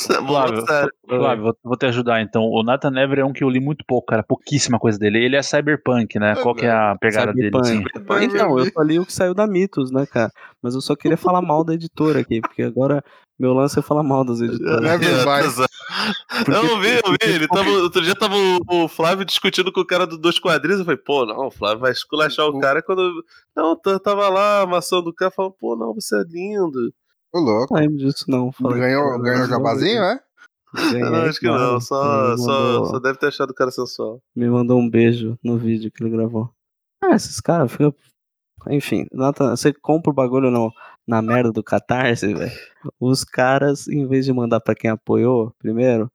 Flávio, 1.05 1.43
vou, 1.43 1.57
vou 1.61 1.77
te 1.77 1.85
ajudar 1.87 2.21
então. 2.21 2.43
O 2.43 2.63
Nathan 2.63 2.91
Never 2.91 3.19
é 3.19 3.25
um 3.25 3.33
que 3.33 3.43
eu 3.43 3.49
li 3.49 3.59
muito 3.59 3.83
pouco, 3.85 4.07
cara. 4.07 4.23
Pouquíssima 4.23 4.79
coisa 4.79 4.97
dele. 4.97 5.23
Ele 5.23 5.35
é 5.35 5.41
cyberpunk, 5.41 6.17
né? 6.17 6.35
Qual 6.35 6.55
que 6.55 6.65
é 6.65 6.71
a 6.71 6.95
pegada 6.99 7.33
dele? 7.33 7.51
assim? 7.53 7.83
Cyberpunk. 7.83 8.25
Então, 8.25 8.57
eu 8.57 8.71
tô 8.71 8.79
ali 8.79 8.97
o 8.97 9.05
que 9.05 9.11
saiu 9.11 9.33
da 9.33 9.45
Mitos, 9.45 9.91
né, 9.91 10.05
cara? 10.05 10.31
Mas 10.63 10.73
eu 10.73 10.81
só 10.81 10.95
queria 10.95 11.17
falar 11.17 11.41
mal 11.41 11.65
da 11.65 11.73
editora 11.73 12.19
aqui, 12.19 12.39
porque 12.39 12.63
agora 12.63 13.03
meu 13.39 13.53
lance 13.53 13.79
é 13.79 13.81
falar 13.81 14.03
mal 14.03 14.23
das 14.25 14.41
editoras. 14.41 14.81
Never 14.81 15.23
vai. 15.25 15.43
Eu 15.45 16.63
não 16.63 16.79
vi, 16.81 16.89
eu 17.03 17.11
vi. 17.11 17.17
Ele 17.35 17.47
tava, 17.47 17.69
outro 17.69 18.01
dia 18.01 18.13
tava 18.15 18.35
o, 18.35 18.83
o 18.83 18.87
Flávio 18.87 19.25
discutindo 19.25 19.71
com 19.71 19.81
o 19.81 19.85
cara 19.85 20.05
do 20.05 20.17
Dois 20.17 20.37
Quadrinhos. 20.39 20.79
Eu 20.79 20.85
falei, 20.85 20.97
pô, 21.03 21.25
não, 21.25 21.47
o 21.47 21.51
Flávio 21.51 21.79
vai 21.79 21.91
esculachar 21.91 22.45
o 22.47 22.59
cara 22.59 22.81
quando. 22.81 23.23
Não, 23.55 23.79
eu 23.85 23.99
tava 23.99 24.27
lá 24.29 24.61
amassando 24.61 25.09
o 25.09 25.13
cara 25.13 25.31
falando, 25.31 25.53
pô, 25.59 25.75
não, 25.75 25.93
você 25.93 26.17
é 26.19 26.23
lindo. 26.27 26.93
Ô, 27.33 27.39
louco. 27.39 27.73
Não 27.73 27.81
lembro 27.81 27.97
disso, 27.97 28.25
não. 28.27 28.51
Falei, 28.51 28.79
Ganhou, 28.81 29.19
ganhou 29.21 29.45
o 29.45 29.47
jabazinho, 29.47 30.01
é? 30.03 30.19
ganhei, 30.75 30.99
não, 31.01 31.15
acho 31.23 31.39
que 31.39 31.47
não. 31.47 31.79
Só, 31.81 32.31
Me 32.31 32.37
só, 32.37 32.51
mandou- 32.51 32.85
só 32.85 32.99
deve 32.99 33.17
ter 33.17 33.27
achado 33.27 33.49
o 33.51 33.55
cara 33.55 33.71
sensual. 33.71 34.21
Me 34.35 34.49
mandou 34.49 34.79
um 34.79 34.89
beijo 34.89 35.37
no 35.43 35.57
vídeo 35.57 35.91
que 35.91 36.03
ele 36.03 36.11
gravou. 36.11 36.49
Ah, 37.03 37.15
esses 37.15 37.39
caras 37.39 37.71
ficam. 37.71 37.93
Enfim, 38.69 39.07
Nathan, 39.11 39.55
você 39.55 39.71
compra 39.73 40.11
o 40.11 40.13
bagulho 40.13 40.51
no, 40.51 40.71
na 41.09 41.21
merda 41.21 41.51
do 41.51 41.63
Catarse, 41.63 42.33
velho. 42.33 42.51
Os 42.99 43.23
caras, 43.23 43.87
em 43.87 44.07
vez 44.07 44.25
de 44.25 44.31
mandar 44.33 44.59
pra 44.59 44.75
quem 44.75 44.89
apoiou 44.91 45.51
primeiro, 45.57 46.09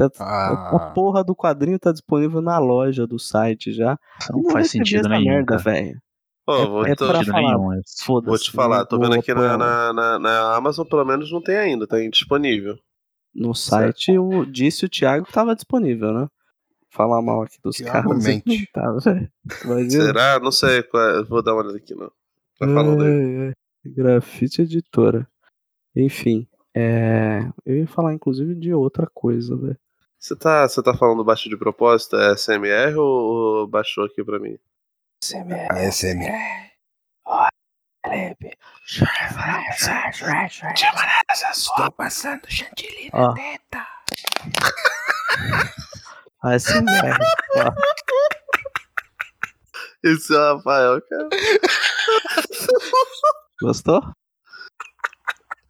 a- 0.00 0.08
Ah. 0.18 0.76
a 0.76 0.78
porra 0.90 1.22
do 1.22 1.36
quadrinho 1.36 1.78
tá 1.78 1.92
disponível 1.92 2.40
na 2.42 2.58
loja 2.58 3.06
do 3.06 3.18
site 3.18 3.72
já. 3.72 3.96
Não 4.30 4.42
faz 4.50 4.66
recebi 4.66 4.88
sentido 4.88 5.08
nenhum, 5.08 5.24
merda, 5.34 5.56
velho. 5.58 6.00
Pô, 6.44 6.54
É- 6.56 6.66
vou, 6.66 6.86
é 6.86 6.94
tô- 6.96 7.06
pra 7.08 7.22
falar. 7.24 7.40
nenhum. 7.42 7.72
é. 7.74 7.80
Foda-se. 8.04 8.28
vou 8.28 8.38
te 8.38 8.50
falar, 8.50 8.84
tô 8.86 8.98
vendo 8.98 9.14
aqui 9.14 9.32
na, 9.32 9.56
na, 9.56 9.92
na, 9.92 10.18
na 10.18 10.56
Amazon, 10.56 10.86
pelo 10.86 11.04
menos 11.04 11.30
não 11.30 11.40
tem 11.42 11.56
ainda, 11.56 11.86
tá 11.86 11.96
disponível. 12.10 12.76
No 13.32 13.54
site, 13.54 14.18
o, 14.18 14.44
disse 14.44 14.84
o 14.84 14.88
Thiago 14.88 15.24
que 15.26 15.32
tava 15.32 15.54
disponível, 15.54 16.12
né? 16.12 16.26
Falar 16.92 17.22
mal 17.22 17.42
aqui 17.42 17.56
dos 17.62 17.76
Thiago 17.76 18.08
caras. 18.08 18.24
mente. 18.24 18.68
Não. 18.74 18.98
Imagina. 19.64 20.04
Será? 20.06 20.40
Não 20.40 20.50
sei. 20.50 20.82
qual 20.82 21.02
é- 21.08 21.22
Vou 21.22 21.40
dar 21.40 21.52
uma 21.54 21.62
olhada 21.62 21.76
aqui, 21.78 21.94
não. 21.94 22.10
Vai 22.58 22.74
falando 22.74 23.04
aí. 23.04 23.52
Grafite 23.84 24.62
editora. 24.62 25.26
Enfim, 25.94 26.46
é... 26.74 27.40
eu 27.64 27.76
ia 27.76 27.86
falar 27.86 28.14
inclusive 28.14 28.54
de 28.54 28.72
outra 28.74 29.06
coisa, 29.12 29.56
velho. 29.56 29.78
Você 30.18 30.36
tá, 30.36 30.68
você 30.68 30.82
tá 30.82 30.94
falando 30.94 31.24
baixo 31.24 31.48
de 31.48 31.56
propósito? 31.56 32.16
É 32.16 32.36
SMR 32.36 32.94
ou, 32.96 33.06
ou 33.06 33.66
baixou 33.66 34.04
aqui 34.04 34.22
pra 34.22 34.38
mim? 34.38 34.58
A 35.70 35.90
SM. 35.90 36.20
Ó. 37.26 37.46
Ah, 46.42 46.56
esse 46.56 46.80
merda. 46.80 47.18
Ó, 47.56 47.70
Esse 50.02 50.34
é 50.34 50.38
o 50.38 50.56
Rafael, 50.56 51.02
cara. 51.02 51.28
Gostou? 53.60 54.02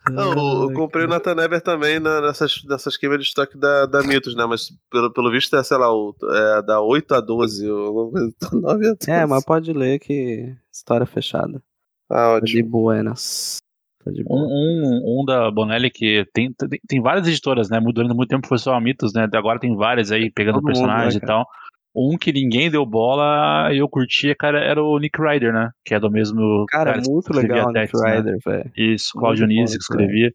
Não, 0.09 0.63
eu, 0.65 0.73
comprei 0.73 1.05
o 1.05 1.09
Nathan 1.09 1.35
Never 1.35 1.61
também 1.61 2.01
na- 2.01 2.21
nessas, 2.23 2.65
nessas 2.65 2.97
queimas 2.97 3.19
de 3.19 3.25
estoque 3.25 3.57
da, 3.57 3.87
da 3.87 4.03
Mitos, 4.03 4.35
né? 4.35 4.45
Mas 4.47 4.71
pelo, 4.91 5.13
pelo 5.13 5.31
visto 5.31 5.55
é, 5.55 5.63
sei 5.63 5.77
lá, 5.77 5.93
o, 5.93 6.17
é 6.23 6.63
da 6.63 6.81
8 6.81 7.15
a 7.15 7.21
12, 7.21 7.71
ou 7.71 7.87
alguma 7.87 8.11
coisa. 8.13 8.35
9 8.53 8.87
a 8.89 8.95
12. 8.95 9.11
É, 9.11 9.27
mas 9.27 9.45
pode 9.45 9.73
ler 9.73 9.99
que 10.01 10.53
história 10.73 11.07
fechada. 11.07 11.63
Ah, 12.11 12.15
Tá 12.15 12.41
de 12.41 12.59
ótimo. 12.59 12.71
buenas. 12.71 13.59
Tá 14.03 14.11
de 14.11 14.23
Um, 14.23 14.25
boa. 14.25 14.47
um, 14.49 15.21
um 15.21 15.25
da 15.25 15.51
Bonelli 15.51 15.91
que 15.91 16.25
tem, 16.33 16.51
tem, 16.55 16.81
tem 16.89 17.01
várias 17.03 17.29
editoras, 17.29 17.69
né? 17.69 17.79
Durante 17.93 18.15
muito 18.17 18.31
tempo 18.31 18.49
foi 18.49 18.59
só 18.59 18.75
a 18.75 18.81
Mitos, 18.81 19.13
né? 19.13 19.29
Agora 19.35 19.61
tem 19.61 19.77
várias 19.77 20.11
aí 20.11 20.31
pegando 20.33 20.55
Todo 20.55 20.65
mundo, 20.65 20.73
personagens 20.75 21.15
né, 21.15 21.19
e 21.19 21.21
cara? 21.21 21.33
tal. 21.45 21.47
Um 21.95 22.17
que 22.17 22.33
ninguém 22.33 22.71
deu 22.71 22.87
bola 22.87 23.73
e 23.73 23.79
eu 23.79 23.89
curtia, 23.89 24.35
cara, 24.37 24.61
era 24.61 24.83
o 24.83 24.99
Nick 24.99 25.21
Ryder, 25.21 25.53
né? 25.53 25.71
Que 25.85 25.95
é 25.95 26.01
do 26.01 26.11
mesmo. 26.11 26.65
Cara, 26.69 27.01
que 27.01 27.11
muito 27.11 27.33
legal 27.33 27.69
o 27.69 27.73
Nick 27.73 27.93
né? 27.97 28.17
Rider, 28.17 28.39
velho. 28.45 28.73
Isso, 28.77 29.13
Claudio 29.19 29.47
Nisi 29.47 29.79
que 29.79 29.93
Ryder. 29.93 30.07
escrevia. 30.07 30.33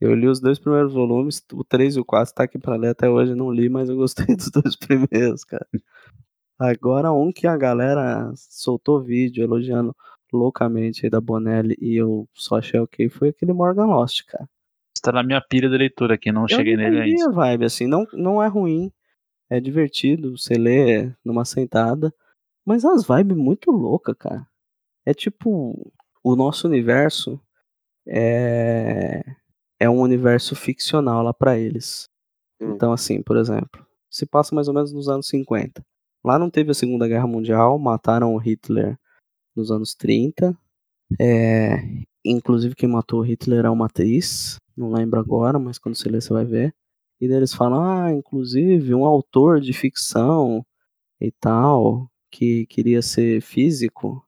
Eu 0.00 0.14
li 0.14 0.26
os 0.26 0.40
dois 0.40 0.58
primeiros 0.58 0.92
volumes, 0.92 1.42
o 1.52 1.64
3 1.64 1.96
e 1.96 2.00
o 2.00 2.04
4 2.04 2.34
tá 2.34 2.44
aqui 2.44 2.58
pra 2.58 2.76
ler 2.76 2.88
até 2.88 3.08
hoje, 3.08 3.34
não 3.34 3.50
li, 3.50 3.68
mas 3.68 3.88
eu 3.88 3.96
gostei 3.96 4.26
dos 4.36 4.50
dois 4.50 4.76
primeiros, 4.76 5.44
cara. 5.44 5.66
Agora 6.58 7.12
um 7.12 7.32
que 7.32 7.46
a 7.46 7.56
galera 7.56 8.30
soltou 8.34 9.02
vídeo 9.02 9.42
elogiando 9.42 9.94
loucamente 10.32 11.06
aí 11.06 11.10
da 11.10 11.20
Bonelli 11.20 11.76
e 11.80 11.96
eu 11.96 12.28
só 12.34 12.56
achei 12.58 12.78
ok 12.80 13.08
foi 13.08 13.28
aquele 13.28 13.52
Morgan 13.52 13.86
Lost, 13.86 14.24
cara. 14.26 14.48
Está 14.96 15.12
na 15.12 15.22
minha 15.22 15.40
pilha 15.40 15.68
de 15.68 15.76
leitura 15.76 16.14
aqui, 16.14 16.32
não 16.32 16.48
cheguei 16.48 16.74
eu 16.74 16.78
não 16.78 16.84
nele 16.84 17.00
ainda. 17.00 17.30
vibe, 17.30 17.64
assim, 17.64 17.86
não, 17.86 18.06
não 18.12 18.42
é 18.42 18.46
ruim, 18.46 18.90
é 19.56 19.60
divertido, 19.60 20.36
você 20.36 20.54
lê 20.54 21.12
numa 21.24 21.44
sentada, 21.44 22.12
mas 22.64 22.84
as 22.84 23.06
vibes 23.06 23.36
muito 23.36 23.70
loucas, 23.70 24.16
cara. 24.18 24.46
É 25.06 25.14
tipo, 25.14 25.92
o 26.22 26.34
nosso 26.34 26.66
universo 26.66 27.40
é, 28.06 29.22
é 29.78 29.88
um 29.88 30.00
universo 30.00 30.56
ficcional 30.56 31.22
lá 31.22 31.32
pra 31.32 31.58
eles. 31.58 32.08
Hum. 32.60 32.72
Então, 32.72 32.92
assim, 32.92 33.22
por 33.22 33.36
exemplo, 33.36 33.86
se 34.10 34.26
passa 34.26 34.54
mais 34.54 34.68
ou 34.68 34.74
menos 34.74 34.92
nos 34.92 35.08
anos 35.08 35.28
50. 35.28 35.84
Lá 36.24 36.38
não 36.38 36.48
teve 36.50 36.70
a 36.70 36.74
Segunda 36.74 37.06
Guerra 37.06 37.26
Mundial, 37.26 37.78
mataram 37.78 38.34
o 38.34 38.38
Hitler 38.38 38.98
nos 39.54 39.70
anos 39.70 39.94
30. 39.94 40.56
É, 41.20 41.76
inclusive, 42.24 42.74
quem 42.74 42.88
matou 42.88 43.20
o 43.20 43.22
Hitler 43.22 43.66
é 43.66 43.70
uma 43.70 43.86
atriz, 43.86 44.58
não 44.76 44.90
lembro 44.90 45.20
agora, 45.20 45.58
mas 45.58 45.78
quando 45.78 45.96
você 45.96 46.08
ler 46.08 46.22
você 46.22 46.32
vai 46.32 46.44
ver. 46.44 46.74
E 47.24 47.28
daí 47.28 47.38
eles 47.38 47.54
falam, 47.54 47.82
ah, 47.82 48.12
inclusive, 48.12 48.94
um 48.94 49.06
autor 49.06 49.58
de 49.58 49.72
ficção 49.72 50.64
e 51.18 51.32
tal, 51.32 52.06
que 52.30 52.66
queria 52.66 53.00
ser 53.00 53.40
físico, 53.40 54.22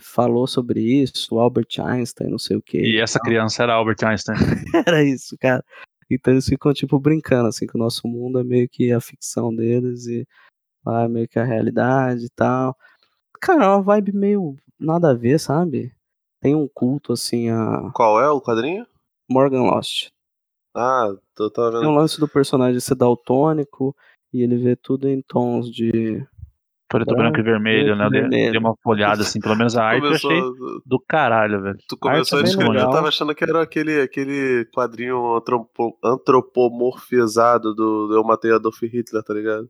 falou 0.00 0.48
sobre 0.48 0.80
isso, 0.80 1.36
o 1.36 1.38
Albert 1.38 1.68
Einstein, 1.78 2.28
não 2.28 2.38
sei 2.38 2.56
o 2.56 2.62
que. 2.62 2.78
E 2.78 2.98
essa 2.98 3.20
criança 3.20 3.62
era 3.62 3.74
Albert 3.74 4.04
Einstein. 4.04 4.36
Era 4.84 5.04
isso, 5.04 5.36
cara. 5.38 5.64
Então 6.10 6.34
eles 6.34 6.46
ficam, 6.46 6.72
tipo, 6.72 6.98
brincando, 6.98 7.48
assim, 7.48 7.68
que 7.68 7.76
o 7.76 7.78
nosso 7.78 8.08
mundo 8.08 8.40
é 8.40 8.44
meio 8.44 8.68
que 8.68 8.90
a 8.90 9.00
ficção 9.00 9.54
deles 9.54 10.06
e 10.06 10.26
lá 10.84 11.04
é 11.04 11.08
meio 11.08 11.28
que 11.28 11.38
a 11.38 11.44
realidade 11.44 12.24
e 12.24 12.30
tal. 12.30 12.76
Cara, 13.40 13.64
é 13.64 13.68
uma 13.68 13.82
vibe 13.82 14.12
meio 14.12 14.56
nada 14.76 15.10
a 15.10 15.14
ver, 15.14 15.38
sabe? 15.38 15.94
Tem 16.40 16.54
um 16.54 16.66
culto, 16.66 17.12
assim, 17.12 17.48
a 17.48 17.92
Qual 17.94 18.20
é 18.20 18.28
o 18.28 18.40
quadrinho? 18.40 18.84
Morgan 19.30 19.62
Lost. 19.62 20.08
Ah, 20.74 21.08
tô, 21.34 21.50
tava 21.50 21.70
Tem 21.72 21.80
vendo. 21.80 21.90
um 21.90 21.94
lance 21.94 22.18
do 22.20 22.28
personagem 22.28 22.78
ser 22.80 22.94
daltônico 22.94 23.94
e 24.32 24.42
ele 24.42 24.56
vê 24.56 24.76
tudo 24.76 25.08
em 25.08 25.22
tons 25.22 25.70
de. 25.70 26.24
Preto, 26.90 27.14
branco 27.14 27.38
e 27.38 27.42
vermelho, 27.42 27.94
né? 27.94 28.06
Eu 28.06 28.10
dei- 28.10 28.20
vermelho. 28.22 28.50
dei 28.52 28.60
uma 28.60 28.74
folhada, 28.82 29.20
assim, 29.20 29.40
pelo 29.40 29.54
menos 29.56 29.76
a 29.76 29.84
arte 29.84 30.04
eu 30.04 30.08
Começou, 30.08 30.30
achei 30.30 30.80
do 30.86 30.98
caralho, 31.06 31.60
velho. 31.60 31.76
tu 31.86 31.98
começou 31.98 32.38
a 32.38 32.40
é 32.40 32.44
bem 32.44 32.50
descrever, 32.50 32.78
eu 32.80 32.90
tava 32.90 33.08
achando 33.08 33.34
que 33.34 33.44
era 33.44 33.60
aquele, 33.62 34.00
aquele 34.00 34.64
quadrinho 34.74 35.36
antropo, 35.36 35.98
antropomorfizado 36.02 37.74
do, 37.74 38.08
do 38.08 38.14
Eu 38.14 38.24
Matei 38.24 38.52
Adolf 38.52 38.80
Hitler, 38.82 39.22
tá 39.22 39.34
ligado? 39.34 39.68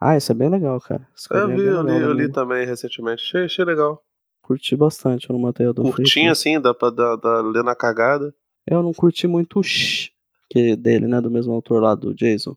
Ah, 0.00 0.16
isso 0.16 0.32
é 0.32 0.34
bem 0.34 0.48
legal, 0.48 0.80
cara. 0.80 1.06
Esse 1.14 1.28
Eu 1.30 1.40
é 1.40 1.46
vi, 1.48 1.56
bem 1.56 1.66
eu 1.66 1.82
li, 1.82 2.00
eu 2.00 2.12
li 2.12 2.32
também 2.32 2.64
recentemente. 2.66 3.22
Achei, 3.22 3.44
achei 3.44 3.64
legal. 3.64 4.02
Curti 4.42 4.74
bastante, 4.74 5.28
eu 5.28 5.34
não 5.34 5.40
matei 5.42 5.66
a 5.66 5.72
do 5.72 5.82
Curtinho 5.82 6.32
assim, 6.32 6.58
dá 6.58 6.72
pra 6.72 6.88
dar, 6.90 7.16
dar, 7.16 7.42
ler 7.42 7.62
na 7.62 7.74
cagada. 7.74 8.34
Eu 8.70 8.82
não 8.82 8.92
curti 8.94 9.26
muito 9.26 9.58
o 9.58 9.62
Shh, 9.62 10.10
que 10.48 10.70
é 10.72 10.76
dele, 10.76 11.06
né? 11.08 11.20
Do 11.20 11.30
mesmo 11.30 11.52
autor 11.52 11.82
lá 11.82 11.94
do 11.94 12.14
Jason. 12.14 12.56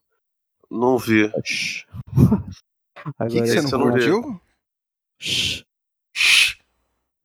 Não 0.70 0.97
vi. 0.97 1.32
Shh. 1.43 1.86
O 3.20 3.26
que, 3.28 3.41
que 3.41 3.47
você 3.47 3.61
não 3.78 3.91
curtiu? 3.91 4.41
Shh. 5.20 5.64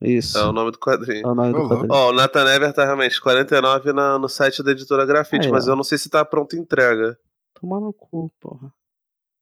Isso. 0.01 0.37
É 0.37 0.45
o 0.45 0.53
nome 0.53 0.71
do 0.71 0.79
quadrinho. 0.79 1.25
É 1.25 1.29
o 1.29 1.35
nome 1.35 1.51
do 1.53 1.67
quadrinho. 1.67 1.91
Ó, 1.93 2.09
o 2.09 2.13
Nathan 2.13 2.45
Never 2.45 2.71
tá 2.73 2.85
realmente 2.85 3.19
49 3.21 3.91
na, 3.91 4.17
no 4.17 4.29
site 4.29 4.63
da 4.63 4.71
editora 4.71 5.05
Grafite, 5.05 5.47
Aí, 5.47 5.51
mas 5.51 5.67
ó. 5.67 5.71
eu 5.71 5.75
não 5.75 5.83
sei 5.83 5.97
se 5.97 6.09
tá 6.09 6.23
pronta 6.23 6.55
entrega. 6.55 7.17
Toma 7.59 7.79
no 7.81 7.91
cu, 7.91 8.31
porra. 8.39 8.71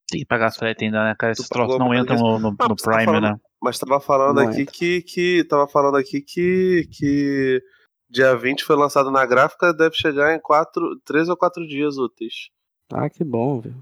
Tem 0.09 0.21
que 0.21 0.25
pagar 0.25 0.51
frete 0.51 0.85
ainda, 0.85 1.03
né, 1.03 1.15
cara? 1.17 1.33
Esses 1.33 1.47
troços 1.47 1.77
não 1.77 1.93
entram 1.93 2.17
no, 2.17 2.39
no, 2.39 2.55
Ah, 2.59 2.67
no 2.69 2.75
tá 2.75 2.83
Prime, 2.91 3.05
falando- 3.05 3.23
né? 3.23 3.39
Mas 3.61 3.77
tava 3.77 3.99
falando 3.99 4.37
Não 4.41 4.49
aqui 4.49 4.61
entra. 4.61 4.73
que, 4.73 5.01
que. 5.01 5.43
Tava 5.43 5.67
falando 5.67 5.97
aqui 5.97 6.21
que. 6.21 6.87
que 6.91 7.61
dia 8.09 8.35
20 8.35 8.63
foi 8.63 8.75
lançado 8.75 9.11
na 9.11 9.25
gráfica, 9.25 9.73
deve 9.73 9.95
chegar 9.95 10.35
em 10.35 10.39
4, 10.39 10.99
3 11.05 11.29
ou 11.29 11.37
4 11.37 11.67
dias 11.67 11.97
úteis. 11.97 12.49
Ah, 12.91 13.09
que 13.09 13.23
bom, 13.23 13.59
viu? 13.59 13.73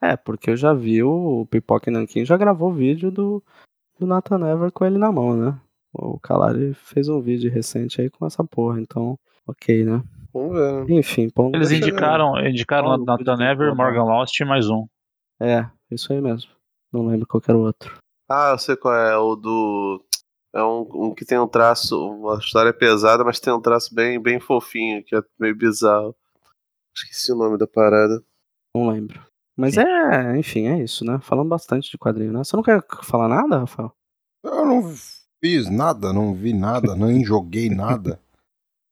É, 0.00 0.16
porque 0.16 0.50
eu 0.50 0.56
já 0.56 0.72
vi 0.72 1.02
o 1.02 1.46
Pipoca 1.50 1.90
Nankin 1.90 2.24
já 2.24 2.36
gravou 2.36 2.72
vídeo 2.72 3.10
do, 3.10 3.42
do 3.98 4.06
Nathan 4.06 4.38
Never 4.38 4.72
com 4.72 4.84
ele 4.84 4.96
na 4.96 5.12
mão, 5.12 5.36
né? 5.36 5.60
O 5.92 6.18
Calari 6.18 6.72
fez 6.72 7.08
um 7.08 7.20
vídeo 7.20 7.50
recente 7.50 8.00
aí 8.00 8.08
com 8.08 8.24
essa 8.24 8.42
porra, 8.44 8.80
então, 8.80 9.18
ok, 9.46 9.84
né? 9.84 10.02
Vamos 10.32 10.52
ver. 10.52 10.90
Enfim, 10.90 11.28
pão 11.28 11.50
Eles 11.52 11.72
indicaram, 11.72 12.38
indicaram 12.46 12.88
Paulo, 12.88 13.04
Nathan 13.04 13.56
do 13.56 13.76
Morgan 13.76 14.04
Lost 14.04 14.38
e 14.38 14.44
mais 14.44 14.70
um. 14.70 14.86
É, 15.40 15.66
isso 15.90 16.12
aí 16.12 16.20
mesmo. 16.20 16.50
Não 16.92 17.06
lembro 17.06 17.26
qual 17.26 17.40
que 17.40 17.50
era 17.50 17.58
o 17.58 17.62
outro. 17.62 17.98
Ah, 18.28 18.50
eu 18.52 18.58
sei 18.58 18.76
qual 18.76 18.94
é. 18.94 19.16
O 19.16 19.34
do. 19.34 20.04
É 20.52 20.62
um, 20.62 20.80
um 21.10 21.14
que 21.14 21.24
tem 21.24 21.38
um 21.38 21.46
traço. 21.48 21.96
Uma 22.10 22.38
história 22.38 22.72
pesada, 22.72 23.24
mas 23.24 23.38
tem 23.40 23.52
um 23.52 23.60
traço 23.60 23.94
bem, 23.94 24.20
bem 24.20 24.40
fofinho, 24.40 25.02
que 25.04 25.14
é 25.14 25.22
meio 25.38 25.56
bizarro. 25.56 26.14
Esqueci 26.96 27.32
o 27.32 27.36
nome 27.36 27.56
da 27.56 27.66
parada. 27.66 28.22
Não 28.74 28.88
lembro. 28.88 29.24
Mas 29.56 29.76
é, 29.76 30.36
enfim, 30.38 30.66
é 30.68 30.82
isso, 30.82 31.04
né? 31.04 31.18
Falando 31.22 31.48
bastante 31.48 31.90
de 31.90 31.98
quadrinho, 31.98 32.32
né? 32.32 32.42
Você 32.42 32.56
não 32.56 32.62
quer 32.62 32.82
falar 33.02 33.28
nada, 33.28 33.58
Rafael? 33.58 33.92
Eu 34.42 34.64
não 34.64 34.82
fiz 35.44 35.68
nada, 35.70 36.12
não 36.12 36.34
vi 36.34 36.52
nada, 36.52 36.94
nem 36.96 37.22
joguei 37.24 37.68
nada. 37.68 38.20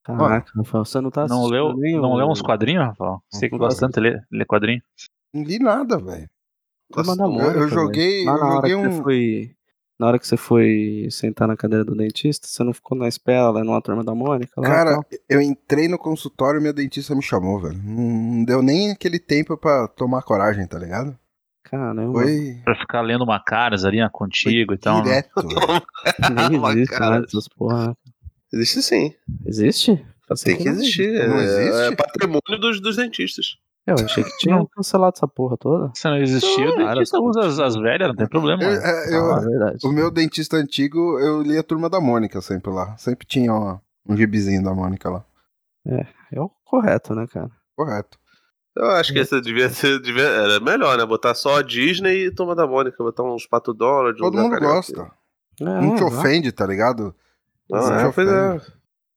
Caraca, 0.04 0.52
Rafael, 0.56 0.84
você 0.84 1.00
não 1.00 1.11
tá 1.11 1.26
Não 1.26 1.46
leu, 1.46 1.74
nem 1.76 2.00
não 2.00 2.14
leu 2.14 2.28
uns 2.28 2.40
quadrinhos, 2.40 2.84
Rafael? 2.86 3.22
Sei 3.30 3.48
que 3.50 3.59
gosta 3.59 3.86
bastante 3.86 3.94
de 3.94 4.00
ler, 4.00 4.26
ler 4.30 4.46
quadrinho. 4.46 4.82
Não 5.34 5.42
li 5.42 5.59
nada, 5.59 5.98
velho. 5.98 6.28
Eu 6.94 7.04
velho. 7.52 7.68
joguei- 7.68 8.26
eu 8.28 8.38
joguei 8.38 8.61
que 8.70 8.76
um- 8.76 8.92
você 8.92 9.02
foi. 9.02 9.56
Na 9.99 10.07
hora 10.07 10.18
que 10.18 10.26
você 10.26 10.36
foi 10.36 11.09
sentar 11.11 11.49
na 11.49 11.57
cadeira 11.57 11.84
do 11.84 11.94
dentista, 11.94 12.46
você 12.46 12.62
não 12.62 12.72
ficou 12.72 12.96
na 12.96 13.09
espera 13.09 13.51
lá 13.51 13.64
numa 13.64 13.82
turma 13.82 14.05
da 14.05 14.14
Mônica? 14.14 14.53
Lá, 14.61 14.68
Cara, 14.68 14.90
tal? 14.92 15.05
eu 15.28 15.40
entrei 15.40 15.88
no 15.88 15.99
consultório 15.99 16.59
e 16.59 16.61
minha 16.61 16.72
dentista 16.72 17.14
me 17.16 17.22
chamou, 17.22 17.61
velho. 17.61 17.76
Não 17.82 18.44
deu 18.44 18.62
nem 18.62 18.92
aquele 18.92 19.18
tempo 19.18 19.57
pra 19.57 19.88
tomar 19.88 20.22
coragem, 20.22 20.66
tá 20.68 20.78
ligado? 20.78 21.18
Caramba, 21.64 22.12
Foi 22.12 22.61
Pra 22.64 22.76
ficar 22.76 23.01
lendo 23.03 23.24
uma 23.24 23.42
caras 23.42 23.84
ali 23.84 23.99
né, 23.99 24.09
contigo 24.12 24.72
e 24.72 24.78
tal. 24.78 24.99
né? 24.99 25.03
direto. 25.03 25.30
velho. 25.42 26.49
nem 26.49 26.59
Uma 26.59 26.72
existe 26.72 26.94
cara. 26.94 27.11
mais 27.11 27.24
essas 27.24 27.49
porra. 27.49 27.96
Existe 28.53 28.82
sim. 28.82 29.14
Existe? 29.44 30.07
Tem 30.44 30.57
que 30.57 30.64
não 30.64 30.72
existir. 30.72 31.03
existe. 31.09 31.26
Não 31.28 31.38
é, 31.38 31.44
existe? 31.44 31.92
é 31.92 31.96
patrimônio 31.96 32.61
dos, 32.61 32.80
dos 32.80 32.96
dentistas. 32.96 33.57
Eu 33.89 34.05
achei 34.05 34.22
que 34.24 34.36
tinha 34.39 34.66
cancelado 34.74 35.14
essa 35.16 35.26
porra 35.28 35.57
toda. 35.57 35.91
Se 35.95 36.05
não 36.09 36.16
existia, 36.18 36.68
o 36.70 36.74
Cara, 36.76 36.95
dentista 36.95 37.18
usa 37.20 37.41
as, 37.47 37.59
as 37.59 37.74
velhas, 37.80 38.09
não 38.09 38.14
tem 38.16 38.28
problema. 38.28 38.62
Eu- 38.62 38.70
né? 38.72 38.78
é, 38.84 39.14
eu- 39.16 39.32
Ah, 39.34 39.41
verdade. 39.41 39.78
o 39.86 39.93
meu 39.93 40.11
dentista 40.11 40.57
antigo, 40.57 41.18
eu 41.18 41.41
li 41.43 41.57
a 41.57 41.62
turma 41.62 41.89
da 41.89 42.01
Mônica 42.01 42.41
sempre 42.41 42.70
lá. 42.72 42.97
Sempre 42.99 43.26
tinha 43.26 43.53
uma- 43.53 43.80
um 44.09 44.16
gibizinho 44.16 44.62
da 44.62 44.74
Mônica 44.74 45.09
lá. 45.09 45.24
É 45.86 46.41
o 46.41 46.51
correto, 46.64 47.14
né, 47.14 47.26
cara? 47.26 47.51
Correto. 47.76 48.18
Eu 48.76 48.91
acho 48.91 49.12
que 49.12 49.18
esse 49.18 49.41
devia 49.41 49.68
ser. 49.70 50.01
Devia, 50.01 50.22
era 50.22 50.61
melhor, 50.61 50.97
né? 50.99 51.05
Botar 51.07 51.34
só 51.34 51.59
a 51.59 51.62
Disney 51.62 52.26
e 52.26 52.30
Turma 52.30 52.55
da 52.55 52.66
Mônica. 52.66 52.97
Botar 53.03 53.22
uns 53.24 53.47
pato 53.47 53.72
Donald. 53.74 54.16
Todo 54.18 54.36
uns 54.39 54.43
mundo 54.43 54.61
gosta. 54.61 55.11
É, 55.61 55.64
Não 55.64 55.97
te 55.97 56.05
ofende, 56.05 56.53
tá 56.53 56.64
ligado? 56.66 57.14
Não, 57.68 57.80
Não 57.80 57.95
é, 58.01 58.09
te 58.09 58.14
pois 58.14 58.28
é. 58.28 58.61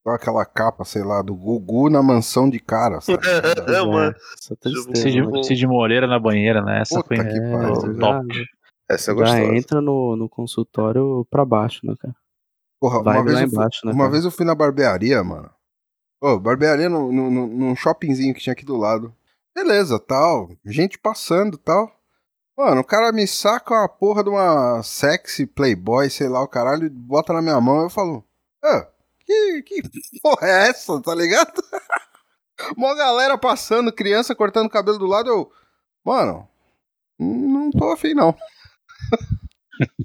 Só 0.04 0.12
aquela 0.16 0.44
capa, 0.46 0.84
sei 0.84 1.04
lá, 1.04 1.22
do 1.22 1.36
Gugu 1.36 1.90
na 1.90 2.02
mansão 2.02 2.50
de 2.50 2.60
cara, 2.60 3.00
sabe? 3.02 3.20
É, 3.76 3.86
mano. 3.86 4.16
Essa 4.38 4.56
tristeza, 4.56 4.96
Cid, 5.02 5.22
né? 5.22 5.44
Cid 5.44 5.68
Moreira 5.68 6.08
na 6.08 6.20
banheira, 6.20 6.62
né? 6.64 6.82
Essa 6.82 6.96
Puta 7.04 7.08
foi 7.16 7.18
que 7.18 7.38
É, 7.38 7.52
pariu. 7.52 7.94
já- 7.96 8.00
top. 8.00 8.46
Essa 8.90 9.12
é 9.12 9.14
Já 9.16 9.20
gostosa. 9.22 9.56
entra 9.56 9.82
no, 9.82 10.16
no 10.16 10.28
consultório 10.28 11.26
pra 11.30 11.46
baixo, 11.46 11.80
né, 11.86 11.94
cara? 12.00 12.16
Porra, 12.80 13.04
Vai 13.04 13.18
uma, 13.18 13.24
vez 13.26 13.36
lá 13.36 13.44
eu 13.44 13.48
fui, 13.48 13.58
embaixo, 13.58 13.86
né? 13.86 13.92
uma 13.94 14.00
cara? 14.06 14.12
vez 14.12 14.26
eu 14.26 14.32
fui 14.32 14.46
na 14.46 14.56
barbearia, 14.56 15.24
mano. 15.24 15.50
Ô, 16.22 16.40
barbearia 16.40 16.90
no, 16.90 17.12
no, 17.12 17.30
no- 17.32 17.48
num 17.48 17.76
shoppingzinho 17.76 18.34
que 18.34 18.42
tinha 18.42 18.54
aqui 18.54 18.66
do 18.66 18.76
lado. 18.76 19.14
Beleza, 19.56 20.00
tal. 20.00 20.50
Gente 20.66 20.98
passando 20.98 21.58
tal. 21.58 21.92
Mano, 22.58 22.82
o 22.82 22.84
cara 22.84 23.12
me 23.12 23.26
saca 23.28 23.74
uma 23.74 23.88
porra 23.88 24.24
de 24.24 24.30
uma 24.30 24.82
sexy 24.84 25.46
playboy, 25.46 26.10
sei 26.10 26.28
lá, 26.28 26.42
o 26.42 26.48
caralho, 26.48 26.86
e 26.86 26.90
bota 26.90 27.34
na 27.34 27.42
minha 27.42 27.60
mão 27.62 27.82
e 27.82 27.86
eu 27.86 27.90
falo, 27.90 28.24
ah, 28.64 28.88
que, 29.66 29.82
que 29.82 30.20
porra 30.22 30.48
é 30.48 30.70
essa, 30.70 31.02
tá 31.02 31.14
ligado? 31.16 31.54
Mó 32.78 32.94
galera 32.94 33.38
passando, 33.38 33.92
criança 33.92 34.36
cortando 34.36 34.70
cabelo 34.70 35.00
do 35.00 35.08
lado, 35.08 35.30
eu, 35.30 35.52
mano, 36.06 36.48
não 37.20 37.72
tô 37.72 37.92
afim 37.92 38.14
não. 38.14 38.36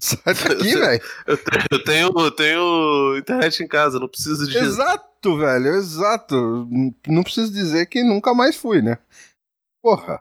Sai 0.01 0.35
daqui, 0.35 0.77
velho. 0.77 1.03
Eu 1.27 1.37
tenho, 1.37 1.64
eu, 1.70 1.85
tenho, 1.85 2.18
eu 2.18 2.31
tenho 2.31 3.16
internet 3.18 3.62
em 3.62 3.68
casa, 3.68 3.99
não 3.99 4.09
preciso 4.09 4.49
de. 4.49 4.57
Exato, 4.57 5.37
velho, 5.37 5.66
exato. 5.74 6.68
Não 7.07 7.22
preciso 7.22 7.53
dizer 7.53 7.87
que 7.87 8.03
nunca 8.03 8.35
mais 8.35 8.57
fui, 8.57 8.81
né? 8.81 8.99
Porra. 9.83 10.20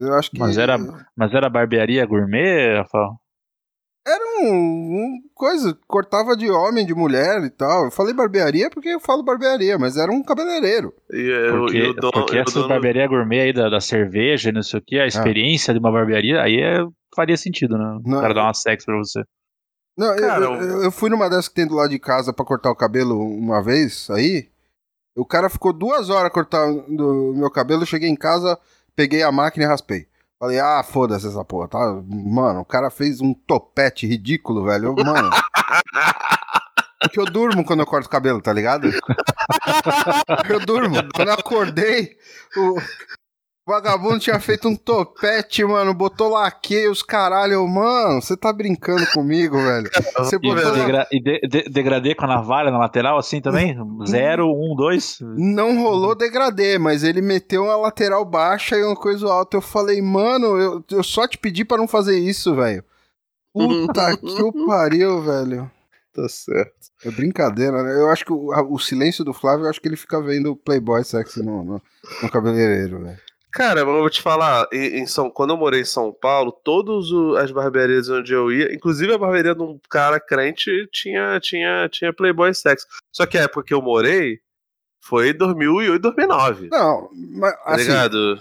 Eu 0.00 0.14
acho 0.14 0.30
que. 0.30 0.38
Mas 0.38 0.56
era, 0.58 0.76
mas 1.16 1.32
era 1.32 1.48
barbearia 1.48 2.04
gourmet, 2.06 2.78
Rafael? 2.78 3.18
Era 4.06 4.22
um, 4.42 4.52
um 4.52 5.22
coisa, 5.34 5.76
cortava 5.86 6.36
de 6.36 6.50
homem, 6.50 6.84
de 6.84 6.94
mulher 6.94 7.42
e 7.42 7.48
tal. 7.50 7.86
Eu 7.86 7.90
falei 7.90 8.12
barbearia 8.12 8.68
porque 8.68 8.90
eu 8.90 9.00
falo 9.00 9.22
barbearia, 9.22 9.78
mas 9.78 9.96
era 9.96 10.12
um 10.12 10.22
cabeleireiro. 10.22 10.92
E 11.10 11.22
eu, 11.48 11.58
Porque, 11.60 11.76
eu 11.78 11.94
dou, 11.94 12.12
porque 12.12 12.36
essas 12.36 12.52
dou 12.52 12.62
no- 12.64 12.68
barbearias 12.68 13.08
gourmet 13.08 13.40
aí 13.40 13.52
da, 13.52 13.70
da 13.70 13.80
cerveja 13.80 14.50
e 14.50 14.52
não 14.52 14.62
sei 14.62 14.78
o 14.78 14.82
Ah. 14.82 14.84
que, 14.86 14.98
a 15.00 15.06
experiência 15.06 15.72
de 15.72 15.80
uma 15.80 15.90
barbearia, 15.90 16.42
aí 16.42 16.60
é, 16.60 16.84
faria 17.16 17.36
sentido, 17.36 17.78
né? 17.78 17.98
Não, 18.04 18.18
o 18.18 18.20
cara 18.20 18.32
é- 18.32 18.34
dar 18.34 18.42
uma 18.44 18.54
sex 18.54 18.84
pra 18.84 18.96
você. 18.98 19.22
Não, 19.96 20.08
eu- 20.14 20.20
Cara, 20.28 20.44
eu, 20.44 20.52
eu, 20.54 20.82
eu 20.82 20.90
fui 20.92 21.08
numa 21.08 21.28
dessas 21.30 21.48
que 21.48 21.54
tem 21.54 21.66
do 21.66 21.74
lado 21.76 21.88
de 21.90 21.98
casa 21.98 22.30
pra 22.32 22.44
cortar 22.44 22.70
o 22.70 22.76
cabelo 22.76 23.18
uma 23.18 23.62
vez, 23.62 24.08
aí. 24.10 24.48
O 25.16 25.24
cara 25.24 25.48
ficou 25.48 25.72
duas 25.72 26.10
horas 26.10 26.30
cortando 26.32 26.84
o 26.88 27.34
meu 27.36 27.50
cabelo, 27.50 27.82
eu 27.82 27.86
cheguei 27.86 28.08
em 28.10 28.16
casa, 28.16 28.58
peguei 28.96 29.22
a 29.22 29.30
máquina 29.32 29.64
e 29.64 29.68
raspei. 29.68 30.06
Falei, 30.44 30.60
ah, 30.60 30.82
foda-se 30.82 31.26
essa 31.26 31.42
porra, 31.42 31.68
tá? 31.68 32.02
Mano, 32.06 32.60
o 32.60 32.64
cara 32.66 32.90
fez 32.90 33.18
um 33.18 33.32
topete 33.32 34.06
ridículo, 34.06 34.66
velho. 34.66 34.88
Eu, 34.88 34.94
Mano. 35.02 35.30
Porque 37.00 37.18
eu 37.18 37.24
durmo 37.24 37.64
quando 37.64 37.80
eu 37.80 37.86
corto 37.86 38.08
o 38.08 38.10
cabelo, 38.10 38.42
tá 38.42 38.52
ligado? 38.52 38.90
Eu 40.50 40.60
durmo. 40.60 40.96
Quando 41.14 41.28
eu 41.28 41.34
acordei, 41.34 42.18
o 42.58 42.76
vagabundo 43.66 44.18
tinha 44.18 44.38
feito 44.40 44.68
um 44.68 44.76
topete, 44.76 45.64
mano. 45.64 45.94
Botou 45.94 46.28
laque, 46.30 46.86
os 46.88 47.02
caralho. 47.02 47.66
Mano, 47.66 48.20
você 48.20 48.36
tá 48.36 48.52
brincando 48.52 49.06
comigo, 49.12 49.56
velho. 49.56 49.90
Você 50.18 50.36
E, 50.36 50.38
botou. 50.38 50.72
degra, 50.72 51.06
e 51.10 51.20
de- 51.20 51.40
de- 51.48 51.70
degradê 51.70 52.14
com 52.14 52.24
a 52.24 52.28
navalha 52.28 52.70
na 52.70 52.78
lateral, 52.78 53.18
assim 53.18 53.40
também? 53.40 53.76
Zero, 54.06 54.46
um, 54.48 54.74
dois? 54.76 55.18
Não 55.20 55.82
rolou 55.82 56.14
degradê, 56.14 56.78
mas 56.78 57.02
ele 57.04 57.20
meteu 57.20 57.64
uma 57.64 57.76
lateral 57.76 58.24
baixa 58.24 58.76
e 58.76 58.84
uma 58.84 58.96
coisa 58.96 59.26
alta. 59.26 59.56
Eu 59.56 59.60
falei, 59.62 60.00
mano, 60.00 60.56
eu, 60.58 60.84
eu 60.90 61.02
só 61.02 61.26
te 61.26 61.36
pedi 61.38 61.64
pra 61.64 61.76
não 61.78 61.88
fazer 61.88 62.18
isso, 62.18 62.54
velho. 62.54 62.84
Puta 63.52 64.16
que 64.18 64.42
o 64.42 64.66
pariu, 64.66 65.22
velho. 65.22 65.70
Tá 66.14 66.28
certo. 66.28 66.72
É 67.04 67.10
brincadeira, 67.10 67.82
né? 67.82 67.92
Eu 68.00 68.08
acho 68.08 68.24
que 68.24 68.32
o, 68.32 68.48
o 68.70 68.78
silêncio 68.78 69.24
do 69.24 69.32
Flávio, 69.34 69.66
eu 69.66 69.70
acho 69.70 69.80
que 69.80 69.88
ele 69.88 69.96
fica 69.96 70.20
vendo 70.22 70.54
Playboy 70.54 71.02
sexy 71.02 71.42
no, 71.42 71.64
no, 71.64 71.82
no 72.22 72.30
cabeleireiro, 72.30 73.02
velho. 73.02 73.18
Cara, 73.54 73.80
eu 73.80 73.86
vou 73.86 74.10
te 74.10 74.20
falar, 74.20 74.66
em, 74.72 74.98
em 74.98 75.06
São, 75.06 75.30
quando 75.30 75.50
eu 75.50 75.56
morei 75.56 75.82
em 75.82 75.84
São 75.84 76.12
Paulo, 76.12 76.50
todas 76.50 77.06
as 77.40 77.52
barbearias 77.52 78.08
onde 78.08 78.32
eu 78.32 78.50
ia, 78.50 78.74
inclusive 78.74 79.14
a 79.14 79.18
barbearia 79.18 79.54
de 79.54 79.62
um 79.62 79.78
cara 79.88 80.18
crente, 80.18 80.88
tinha, 80.92 81.38
tinha, 81.40 81.88
tinha 81.88 82.12
Playboy 82.12 82.52
Sex. 82.52 82.84
Só 83.12 83.24
que 83.26 83.38
a 83.38 83.42
época 83.42 83.62
que 83.64 83.72
eu 83.72 83.80
morei 83.80 84.40
foi 85.00 85.32
2008, 85.32 86.02
2009. 86.02 86.68
Não, 86.68 87.08
mas 87.14 87.52
Tá 87.54 87.62
assim, 87.66 87.84
ligado? 87.84 88.40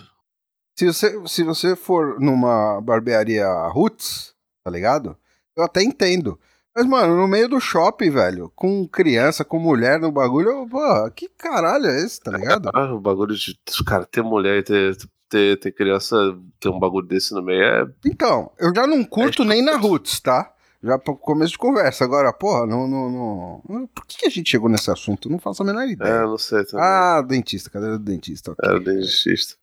se 0.75 0.85
você, 0.87 1.27
se 1.27 1.43
você 1.43 1.75
for 1.75 2.19
numa 2.19 2.81
barbearia 2.81 3.45
roots, 3.67 4.33
tá 4.65 4.71
ligado? 4.71 5.15
Eu 5.55 5.63
até 5.63 5.83
entendo. 5.83 6.39
Mas, 6.75 6.85
mano, 6.87 7.15
no 7.15 7.27
meio 7.27 7.47
do 7.47 7.59
shopping, 7.59 8.09
velho, 8.09 8.51
com 8.55 8.87
criança, 8.87 9.45
com 9.45 9.59
mulher 9.59 9.99
no 9.99 10.11
bagulho, 10.11 10.49
eu, 10.49 10.67
pô, 10.67 11.11
que 11.11 11.29
caralho 11.29 11.85
é 11.85 12.03
esse, 12.03 12.19
tá 12.19 12.31
ligado? 12.31 12.69
Ah, 12.73 12.93
o 12.93 12.99
bagulho 12.99 13.35
de. 13.35 13.57
Cara, 13.85 14.05
ter 14.05 14.23
mulher 14.23 14.57
e 14.59 14.63
ter, 14.63 14.97
ter, 15.29 15.59
ter 15.59 15.71
criança, 15.71 16.15
ter 16.59 16.69
um 16.69 16.79
bagulho 16.79 17.05
desse 17.07 17.33
no 17.33 17.43
meio 17.43 17.61
é. 17.63 17.85
Então, 18.05 18.51
eu 18.59 18.73
já 18.75 18.87
não 18.87 19.03
curto 19.03 19.43
É, 19.43 19.45
nem 19.45 19.61
na 19.63 19.77
roots, 19.77 20.19
tá? 20.19 20.51
Já 20.83 20.97
pro 20.99 21.15
começo 21.15 21.51
de 21.53 21.57
conversa. 21.57 22.03
Agora, 22.03 22.33
porra, 22.33 22.65
não, 22.65 22.87
não, 22.87 23.61
não... 23.69 23.87
Por 23.87 24.05
que 24.05 24.17
que 24.17 24.25
a 24.25 24.29
gente 24.29 24.49
chegou 24.49 24.67
nesse 24.67 24.91
assunto? 24.91 25.29
Eu 25.29 25.31
não 25.31 25.39
faço 25.39 25.61
a 25.63 25.65
menor 25.65 25.83
É, 25.83 25.91
ideia. 25.91 26.21
não 26.23 26.37
sei 26.37 26.65
também. 26.65 26.85
ah, 26.85 27.21
dentista, 27.21 27.69
cadeira 27.69 27.97
do 27.97 28.03
dentista. 28.03 28.51
ok. 28.51 28.69
Era 28.69 28.79
dentista. 28.81 29.55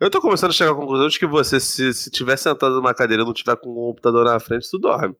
Eu 0.00 0.10
tô 0.10 0.20
começando 0.20 0.50
a 0.50 0.52
chegar 0.52 0.72
à 0.72 0.74
conclusão 0.74 1.08
de 1.08 1.18
que 1.18 1.26
você, 1.26 1.58
se, 1.60 1.94
se 1.94 2.10
tiver 2.10 2.36
sentado 2.36 2.74
numa 2.74 2.92
cadeira 2.92 3.22
e 3.22 3.26
não 3.26 3.32
tiver 3.32 3.56
com 3.56 3.70
o 3.70 3.74
computador 3.74 4.24
na 4.26 4.38
frente, 4.38 4.70
tu 4.70 4.78
dorme. 4.78 5.14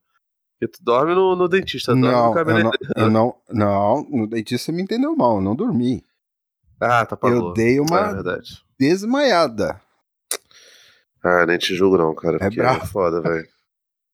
Porque 0.59 0.75
tu 0.77 0.83
dorme 0.83 1.13
no, 1.13 1.35
no 1.35 1.47
dentista, 1.47 1.93
dorme 1.93 2.07
no 2.07 2.11
Não, 2.13 2.27
eu 2.29 2.33
cabeleireiro. 2.33 2.77
não, 2.95 3.03
eu 3.03 3.09
não, 3.11 3.35
não, 3.49 4.07
no 4.09 4.27
dentista 4.27 4.65
você 4.65 4.71
me 4.71 4.81
entendeu 4.81 5.15
mal, 5.15 5.35
eu 5.35 5.41
não 5.41 5.55
dormi. 5.55 6.03
Ah, 6.81 7.05
tá 7.05 7.15
pra 7.15 7.29
eu 7.29 7.53
dei 7.53 7.77
É 7.77 7.81
uma 7.81 8.13
verdade. 8.13 8.63
desmaiada. 8.79 9.79
Ah, 11.23 11.45
nem 11.45 11.57
te 11.57 11.75
julgo 11.75 11.97
não, 11.97 12.13
cara. 12.15 12.37
É 12.37 12.39
porque 12.39 12.59
É, 12.59 12.63
bravo. 12.63 12.87
foda, 12.87 13.21
velho. 13.21 13.47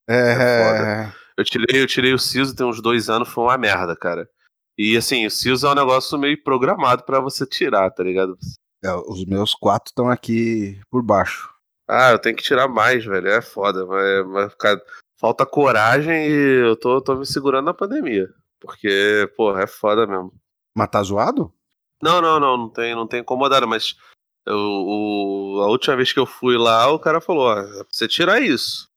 É, 0.09 1.11
Eu 1.37 1.43
tirei, 1.43 1.81
eu 1.81 1.87
tirei 1.87 2.13
o 2.13 2.19
siso 2.19 2.55
tem 2.55 2.65
uns 2.65 2.81
dois 2.81 3.09
anos, 3.09 3.29
foi 3.29 3.45
uma 3.45 3.57
merda, 3.57 3.95
cara. 3.95 4.27
E 4.77 4.97
assim, 4.97 5.25
o 5.25 5.31
siso 5.31 5.65
é 5.67 5.71
um 5.71 5.75
negócio 5.75 6.17
meio 6.17 6.41
programado 6.43 7.03
pra 7.03 7.19
você 7.19 7.45
tirar, 7.45 7.89
tá 7.91 8.03
ligado? 8.03 8.37
é, 8.83 8.93
os 8.93 9.23
meus 9.25 9.53
quatro 9.53 9.89
estão 9.91 10.09
aqui 10.09 10.79
por 10.89 11.01
baixo. 11.01 11.49
Ah, 11.87 12.11
eu 12.11 12.19
tenho 12.19 12.35
que 12.35 12.43
tirar 12.43 12.67
mais, 12.67 13.05
velho. 13.05 13.27
É 13.29 13.41
foda. 13.41 13.85
Mas, 13.85 14.27
mas, 14.27 14.55
cara, 14.55 14.81
falta 15.24 15.45
coragem 15.45 16.28
e 16.28 16.67
eu 16.67 16.76
tô, 16.76 16.99
tô 16.99 17.15
me 17.15 17.26
segurando 17.26 17.63
na 17.63 17.74
pandemia. 17.74 18.28
Porque, 18.59 19.32
porra, 19.38 19.63
é 19.63 19.67
foda 19.67 20.05
mesmo. 20.05 20.34
Mas 20.76 20.89
tá 20.89 21.01
zoado? 21.01 21.49
Não, 22.01 22.21
não, 22.21 22.41
não, 22.41 22.57
não 22.57 22.69
tem, 22.69 22.93
não 22.93 23.07
tem 23.07 23.21
incomodado, 23.21 23.65
mas 23.65 23.95
eu, 24.45 24.57
o, 24.57 25.61
a 25.61 25.67
última 25.67 25.95
vez 25.95 26.11
que 26.11 26.19
eu 26.19 26.26
fui 26.26 26.57
lá, 26.57 26.91
o 26.91 26.99
cara 26.99 27.21
falou, 27.21 27.45
ó, 27.45 27.57
é 27.57 27.63
pra 27.63 27.86
você 27.89 28.05
tirar 28.05 28.41
isso. 28.41 28.89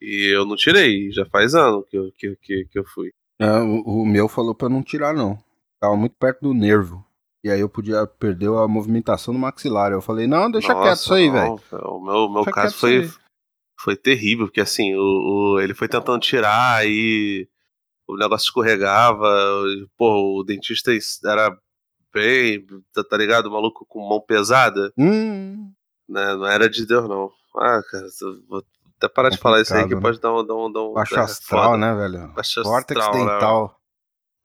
E 0.00 0.32
eu 0.32 0.46
não 0.46 0.54
tirei, 0.54 1.10
já 1.10 1.26
faz 1.26 1.56
ano 1.56 1.82
que 1.82 1.98
eu, 1.98 2.12
que, 2.12 2.36
que, 2.36 2.64
que 2.66 2.78
eu 2.78 2.84
fui. 2.84 3.10
É, 3.40 3.50
o, 3.58 3.80
o 3.80 4.06
meu 4.06 4.28
falou 4.28 4.54
pra 4.54 4.68
não 4.68 4.80
tirar, 4.80 5.12
não. 5.12 5.36
Tava 5.80 5.96
muito 5.96 6.14
perto 6.14 6.42
do 6.42 6.54
nervo. 6.54 7.04
E 7.42 7.50
aí 7.50 7.58
eu 7.58 7.68
podia 7.68 8.06
perder 8.06 8.48
a 8.48 8.68
movimentação 8.68 9.34
do 9.34 9.40
maxilar. 9.40 9.90
Eu 9.90 10.00
falei, 10.00 10.28
não, 10.28 10.48
deixa 10.48 10.72
Nossa, 10.72 10.82
quieto 10.86 10.98
isso 10.98 11.14
aí, 11.14 11.28
velho. 11.28 11.60
O 11.72 12.00
meu, 12.00 12.28
meu 12.28 12.44
Deixa 12.44 12.52
caso 12.52 12.76
foi, 12.76 13.10
foi 13.84 13.96
terrível, 13.96 14.46
porque 14.46 14.60
assim, 14.60 14.94
o, 14.94 15.00
o- 15.54 15.60
ele 15.60 15.74
foi 15.74 15.86
tentando 15.88 16.18
tirar 16.20 16.86
e 16.86 17.46
o 18.08 18.16
negócio 18.16 18.46
escorregava. 18.46 19.28
Pô, 19.96 20.38
o 20.40 20.44
dentista 20.44 20.90
era 21.24 21.56
bem, 22.12 22.64
tá, 22.92 23.04
tá 23.04 23.16
ligado? 23.16 23.46
O 23.46 23.52
maluco 23.52 23.84
com 23.88 24.08
mão 24.08 24.20
pesada, 24.20 24.92
Hum, 24.98 25.70
né? 26.08 26.34
Não 26.34 26.46
era 26.46 26.68
de 26.68 26.86
Deus, 26.86 27.08
não. 27.08 27.30
Ah, 27.56 27.80
cara, 27.90 28.06
vou 28.48 28.64
até 28.96 29.08
parar 29.08 29.28
de 29.28 29.38
falar 29.38 29.60
isso 29.60 29.74
aí 29.74 29.82
que 29.86 29.94
Complicado, 29.94 30.02
pode 30.02 30.20
dar 30.20 30.32
um. 30.34 30.46
Dar 30.46 30.54
um, 30.54 30.72
dar 30.72 30.82
um 30.82 30.92
baixo 30.92 31.14
é 31.16 31.20
astral, 31.20 31.64
foda. 31.72 31.76
né, 31.78 31.94
velho? 31.94 32.28
Baixo 32.34 32.62
Vórtex 32.62 33.00
astral, 33.00 33.24
né, 33.24 33.32
dental. 33.32 33.80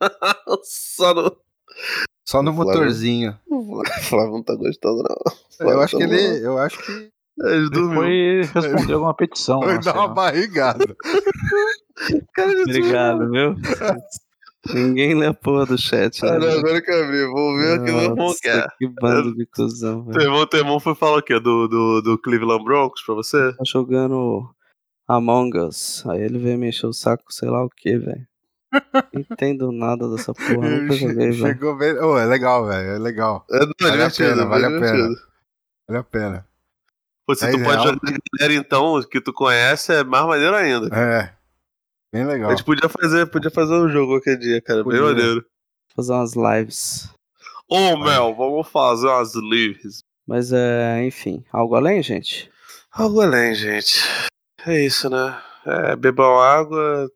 Só 0.64 1.14
no. 1.14 1.38
Só 2.28 2.44
no 2.44 2.54
Flávio. 2.54 2.74
motorzinho. 2.74 3.40
O 3.50 3.82
Flávio 4.10 4.32
não 4.34 4.44
tá 4.44 4.56
gostando, 4.56 5.04
não. 5.04 5.68
Eu 5.70 5.82
acho 5.82 5.98
que 5.98 6.08
tá 6.08 6.14
ele. 6.14 6.46
Eu 6.46 6.58
acho 6.58 6.78
que. 6.86 7.12
Ele 7.44 7.70
dormiu. 7.70 8.02
Foi 8.02 8.42
responder 8.62 8.94
alguma 8.94 9.14
petição. 9.14 9.60
Não 9.62 9.80
dar 9.80 9.96
uma 9.96 10.08
não. 10.08 10.14
barrigada. 10.14 10.86
Cara, 12.34 12.52
ele 12.52 12.62
Obrigado, 12.64 13.30
viu? 13.30 13.56
Ninguém 14.74 15.16
lê 15.16 15.28
a 15.28 15.34
porra 15.34 15.66
do 15.66 15.78
chat, 15.78 16.22
né? 16.24 16.38
Não, 16.38 16.50
agora 16.60 16.82
que 16.82 16.92
eu 16.92 17.04
abri. 17.04 17.26
Vamos 17.26 17.62
ver 17.62 17.80
o 17.80 17.84
que 17.86 17.92
o 17.92 17.94
meu 17.96 18.04
irmão 18.04 18.28
Nossa, 18.28 18.40
quer. 18.42 18.68
que 18.78 18.88
bando 18.88 19.34
de 19.36 19.46
cuzão, 19.46 20.04
Teu 20.06 20.12
velho. 20.14 20.24
irmão, 20.24 20.46
teu 20.48 20.60
irmão 20.60 20.80
foi 20.80 20.96
falar 20.96 21.18
o 21.20 21.22
quê? 21.24 21.40
Do, 21.40 21.68
do, 21.68 22.02
do 22.02 22.18
Cleveland 22.18 22.64
Broncos 22.64 23.02
pra 23.06 23.16
você? 23.16 23.54
Tá 23.54 23.64
jogando 23.66 24.50
Among 25.08 25.58
Us. 25.60 26.06
Aí 26.08 26.22
ele 26.22 26.38
veio 26.40 26.58
me 26.58 26.70
encher 26.70 26.88
o 26.88 26.94
saco, 26.94 27.24
sei 27.32 27.50
lá 27.50 27.64
o 27.64 27.70
que, 27.70 27.98
velho. 27.98 28.28
Não 29.14 29.22
entendo 29.32 29.72
nada 29.72 30.10
dessa 30.10 30.34
porra, 30.34 30.70
nunca 30.70 30.94
joguei, 30.94 31.32
velho. 31.32 31.48
Chegou 31.48 31.78
bem. 31.78 31.94
Ô, 31.94 32.18
é 32.18 32.26
legal, 32.26 32.66
velho. 32.68 32.90
É 32.92 33.00
legal. 33.00 33.46
É 33.50 33.60
Vale 33.82 34.04
a 34.04 34.12
pena, 34.12 34.46
vale 34.46 34.66
a 34.66 34.70
pena. 34.70 35.10
Vale 35.88 36.00
a 36.00 36.04
pena. 36.04 36.49
Pô, 37.30 37.36
se 37.36 37.46
tu 37.46 37.58
Dez 37.58 37.64
pode 37.64 37.84
jogar 37.84 38.00
com 38.00 38.08
a 38.08 38.40
galera, 38.40 38.54
então, 38.56 39.04
que 39.04 39.22
tu 39.22 39.32
conhece, 39.32 39.94
é 39.94 40.04
mais 40.04 40.26
maneiro 40.26 40.56
ainda. 40.56 40.88
É. 40.92 41.32
Bem 42.12 42.24
A 42.24 42.26
legal. 42.26 42.50
gente 42.50 42.64
podia 42.64 42.90
fazer, 42.90 43.28
podia 43.28 43.52
fazer 43.52 43.76
um 43.76 43.88
jogo 43.88 44.14
qualquer 44.14 44.36
dia, 44.36 44.60
cara. 44.60 44.84
Podia. 44.84 45.00
Bem 45.00 45.10
maneiro. 45.10 45.46
Fazer 45.96 46.12
umas 46.12 46.34
lives. 46.34 47.08
Ô, 47.70 47.98
Mel, 47.98 48.34
vamos 48.34 48.68
fazer 48.70 49.06
umas 49.06 49.36
lives. 49.36 50.04
Mas 50.26 50.52
é, 50.52 51.06
enfim, 51.06 51.46
algo 51.54 51.76
além, 51.76 52.02
gente? 52.02 52.50
Algo 52.92 53.22
além, 53.22 53.54
gente. 53.54 54.02
É 54.66 54.84
isso, 54.84 55.08
né? 55.08 55.40
É, 55.68 55.96
bebam 55.96 56.40
água, 56.40 57.12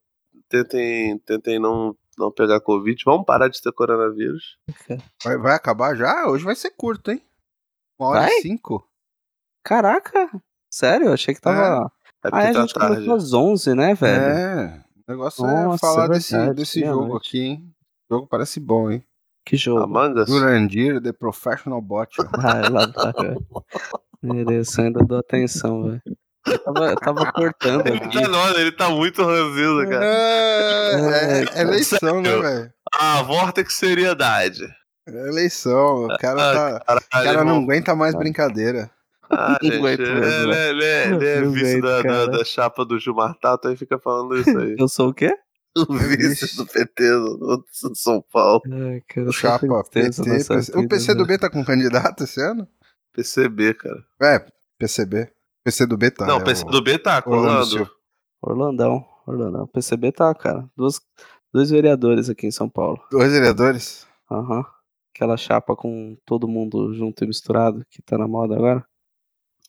tentem, 0.47 1.17
tentem 1.25 1.57
não, 1.57 1.97
não 2.19 2.31
pegar 2.31 2.59
Covid. 2.59 3.01
Vamos 3.03 3.25
parar 3.25 3.47
de 3.47 3.59
ter 3.59 3.71
coronavírus. 3.71 4.59
Vai, 5.23 5.39
vai 5.39 5.55
acabar 5.55 5.95
já? 5.95 6.27
Hoje 6.27 6.45
vai 6.45 6.55
ser 6.55 6.69
curto, 6.69 7.09
hein? 7.09 7.19
Uma 7.97 8.09
hora 8.09 8.19
Vai? 8.19 8.29
e 8.29 8.41
cinco. 8.43 8.87
Caraca! 9.63 10.29
Sério? 10.71 11.07
Eu 11.07 11.13
achei 11.13 11.33
que 11.33 11.41
tava. 11.41 11.91
É 12.23 12.29
porque 12.29 12.45
Ah, 12.45 12.49
a 12.49 12.53
tá 12.53 12.61
gente 12.61 12.73
tarde. 12.73 12.95
começou 12.95 13.15
às 13.15 13.33
11, 13.33 13.75
né, 13.75 13.93
velho? 13.93 14.23
É, 14.23 14.83
o 15.07 15.11
negócio 15.11 15.45
é 15.45 15.63
Nossa, 15.65 15.77
falar 15.79 16.05
é 16.05 16.09
desse, 16.09 16.31
verdade, 16.33 16.55
desse 16.55 16.79
meia-noite. 16.79 17.05
jogo 17.05 17.17
aqui, 17.17 17.39
hein? 17.41 17.73
O 18.09 18.15
jogo 18.15 18.27
parece 18.27 18.59
bom, 18.59 18.91
hein? 18.91 19.03
Que 19.45 19.57
jogo. 19.57 19.81
Among 19.83 20.19
Us? 20.21 20.27
Durandir, 20.27 21.01
The 21.01 21.11
Professional 21.11 21.81
Bot. 21.81 22.15
Vai 22.37 22.61
lá, 22.69 22.87
vai. 22.87 23.35
Mereço, 24.21 24.81
ainda 24.81 25.03
dou 25.03 25.19
atenção, 25.19 25.83
velho. 25.83 26.01
Eu 26.45 26.59
tava, 26.59 26.85
eu 26.91 26.95
tava 26.97 27.31
cortando 27.31 27.87
Ele 27.87 27.97
aqui. 27.97 28.21
tá, 28.21 28.27
nossa, 28.27 28.59
ele 28.59 28.71
tá 28.71 28.89
muito 28.89 29.23
ranzinza, 29.23 29.87
cara. 29.89 30.05
É, 30.05 30.91
é, 30.95 31.45
é 31.55 31.61
eleição, 31.61 32.21
né, 32.21 32.35
velho? 32.37 32.73
Ah, 32.93 33.21
Vortex 33.23 33.73
Seriedade. 33.73 34.63
É 35.07 35.27
eleição. 35.27 36.05
O 36.05 36.17
cara, 36.17 36.51
Ah, 36.51 36.53
tá, 36.53 36.75
o 36.75 36.85
Caralho, 37.09 37.29
cara 37.33 37.43
não 37.45 37.63
aguenta 37.63 37.95
mais 37.95 38.15
brincadeira. 38.15 38.89
Ah, 39.29 39.57
Não 39.61 39.69
gente, 39.71 39.85
ele, 40.01 40.03
é- 40.03 40.69
ele 40.69 40.85
é 41.25 41.41
Não 41.41 41.51
vice 41.51 41.81
da, 41.81 42.01
da, 42.01 42.25
da 42.27 42.43
chapa 42.45 42.85
do 42.85 42.99
Gilmar 42.99 43.35
Tato 43.39 43.69
e 43.71 43.75
fica 43.77 43.97
falando 43.99 44.37
isso 44.37 44.57
aí. 44.57 44.75
Eu 44.77 44.87
sou 44.87 45.09
o 45.09 45.13
quê? 45.13 45.35
o 45.75 45.93
vice 45.93 46.55
do 46.55 46.65
PT 46.67 47.09
do, 47.09 47.37
do 47.37 47.65
São 47.95 48.23
Paulo. 48.31 48.61
Ai, 48.71 49.01
cara, 49.07 49.31
Chapa, 49.31 49.83
PT. 49.91 50.21
O 50.21 50.23
vida, 50.23 50.87
PC 50.87 51.11
do 51.13 51.25
velho. 51.25 51.27
B 51.27 51.37
tá 51.39 51.49
com 51.49 51.63
candidato 51.65 52.23
esse 52.25 52.39
ano? 52.41 52.67
PCB, 53.13 53.73
cara. 53.73 54.03
É, 54.21 54.45
PCB. 54.77 55.31
PC 55.63 55.85
do 55.87 55.97
B 55.97 56.11
tá. 56.11 56.25
não, 56.27 56.35
é 56.35 56.37
o 56.37 56.43
PC 56.43 56.63
o- 56.63 56.69
do 56.69 56.83
B 56.83 56.99
tá 56.99 57.23
Orlando. 57.25 57.89
Orlandão, 58.41 59.05
Orlandão. 59.25 59.65
PCB 59.67 60.11
tá, 60.11 60.33
cara. 60.35 60.69
Duas, 60.75 60.99
dois 61.53 61.69
vereadores 61.69 62.29
aqui 62.29 62.45
em 62.45 62.51
São 62.51 62.69
Paulo. 62.69 62.99
Dois 63.09 63.31
vereadores. 63.31 64.05
Aham. 64.29 64.65
Aquela 65.15 65.37
chapa 65.37 65.75
com 65.75 66.17
todo 66.25 66.47
mundo 66.47 66.93
junto 66.93 67.23
e 67.23 67.27
misturado, 67.27 67.85
que 67.89 68.01
tá 68.01 68.17
na 68.17 68.27
moda 68.27 68.55
agora. 68.55 68.83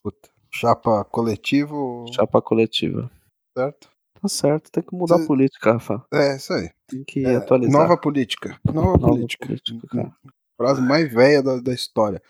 Puta. 0.05 0.29
Chapa 0.53 1.03
coletivo, 1.05 2.05
Chapa 2.13 2.39
coletiva. 2.41 3.09
certo? 3.57 3.89
Tá 4.21 4.27
certo, 4.27 4.71
tem 4.71 4.83
que 4.83 4.95
mudar 4.95 5.17
Cê- 5.17 5.23
a 5.23 5.27
política, 5.27 5.73
Rafa. 5.73 6.05
É, 6.13 6.35
isso 6.35 6.53
aí. 6.53 6.69
Tem 6.87 7.03
que 7.03 7.25
É, 7.25 7.37
atualizar. 7.37 7.73
nova 7.81 7.97
política. 7.97 8.59
Nova, 8.63 8.91
Nova 8.97 9.07
política. 9.07 9.47
política, 9.47 9.87
cara. 9.87 10.13
Frase 10.57 10.81
mais 10.81 11.11
velha 11.11 11.41
da, 11.41 11.59
da 11.59 11.73
história. 11.73 12.21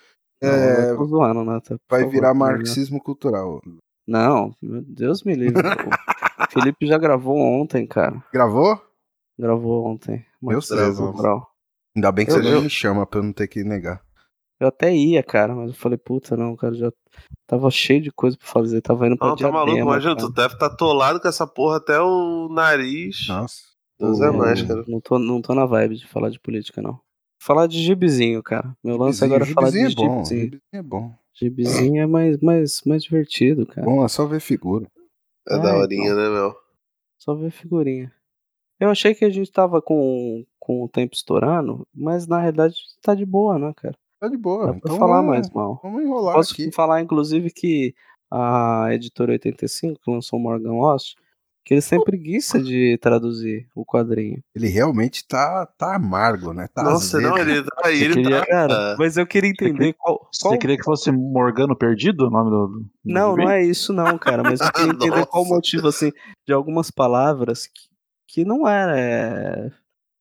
Não, 0.41 0.49
É, 0.49 0.95
zoando, 1.05 1.43
né? 1.43 1.59
Tá, 1.59 1.75
vai 1.89 2.01
favor, 2.01 2.11
virar 2.13 2.33
né? 2.33 2.39
marxismo 2.39 3.01
cultural. 3.03 3.61
Não, 4.07 4.55
meu 4.61 4.81
Deus 4.81 5.23
me 5.23 5.35
livre. 5.35 5.61
o 6.47 6.51
Felipe 6.51 6.87
já 6.87 6.97
gravou 6.97 7.37
ontem, 7.37 7.85
cara. 7.85 8.23
Gravou? 8.31 8.81
Gravou 9.37 9.85
ontem. 9.85 10.25
Meu 10.41 10.59
Deus. 10.59 10.69
Ainda 11.95 12.11
bem 12.11 12.25
que 12.25 12.31
Eu- 12.31 12.41
você 12.43 12.53
eu- 12.55 12.61
me 12.61 12.69
chama 12.69 13.05
pra 13.05 13.19
eu 13.19 13.23
não 13.23 13.33
ter 13.33 13.47
que 13.47 13.63
negar. 13.63 14.01
Eu 14.65 14.69
até 14.69 14.93
ia, 14.95 15.21
cara, 15.21 15.53
mas 15.55 15.69
eu 15.69 15.75
falei, 15.75 15.97
puta, 15.97 16.35
não, 16.35 16.55
cara, 16.55 16.73
já 16.73 16.91
tava 17.47 17.69
cheio 17.69 18.01
de 18.01 18.11
coisa 18.11 18.35
pra 18.35 18.47
fazer, 18.47 18.81
tava 18.81 19.05
indo 19.05 19.15
pra 19.15 19.27
Não, 19.27 19.35
tá 19.35 19.51
maluco, 19.51 19.77
imagina, 19.77 20.15
cara. 20.15 20.27
tu 20.27 20.33
deve 20.33 20.53
estar 20.55 20.65
atolado 20.65 21.19
com 21.21 21.27
essa 21.27 21.45
porra 21.45 21.77
até 21.77 21.99
o 22.01 22.49
nariz. 22.49 23.27
Nossa. 23.29 23.61
Deus 23.99 24.19
é 24.21 24.31
mais, 24.31 24.61
cara. 24.63 24.83
Não 24.87 24.99
tô, 24.99 25.19
não 25.19 25.41
tô 25.41 25.53
na 25.53 25.65
vibe 25.65 25.97
de 25.97 26.07
falar 26.07 26.29
de 26.29 26.39
política, 26.39 26.81
não. 26.81 26.99
Falar 27.39 27.67
de 27.67 27.79
gibizinho, 27.81 28.41
cara. 28.41 28.75
Meu 28.83 28.97
lance 28.97 29.19
Gibizinho- 29.19 29.25
agora 29.35 29.43
é 29.43 29.53
falar 29.53 29.69
de 29.69 29.77
gibizinho 29.77 30.05
é 30.07 30.07
bom. 30.09 30.15
gibizinho. 30.25 30.41
Gibizinho 30.41 30.61
é 30.73 30.81
bom. 30.81 31.13
Gibizinho 31.33 32.01
é 32.01 32.05
mais, 32.07 32.37
mais, 32.39 32.81
mais 32.85 33.03
divertido, 33.03 33.67
cara. 33.67 33.85
Bom, 33.85 34.03
é 34.03 34.07
só 34.07 34.25
ver 34.25 34.39
figura. 34.39 34.87
É 35.47 35.53
Ah, 35.53 35.57
da 35.59 35.75
horinha, 35.77 36.05
então. 36.11 36.15
né, 36.17 36.29
meu? 36.29 36.55
Só 37.19 37.35
ver 37.35 37.51
figurinha. 37.51 38.11
Eu 38.79 38.89
achei 38.89 39.13
que 39.13 39.23
a 39.23 39.29
gente 39.29 39.51
tava 39.51 39.81
com, 39.81 40.43
com 40.59 40.83
o 40.83 40.89
tempo 40.89 41.13
estourando, 41.13 41.87
mas 41.93 42.27
na 42.27 42.39
realidade 42.41 42.75
tá 43.01 43.13
de 43.15 43.25
boa, 43.25 43.57
né, 43.59 43.71
cara? 43.77 43.95
Tá 44.25 44.29
de 44.29 44.37
boa. 44.37 44.67
Dá 44.67 44.73
pra 44.73 44.77
Então 44.85 44.97
falar 44.97 45.17
vamos- 45.17 45.29
mais 45.29 45.49
mal. 45.51 45.79
Vamos 45.83 46.03
enrolar 46.03 46.35
Posso 46.35 46.53
aqui. 46.53 46.71
falar, 46.71 47.01
inclusive, 47.01 47.49
que 47.51 47.93
a 48.31 48.87
editora 48.91 49.31
85, 49.33 49.99
que 50.03 50.11
lançou 50.11 50.39
Morgan 50.39 50.73
Lost, 50.73 51.15
que 51.63 51.73
eles 51.73 51.87
têm 51.89 52.03
preguiça 52.03 52.61
de 52.61 52.95
traduzir 53.01 53.67
o 53.75 53.83
quadrinho. 53.83 54.39
Ele 54.53 54.67
realmente 54.67 55.27
tá, 55.27 55.65
tá 55.77 55.95
amargo, 55.95 56.53
né? 56.53 56.67
Tá 56.73 56.83
Nossa, 56.83 57.17
azedo. 57.17 57.29
não, 57.31 57.37
ele 57.39 57.63
tá 57.63 57.91
ele 57.91 58.13
queria- 58.13 58.39
tá. 58.41 58.45
Cara, 58.45 58.95
mas 58.99 59.17
eu 59.17 59.25
queria 59.25 59.49
entender 59.49 59.93
qual. 59.93 60.17
qual- 60.19 60.29
Você 60.31 60.57
queria 60.59 60.77
que 60.77 60.83
fosse 60.83 61.11
Morgano 61.11 61.75
Perdido 61.75 62.27
o 62.27 62.29
nome 62.29 62.51
do. 62.51 62.67
do 62.67 62.85
Não, 63.03 63.31
gibi? 63.31 63.43
não 63.45 63.51
é 63.51 63.63
isso, 63.63 63.91
não, 63.93 64.15
cara. 64.17 64.43
Mas 64.43 64.59
eu 64.61 64.71
queria 64.71 64.91
entender 65.23 65.25
qual 65.27 65.43
o 65.43 65.47
motivo, 65.47 65.87
assim, 65.87 66.11
de 66.47 66.53
algumas 66.53 66.91
palavras 66.91 67.65
que, 67.65 67.89
que 68.27 68.45
não 68.45 68.67
era. 68.67 68.99
é, 68.99 69.71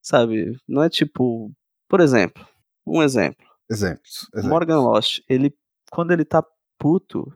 sabe? 0.02 0.57
Não 0.68 0.82
é 0.82 0.88
tipo. 0.88 1.50
Por 1.88 2.00
exemplo, 2.00 2.42
um 2.86 3.02
exemplo. 3.02 3.44
Exemplos. 3.74 4.28
exemplos. 4.32 4.50
Morgan 4.50 4.80
Lost, 4.80 5.20
ele. 5.28 5.54
Quando 5.90 6.12
ele 6.12 6.24
tá 6.24 6.44
puto, 6.78 7.32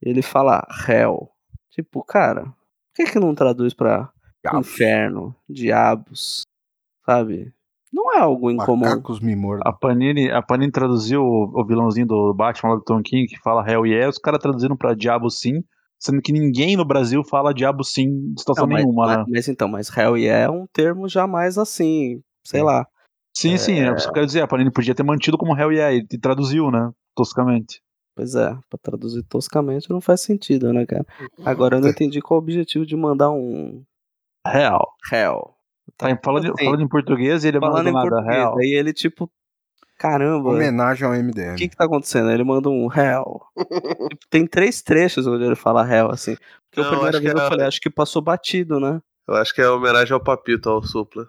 ele 0.00 0.22
fala 0.22 0.66
hell. 0.88 1.30
Tipo, 1.70 2.02
cara, 2.04 2.44
por 2.44 2.54
que 2.94 3.04
que 3.04 3.18
não 3.18 3.34
traduz 3.34 3.74
pra 3.74 4.12
Diabos. 4.42 4.68
inferno, 4.68 5.36
diabos, 5.48 6.42
sabe? 7.04 7.52
Não 7.92 8.12
é 8.12 8.18
algo 8.18 8.50
incomum. 8.50 8.84
Macacos 8.84 9.20
me 9.20 9.36
mordam. 9.36 9.62
A 9.64 9.72
Panini, 9.72 10.30
a 10.30 10.42
Panini 10.42 10.72
traduziu 10.72 11.22
o, 11.22 11.60
o 11.60 11.64
vilãozinho 11.64 12.06
do 12.06 12.34
Batman 12.34 12.70
lá 12.70 12.76
do 12.76 12.84
Tom 12.84 13.00
King, 13.02 13.26
que 13.26 13.38
fala 13.40 13.68
Hell 13.68 13.86
yeah, 13.86 14.10
os 14.10 14.18
caras 14.18 14.40
traduziram 14.40 14.76
pra 14.76 14.94
Diabo 14.94 15.30
Sim, 15.30 15.62
sendo 15.98 16.20
que 16.20 16.32
ninguém 16.32 16.76
no 16.76 16.84
Brasil 16.84 17.22
fala 17.24 17.54
Diabo 17.54 17.84
Sim 17.84 18.32
em 18.32 18.34
situação 18.36 18.66
Não, 18.66 18.72
mas, 18.72 18.84
nenhuma, 18.84 19.06
mas, 19.06 19.16
né? 19.16 19.24
mas 19.28 19.48
então, 19.48 19.68
mas 19.68 19.96
hell 19.96 20.16
yeah 20.18 20.44
é 20.44 20.50
um 20.50 20.66
termo 20.72 21.08
jamais 21.08 21.56
assim, 21.56 22.20
sei 22.44 22.62
lá. 22.62 22.86
Sim, 23.36 23.56
sim, 23.58 23.80
é 23.80 23.92
isso 23.92 24.04
que 24.04 24.08
eu 24.10 24.12
quero 24.14 24.26
dizer, 24.26 24.40
a 24.42 24.46
Panini 24.46 24.70
podia 24.70 24.94
ter 24.94 25.02
mantido 25.02 25.36
como 25.36 25.56
Hell 25.58 25.72
yeah, 25.72 25.92
e 25.94 26.18
traduziu, 26.18 26.70
né, 26.70 26.90
toscamente. 27.16 27.80
Pois 28.16 28.34
é, 28.36 28.50
pra 28.70 28.78
traduzir 28.80 29.24
toscamente 29.24 29.90
não 29.90 30.00
faz 30.00 30.20
sentido, 30.20 30.72
né, 30.72 30.86
cara? 30.86 31.04
Agora 31.44 31.76
eu 31.76 31.80
não 31.80 31.88
entendi 31.88 32.20
qual 32.22 32.38
o 32.38 32.42
objetivo 32.42 32.86
de 32.86 32.94
mandar 32.96 33.30
um 33.32 33.82
Hell. 34.46 34.86
hell. 35.12 35.54
Tá, 35.96 36.10
em- 36.10 36.18
falando, 36.22 36.52
assim, 36.54 36.64
falando 36.64 36.82
em 36.82 36.88
português, 36.88 37.44
ele 37.44 37.58
Falando 37.58 37.76
manda 37.78 37.90
em 37.90 37.92
nada 37.92 38.08
português, 38.08 38.36
Hell. 38.38 38.58
aí 38.58 38.74
ele 38.78 38.92
tipo, 38.92 39.28
caramba, 39.98 40.50
Homenagem 40.50 41.04
ao 41.06 41.12
o 41.12 41.16
MDM. 41.16 41.56
que 41.56 41.68
que 41.68 41.76
tá 41.76 41.84
acontecendo? 41.86 42.30
Ele 42.30 42.44
manda 42.44 42.68
um 42.68 42.88
hell. 42.92 43.40
Tipo, 44.10 44.26
Tem 44.30 44.46
três 44.46 44.80
trechos 44.82 45.26
onde 45.26 45.44
ele 45.44 45.56
fala 45.56 45.82
hell, 45.92 46.10
assim. 46.10 46.36
Porque 46.70 46.80
Não, 46.80 46.86
a 46.86 46.90
primeira 46.90 47.10
acho 47.10 47.20
que 47.20 47.24
vez 47.24 47.34
eu 47.36 47.42
é- 47.42 47.48
falei, 47.48 47.66
acho 47.66 47.80
que 47.80 47.90
passou 47.90 48.22
batido, 48.22 48.78
né? 48.78 49.00
Eu 49.26 49.34
acho 49.34 49.52
que 49.54 49.60
é 49.62 49.68
homenagem 49.68 50.12
ao 50.12 50.20
Papito, 50.22 50.68
ao 50.68 50.82
Supla. 50.82 51.26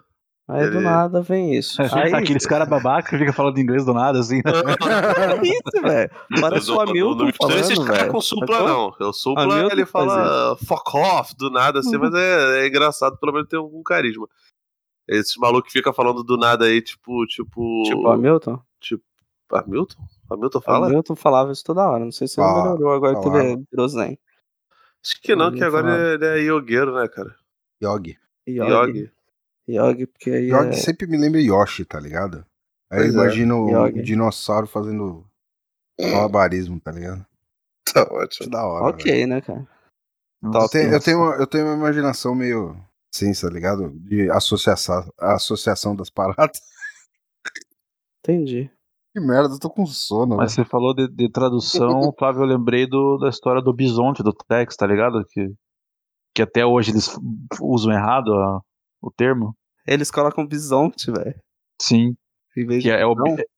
Aí 0.48 0.70
do 0.70 0.76
Ele- 0.76 0.84
nada 0.84 1.20
vem 1.22 1.54
isso. 1.56 1.80
Aí, 1.92 2.14
Aqueles 2.14 2.46
caras 2.46 2.68
babaca 2.68 3.10
que 3.10 3.18
fica 3.18 3.32
falando 3.32 3.58
inglês 3.58 3.84
do 3.84 3.92
nada, 3.92 4.20
assim. 4.20 4.40
é 4.46 5.46
isso, 5.46 5.82
velho. 5.82 6.10
Parece 6.40 6.70
o 6.70 6.74
Não- 6.74 6.80
Hamilton 6.82 7.14
não 7.16 7.26
mistura 7.26 7.54
esses 7.56 7.72
falando, 7.74 7.86
caras 7.86 8.00
velho. 8.02 8.12
com 8.12 8.20
Supla, 8.20 8.46
Sacou? 8.58 8.68
não. 9.00 9.08
O 9.08 9.12
Supla, 9.12 9.42
Hamilton 9.42 9.72
ele 9.72 9.86
fala 9.86 10.56
fuck 10.58 10.96
off 10.96 11.34
do 11.36 11.50
nada, 11.50 11.80
assim, 11.80 11.96
mas 11.98 12.14
é, 12.14 12.60
é 12.62 12.66
engraçado, 12.68 13.18
pelo 13.18 13.32
menos 13.32 13.48
tem 13.48 13.58
algum 13.58 13.82
carisma. 13.82 14.28
Esses 15.08 15.36
malucos 15.36 15.72
que 15.72 15.78
ficam 15.78 15.92
falando 15.92 16.22
do 16.22 16.36
nada 16.36 16.64
aí, 16.66 16.80
tipo. 16.80 17.26
Tipo. 17.26 17.82
Tipo, 17.84 18.08
Hamilton? 18.08 18.60
Hamilton? 19.52 19.96
Hamilton 20.30 20.60
fala? 20.60 20.86
Hamilton 20.86 21.14
falava 21.16 21.52
isso 21.52 21.62
toda 21.64 21.88
hora. 21.88 22.04
Não 22.04 22.10
sei 22.10 22.26
se 22.26 22.40
ele 22.40 22.46
Fala- 22.48 22.72
melhorou 22.72 22.92
agora 22.94 23.20
que 23.20 23.28
ele 23.28 23.62
virou 23.70 23.88
zen. 23.88 24.18
Acho 25.04 25.20
que 25.22 25.36
não, 25.36 25.52
que 25.52 25.62
agora 25.62 25.84
falava. 25.86 26.02
ele 26.14 26.26
é 26.26 26.38
yogueiro, 26.42 26.92
né, 26.94 27.06
cara? 27.06 27.34
Yogi. 27.80 28.16
Yogi. 28.48 28.70
Yogi. 28.72 29.10
Yogi, 29.68 30.06
porque 30.06 30.30
aí 30.30 30.48
Yogi 30.50 30.68
é... 30.70 30.72
sempre 30.72 31.06
me 31.06 31.16
lembra 31.16 31.40
Yoshi, 31.40 31.84
tá 31.84 31.98
ligado? 31.98 32.44
Aí 32.90 32.98
eu 33.00 33.04
Pois 33.04 33.14
é. 33.14 33.18
imagino 33.18 33.68
Yogi. 33.70 34.00
o 34.00 34.02
dinossauro 34.02 34.66
fazendo 34.66 35.24
malabarismo, 36.00 36.80
tá 36.80 36.92
ligado? 36.92 37.24
Tá 37.94 38.02
ótimo. 38.10 38.46
é 38.48 38.50
da 38.50 38.66
hora. 38.66 38.84
velho. 38.86 38.94
Ok, 38.98 39.26
né, 39.26 39.40
cara? 39.40 39.66
Eu 40.42 40.68
tenho, 40.68 40.92
eu, 40.92 41.00
tenho 41.00 41.18
uma, 41.18 41.34
eu 41.36 41.46
tenho 41.46 41.64
uma 41.66 41.74
imaginação 41.74 42.34
meio. 42.34 42.76
Sim, 43.14 43.32
tá 43.32 43.48
ligado? 43.48 43.88
De 44.00 44.28
associação, 44.30 45.08
associação 45.18 45.96
das 45.96 46.10
paradas. 46.10 46.60
Entendi. 48.22 48.70
Que 49.14 49.20
merda, 49.20 49.54
eu 49.54 49.58
tô 49.58 49.70
com 49.70 49.86
sono. 49.86 50.36
Mas 50.36 50.52
você 50.52 50.64
falou 50.64 50.94
de, 50.94 51.08
de 51.08 51.30
tradução, 51.30 52.12
Flávio, 52.18 52.42
eu 52.42 52.46
lembrei 52.46 52.86
do, 52.86 53.16
da 53.18 53.28
história 53.30 53.62
do 53.62 53.72
bisonte 53.72 54.22
do 54.22 54.32
Tex, 54.32 54.76
tá 54.76 54.86
ligado? 54.86 55.24
Que, 55.30 55.48
que 56.34 56.42
até 56.42 56.66
hoje 56.66 56.90
eles 56.90 57.16
usam 57.62 57.92
errado 57.92 58.34
a- 58.34 58.60
o 59.00 59.10
termo. 59.10 59.54
Eles 59.86 60.10
colocam 60.10 60.46
bisonte, 60.46 61.10
velho. 61.10 61.34
Sim, 61.80 62.14
que 62.80 62.90
é, 62.90 63.02
é 63.02 63.06
o, 63.06 63.14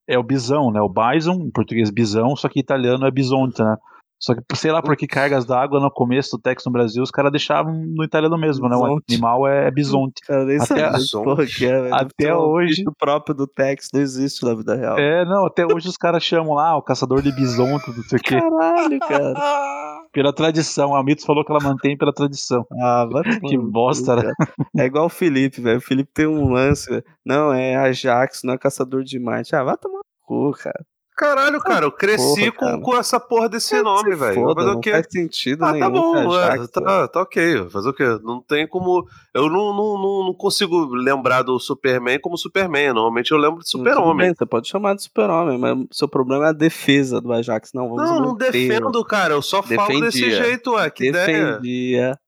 é 0.09 0.19
o 0.19 0.23
bisão, 0.23 0.71
né? 0.71 0.81
O 0.81 0.89
bison, 0.89 1.35
em 1.35 1.51
português 1.51 1.91
bisão, 1.91 2.35
só 2.37 2.49
que 2.49 2.59
em 2.59 2.63
italiano 2.63 3.07
é 3.07 3.11
bisonte, 3.11 3.63
né? 3.63 3.77
Só 4.21 4.35
que, 4.35 4.43
sei 4.57 4.73
lá 4.73 4.83
por 4.83 4.97
que 4.97 5.07
cargas 5.07 5.45
d'água 5.45 5.79
no 5.79 5.89
começo 5.93 6.37
do 6.37 6.43
Tex 6.43 6.65
no 6.67 6.73
Brasil, 6.73 7.05
os 7.05 7.11
caras 7.11 7.31
deixavam 7.31 7.73
no 7.73 8.03
italiano 8.03 8.37
mesmo, 8.37 8.69
né? 8.69 8.75
O 8.75 8.99
animal 9.09 9.47
é, 9.47 9.69
é 9.69 9.71
bisonte. 9.71 10.21
Cara, 10.27 10.45
nem 10.45 10.57
Até 10.57 10.67
sabia 10.99 11.47
que 11.47 11.65
é, 11.65 11.83
velho. 11.83 11.95
até 11.95 12.35
hoje- 12.35 12.83
bicho 12.83 12.93
próprio 12.99 13.33
do 13.33 13.47
Tex 13.47 13.89
não 13.95 14.01
existe 14.01 14.45
na 14.45 14.55
vida 14.55 14.75
real. 14.75 14.99
É, 14.99 15.25
não, 15.25 15.47
até 15.47 15.65
hoje 15.65 15.89
os 15.89 15.97
caras 15.97 16.25
chamam 16.25 16.55
lá 16.55 16.77
o 16.77 16.83
caçador 16.83 17.23
de 17.23 17.31
bisonte, 17.31 17.89
não 17.97 18.03
sei 18.03 18.19
o 18.19 18.23
quê. 18.23 18.41
Caralho, 18.41 18.99
cara. 18.99 19.35
Pela 20.13 20.33
tradição. 20.33 20.95
A 20.95 21.03
Mitos 21.03 21.25
falou 21.25 21.45
que 21.45 21.51
ela 21.51 21.63
mantém 21.63 21.97
pela 21.97 22.13
tradição. 22.13 22.67
Ah, 22.81 23.07
vai 23.11 23.23
tomar 23.43 23.49
Que 23.49 23.59
bosta, 23.59 24.17
né? 24.17 24.33
É 24.77 24.85
igual 24.85 25.07
o 25.07 25.11
Felipe, 25.11 25.61
velho. 25.61 25.79
O 25.79 25.83
Felipe 25.83 26.11
tem 26.13 26.27
um 26.27 26.51
lance. 26.53 26.89
velho. 26.91 27.05
Não, 27.25 27.53
é 27.53 27.77
Ajax, 27.77 28.43
não 28.45 28.55
é 28.55 28.59
caçador 28.59 29.03
de 29.05 29.19
Marte. 29.19 29.55
Ah, 29.55 29.63
vai 29.65 29.77
tomar 29.77 29.99
no 29.99 30.03
cu, 30.27 30.53
cara. 30.59 30.85
Caralho, 31.19 31.61
cara, 31.61 31.85
eu 31.85 31.91
cresci 31.91 32.53
Porra, 32.53 32.53
cara. 32.53 32.77
com, 32.79 32.83
com 32.93 32.97
essa 32.97 33.19
porra 33.19 33.49
desse 33.49 33.83
nome, 33.83 34.15
velho. 34.15 34.55
Fazer 34.55 34.69
o 34.71 34.75
não 34.75 34.81
quê? 34.81 34.93
faz 34.93 35.07
sentido 35.11 35.65
Ah, 35.65 35.73
nenhum. 35.73 35.85
tá 35.85 35.91
bom, 35.91 36.39
é, 36.39 36.67
tá, 36.69 37.09
tá 37.09 37.23
ok. 37.23 37.69
Fazer 37.71 37.89
o 37.89 37.93
quê? 37.93 38.05
Não 38.23 38.41
tem 38.41 38.69
como. 38.69 39.05
Eu 39.35 39.51
não, 39.51 39.75
não, 39.75 39.99
não, 40.01 40.25
não 40.27 40.35
consigo 40.35 40.85
lembrar 40.95 41.43
do 41.43 41.59
Superman 41.59 42.21
como 42.21 42.39
Superman. 42.39 42.93
Normalmente 42.93 43.33
eu 43.33 43.39
lembro 43.39 43.65
de 43.65 43.69
Super-Homem. 43.69 44.33
Você 44.33 44.47
pode 44.47 44.69
chamar 44.69 44.95
de 44.95 45.03
super-homem, 45.03 45.59
mas 45.59 45.77
o 45.77 45.89
seu 45.91 46.07
problema 46.09 46.47
é 46.47 46.49
a 46.51 46.53
defesa 46.53 47.21
do 47.21 47.33
Ajax. 47.33 47.73
Não, 47.75 47.89
vamos 47.89 48.09
Não, 48.09 48.21
não 48.21 48.37
defendo, 48.37 49.05
cara. 49.05 49.35
Eu 49.35 49.43
só 49.43 49.61
falo 49.61 50.01
desse 50.01 50.21
Defendia. 50.21 50.45
jeito, 50.45 50.73
ué. 50.75 50.89
Que 50.89 51.09
ideia. 51.09 51.27
Defendia. 51.59 52.19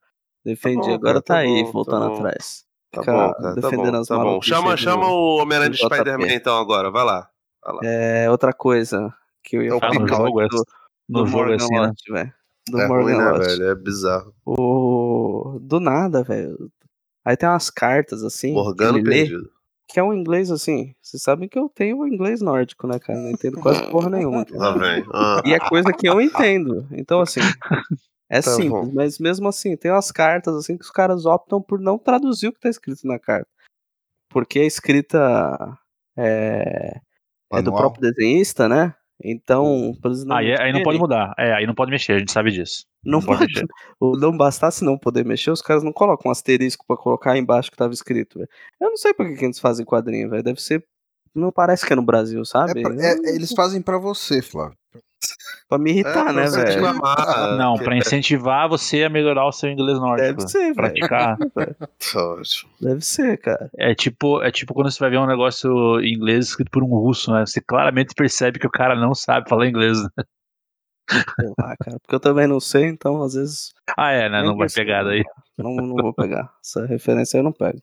Defendia. 0.44 0.80
bom, 0.82 0.94
Agora 0.94 1.00
cara, 1.00 1.22
tá, 1.22 1.34
tá 1.34 1.40
aí, 1.40 1.62
bom, 1.62 1.70
voltando 1.70 2.08
tá 2.08 2.14
atrás. 2.16 2.64
Tá 2.90 3.00
bom, 3.02 3.06
cara. 3.06 3.34
Tá 3.34 3.52
defendendo 3.54 3.92
bom, 3.92 4.00
as 4.00 4.08
tá 4.08 4.18
bom. 4.18 4.42
Chama, 4.42 4.76
chama 4.76 5.06
o 5.06 5.36
Homem-Aranha 5.40 5.70
de 5.70 5.76
Spider-Man 5.78 6.32
então 6.34 6.58
agora. 6.58 6.90
Vai 6.90 7.04
lá. 7.04 7.28
É, 7.82 8.30
outra 8.30 8.52
coisa 8.52 9.12
que 9.42 9.56
eu 9.56 9.62
ia 9.62 9.74
É 9.74 9.80
falar 9.80 9.94
no 10.00 10.08
jogo, 10.08 10.48
do, 10.48 10.64
no 11.08 11.24
do 11.24 11.26
jogo 11.26 11.38
Morgan 11.48 11.56
assim, 11.56 11.74
né? 11.74 11.92
Velho. 12.10 12.34
Do 12.70 12.80
é 12.80 12.88
Morgan 12.88 13.02
ruim, 13.04 13.16
né, 13.38 13.38
velho? 13.46 13.64
É 13.70 13.74
bizarro. 13.74 14.34
O... 14.46 15.58
Do 15.60 15.80
nada, 15.80 16.22
velho. 16.22 16.70
Aí 17.24 17.36
tem 17.36 17.48
umas 17.48 17.70
cartas 17.70 18.22
assim. 18.22 18.52
Morgano 18.52 18.94
que 18.94 18.98
ele 19.00 19.08
lê, 19.08 19.16
perdido. 19.28 19.50
que 19.88 19.98
é 20.00 20.02
um 20.02 20.14
inglês 20.14 20.50
assim. 20.50 20.94
Vocês 21.02 21.22
sabem 21.22 21.48
que 21.48 21.58
eu 21.58 21.68
tenho 21.68 21.98
o 21.98 22.06
inglês 22.06 22.40
nórdico, 22.40 22.86
né, 22.86 22.98
cara? 22.98 23.18
Não 23.18 23.30
entendo 23.30 23.60
quase 23.60 23.88
porra 23.90 24.08
nenhuma. 24.10 24.46
Lá 24.52 24.72
vem. 24.76 25.04
Ah, 25.12 25.42
E 25.44 25.52
é 25.52 25.58
coisa 25.58 25.92
que 25.92 26.08
eu 26.08 26.20
entendo. 26.20 26.86
Então, 26.92 27.20
assim, 27.20 27.40
é 28.30 28.40
Tá 28.40 28.50
simples, 28.50 28.70
bom. 28.88 28.92
mas 28.94 29.18
mesmo 29.18 29.48
assim, 29.48 29.76
tem 29.76 29.90
umas 29.90 30.10
cartas 30.12 30.54
assim 30.54 30.76
que 30.78 30.84
os 30.84 30.90
caras 30.90 31.26
optam 31.26 31.60
por 31.60 31.80
não 31.80 31.98
traduzir 31.98 32.48
o 32.48 32.52
que 32.52 32.60
tá 32.60 32.68
escrito 32.68 33.06
na 33.06 33.18
carta. 33.18 33.48
Porque 34.30 34.60
a 34.60 34.64
escrita 34.64 35.78
é, 36.16 37.00
é 37.52 37.62
do 37.62 37.70
Manual. 37.72 37.92
próprio 37.92 38.10
desenhista, 38.12 38.68
né? 38.68 38.94
Então, 39.22 39.92
eles 40.02 40.24
não 40.24 40.34
Aí, 40.36 40.54
aí 40.58 40.72
não 40.72 40.82
pode 40.82 40.98
mudar. 40.98 41.34
É, 41.38 41.52
aí 41.52 41.66
não 41.66 41.74
pode 41.74 41.90
mexer, 41.90 42.12
a 42.14 42.18
gente 42.18 42.32
sabe 42.32 42.50
disso. 42.50 42.86
Não 43.04 43.18
não 43.20 43.26
pode 43.26 43.40
pode. 43.52 43.66
Ou 44.00 44.16
não 44.18 44.34
bastasse 44.34 44.82
não 44.82 44.96
poder 44.96 45.24
mexer, 45.26 45.50
os 45.50 45.60
caras 45.60 45.82
não 45.82 45.92
colocam 45.92 46.30
um 46.30 46.32
asterisco 46.32 46.84
pra 46.86 46.96
colocar 46.96 47.32
aí 47.32 47.38
embaixo 47.40 47.70
que 47.70 47.76
tava 47.76 47.92
escrito, 47.92 48.38
velho. 48.38 48.48
Eu 48.80 48.88
não 48.90 48.96
sei 48.96 49.12
por 49.12 49.26
que, 49.28 49.34
que 49.36 49.44
eles 49.44 49.58
fazem 49.58 49.84
quadrinho, 49.84 50.30
velho. 50.30 50.42
Deve 50.42 50.60
ser. 50.62 50.82
Não 51.34 51.52
parece 51.52 51.86
que 51.86 51.92
é 51.92 51.96
no 51.96 52.02
Brasil, 52.02 52.40
É 52.40 52.44
sabe? 52.44 52.80
pra- 52.82 52.94
é- 52.94 53.12
é- 53.12 53.34
eles 53.34 53.52
fazem 53.52 53.82
pra 53.82 53.98
você, 53.98 54.40
Flávio. 54.40 54.76
Pra 55.68 55.78
me 55.78 55.90
irritar, 55.92 56.24
pra 56.24 56.32
né, 56.32 56.46
velho? 56.48 56.86
amar, 56.86 57.56
Não, 57.56 57.74
pra 57.76 57.96
incentivar 57.96 58.68
você 58.68 59.04
a 59.04 59.08
melhorar 59.10 59.46
o 59.46 59.52
seu 59.52 59.70
inglês 59.70 59.98
nórdico. 60.00 60.38
Deve 60.38 60.48
ser, 60.48 60.58
velho. 60.58 60.74
Praticar. 60.74 61.36
Ótimo. 62.16 62.70
Deve 62.80 63.00
ser, 63.02 63.38
cara. 63.38 63.70
É 63.78 63.94
tipo, 63.94 64.42
é 64.42 64.50
tipo 64.50 64.74
quando 64.74 64.90
você 64.90 64.98
vai 64.98 65.10
ver 65.10 65.18
um 65.18 65.26
negócio 65.26 66.00
em 66.00 66.14
inglês 66.14 66.48
escrito 66.48 66.70
por 66.70 66.82
um 66.82 66.88
russo, 66.88 67.32
né? 67.32 67.46
Você 67.46 67.60
claramente 67.60 68.14
percebe 68.14 68.58
que 68.58 68.66
o 68.66 68.70
cara 68.70 68.94
não 68.96 69.14
sabe 69.14 69.48
falar 69.48 69.66
inglês. 69.68 70.02
né? 70.02 70.08
Lá, 71.58 71.76
cara. 71.76 71.98
Porque 72.00 72.14
eu 72.14 72.20
também 72.20 72.46
não 72.46 72.60
sei, 72.60 72.84
então 72.86 73.22
às 73.22 73.34
vezes 73.34 73.72
Ah, 73.96 74.10
é, 74.12 74.28
né? 74.28 74.42
Não 74.42 74.56
vai 74.56 74.68
pegar 74.68 75.02
daí. 75.04 75.22
não, 75.58 75.74
não 75.76 75.94
vou 75.96 76.14
pegar. 76.14 76.50
Essa 76.64 76.86
referência 76.86 77.38
eu 77.38 77.42
não 77.44 77.52
pego. 77.52 77.78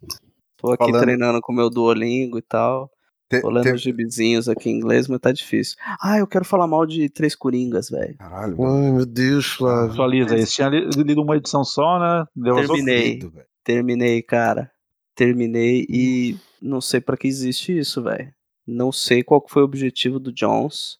Tô 0.57 0.72
aqui 0.72 0.85
Falando- 0.85 1.01
treinando 1.03 1.39
com 1.41 1.53
o 1.53 1.55
meu 1.55 1.69
Duolingo 1.69 2.38
e 2.38 2.41
tal. 2.41 2.89
Te- 3.30 3.41
Tô 3.41 3.49
lendo 3.49 3.64
te- 3.66 3.72
os 3.74 3.82
gibizinhos 3.82 4.48
aqui 4.48 4.70
em 4.70 4.78
inglês, 4.78 5.08
mas 5.08 5.20
tá 5.20 5.32
difícil. 5.32 5.76
Ah, 6.02 6.18
eu 6.18 6.26
quero 6.28 6.45
falar 6.45 6.66
mal 6.66 6.86
de 6.86 7.10
Três 7.10 7.36
Coringas, 7.36 7.90
velho. 7.90 8.16
Caralho, 8.18 8.58
mano. 8.58 8.86
Ai, 8.86 8.91
meu 8.91 9.06
Deus, 9.06 9.48
Flávio. 9.48 9.91
Atualiza 9.91 10.36
aí. 10.36 10.45
Você 10.45 10.54
tinha 10.56 10.70
li- 10.70 10.90
lido 10.95 11.22
uma 11.22 11.36
edição 11.36 11.64
só, 11.64 11.99
né? 11.99 12.26
Deu. 12.36 12.56
Terminei. 12.56 12.98
Sofrido, 13.06 13.30
velho. 13.32 13.48
Terminei, 13.66 14.22
cara. 14.22 14.72
Terminei 15.14 15.86
e 15.90 16.38
não 16.62 16.80
sei 16.80 17.02
pra 17.02 17.18
que 17.18 17.28
existe 17.28 17.78
isso, 17.78 18.02
velho. 18.02 18.34
Não 18.66 18.91
sei 18.91 19.24
qual 19.24 19.44
foi 19.48 19.62
o 19.62 19.66
objetivo 19.66 20.20
do 20.20 20.32
Jones. 20.32 20.98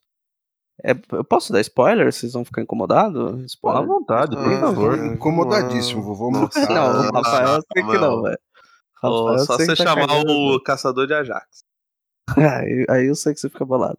É, 0.84 0.92
eu 1.12 1.24
posso 1.24 1.52
dar 1.54 1.62
spoiler? 1.62 2.12
Vocês 2.12 2.34
vão 2.34 2.44
ficar 2.46 2.62
incomodados? 2.62 3.32
Pô, 3.56 3.70
à 3.70 3.74
Spoiler? 3.74 3.88
vontade, 3.88 4.36
por 4.36 4.54
Ah, 4.54 4.60
favor. 4.60 4.98
Tô 4.98 5.06
incomodadíssimo, 5.06 6.02
vovô 6.04 6.30
mutar. 6.30 6.70
Não, 6.70 7.08
o 7.08 7.12
Rafael 7.12 7.56
eu 7.56 7.62
sei 7.74 7.84
que 7.84 7.98
não, 7.98 8.22
velho. 8.22 8.40
Rafael, 9.02 9.40
só 9.40 9.58
você 9.58 9.68
tá 9.68 9.76
chamar 9.76 10.08
cagando, 10.08 10.32
o 10.32 10.62
caçador 10.64 11.08
de 11.08 11.14
Ajax. 11.14 11.64
Aí, 12.38 12.86
aí 12.90 13.06
eu 13.08 13.16
sei 13.16 13.34
que 13.34 13.40
você 13.40 13.50
fica 13.50 13.66
bolado. 13.66 13.98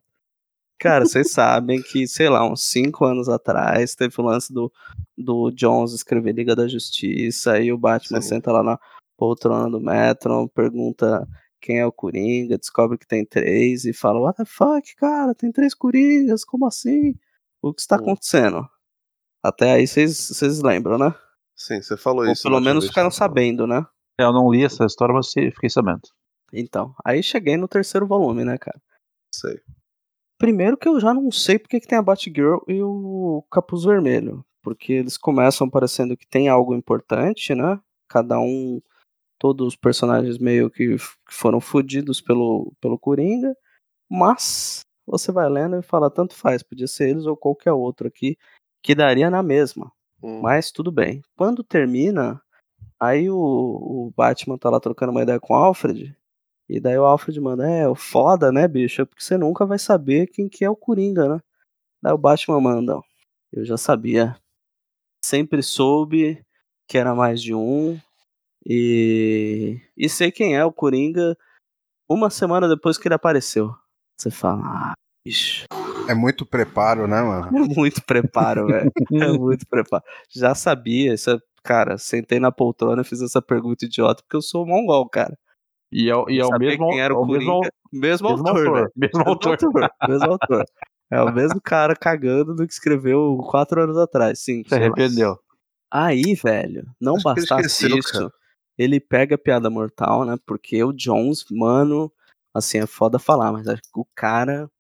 Cara, 0.79 1.05
vocês 1.05 1.33
sabem 1.33 1.83
que, 1.83 2.07
sei 2.07 2.29
lá, 2.29 2.47
uns 2.49 2.63
5 2.71 3.05
anos 3.05 3.29
atrás, 3.29 3.95
teve 3.97 4.15
o 4.19 4.23
lance 4.23 4.53
do, 4.53 4.73
do 5.17 5.51
Jones 5.51 5.93
escrever 5.93 6.33
Liga 6.35 6.55
da 6.55 6.69
Justiça, 6.69 7.53
aí 7.55 7.73
o 7.73 7.79
Batman 7.79 8.21
Sim. 8.21 8.29
senta 8.29 8.53
lá 8.53 8.63
na 8.63 8.79
poltrona 9.17 9.69
do 9.69 9.81
Metron, 9.81 10.47
pergunta 10.47 11.27
quem 11.61 11.81
é 11.81 11.87
o 11.87 11.91
Coringa, 11.91 12.57
descobre 12.57 12.97
que 12.97 13.07
tem 13.09 13.25
três 13.25 13.85
e 13.85 13.93
fala, 13.93 14.21
what 14.21 14.37
the 14.37 14.45
fuck, 14.45 14.95
cara, 14.95 15.35
tem 15.35 15.51
três 15.51 15.75
Coringas, 15.75 16.45
como 16.45 16.67
assim? 16.67 17.17
O 17.61 17.75
que 17.75 17.81
está 17.81 17.97
Hum. 17.97 18.01
acontecendo? 18.01 18.69
Até 19.43 19.73
aí 19.73 19.87
vocês 19.87 20.29
vocês 20.29 20.63
lembram, 20.63 20.97
né? 20.97 21.13
Sim, 21.57 21.83
você 21.83 21.97
falou 21.97 22.25
Ou 22.25 22.33
isso. 22.33 22.45
pelo 22.45 22.61
menos 22.61 22.87
ficaram 22.87 23.11
sabendo, 23.11 23.67
né? 23.67 23.85
Eu 24.17 24.33
não 24.33 24.49
li 24.51 24.65
essa 24.65 24.85
história, 24.85 25.13
mas 25.13 25.33
fiquei 25.33 25.69
sabendo. 25.71 26.03
Então, 26.53 26.95
aí 27.05 27.23
cheguei 27.23 27.57
no 27.57 27.69
terceiro 27.69 28.07
volume, 28.07 28.45
né, 28.45 28.57
cara? 28.59 28.81
Sei. 29.35 29.61
Primeiro 30.39 30.77
que 30.77 30.89
eu 30.89 31.01
já 31.01 31.12
não 31.12 31.31
sei 31.31 31.59
porque 31.59 31.81
que 31.81 31.87
tem 31.87 31.99
a 31.99 32.03
Batgirl 32.03 32.59
e 32.69 32.83
o 32.83 33.45
Capuz 33.51 33.85
Vermelho. 33.85 34.45
Porque 34.62 34.93
eles 34.93 35.16
começam 35.16 35.69
parecendo 35.69 36.16
que 36.16 36.27
tem 36.27 36.49
algo 36.49 36.75
importante, 36.75 37.55
né? 37.55 37.81
Cada 38.09 38.39
um, 38.39 38.81
todos 39.39 39.69
os 39.69 39.77
personagens 39.77 40.39
meio 40.39 40.70
que 40.70 40.97
foram 41.29 41.61
fodidos 41.61 42.20
pelo, 42.20 42.73
pelo 42.81 42.99
Coringa. 42.99 43.55
Mas 44.09 44.81
você 45.07 45.33
vai 45.33 45.49
lendo 45.49 45.77
e 45.77 45.83
fala, 45.83 46.11
tanto 46.11 46.35
faz, 46.35 46.62
podia 46.62 46.87
ser 46.87 47.11
eles 47.11 47.27
ou 47.27 47.37
qualquer 47.37 47.73
outro 47.73 48.07
aqui, 48.07 48.37
que 48.83 48.95
daria 48.95 49.31
na 49.31 49.43
mesma. 49.43 49.91
Hum. 50.23 50.41
Mas 50.41 50.70
tudo 50.70 50.93
bem. 50.93 51.23
Quando 51.37 51.65
termina, 51.65 52.41
aí 53.01 53.31
o, 53.31 53.37
o 53.37 54.12
Batman 54.16 54.59
tá 54.59 54.70
lá 54.70 54.79
trocando 54.79 55.12
uma 55.12 55.23
ideia 55.23 55.41
com 55.41 55.55
o 55.55 55.57
Alfred. 55.57 56.16
E 56.69 56.78
daí 56.78 56.99
o 56.99 57.05
Alfred 57.05 57.40
manda, 57.40 57.69
é, 57.69 57.89
o 57.89 57.95
foda, 57.95 58.53
né, 58.53 58.69
bicho? 58.69 59.03
É 59.03 59.05
porque 59.05 59.23
você 59.23 59.39
nunca 59.39 59.65
vai 59.65 59.78
saber 59.78 60.27
quem 60.27 60.49
que 60.49 60.65
é 60.65 60.70
o 60.70 60.77
Coringa, 60.77 61.28
né? 61.28 61.40
Daí 62.03 62.12
o 62.12 62.19
Batman 62.19 62.61
manda, 62.61 63.01
eu 63.53 63.65
já 63.65 63.77
sabia. 63.77 64.36
Sempre 65.24 65.62
soube 65.62 66.45
que 66.86 66.99
era 66.99 67.15
mais 67.15 67.43
de 67.43 67.55
um. 67.55 67.99
E, 68.66 69.81
e 69.97 70.09
sei 70.09 70.31
quem 70.31 70.57
é 70.57 70.65
o 70.65 70.73
Coringa 70.73 71.36
uma 72.09 72.31
semana 72.31 72.69
depois 72.69 72.99
que 72.99 73.09
ele 73.09 73.15
apareceu. 73.15 73.74
Você 74.19 74.31
fala, 74.31 74.62
ah, 74.65 74.93
bicho. 75.24 75.65
É 76.09 76.15
muito 76.15 76.45
preparo, 76.47 77.07
né, 77.07 77.23
mano? 77.23 77.49
É 77.49 77.51
muito 77.77 78.05
preparo, 78.05 78.66
velho. 78.66 78.93
É 79.12 79.32
muito 79.32 79.66
preparo. 79.66 80.03
Já 80.31 80.55
sabia, 80.55 81.15
isso 81.15 81.31
é- 81.31 81.39
cara, 81.62 81.99
sentei 81.99 82.39
na 82.40 82.51
poltrona 82.53 83.03
e 83.03 83.05
fiz 83.05 83.20
essa 83.20 83.43
pergunta 83.43 83.85
idiota 83.85 84.23
porque 84.23 84.36
eu 84.36 84.43
sou 84.43 84.66
mongol, 84.66 85.09
cara. 85.09 85.39
E 85.90 86.09
é, 86.10 86.15
o- 86.16 86.28
e 86.28 86.39
é 86.39 86.44
o 86.44 86.48
Saber 86.48 86.66
mesmo, 86.78 86.89
quem 86.90 87.01
era 87.01 87.15
é 87.15 87.16
o 87.16 87.20
o 87.23 87.27
mesmo, 87.27 87.60
mesmo, 87.93 88.28
mesmo 88.28 88.48
autor, 88.48 88.66
autor. 88.66 88.73
velho. 88.74 88.93
Mesmo 88.97 89.23
autor. 89.28 89.59
mesmo 90.09 90.31
autor. 90.32 90.65
É 91.10 91.23
o 91.23 91.32
mesmo 91.32 91.60
cara 91.62 91.97
cagando 91.97 92.55
do 92.55 92.66
que 92.66 92.73
escreveu 92.73 93.39
quatro 93.51 93.82
anos 93.82 93.97
atrás, 93.97 94.39
sim. 94.40 94.62
Se 94.65 94.74
lá. 94.74 94.77
arrependeu. 94.81 95.39
Aí, 95.90 96.35
velho, 96.35 96.85
não 97.01 97.15
Acho 97.15 97.24
bastasse 97.24 97.66
esqueceu, 97.66 97.97
isso, 97.97 98.12
cara. 98.12 98.32
ele 98.77 99.01
pega 99.01 99.36
a 99.36 99.39
piada 99.39 99.70
mortal, 99.70 100.27
né? 100.27 100.36
Porque 100.44 100.85
o 100.85 100.93
Jones, 100.93 101.47
mano, 101.51 102.12
assim, 102.55 102.77
é 102.78 102.86
foda 102.86 103.19
falar, 103.19 103.51
mas 103.52 103.66
o 103.97 104.06
cara 104.15 104.70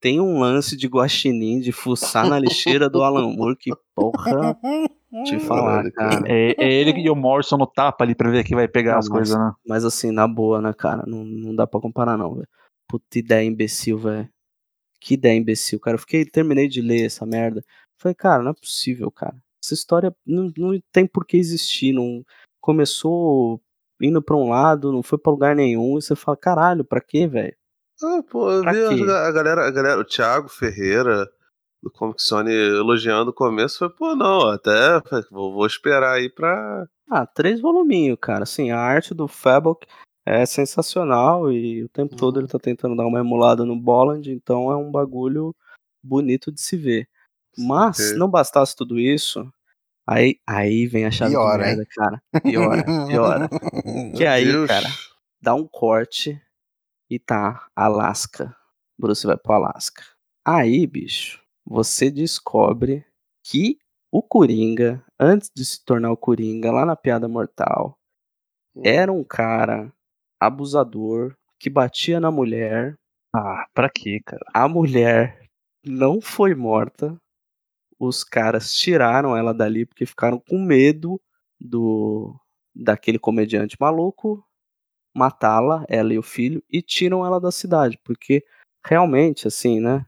tem 0.00 0.18
um 0.18 0.38
lance 0.40 0.74
de 0.74 0.86
guaxinim, 0.86 1.60
de 1.60 1.72
fuçar 1.72 2.26
na 2.26 2.38
lixeira 2.38 2.88
do 2.88 3.02
Alan 3.02 3.28
Moore, 3.34 3.56
que 3.56 3.70
porra, 3.94 4.56
te 5.24 5.38
falar, 5.38 5.90
Caralho, 5.90 5.92
cara. 5.92 6.24
É, 6.26 6.54
é 6.58 6.72
ele 6.72 7.00
e 7.00 7.10
o 7.10 7.14
Morrison 7.14 7.56
no 7.56 7.66
tapa 7.66 8.04
ali 8.04 8.14
pra 8.14 8.30
ver 8.30 8.44
quem 8.44 8.56
vai 8.56 8.66
pegar 8.66 8.92
Não, 8.92 8.98
as 8.98 9.08
coisas, 9.08 9.38
né? 9.38 9.52
Mas 9.66 9.84
assim, 9.84 10.10
na 10.10 10.26
boa, 10.26 10.60
né, 10.60 10.72
cara? 10.72 11.04
Não, 11.06 11.24
não 11.24 11.54
dá 11.54 11.66
pra 11.66 11.80
comparar, 11.80 12.16
não, 12.16 12.34
velho. 12.34 12.48
Puta 12.88 13.18
ideia 13.18 13.46
imbecil, 13.46 13.98
velho. 13.98 14.28
Que 15.00 15.14
ideia 15.14 15.36
imbecil, 15.36 15.78
cara. 15.78 15.94
Eu 15.94 16.00
fiquei, 16.00 16.24
terminei 16.24 16.68
de 16.68 16.80
ler 16.80 17.06
essa 17.06 17.24
merda. 17.24 17.62
Falei, 17.98 18.14
cara, 18.14 18.42
não 18.42 18.50
é 18.50 18.54
possível, 18.54 19.10
cara. 19.10 19.36
Essa 19.62 19.74
história 19.74 20.14
não, 20.26 20.52
não 20.56 20.80
tem 20.92 21.06
por 21.06 21.24
que 21.24 21.36
existir. 21.36 21.92
Não 21.92 22.24
começou 22.60 23.60
indo 24.00 24.20
pra 24.20 24.36
um 24.36 24.50
lado, 24.50 24.92
não 24.92 25.02
foi 25.02 25.18
pra 25.18 25.32
lugar 25.32 25.56
nenhum. 25.56 25.98
E 25.98 26.02
você 26.02 26.14
fala, 26.14 26.36
caralho, 26.36 26.84
pra 26.84 27.00
quê, 27.00 27.26
velho? 27.26 27.56
Ah, 28.02 28.22
pô, 28.28 28.50
eu 28.50 28.62
Pra 28.62 28.72
vi 28.72 29.10
a, 29.10 29.26
a 29.26 29.32
galera, 29.32 29.66
a 29.66 29.70
galera, 29.70 30.00
o 30.00 30.04
Thiago 30.04 30.48
Ferreira 30.48 31.26
do 31.86 31.90
Comic 31.90 32.20
Zone 32.22 32.50
elogiando 32.52 33.30
o 33.30 33.34
começo. 33.34 33.78
Foi, 33.78 33.88
pô, 33.90 34.16
não, 34.16 34.48
até 34.48 35.00
vou, 35.30 35.52
vou 35.52 35.66
esperar 35.66 36.14
aí 36.14 36.28
pra. 36.28 36.86
Ah, 37.08 37.24
três 37.24 37.60
voluminhos, 37.60 38.18
cara. 38.20 38.42
Assim, 38.42 38.72
a 38.72 38.78
arte 38.80 39.14
do 39.14 39.28
Fabok 39.28 39.86
é 40.26 40.44
sensacional 40.44 41.52
e 41.52 41.84
o 41.84 41.88
tempo 41.88 42.16
todo 42.16 42.36
Uhum. 42.36 42.42
ele 42.42 42.48
tá 42.48 42.58
tentando 42.58 42.96
dar 42.96 43.06
uma 43.06 43.20
emulada 43.20 43.64
no 43.64 43.76
Bolland, 43.76 44.28
então 44.32 44.70
é 44.72 44.76
um 44.76 44.90
bagulho 44.90 45.54
bonito 46.02 46.50
de 46.50 46.60
se 46.60 46.76
ver. 46.76 47.08
Mas, 47.56 47.96
Saquei. 47.98 48.18
não 48.18 48.28
bastasse 48.28 48.74
tudo 48.74 48.98
isso, 48.98 49.48
aí, 50.06 50.38
aí 50.46 50.86
vem 50.86 51.06
a 51.06 51.10
chave 51.12 51.30
Piora, 51.32 51.58
de 51.62 51.76
merda, 51.76 51.86
cara. 51.94 52.22
Piora, 52.42 52.84
piora. 53.06 53.48
Que 54.16 54.26
aí, 54.26 54.44
Deus. 54.44 54.66
cara, 54.66 54.88
dá 55.40 55.54
um 55.54 55.66
corte 55.66 56.40
e 57.08 57.18
tá 57.20 57.68
Alasca. 57.76 58.54
Bruce 58.98 59.26
vai 59.26 59.36
pro 59.36 59.52
Alasca. 59.52 60.02
Aí, 60.44 60.86
bicho, 60.86 61.40
você 61.66 62.10
descobre 62.10 63.04
que 63.44 63.78
o 64.10 64.22
Coringa, 64.22 65.04
antes 65.18 65.50
de 65.54 65.64
se 65.64 65.84
tornar 65.84 66.12
o 66.12 66.16
Coringa, 66.16 66.70
lá 66.70 66.86
na 66.86 66.96
Piada 66.96 67.28
Mortal, 67.28 67.98
era 68.84 69.12
um 69.12 69.24
cara 69.24 69.92
abusador 70.40 71.36
que 71.58 71.70
batia 71.70 72.20
na 72.20 72.30
mulher. 72.30 72.96
Ah, 73.34 73.66
pra 73.74 73.90
quê, 73.90 74.20
cara? 74.24 74.44
A 74.54 74.68
mulher 74.68 75.48
não 75.84 76.20
foi 76.20 76.54
morta. 76.54 77.16
Os 77.98 78.24
caras 78.24 78.74
tiraram 78.74 79.36
ela 79.36 79.54
dali 79.54 79.86
porque 79.86 80.06
ficaram 80.06 80.38
com 80.38 80.58
medo 80.58 81.20
do 81.60 82.34
daquele 82.74 83.18
comediante 83.18 83.76
maluco 83.80 84.46
matá-la, 85.16 85.84
ela 85.88 86.12
e 86.12 86.18
o 86.18 86.22
filho, 86.22 86.62
e 86.70 86.82
tiram 86.82 87.24
ela 87.24 87.40
da 87.40 87.50
cidade, 87.50 87.98
porque 88.04 88.44
realmente, 88.84 89.48
assim, 89.48 89.80
né? 89.80 90.04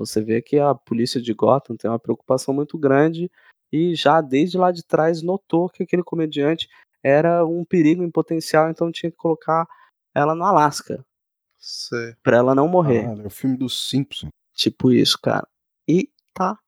Você 0.00 0.22
vê 0.22 0.40
que 0.40 0.58
a 0.58 0.74
polícia 0.74 1.20
de 1.20 1.34
Gotham 1.34 1.76
tem 1.76 1.90
uma 1.90 1.98
preocupação 1.98 2.54
muito 2.54 2.78
grande 2.78 3.30
e 3.70 3.94
já 3.94 4.22
desde 4.22 4.56
lá 4.56 4.72
de 4.72 4.82
trás 4.82 5.20
notou 5.20 5.68
que 5.68 5.82
aquele 5.82 6.02
comediante 6.02 6.68
era 7.02 7.44
um 7.44 7.64
perigo 7.64 8.02
em 8.02 8.10
potencial, 8.10 8.70
então 8.70 8.90
tinha 8.90 9.10
que 9.10 9.16
colocar 9.16 9.68
ela 10.14 10.34
no 10.34 10.44
Alasca 10.44 11.04
Sei. 11.58 12.14
pra 12.22 12.38
ela 12.38 12.54
não 12.54 12.66
morrer. 12.66 13.06
Ah, 13.06 13.22
é 13.22 13.26
o 13.26 13.30
filme 13.30 13.58
dos 13.58 13.88
Simpsons. 13.88 14.30
Tipo 14.54 14.90
isso, 14.90 15.18
cara. 15.20 15.46
E 15.86 16.10
tá 16.34 16.58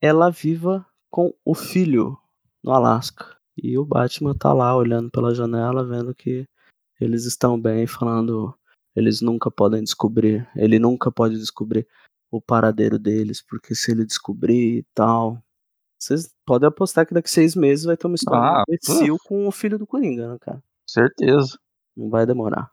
ela 0.00 0.30
viva 0.30 0.86
com 1.10 1.34
o 1.44 1.54
filho 1.54 2.18
no 2.62 2.72
Alasca. 2.72 3.36
E 3.56 3.76
o 3.76 3.84
Batman 3.84 4.34
tá 4.34 4.52
lá 4.52 4.74
olhando 4.74 5.10
pela 5.10 5.34
janela, 5.34 5.84
vendo 5.84 6.14
que 6.14 6.44
eles 7.00 7.24
estão 7.24 7.60
bem, 7.60 7.86
falando 7.86 8.54
eles 8.96 9.20
nunca 9.20 9.50
podem 9.50 9.82
descobrir, 9.82 10.48
ele 10.56 10.78
nunca 10.78 11.10
pode 11.12 11.36
descobrir 11.36 11.86
o 12.30 12.40
paradeiro 12.40 12.98
deles, 12.98 13.42
porque 13.42 13.74
se 13.74 13.90
ele 13.90 14.04
descobrir 14.04 14.78
e 14.78 14.86
tal. 14.94 15.42
Vocês 15.98 16.32
podem 16.46 16.68
apostar 16.68 17.06
que 17.06 17.14
daqui 17.14 17.30
seis 17.30 17.56
meses 17.56 17.84
vai 17.84 17.96
ter 17.96 18.06
uma 18.06 18.14
história 18.14 18.40
Ah, 18.40 18.64
imbecil 18.68 19.16
com 19.26 19.48
o 19.48 19.52
filho 19.52 19.78
do 19.78 19.86
Coringa, 19.86 20.32
né, 20.32 20.38
cara? 20.40 20.62
Certeza. 20.86 21.58
Não 21.96 22.08
vai 22.08 22.24
demorar. 22.24 22.70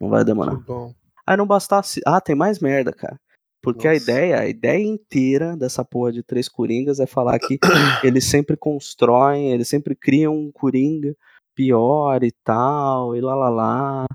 Não 0.00 0.08
vai 0.08 0.24
demorar. 0.24 0.56
Bom. 0.56 0.92
Aí 1.26 1.36
não 1.36 1.46
bastasse. 1.46 2.00
Ah, 2.04 2.20
tem 2.20 2.34
mais 2.34 2.58
merda, 2.58 2.92
cara. 2.92 3.18
Porque 3.62 3.88
a 3.88 3.92
Nossa. 3.92 4.02
ideia, 4.02 4.40
a 4.40 4.46
ideia 4.46 4.84
inteira 4.84 5.56
dessa 5.56 5.84
porra 5.84 6.12
de 6.12 6.22
três 6.22 6.48
coringas 6.48 7.00
é 7.00 7.06
falar 7.06 7.38
que 7.38 7.58
eles 8.04 8.24
sempre 8.24 8.56
constroem, 8.56 9.52
eles 9.52 9.68
sempre 9.68 9.94
criam 9.94 10.36
um 10.36 10.52
coringa 10.52 11.16
pior 11.54 12.22
e 12.22 12.30
tal, 12.44 13.16
e 13.16 13.20
lá 13.20 13.34
lá 13.34 13.48
lá. 13.48 14.06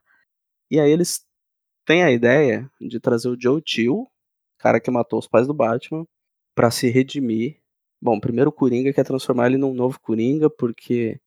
E 0.70 0.80
aí 0.80 0.90
eles 0.90 1.26
têm 1.86 2.04
a 2.04 2.12
ideia 2.12 2.70
de 2.80 3.00
trazer 3.00 3.28
o 3.30 3.38
Joe 3.38 3.62
Chill, 3.66 4.08
cara 4.62 4.80
que 4.80 4.92
matou 4.92 5.20
os 5.20 5.28
pais 5.28 5.48
do 5.48 5.54
Batman, 5.54 6.06
pra 6.56 6.72
se 6.72 6.90
redimir. 6.90 7.58
Bom, 8.02 8.20
primeiro 8.20 8.50
o 8.50 8.54
Coringa 8.54 8.94
quer 8.94 9.04
transformar 9.04 9.48
ele 9.48 9.58
num 9.58 9.74
novo 9.74 10.00
Coringa, 10.00 10.50
porque 10.50 11.20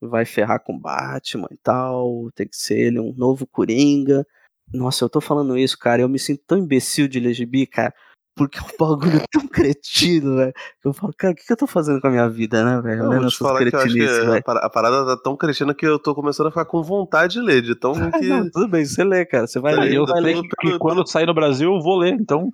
vai 0.00 0.24
ferrar 0.24 0.62
com 0.62 0.78
Batman 0.78 1.48
e 1.50 1.56
tal, 1.58 2.30
tem 2.34 2.48
que 2.48 2.56
ser 2.56 2.78
ele 2.78 3.00
um 3.00 3.12
novo 3.14 3.46
Coringa. 3.46 4.26
Nossa, 4.72 5.04
eu 5.04 5.10
tô 5.10 5.20
falando 5.20 5.56
isso, 5.58 5.78
cara, 5.78 6.02
eu 6.02 6.08
me 6.08 6.18
sinto 6.18 6.42
tão 6.46 6.58
imbecil 6.58 7.08
de 7.08 7.18
LGB, 7.18 7.66
cara, 7.66 7.94
porque 8.34 8.58
é 8.58 8.62
um 8.62 8.76
bagulho 8.78 9.20
tão 9.30 9.46
cretino, 9.48 10.36
velho. 10.36 10.52
que 10.80 10.88
Eu 10.88 10.92
falo, 10.92 11.12
cara, 11.16 11.32
o 11.32 11.36
que, 11.36 11.44
que 11.44 11.52
eu 11.52 11.56
tô 11.56 11.66
fazendo 11.66 12.00
com 12.00 12.06
a 12.06 12.10
minha 12.10 12.28
vida, 12.28 12.64
né, 12.64 12.80
velho? 12.80 13.02
Eu 13.04 13.08
Lendo 13.08 13.20
vou 13.22 13.30
te 13.30 13.34
essas 13.34 13.38
falar 13.38 13.58
que 13.58 13.74
eu 13.74 13.78
acho 13.78 13.88
que 13.88 13.92
cretinices, 13.98 14.18
a 14.26 14.30
velho. 14.30 14.42
a 14.46 14.70
parada 14.70 15.06
tá 15.06 15.22
tão 15.22 15.36
crescendo 15.36 15.74
que 15.74 15.86
eu 15.86 15.98
tô 15.98 16.14
começando 16.14 16.46
a 16.46 16.50
ficar 16.50 16.64
com 16.64 16.82
vontade 16.82 17.34
de 17.34 17.40
ler, 17.40 17.62
de 17.62 17.74
tão 17.74 17.92
Ah, 17.92 18.10
que. 18.18 18.28
não, 18.28 18.50
tudo 18.50 18.68
bem, 18.68 18.84
você 18.84 19.04
lê, 19.04 19.24
cara. 19.26 19.46
Você 19.46 19.60
vai 19.60 19.74
Tá 19.74 19.82
ler, 19.82 19.98
vai 19.98 20.06
tô- 20.06 20.20
ler. 20.20 20.34
tô- 20.36 20.42
Que 20.60 20.78
quando 20.78 21.06
sair 21.06 21.26
no 21.26 21.34
Brasil 21.34 21.72
eu 21.74 21.80
vou 21.80 21.96
ler, 21.98 22.14
então. 22.14 22.50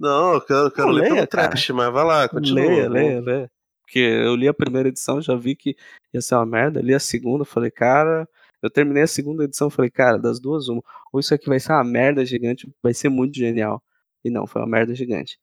Não, 0.00 0.34
eu 0.34 0.40
quero, 0.40 0.60
eu 0.60 0.70
quero 0.70 0.86
Não, 0.88 0.94
ler 0.94 1.02
leia, 1.02 1.14
pelo 1.14 1.28
cara. 1.28 1.48
trash, 1.48 1.70
mas 1.70 1.92
vai 1.92 2.04
lá, 2.04 2.28
continua. 2.28 2.60
Leia, 2.66 2.82
Vou- 2.84 2.92
leia, 2.92 3.20
leia. 3.20 3.50
Porque 3.86 3.98
eu 3.98 4.34
li 4.34 4.48
a 4.48 4.54
primeira 4.54 4.88
edição, 4.88 5.20
já 5.20 5.34
vi 5.36 5.54
que 5.54 5.76
ia 6.12 6.20
ser 6.20 6.34
uma 6.36 6.46
merda. 6.46 6.80
Li 6.80 6.94
a 6.94 6.98
segunda, 6.98 7.44
falei, 7.44 7.70
cara. 7.70 8.26
Eu 8.62 8.70
terminei 8.70 9.02
a 9.02 9.06
segunda 9.06 9.44
edição, 9.44 9.68
falei, 9.68 9.90
cara, 9.90 10.18
das 10.18 10.40
duas, 10.40 10.68
uma. 10.68 10.82
Ou 11.12 11.20
isso 11.20 11.34
aqui 11.34 11.48
vai 11.48 11.60
ser 11.60 11.72
uma 11.72 11.84
merda 11.84 12.24
gigante, 12.24 12.66
vai 12.82 12.94
ser 12.94 13.08
muito 13.10 13.36
genial. 13.36 13.82
E 14.24 14.30
não, 14.30 14.46
foi 14.46 14.62
uma 14.62 14.68
merda 14.68 14.94
gigante. 14.94 15.38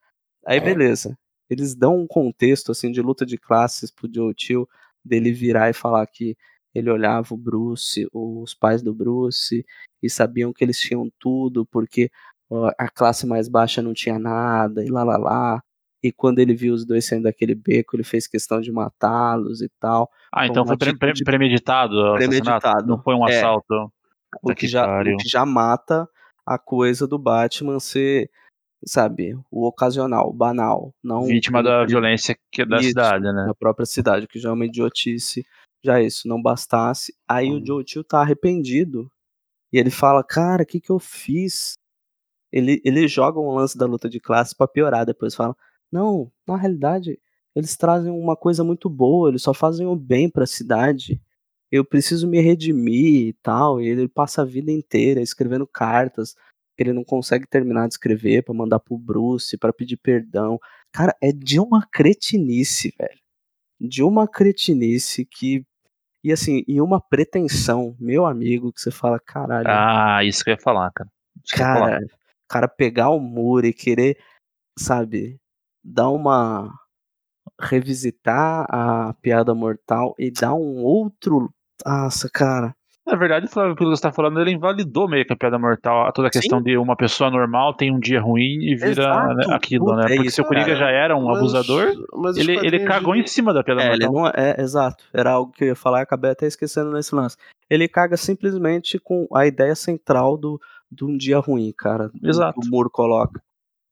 Aí, 0.45 0.59
beleza. 0.59 1.17
Eles 1.49 1.75
dão 1.75 1.97
um 1.99 2.07
contexto, 2.07 2.71
assim, 2.71 2.91
de 2.91 3.01
luta 3.01 3.25
de 3.25 3.37
classes 3.37 3.91
pro 3.91 4.09
Joe 4.13 4.33
Chill, 4.37 4.67
dele 5.03 5.31
virar 5.31 5.69
e 5.69 5.73
falar 5.73 6.05
que 6.07 6.35
ele 6.73 6.89
olhava 6.89 7.33
o 7.33 7.37
Bruce, 7.37 8.07
os 8.13 8.53
pais 8.53 8.81
do 8.81 8.93
Bruce, 8.93 9.65
e 10.01 10.09
sabiam 10.09 10.53
que 10.53 10.63
eles 10.63 10.79
tinham 10.79 11.09
tudo, 11.19 11.65
porque 11.65 12.09
ó, 12.49 12.71
a 12.77 12.87
classe 12.87 13.27
mais 13.27 13.49
baixa 13.49 13.81
não 13.81 13.93
tinha 13.93 14.17
nada, 14.17 14.83
e 14.83 14.89
lá 14.89 15.03
lá 15.03 15.17
lá. 15.17 15.61
E 16.01 16.11
quando 16.11 16.39
ele 16.39 16.55
viu 16.55 16.73
os 16.73 16.85
dois 16.85 17.05
saindo 17.05 17.23
daquele 17.23 17.53
beco, 17.53 17.95
ele 17.95 18.03
fez 18.03 18.25
questão 18.25 18.59
de 18.61 18.71
matá-los 18.71 19.61
e 19.61 19.69
tal. 19.79 20.09
Ah, 20.33 20.47
então 20.47 20.65
foi 20.65 20.77
pre- 20.77 20.97
pre- 20.97 21.09
atitude- 21.09 21.25
premeditado 21.25 21.95
o 21.95 22.15
Premeditado. 22.15 22.87
Não 22.87 22.99
foi 23.03 23.13
um 23.13 23.27
É. 23.27 23.37
assalto? 23.37 23.91
O 24.37 24.39
Puta 24.41 24.55
que, 24.55 24.65
já, 24.67 25.01
o 25.01 25.17
que 25.17 25.27
já 25.27 25.45
mata 25.45 26.07
a 26.45 26.57
coisa 26.57 27.05
do 27.05 27.19
Batman 27.19 27.79
ser, 27.79 28.31
sabe, 28.85 29.35
o 29.51 29.65
ocasional, 29.67 30.29
o 30.29 30.33
banal. 30.33 30.93
Não 31.03 31.25
Vítima 31.25 31.61
da 31.63 31.85
violência 31.85 32.35
que 32.51 32.61
é 32.63 32.65
da 32.65 32.77
Isso, 32.77 32.89
cidade, 32.89 33.25
né? 33.25 33.45
na 33.47 33.53
própria 33.55 33.85
cidade, 33.85 34.27
que 34.27 34.39
já 34.39 34.49
é 34.49 34.51
uma 34.51 34.65
idiotice. 34.65 35.45
Já 35.83 36.01
isso, 36.01 36.27
não 36.27 36.41
bastasse. 36.41 37.13
Aí 37.27 37.51
Hum. 37.51 37.59
o 37.61 37.65
Joe 37.65 37.83
Tio 37.83 38.03
tá 38.03 38.21
arrependido. 38.21 39.11
E 39.73 39.77
ele 39.79 39.89
fala, 39.89 40.23
cara, 40.23 40.63
o 40.63 40.65
que 40.65 40.79
que 40.79 40.91
eu 40.91 40.99
fiz? 40.99 41.75
Ele, 42.51 42.81
ele 42.83 43.07
joga 43.07 43.39
um 43.39 43.51
lance 43.55 43.77
da 43.77 43.85
luta 43.85 44.09
de 44.09 44.19
classe 44.19 44.55
pra 44.55 44.67
piorar. 44.67 45.05
Depois 45.05 45.33
fala, 45.33 45.55
não, 45.91 46.31
na 46.47 46.57
realidade, 46.57 47.17
eles 47.55 47.75
trazem 47.77 48.11
uma 48.11 48.35
coisa 48.35 48.63
muito 48.63 48.89
boa, 48.89 49.29
eles 49.29 49.41
só 49.41 49.53
fazem 49.53 49.87
o 49.87 49.95
bem 49.95 50.29
pra 50.29 50.45
cidade. 50.45 51.21
Eu 51.71 51.85
preciso 51.85 52.27
me 52.27 52.41
redimir 52.41 53.27
e 53.29 53.33
tal. 53.41 53.81
E 53.81 53.87
ele 53.87 54.07
passa 54.07 54.41
a 54.41 54.45
vida 54.45 54.71
inteira 54.71 55.21
escrevendo 55.21 55.65
cartas 55.65 56.35
ele 56.77 56.93
não 56.93 57.03
consegue 57.03 57.47
terminar 57.47 57.87
de 57.87 57.93
escrever 57.93 58.43
pra 58.43 58.53
mandar 58.53 58.79
pro 58.79 58.97
Bruce, 58.97 59.57
pra 59.57 59.73
pedir 59.73 59.97
perdão. 59.97 60.59
Cara, 60.91 61.15
é 61.21 61.31
de 61.31 61.59
uma 61.59 61.85
cretinice, 61.85 62.93
velho. 62.97 63.19
De 63.79 64.03
uma 64.03 64.27
cretinice 64.27 65.25
que. 65.25 65.65
E 66.23 66.31
assim, 66.31 66.63
e 66.67 66.79
uma 66.79 67.01
pretensão, 67.01 67.95
meu 67.99 68.25
amigo, 68.25 68.71
que 68.71 68.79
você 68.79 68.91
fala, 68.91 69.19
caralho. 69.19 69.67
Ah, 69.67 70.23
isso 70.23 70.43
que 70.43 70.51
eu 70.51 70.53
ia 70.53 70.61
falar, 70.61 70.91
cara. 70.91 71.09
Isso 71.43 71.55
ia 71.55 71.65
falar. 71.65 71.89
cara, 71.89 72.05
cara 72.47 72.67
pegar 72.67 73.09
o 73.09 73.19
muro 73.19 73.65
e 73.65 73.73
querer, 73.73 74.17
sabe, 74.77 75.39
dar 75.83 76.09
uma. 76.09 76.71
revisitar 77.59 78.65
a 78.69 79.13
piada 79.15 79.55
mortal 79.55 80.15
e 80.17 80.31
dar 80.31 80.53
um 80.53 80.83
outro. 80.83 81.51
Nossa, 81.85 82.29
cara. 82.31 82.75
Na 83.05 83.15
verdade, 83.15 83.47
Flávio, 83.47 83.75
pelo 83.75 83.89
que 83.91 83.95
você 83.97 84.03
tá 84.03 84.11
falando, 84.11 84.39
ele 84.39 84.51
invalidou 84.51 85.09
meio 85.09 85.25
que 85.25 85.33
a 85.33 85.35
piada 85.35 85.57
mortal, 85.57 86.05
a 86.05 86.11
toda 86.11 86.27
a 86.27 86.31
questão 86.31 86.61
de 86.61 86.77
uma 86.77 86.95
pessoa 86.95 87.31
normal 87.31 87.73
tem 87.73 87.91
um 87.91 87.99
dia 87.99 88.21
ruim 88.21 88.59
e 88.61 88.75
vira 88.75 88.91
Exato, 88.91 89.33
né, 89.35 89.45
aquilo, 89.49 89.85
puta, 89.85 89.97
né? 89.97 90.03
é 90.03 90.07
Porque 90.15 90.27
isso, 90.27 90.35
se 90.35 90.41
o 90.41 90.45
Coringa 90.45 90.75
já 90.75 90.89
era 90.89 91.17
um 91.17 91.25
Mas- 91.25 91.37
abusador, 91.39 91.93
mas 92.13 92.37
ele, 92.37 92.55
ele 92.57 92.85
cagou 92.85 93.15
de- 93.15 93.21
em 93.21 93.27
cima 93.27 93.53
da 93.53 93.63
piada 93.63 93.81
É, 93.81 93.93
ele 93.93 94.05
mortal. 94.07 94.13
não 94.13 94.27
é, 94.27 94.55
é, 94.57 94.61
exato. 94.61 95.03
Era 95.11 95.31
algo 95.31 95.51
que 95.51 95.63
eu 95.63 95.69
ia 95.69 95.75
falar 95.75 95.99
e 95.99 96.03
acabei 96.03 96.29
até 96.31 96.45
esquecendo 96.45 96.91
nesse 96.91 97.13
lance. 97.15 97.35
Ele 97.69 97.87
caga 97.87 98.15
simplesmente 98.15 98.99
com 98.99 99.27
a 99.33 99.47
ideia 99.47 99.73
central 99.75 100.37
do, 100.37 100.59
do 100.89 101.07
um 101.07 101.17
dia 101.17 101.39
ruim, 101.39 101.73
cara. 101.75 102.11
Exato. 102.23 102.59
Que 102.61 102.67
o 102.67 102.69
Muro 102.69 102.89
coloca. 102.89 103.41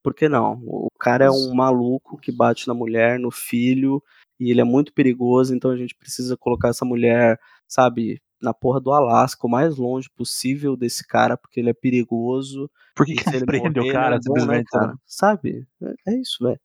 Por 0.03 0.14
que 0.14 0.30
não? 0.30 0.61
O 0.64 0.88
cara 0.99 1.26
é 1.26 1.31
um 1.31 1.53
maluco 1.56 2.18
que 2.19 2.31
bate 2.31 2.68
na 2.68 2.73
mulher, 2.76 3.19
no 3.19 3.31
filho, 3.31 4.02
e 4.40 4.52
ele 4.52 4.61
é 4.61 4.64
muito 4.64 4.94
perigoso, 4.94 5.53
então 5.53 5.72
a 5.72 5.76
gente 5.77 5.95
precisa 5.95 6.38
colocar 6.38 6.69
essa 6.69 6.86
mulher, 6.86 7.38
sabe, 7.68 8.22
na 8.41 8.53
porra 8.53 8.80
do 8.80 8.91
Alasca, 8.91 9.45
o 9.45 9.49
mais 9.49 9.76
longe 9.78 10.10
possível 10.10 10.76
desse 10.76 11.06
cara, 11.06 11.36
porque 11.38 11.60
ele 11.60 11.70
é 11.70 11.74
perigoso. 11.74 12.70
Por 12.95 13.06
que, 13.06 13.16
que 13.16 13.30
ele 13.36 13.45
prende 13.45 13.80
o 13.80 13.91
cara 13.91 14.16
é 14.16 14.20
bom, 14.26 14.34
né, 14.34 14.40
simplesmente? 14.41 14.68
né? 14.74 14.80
cara? 14.80 14.94
Sabe? 15.06 15.68
É, 15.82 15.94
é 16.14 16.22
isso, 16.22 16.38
velho. 16.44 16.60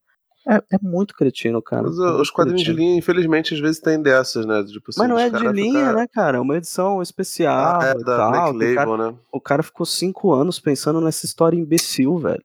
É, 0.46 0.56
é 0.56 0.78
muito 0.82 1.14
cretino, 1.14 1.62
cara. 1.62 1.84
Mas 1.84 1.98
É 1.98 2.02
uh, 2.02 2.04
muito 2.08 2.20
os 2.22 2.30
quadrinhos 2.30 2.60
de 2.60 2.66
cretino. 2.66 2.86
linha, 2.86 2.98
infelizmente, 2.98 3.54
às 3.54 3.60
vezes 3.60 3.80
tem 3.80 4.00
dessas, 4.02 4.44
né? 4.44 4.62
Tipo, 4.64 4.90
assim, 4.90 5.00
Mas 5.00 5.08
não 5.08 5.18
é 5.18 5.30
de 5.30 5.48
linha, 5.52 5.78
ficar- 5.80 5.92
né, 5.94 6.06
cara? 6.06 6.36
É 6.36 6.40
uma 6.40 6.56
edição 6.58 7.00
especial 7.00 7.80
Ah, 7.80 7.86
é, 7.86 8.00
e 8.00 8.04
da 8.04 8.16
tal. 8.16 8.30
Black 8.30 8.50
o, 8.50 8.74
cara, 8.74 8.90
Label, 8.90 9.12
né? 9.12 9.18
o 9.32 9.40
cara 9.40 9.62
ficou 9.62 9.86
cinco 9.86 10.32
anos 10.34 10.60
pensando 10.60 11.00
nessa 11.00 11.24
história 11.24 11.56
imbecil, 11.56 12.18
velho. 12.18 12.44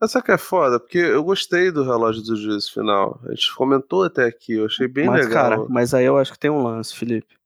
Mas 0.00 0.10
sabe 0.12 0.24
que 0.26 0.32
é 0.32 0.38
foda? 0.38 0.80
Porque 0.80 0.98
eu 0.98 1.22
gostei 1.22 1.70
do 1.70 1.84
relógio 1.84 2.22
do 2.22 2.34
juízo 2.34 2.72
final. 2.72 3.20
A 3.24 3.30
gente 3.30 3.54
comentou 3.54 4.02
até 4.02 4.24
aqui, 4.24 4.54
eu 4.54 4.64
achei 4.64 4.88
bem 4.88 5.06
mas, 5.06 5.26
legal. 5.28 5.42
cara, 5.50 5.66
mas 5.68 5.94
aí 5.94 6.06
eu 6.06 6.16
acho 6.18 6.32
que 6.32 6.38
tem 6.38 6.50
um 6.50 6.62
lance, 6.64 6.96
Felipe. 6.96 7.36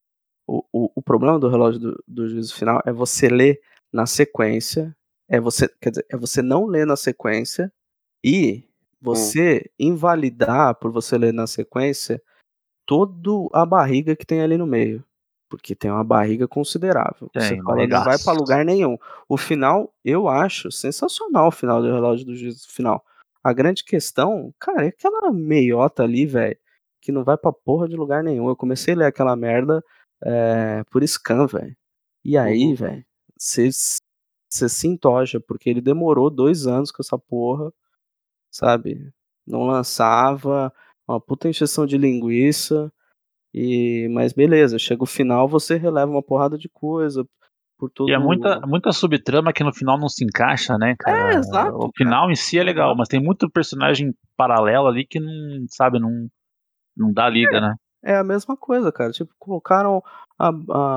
O, 0.46 0.64
o, 0.72 0.90
o 0.96 1.02
problema 1.02 1.38
do 1.38 1.48
relógio 1.48 1.80
do, 1.80 2.04
do 2.06 2.28
juízo 2.28 2.54
final 2.54 2.80
é 2.84 2.92
você 2.92 3.28
ler 3.28 3.60
na 3.92 4.06
sequência. 4.06 4.94
É 5.28 5.40
você, 5.40 5.68
quer 5.80 5.90
dizer, 5.90 6.06
é 6.10 6.16
você 6.16 6.42
não 6.42 6.66
ler 6.66 6.86
na 6.86 6.96
sequência 6.96 7.72
e 8.22 8.68
você 9.00 9.70
invalidar 9.78 10.74
por 10.76 10.90
você 10.90 11.16
ler 11.16 11.32
na 11.32 11.46
sequência 11.46 12.22
toda 12.86 13.30
a 13.52 13.64
barriga 13.64 14.16
que 14.16 14.26
tem 14.26 14.40
ali 14.40 14.56
no 14.56 14.66
meio. 14.66 15.04
Porque 15.48 15.74
tem 15.74 15.90
uma 15.90 16.02
barriga 16.02 16.48
considerável. 16.48 17.28
Tem, 17.32 17.42
você 17.42 17.62
fala, 17.62 17.86
não 17.86 18.04
vai 18.04 18.18
pra 18.18 18.32
lugar 18.32 18.64
nenhum. 18.64 18.98
O 19.28 19.36
final, 19.36 19.94
eu 20.04 20.26
acho 20.26 20.72
sensacional 20.72 21.48
o 21.48 21.52
final 21.52 21.80
do 21.80 21.92
relógio 21.92 22.26
do 22.26 22.34
juízo 22.34 22.68
final. 22.68 23.04
A 23.42 23.52
grande 23.52 23.84
questão, 23.84 24.52
cara, 24.58 24.86
é 24.86 24.88
aquela 24.88 25.30
meiota 25.30 26.02
ali, 26.02 26.24
velho, 26.26 26.56
que 27.00 27.12
não 27.12 27.22
vai 27.22 27.36
pra 27.36 27.52
porra 27.52 27.86
de 27.86 27.94
lugar 27.94 28.24
nenhum. 28.24 28.48
Eu 28.48 28.56
comecei 28.56 28.94
a 28.94 28.96
ler 28.96 29.04
aquela 29.04 29.36
merda 29.36 29.84
é, 30.24 30.82
por 30.90 31.02
scan, 31.06 31.46
velho. 31.46 31.76
E 32.24 32.36
aí, 32.38 32.68
Uhum. 32.68 32.74
velho, 32.74 33.04
você 33.36 33.70
se 34.68 34.86
entoja, 34.88 35.40
porque 35.40 35.68
ele 35.68 35.80
demorou 35.80 36.30
dois 36.30 36.66
anos 36.66 36.90
com 36.90 37.02
essa 37.02 37.18
porra, 37.18 37.70
sabe? 38.50 39.10
Não 39.46 39.64
lançava, 39.64 40.72
uma 41.06 41.20
puta 41.20 41.48
encheção 41.48 41.86
de 41.86 41.98
linguiça. 41.98 42.90
E, 43.52 44.08
mas 44.10 44.32
beleza, 44.32 44.78
chega 44.78 45.02
o 45.02 45.06
final, 45.06 45.46
você 45.46 45.76
releva 45.76 46.10
uma 46.10 46.22
porrada 46.22 46.58
de 46.58 46.68
coisa 46.68 47.24
por 47.78 47.90
tudo. 47.90 48.08
E 48.10 48.12
é 48.12 48.18
muita, 48.18 48.60
muita 48.66 48.90
subtrama 48.92 49.52
que 49.52 49.62
no 49.62 49.72
final 49.72 49.98
não 49.98 50.08
se 50.08 50.24
encaixa, 50.24 50.76
né, 50.78 50.96
cara? 50.98 51.34
É, 51.34 51.36
exato, 51.36 51.76
O 51.76 51.90
final 51.96 52.30
em 52.30 52.34
si 52.34 52.58
é 52.58 52.64
legal, 52.64 52.96
mas 52.96 53.08
tem 53.08 53.22
muito 53.22 53.48
personagem 53.50 54.12
paralelo 54.36 54.88
ali 54.88 55.06
que 55.06 55.20
não, 55.20 55.66
sabe, 55.68 56.00
não, 56.00 56.28
não 56.96 57.12
dá 57.12 57.28
liga, 57.28 57.60
né? 57.60 57.74
É 58.04 58.16
a 58.16 58.22
mesma 58.22 58.54
coisa, 58.56 58.92
cara. 58.92 59.10
Tipo, 59.12 59.32
colocaram 59.38 60.02
a, 60.38 60.48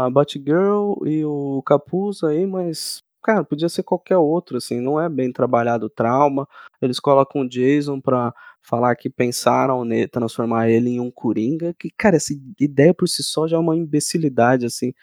a 0.06 0.10
Batgirl 0.10 0.94
e 1.06 1.24
o 1.24 1.64
Capuz 1.66 2.22
aí, 2.22 2.46
mas, 2.46 3.02
cara, 3.24 3.46
podia 3.46 3.70
ser 3.70 3.84
qualquer 3.84 4.18
outro, 4.18 4.58
assim. 4.58 4.82
Não 4.82 5.00
é 5.00 5.08
bem 5.08 5.32
trabalhado 5.32 5.86
o 5.86 5.90
trauma. 5.90 6.46
Eles 6.82 7.00
colocam 7.00 7.42
o 7.44 7.50
Jason 7.50 8.02
pra 8.02 8.34
falar 8.62 8.94
que 8.98 9.10
pensaram 9.10 9.86
nele, 9.86 10.10
transformar 10.10 10.70
ele 10.70 10.90
em 10.90 11.00
um 11.00 11.10
Coringa. 11.10 11.74
Que, 11.80 11.90
cara, 11.98 12.18
essa 12.18 12.34
ideia 12.60 12.94
por 12.94 13.08
si 13.08 13.24
só 13.24 13.48
já 13.48 13.56
é 13.56 13.60
uma 13.60 13.78
imbecilidade, 13.78 14.66
assim, 14.66 14.94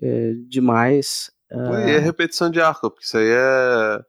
é, 0.00 0.34
demais. 0.46 1.32
Pô, 1.50 1.76
e 1.76 1.90
é 1.90 1.98
repetição 1.98 2.48
de 2.50 2.60
arco, 2.60 2.88
porque 2.88 3.04
isso 3.04 3.18
aí 3.18 3.28
é, 3.28 4.00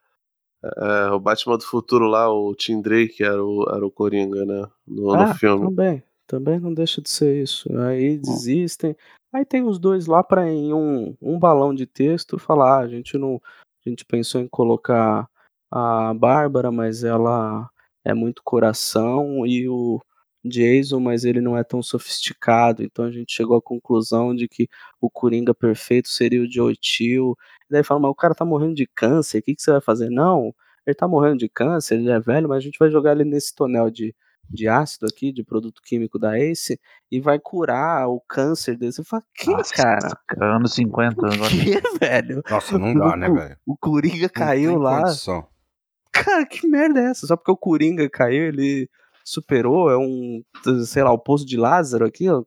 é 0.63 1.11
o 1.11 1.19
Batman 1.19 1.57
do 1.57 1.63
futuro 1.65 2.05
lá, 2.05 2.31
o 2.31 2.53
Tim 2.55 2.79
Drake 2.79 3.23
era 3.23 3.43
o, 3.43 3.65
era 3.69 3.85
o 3.85 3.91
Coringa, 3.91 4.45
né? 4.45 4.67
No, 4.87 5.15
no 5.15 5.23
Ah, 5.23 5.35
filme. 5.35 5.65
Também, 5.67 6.03
também 6.27 6.59
não 6.59 6.73
deixa 6.73 7.01
de 7.01 7.09
ser 7.09 7.41
isso. 7.41 7.69
Aí 7.77 8.17
desistem. 8.17 8.95
Aí 9.31 9.45
tem 9.45 9.63
os 9.63 9.79
dois 9.79 10.05
lá 10.05 10.23
para 10.23 10.49
em 10.49 10.73
um, 10.73 11.15
um 11.21 11.39
balão 11.39 11.73
de 11.73 11.85
texto 11.85 12.37
falar, 12.37 12.79
ah, 12.79 12.83
a 12.83 12.87
gente 12.87 13.17
não, 13.17 13.41
a 13.85 13.89
gente 13.89 14.05
pensou 14.05 14.41
em 14.41 14.47
colocar 14.47 15.27
a 15.71 16.13
Bárbara, 16.13 16.71
mas 16.71 17.03
ela 17.03 17.69
é 18.05 18.13
muito 18.13 18.43
coração 18.43 19.45
e 19.45 19.67
o 19.67 19.99
Jason, 20.45 20.99
mas 20.99 21.23
ele 21.25 21.41
não 21.41 21.57
é 21.57 21.63
tão 21.63 21.81
sofisticado, 21.81 22.83
então 22.83 23.05
a 23.05 23.11
gente 23.11 23.33
chegou 23.33 23.55
à 23.57 23.61
conclusão 23.61 24.35
de 24.35 24.47
que 24.47 24.67
o 24.99 25.09
Coringa 25.09 25.53
perfeito 25.53 26.09
seria 26.09 26.41
o 26.41 26.51
Joe 26.51 26.77
Chill. 26.81 27.37
E 27.69 27.73
daí 27.73 27.83
fala, 27.83 28.01
mas 28.01 28.11
o 28.11 28.15
cara 28.15 28.35
tá 28.35 28.45
morrendo 28.45 28.75
de 28.75 28.85
câncer, 28.87 29.39
o 29.39 29.41
que, 29.41 29.55
que 29.55 29.61
você 29.61 29.71
vai 29.71 29.81
fazer? 29.81 30.09
Não, 30.09 30.53
ele 30.85 30.95
tá 30.95 31.07
morrendo 31.07 31.37
de 31.37 31.49
câncer, 31.49 31.95
ele 31.95 32.11
é 32.11 32.19
velho, 32.19 32.49
mas 32.49 32.57
a 32.57 32.61
gente 32.61 32.77
vai 32.77 32.89
jogar 32.91 33.13
ele 33.13 33.23
nesse 33.25 33.55
tonel 33.55 33.89
de, 33.89 34.13
de 34.49 34.67
ácido 34.67 35.07
aqui, 35.07 35.31
de 35.31 35.43
produto 35.43 35.81
químico 35.81 36.19
da 36.19 36.37
Ace, 36.37 36.79
e 37.11 37.19
vai 37.19 37.39
curar 37.39 38.07
o 38.07 38.21
câncer 38.21 38.77
dele. 38.77 38.91
Você 38.91 39.03
fala, 39.03 39.23
que, 39.33 39.49
Nossa, 39.49 39.73
cara? 39.73 40.09
Anos 40.39 40.73
50 40.73 41.25
agora. 41.25 41.49
Que, 41.49 41.81
velho? 41.99 42.43
Nossa, 42.49 42.77
não 42.77 42.93
dá, 42.93 43.15
né, 43.15 43.29
velho? 43.29 43.57
O 43.65 43.77
Coringa 43.77 44.29
caiu 44.29 44.77
lá. 44.77 45.03
condição. 45.03 45.47
Cara, 46.11 46.45
que 46.45 46.67
merda 46.67 46.99
é 46.99 47.05
essa? 47.05 47.25
Só 47.25 47.35
porque 47.35 47.51
o 47.51 47.57
Coringa 47.57 48.07
caiu, 48.09 48.43
ele 48.43 48.89
superou, 49.25 49.89
é 49.89 49.97
um, 49.97 50.43
sei 50.85 51.03
lá, 51.03 51.11
o 51.11 51.17
poço 51.17 51.45
de 51.45 51.57
Lázaro 51.57 52.05
aqui, 52.05 52.29
ó, 52.29 52.43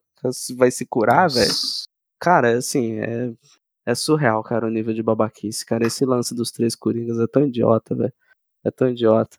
vai 0.56 0.70
se 0.70 0.86
curar, 0.86 1.28
velho. 1.28 1.50
Cara, 2.20 2.56
assim, 2.56 2.98
é, 2.98 3.32
é 3.84 3.94
surreal, 3.94 4.42
cara, 4.42 4.66
o 4.66 4.70
nível 4.70 4.94
de 4.94 5.02
babaquice, 5.02 5.64
cara. 5.64 5.86
Esse 5.86 6.04
lance 6.04 6.34
dos 6.34 6.50
três 6.50 6.74
Coringas 6.74 7.18
é 7.18 7.26
tão 7.26 7.46
idiota, 7.46 7.94
velho. 7.94 8.12
É 8.64 8.70
tão 8.70 8.88
idiota. 8.88 9.36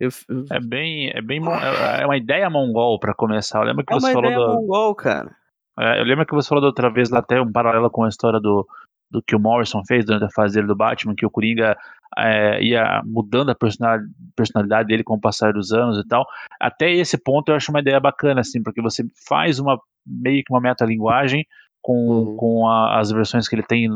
Eu, 0.00 0.10
eu- 0.28 0.44
É 0.50 0.60
bem, 0.60 1.10
é 1.14 1.20
bem, 1.20 1.40
mon- 1.40 1.54
é 1.54 2.02
é 2.02 2.06
uma 2.06 2.16
ideia 2.16 2.48
mongol 2.48 2.98
pra 3.00 3.14
começar. 3.14 3.58
Eu 3.60 3.64
lembro 3.64 3.84
que 3.84 3.92
é 3.92 3.98
você 3.98 4.12
falou 4.12 4.30
do, 4.32 4.54
mongol, 4.60 4.94
cara. 4.94 5.30
É, 5.78 6.00
eu 6.00 6.04
lembro 6.04 6.24
que 6.26 6.34
você 6.34 6.48
falou 6.48 6.62
da 6.62 6.68
outra 6.68 6.90
vez 6.90 7.10
lá 7.10 7.18
até 7.20 7.40
um 7.40 7.50
paralelo 7.50 7.90
com 7.90 8.04
a 8.04 8.08
história 8.08 8.40
do, 8.40 8.66
do 9.10 9.22
que 9.22 9.34
o 9.36 9.40
Morrison 9.40 9.82
fez 9.86 10.04
durante 10.04 10.24
a 10.24 10.30
fase 10.30 10.54
dele 10.54 10.66
do 10.66 10.76
Batman, 10.76 11.14
que 11.16 11.26
o 11.26 11.30
Coringa 11.30 11.76
é, 12.16 12.62
ia 12.62 13.02
mudando 13.04 13.50
a 13.50 13.54
personal- 13.54 13.98
personalidade 14.36 14.88
dele 14.88 15.04
com 15.04 15.14
o 15.14 15.20
passar 15.20 15.52
dos 15.52 15.72
anos 15.72 15.98
e 15.98 16.06
tal. 16.06 16.26
Até 16.60 16.90
esse 16.92 17.16
ponto 17.18 17.50
eu 17.50 17.56
acho 17.56 17.70
uma 17.70 17.80
ideia 17.80 18.00
bacana, 18.00 18.40
assim, 18.40 18.62
porque 18.62 18.80
você 18.82 19.04
faz 19.28 19.58
uma 19.58 19.78
meio 20.06 20.42
que 20.44 20.52
uma 20.52 20.60
metalinguagem 20.60 21.46
com, 21.82 21.94
Uhum. 22.08 22.36
com 22.36 22.68
a- 22.68 22.98
as 22.98 23.10
versões 23.12 23.46
que 23.48 23.54
ele 23.54 23.62
tem 23.62 23.88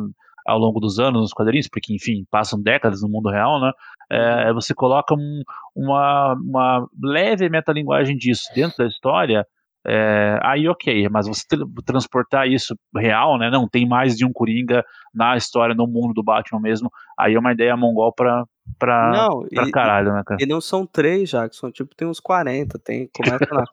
ao 0.46 0.58
longo 0.58 0.80
dos 0.80 0.98
anos 0.98 1.20
nos 1.22 1.32
quadrinhos, 1.32 1.68
porque, 1.68 1.94
enfim, 1.94 2.24
passam 2.30 2.60
décadas 2.60 3.02
no 3.02 3.08
mundo 3.08 3.28
real, 3.30 3.60
né? 3.60 3.72
É, 4.10 4.52
você 4.52 4.74
coloca 4.74 5.14
um- 5.14 5.42
uma, 5.74 6.34
uma 6.34 6.86
leve 7.02 7.48
metalinguagem 7.48 8.16
disso 8.16 8.44
dentro 8.54 8.76
da 8.78 8.86
história, 8.86 9.46
é, 9.86 10.38
aí 10.42 10.68
ok, 10.68 11.08
mas 11.08 11.26
você 11.26 11.42
tra- 11.48 11.66
transportar 11.84 12.46
isso 12.46 12.76
real, 12.96 13.36
né? 13.38 13.50
Não 13.50 13.68
tem 13.68 13.86
mais 13.88 14.16
de 14.16 14.24
um 14.24 14.32
Coringa 14.32 14.84
na 15.12 15.36
história, 15.36 15.74
no 15.74 15.86
mundo 15.88 16.14
do 16.14 16.22
Batman 16.22 16.60
mesmo. 16.60 16.88
Aí 17.18 17.34
é 17.34 17.38
uma 17.38 17.52
ideia 17.52 17.76
mongol 17.76 18.12
pra, 18.12 18.44
pra, 18.78 19.10
Não, 19.10 19.40
pra 19.48 19.66
e, 19.66 19.70
caralho, 19.72 20.12
né, 20.12 20.22
cara? 20.24 20.40
e 20.40 20.46
não 20.46 20.60
são 20.60 20.86
três, 20.86 21.28
Jackson. 21.30 21.70
Tipo, 21.72 21.96
tem 21.96 22.06
uns 22.06 22.20
40. 22.20 22.78
Tem, 22.78 23.08
começa 23.12 23.44
na... 23.52 23.64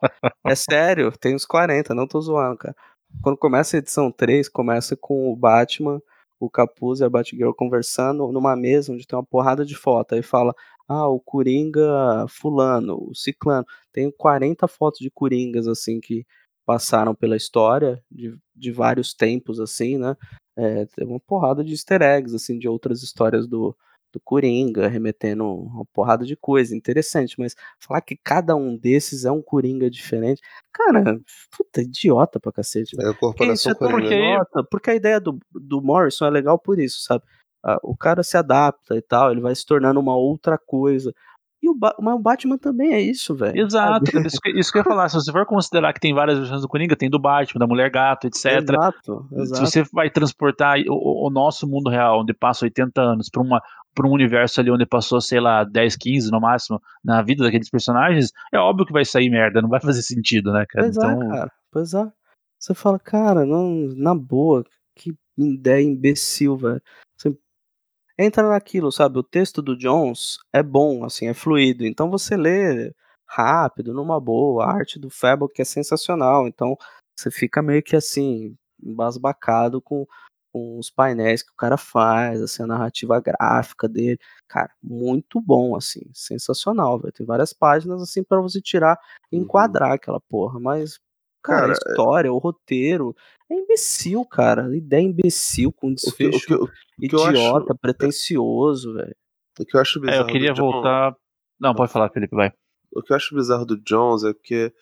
é 0.48 0.54
sério, 0.56 1.12
tem 1.16 1.34
uns 1.34 1.44
40, 1.44 1.94
não 1.94 2.08
tô 2.08 2.20
zoando, 2.20 2.56
cara. 2.58 2.74
Quando 3.22 3.36
começa 3.36 3.76
a 3.76 3.78
edição 3.78 4.10
3, 4.10 4.48
começa 4.48 4.96
com 4.96 5.32
o 5.32 5.36
Batman, 5.36 6.00
o 6.40 6.50
Capuz 6.50 7.00
e 7.00 7.04
a 7.04 7.10
Batgirl 7.10 7.52
conversando 7.52 8.32
numa 8.32 8.56
mesa 8.56 8.92
onde 8.92 9.06
tem 9.06 9.16
uma 9.16 9.24
porrada 9.24 9.64
de 9.64 9.76
foto. 9.76 10.14
Aí 10.14 10.22
fala, 10.22 10.54
ah, 10.88 11.06
o 11.06 11.20
Coringa 11.20 12.26
fulano, 12.28 12.96
o 13.10 13.14
ciclano. 13.14 13.66
Tem 13.92 14.10
40 14.10 14.66
fotos 14.66 15.00
de 15.00 15.10
Coringas, 15.10 15.68
assim, 15.68 16.00
que 16.00 16.26
passaram 16.64 17.14
pela 17.14 17.36
história 17.36 18.02
de, 18.10 18.36
de 18.56 18.72
vários 18.72 19.12
tempos, 19.12 19.60
assim, 19.60 19.98
né? 19.98 20.16
É, 20.56 20.86
tem 20.86 21.06
uma 21.06 21.20
porrada 21.20 21.62
de 21.62 21.72
easter 21.72 22.02
eggs, 22.02 22.34
assim, 22.34 22.58
de 22.58 22.68
outras 22.68 23.02
histórias 23.02 23.46
do, 23.46 23.76
do 24.12 24.20
Coringa, 24.20 24.88
remetendo 24.88 25.44
uma 25.44 25.84
porrada 25.92 26.24
de 26.24 26.36
coisa 26.36 26.74
interessante, 26.76 27.36
mas 27.38 27.54
falar 27.78 28.00
que 28.00 28.16
cada 28.16 28.56
um 28.56 28.76
desses 28.76 29.24
é 29.24 29.30
um 29.30 29.42
Coringa 29.42 29.90
diferente, 29.90 30.40
cara, 30.72 31.20
puta, 31.56 31.82
idiota 31.82 32.40
pra 32.40 32.52
cacete. 32.52 32.96
É 33.00 33.08
a 33.08 33.14
Porque 33.14 33.44
isso 33.44 33.68
Corporação 33.68 33.72
é 33.72 33.74
Coringa. 33.74 34.14
idiota, 34.14 34.64
porque 34.70 34.90
a 34.90 34.94
ideia 34.94 35.20
do, 35.20 35.38
do 35.52 35.80
Morrison 35.82 36.26
é 36.26 36.30
legal 36.30 36.58
por 36.58 36.78
isso, 36.78 37.02
sabe? 37.02 37.24
Ah, 37.62 37.78
o 37.82 37.94
cara 37.96 38.22
se 38.22 38.36
adapta 38.36 38.96
e 38.96 39.02
tal, 39.02 39.30
ele 39.30 39.40
vai 39.40 39.54
se 39.54 39.66
tornando 39.66 40.00
uma 40.00 40.16
outra 40.16 40.56
coisa. 40.56 41.12
E 41.62 41.68
o, 41.68 41.74
Ba- 41.74 41.94
o 41.98 42.18
Batman 42.18 42.56
também 42.56 42.94
é 42.94 43.00
isso, 43.00 43.34
velho. 43.34 43.58
Exato, 43.60 44.04
isso, 44.26 44.40
que- 44.40 44.50
isso 44.58 44.72
que 44.72 44.78
eu 44.78 44.80
ia 44.80 44.84
falar. 44.84 45.08
Se 45.10 45.16
você 45.16 45.30
for 45.30 45.44
considerar 45.44 45.92
que 45.92 46.00
tem 46.00 46.14
várias 46.14 46.38
versões 46.38 46.62
do 46.62 46.68
Coringa, 46.68 46.96
tem 46.96 47.10
do 47.10 47.18
Batman, 47.18 47.58
da 47.58 47.66
Mulher 47.66 47.90
Gato, 47.90 48.26
etc. 48.26 48.46
Exato, 48.62 49.26
Se 49.28 49.40
exato. 49.42 49.66
você 49.66 49.82
vai 49.92 50.08
transportar 50.08 50.78
o, 50.88 51.26
o 51.26 51.30
nosso 51.30 51.66
mundo 51.68 51.90
real, 51.90 52.20
onde 52.22 52.32
passa 52.32 52.64
80 52.64 53.00
anos, 53.00 53.28
para 53.28 53.42
uma 53.42 53.62
para 53.92 54.06
um 54.06 54.12
universo 54.12 54.60
ali 54.60 54.70
onde 54.70 54.86
passou, 54.86 55.20
sei 55.20 55.40
lá, 55.40 55.64
10, 55.64 55.96
15 55.96 56.30
no 56.30 56.40
máximo, 56.40 56.80
na 57.04 57.20
vida 57.22 57.42
daqueles 57.42 57.68
personagens, 57.68 58.30
é 58.54 58.56
óbvio 58.58 58.86
que 58.86 58.92
vai 58.92 59.04
sair 59.04 59.28
merda, 59.28 59.60
não 59.60 59.68
vai 59.68 59.80
fazer 59.80 60.00
sentido, 60.02 60.52
né, 60.52 60.64
cara? 60.68 60.86
Pois 60.86 60.96
então, 60.96 61.22
é, 61.22 61.28
cara. 61.28 61.52
Pois 61.72 61.92
é. 61.92 62.06
Você 62.58 62.72
fala, 62.72 63.00
cara, 63.00 63.44
não, 63.44 63.88
na 63.96 64.14
boa, 64.14 64.64
que 64.94 65.12
ideia 65.36 65.82
imbecil, 65.82 66.56
velho. 66.56 66.80
Entra 68.22 68.48
naquilo, 68.50 68.92
sabe? 68.92 69.18
O 69.18 69.22
texto 69.22 69.62
do 69.62 69.74
Jones 69.76 70.36
é 70.52 70.62
bom, 70.62 71.04
assim, 71.04 71.26
é 71.28 71.32
fluido. 71.34 71.86
Então 71.86 72.10
você 72.10 72.36
lê 72.36 72.92
rápido, 73.26 73.94
numa 73.94 74.20
boa. 74.20 74.64
A 74.66 74.72
arte 74.72 74.98
do 74.98 75.08
Fabok 75.08 75.58
é 75.60 75.64
sensacional. 75.64 76.46
Então 76.46 76.76
você 77.18 77.30
fica 77.30 77.62
meio 77.62 77.82
que 77.82 77.96
assim, 77.96 78.54
embasbacado 78.82 79.80
com, 79.80 80.06
com 80.52 80.78
os 80.78 80.90
painéis 80.90 81.42
que 81.42 81.50
o 81.52 81.56
cara 81.56 81.78
faz, 81.78 82.42
assim, 82.42 82.62
a 82.62 82.66
narrativa 82.66 83.18
gráfica 83.20 83.88
dele. 83.88 84.18
Cara, 84.48 84.70
muito 84.82 85.40
bom, 85.40 85.74
assim, 85.74 86.02
sensacional, 86.12 86.98
velho. 87.00 87.12
Tem 87.14 87.24
várias 87.26 87.54
páginas, 87.54 88.02
assim, 88.02 88.22
para 88.22 88.40
você 88.40 88.60
tirar 88.60 88.98
e 89.32 89.36
Uhum. 89.36 89.44
enquadrar 89.44 89.92
aquela 89.92 90.20
porra, 90.20 90.60
mas, 90.60 90.98
cara, 91.42 91.60
Cara, 91.60 91.72
a 91.72 91.72
história, 91.72 92.32
o 92.32 92.38
roteiro, 92.38 93.14
é 93.50 93.54
imbecil, 93.54 94.24
cara. 94.24 94.74
Ideia 94.76 95.02
imbecil, 95.02 95.72
com 95.72 95.88
O 95.92 95.94
que, 95.94 96.08
o, 96.08 96.12
que, 96.12 96.26
desfecho 96.30 96.54
o 96.62 96.66
que 96.98 97.06
idiota, 97.06 97.72
acho- 97.72 97.78
pretencioso, 97.80 98.94
velho. 98.94 99.16
o 99.58 99.64
que 99.64 99.76
eu 99.76 99.80
acho 99.80 99.98
é, 99.98 100.02
bizarro 100.02 100.20
eu 100.22 100.26
queria 100.26 100.52
do 100.52 100.56
John- 100.56 100.72
voltar. 100.72 101.16
Não, 101.58 101.74
pode 101.74 101.92
falar, 101.92 102.08
Felipe, 102.10 102.34
vai. 102.34 102.52
o 102.92 103.02
que 103.02 103.12
eu 103.12 103.16
acho 103.16 103.34
bizarro 103.34 103.64
do 103.66 103.76
Jones 103.76 104.24
é 104.24 104.32
que 104.34 104.72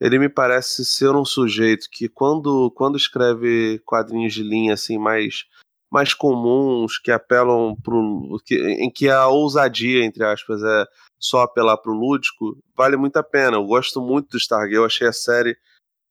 ele 0.00 0.18
me 0.18 0.28
parece 0.28 0.84
ser 0.84 1.10
um 1.10 1.24
sujeito 1.24 1.88
que 1.90 2.08
quando, 2.08 2.70
quando 2.72 2.96
escreve 2.96 3.80
quadrinhos 3.84 4.34
de 4.34 4.42
linha 4.42 4.74
assim 4.74 4.98
mais 4.98 5.44
mais 5.90 6.12
comuns 6.12 6.98
que 6.98 7.10
apelam 7.12 7.74
pro 7.82 8.36
que, 8.44 8.56
em 8.56 8.90
que 8.90 9.08
a 9.08 9.26
ousadia 9.28 10.04
entre 10.04 10.22
aspas 10.24 10.60
é 10.62 10.84
só 11.18 11.42
apelar 11.42 11.78
pro 11.78 11.94
lúdico 11.94 12.58
vale 12.76 12.96
muito 12.96 13.16
a 13.16 13.22
pena 13.22 13.56
eu 13.56 13.64
gosto 13.64 14.00
muito 14.02 14.30
do 14.30 14.36
Stargate 14.36 14.74
eu 14.74 14.84
achei 14.84 15.06
a 15.06 15.12
série 15.12 15.56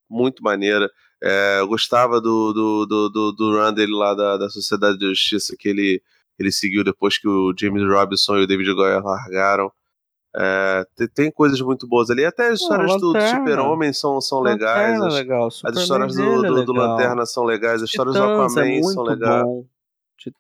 muito 0.10 0.44
maneira 0.44 0.90
É, 1.24 1.60
eu 1.62 1.68
gostava 1.68 2.20
do 2.22 2.54
do, 2.54 2.86
do, 2.86 3.10
do, 3.10 3.32
do 3.32 3.52
run 3.58 3.74
dele 3.74 3.94
lá 3.94 4.14
da, 4.14 4.38
da 4.38 4.50
Sociedade 4.50 4.98
da 5.00 5.08
Justiça 5.08 5.56
que 5.58 5.70
ele 5.70 6.02
ele 6.38 6.52
seguiu 6.52 6.84
depois 6.84 7.18
que 7.18 7.28
o 7.28 7.54
James 7.58 7.84
Robinson 7.88 8.38
e 8.38 8.44
o 8.44 8.48
David 8.48 8.74
Goyer 8.74 9.02
largaram 9.04 9.72
É, 10.38 10.84
tem, 10.98 11.08
tem 11.08 11.32
coisas 11.32 11.62
muito 11.62 11.88
boas 11.88 12.10
ali. 12.10 12.26
Até 12.26 12.50
as 12.50 12.60
histórias 12.60 12.92
do, 13.00 13.14
do. 13.14 13.22
Super-Homem 13.22 13.94
são, 13.94 14.20
são 14.20 14.42
legais. 14.42 15.00
Lanterna 15.00 15.06
é 15.06 15.08
As, 15.08 15.14
legal. 15.14 15.48
as 15.48 15.78
histórias 15.78 16.14
do, 16.16 16.22
é 16.46 16.50
do, 16.50 16.66
do 16.66 16.74
legal. 16.74 16.88
Lanterna 16.98 17.26
são 17.26 17.44
legais. 17.46 17.82
As 17.82 17.90
histórias 17.90 18.16
do 18.16 18.20
Titãs 18.22 18.58
é 18.58 18.62
Aquaman 18.62 18.84
são 18.84 19.04
legais. 19.04 19.46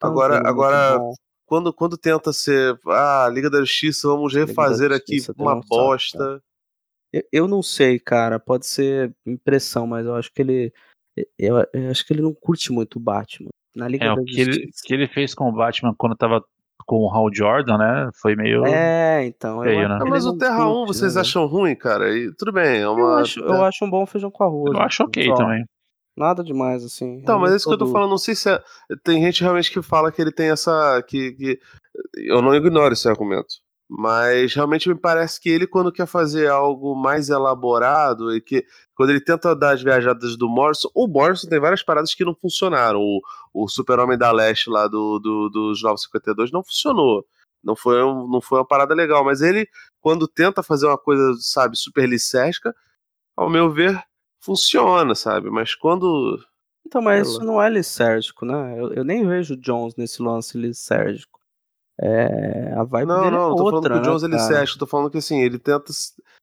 Agora- 0.01 0.41
agora. 0.45 0.99
Quando, 1.45 1.71
quando 1.71 1.95
tenta 1.97 2.33
ser. 2.33 2.77
Ah, 2.87 3.29
Liga 3.31 3.49
da 3.49 3.59
Justiça, 3.59 4.07
vamos 4.07 4.33
refazer 4.33 4.91
aqui 4.91 5.13
Justiça 5.19 5.33
tem 5.33 5.45
uma 5.45 5.55
um 5.55 5.61
bosta. 5.61 6.23
Eu, 6.23 6.41
eu 7.31 7.47
não 7.47 7.61
sei, 7.61 7.99
cara. 7.99 8.39
Pode 8.39 8.65
ser 8.65 9.13
impressão, 9.25 9.85
mas 9.87 10.05
eu 10.05 10.15
acho 10.15 10.31
que 10.33 10.41
ele. 10.41 10.73
Eu, 11.37 11.57
eu 11.73 11.89
acho 11.89 12.05
que 12.05 12.13
ele 12.13 12.21
não 12.21 12.33
curte 12.33 12.71
muito 12.71 12.97
o 12.97 13.01
Batman. 13.01 13.49
Na 13.75 13.87
Liga 13.87 14.05
É, 14.05 14.15
da 14.15 14.21
o 14.21 14.25
que 14.25 14.39
ele, 14.39 14.69
que 14.83 14.93
ele 14.93 15.07
fez 15.07 15.33
com 15.33 15.49
o 15.49 15.51
Batman 15.51 15.93
quando 15.97 16.15
tava 16.15 16.43
com 16.85 16.97
o 16.97 17.09
Hal 17.09 17.29
Jordan, 17.33 17.77
né? 17.77 18.09
Foi 18.21 18.35
meio. 18.35 18.65
É, 18.65 19.25
então. 19.25 19.63
eu 19.63 19.63
Feio, 19.63 19.89
né? 19.89 19.97
ele 20.01 20.09
mas 20.09 20.25
o 20.25 20.37
Terra 20.37 20.67
1 20.69 20.73
curte, 20.73 20.87
vocês 20.87 21.15
né, 21.15 21.21
acham 21.21 21.45
ruim, 21.45 21.75
cara? 21.75 22.15
E, 22.15 22.33
tudo 22.35 22.51
bem, 22.51 22.79
é 22.79 22.83
Eu 22.83 22.93
uma. 22.93 23.21
acho, 23.21 23.39
eu 23.39 23.63
acho 23.63 23.85
um 23.85 23.89
bom 23.89 24.05
feijão 24.05 24.29
com 24.29 24.43
arroz. 24.43 24.73
Eu 24.73 24.81
acho 24.81 25.03
ok 25.03 25.25
só. 25.25 25.35
também. 25.35 25.65
Nada 26.17 26.43
demais, 26.43 26.83
assim. 26.83 27.17
Então, 27.17 27.39
mas 27.39 27.51
é 27.51 27.55
isso 27.57 27.67
que 27.67 27.73
eu 27.73 27.77
tô 27.77 27.87
falando. 27.87 28.09
Não 28.09 28.17
sei 28.17 28.35
se 28.35 28.49
é. 28.49 28.61
Tem 29.03 29.21
gente 29.21 29.41
realmente 29.41 29.69
que 29.69 29.81
fala 29.81 30.11
que 30.11 30.21
ele 30.21 30.31
tem 30.31 30.49
essa. 30.49 31.03
Que, 31.05 31.33
que... 31.33 31.59
Eu 32.15 32.41
não 32.41 32.55
ignoro 32.55 32.93
esse 32.93 33.07
argumento. 33.09 33.55
Mas 33.87 34.53
realmente 34.55 34.89
me 34.89 34.95
parece 34.95 35.39
que 35.39 35.47
ele, 35.47 35.67
quando 35.67 35.91
quer 35.91 36.07
fazer 36.07 36.49
algo 36.49 36.95
mais 36.95 37.29
elaborado, 37.29 38.35
e 38.35 38.41
que 38.41 38.65
quando 38.95 39.11
ele 39.11 39.21
tenta 39.21 39.55
dar 39.55 39.75
as 39.75 39.83
viajadas 39.83 40.35
do 40.35 40.49
Morrison, 40.49 40.89
o 40.95 41.07
Morrison 41.07 41.47
tem 41.47 41.59
várias 41.59 41.83
paradas 41.83 42.15
que 42.15 42.25
não 42.25 42.33
funcionaram. 42.33 42.99
O, 42.99 43.21
o 43.53 43.67
Super-Homem 43.67 44.17
da 44.17 44.31
Leste 44.31 44.69
lá 44.69 44.87
do, 44.87 45.19
do, 45.19 45.49
dos 45.49 45.83
952 45.83 46.51
não 46.51 46.63
funcionou. 46.63 47.25
Não 47.63 47.75
foi, 47.75 48.03
um- 48.03 48.27
não 48.27 48.41
foi 48.41 48.59
uma 48.59 48.65
parada 48.67 48.95
legal. 48.95 49.23
Mas 49.23 49.41
ele, 49.41 49.67
quando 50.01 50.27
tenta 50.27 50.63
fazer 50.63 50.87
uma 50.87 50.97
coisa, 50.97 51.33
sabe, 51.39 51.77
super 51.77 52.07
licérgica, 52.09 52.73
ao 53.37 53.49
meu 53.49 53.71
ver, 53.71 54.01
funciona, 54.39 55.13
sabe? 55.13 55.49
Mas 55.51 55.75
quando. 55.75 56.39
Então, 56.87 57.01
mas 57.01 57.27
isso 57.27 57.43
não 57.43 57.61
é 57.61 57.69
lisérgico, 57.69 58.45
né? 58.45 58.79
Eu, 58.79 58.93
eu 58.93 59.03
nem 59.03 59.27
vejo 59.27 59.53
o 59.53 59.57
Jones 59.57 59.95
nesse 59.95 60.21
lance 60.23 60.57
lisérgico. 60.57 61.39
É, 61.99 62.73
a 62.75 62.83
vibe 62.83 63.07
Não, 63.07 63.19
dele 63.21 63.35
não, 63.35 63.45
é 63.45 63.49
não 63.49 63.55
tô 63.55 63.63
outra, 63.63 63.71
falando 63.71 63.83
que 63.83 63.91
o 63.91 63.95
né, 63.95 64.01
Jones 64.01 64.23
ele 64.23 64.37
cara? 64.37 64.43
cético, 64.43 64.79
tô 64.79 64.87
falando 64.87 65.11
que 65.11 65.17
assim, 65.17 65.39
ele 65.39 65.57
tenta. 65.57 65.91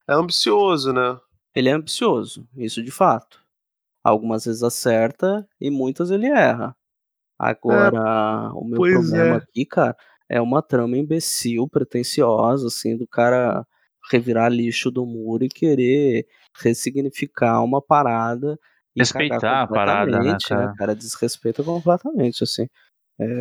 É 0.08 0.14
ambicioso, 0.14 0.92
né? 0.92 1.18
Ele 1.54 1.68
é 1.68 1.72
ambicioso, 1.72 2.48
isso 2.56 2.82
de 2.82 2.90
fato. 2.90 3.40
Algumas 4.02 4.46
vezes 4.46 4.62
acerta 4.62 5.46
e 5.60 5.70
muitas 5.70 6.10
ele 6.10 6.26
erra. 6.26 6.74
Agora, 7.38 8.50
o 8.54 8.64
meu 8.64 8.76
pois 8.76 8.92
problema 8.94 9.34
é. 9.34 9.38
aqui, 9.38 9.66
cara, 9.66 9.96
é 10.28 10.40
uma 10.40 10.62
trama 10.62 10.96
imbecil, 10.96 11.68
pretensiosa, 11.68 12.68
assim, 12.68 12.96
do 12.96 13.06
cara 13.06 13.66
revirar 14.10 14.50
lixo 14.50 14.90
do 14.90 15.04
muro 15.04 15.44
e 15.44 15.48
querer 15.48 16.26
ressignificar 16.60 17.62
uma 17.62 17.80
parada 17.80 18.58
e 18.94 19.00
Respeitar 19.00 19.62
a 19.62 19.66
parada, 19.66 20.10
né, 20.10 20.18
completamente, 20.18 20.48
cara? 20.48 20.74
cara? 20.76 20.94
Desrespeita 20.94 21.62
completamente, 21.62 22.44
assim. 22.44 22.66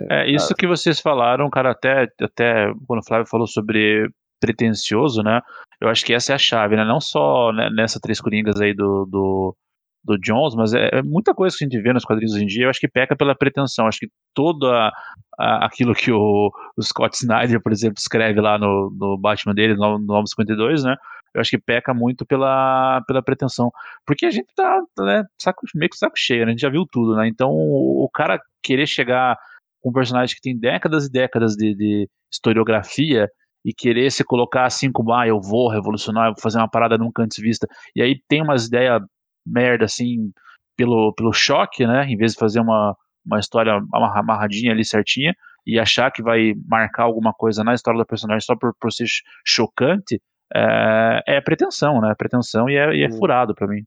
É, 0.09 0.29
isso 0.29 0.53
que 0.55 0.67
vocês 0.67 0.99
falaram, 0.99 1.49
cara, 1.49 1.71
até, 1.71 2.07
até 2.21 2.71
quando 2.87 2.99
o 2.99 3.05
Flávio 3.05 3.27
falou 3.27 3.47
sobre 3.47 4.09
pretencioso, 4.39 5.21
né? 5.21 5.41
Eu 5.79 5.87
acho 5.89 6.03
que 6.05 6.13
essa 6.13 6.31
é 6.33 6.35
a 6.35 6.39
chave, 6.39 6.75
né? 6.75 6.83
Não 6.83 6.99
só 6.99 7.51
né, 7.53 7.69
nessa 7.69 7.99
Três 7.99 8.19
Coringas 8.19 8.59
aí 8.59 8.73
do, 8.73 9.05
do, 9.05 9.55
do 10.03 10.17
Jones, 10.19 10.55
mas 10.55 10.73
é, 10.73 10.89
é 10.93 11.01
muita 11.03 11.33
coisa 11.33 11.55
que 11.55 11.63
a 11.63 11.67
gente 11.67 11.81
vê 11.81 11.93
nos 11.93 12.03
quadrinhos 12.03 12.33
hoje 12.33 12.43
em 12.43 12.47
dia, 12.47 12.65
eu 12.65 12.69
acho 12.69 12.79
que 12.79 12.87
peca 12.87 13.15
pela 13.15 13.35
pretensão. 13.35 13.87
Acho 13.87 13.99
que 13.99 14.09
todo 14.33 14.67
a, 14.69 14.91
a- 15.39 15.65
aquilo 15.65 15.93
que 15.93 16.11
o, 16.11 16.51
o 16.75 16.81
Scott 16.83 17.15
Snyder, 17.15 17.61
por 17.61 17.71
exemplo, 17.71 17.95
escreve 17.99 18.41
lá 18.41 18.57
no, 18.57 18.89
no 18.97 19.17
Batman 19.17 19.53
dele, 19.53 19.75
no, 19.75 19.99
no 19.99 20.05
952, 20.05 20.83
né? 20.83 20.95
Eu 21.33 21.39
acho 21.39 21.51
que 21.51 21.57
peca 21.57 21.93
muito 21.93 22.25
pela, 22.25 23.01
pela 23.07 23.23
pretensão. 23.23 23.71
Porque 24.05 24.25
a 24.25 24.31
gente 24.31 24.53
tá, 24.53 24.81
né, 24.99 25.23
saco, 25.39 25.65
meio 25.75 25.89
que 25.89 25.97
saco 25.97 26.17
cheio, 26.17 26.41
né? 26.45 26.47
A 26.47 26.51
gente 26.51 26.61
já 26.61 26.69
viu 26.69 26.85
tudo, 26.91 27.15
né? 27.15 27.27
Então 27.27 27.49
o, 27.51 28.03
o 28.03 28.09
cara 28.09 28.39
querer 28.61 28.85
chegar 28.85 29.37
um 29.83 29.91
personagem 29.91 30.35
que 30.35 30.41
tem 30.41 30.57
décadas 30.57 31.05
e 31.07 31.11
décadas 31.11 31.55
de, 31.55 31.75
de 31.75 32.09
historiografia 32.31 33.29
e 33.63 33.73
querer 33.73 34.11
se 34.11 34.23
colocar 34.23 34.65
assim 34.65 34.91
como, 34.91 35.13
ah, 35.13 35.27
eu 35.27 35.39
vou 35.39 35.69
revolucionar, 35.69 36.27
eu 36.29 36.33
vou 36.33 36.41
fazer 36.41 36.57
uma 36.57 36.69
parada 36.69 36.97
nunca 36.97 37.23
antes 37.23 37.37
vista. 37.41 37.67
E 37.95 38.01
aí 38.01 38.19
tem 38.27 38.41
umas 38.41 38.65
ideias 38.65 39.01
merda 39.45 39.85
assim 39.85 40.31
pelo, 40.75 41.13
pelo 41.13 41.31
choque, 41.33 41.85
né? 41.85 42.05
Em 42.05 42.17
vez 42.17 42.33
de 42.33 42.39
fazer 42.39 42.59
uma, 42.59 42.95
uma 43.25 43.39
história 43.39 43.73
amarra- 43.93 44.19
amarradinha 44.19 44.71
ali 44.71 44.83
certinha 44.83 45.33
e 45.65 45.79
achar 45.79 46.11
que 46.11 46.23
vai 46.23 46.53
marcar 46.67 47.03
alguma 47.03 47.33
coisa 47.33 47.63
na 47.63 47.73
história 47.75 47.99
do 47.99 48.05
personagem 48.05 48.41
só 48.45 48.55
por, 48.55 48.73
por 48.79 48.91
ser 48.91 49.05
ch- 49.05 49.21
chocante, 49.45 50.19
é, 50.53 51.21
é 51.27 51.41
pretensão, 51.41 52.01
né? 52.01 52.13
Pretensão 52.17 52.67
e 52.69 52.75
é, 52.75 52.95
e 52.95 53.03
é 53.03 53.07
Hum. 53.07 53.17
furado 53.19 53.53
pra 53.53 53.67
mim. 53.67 53.83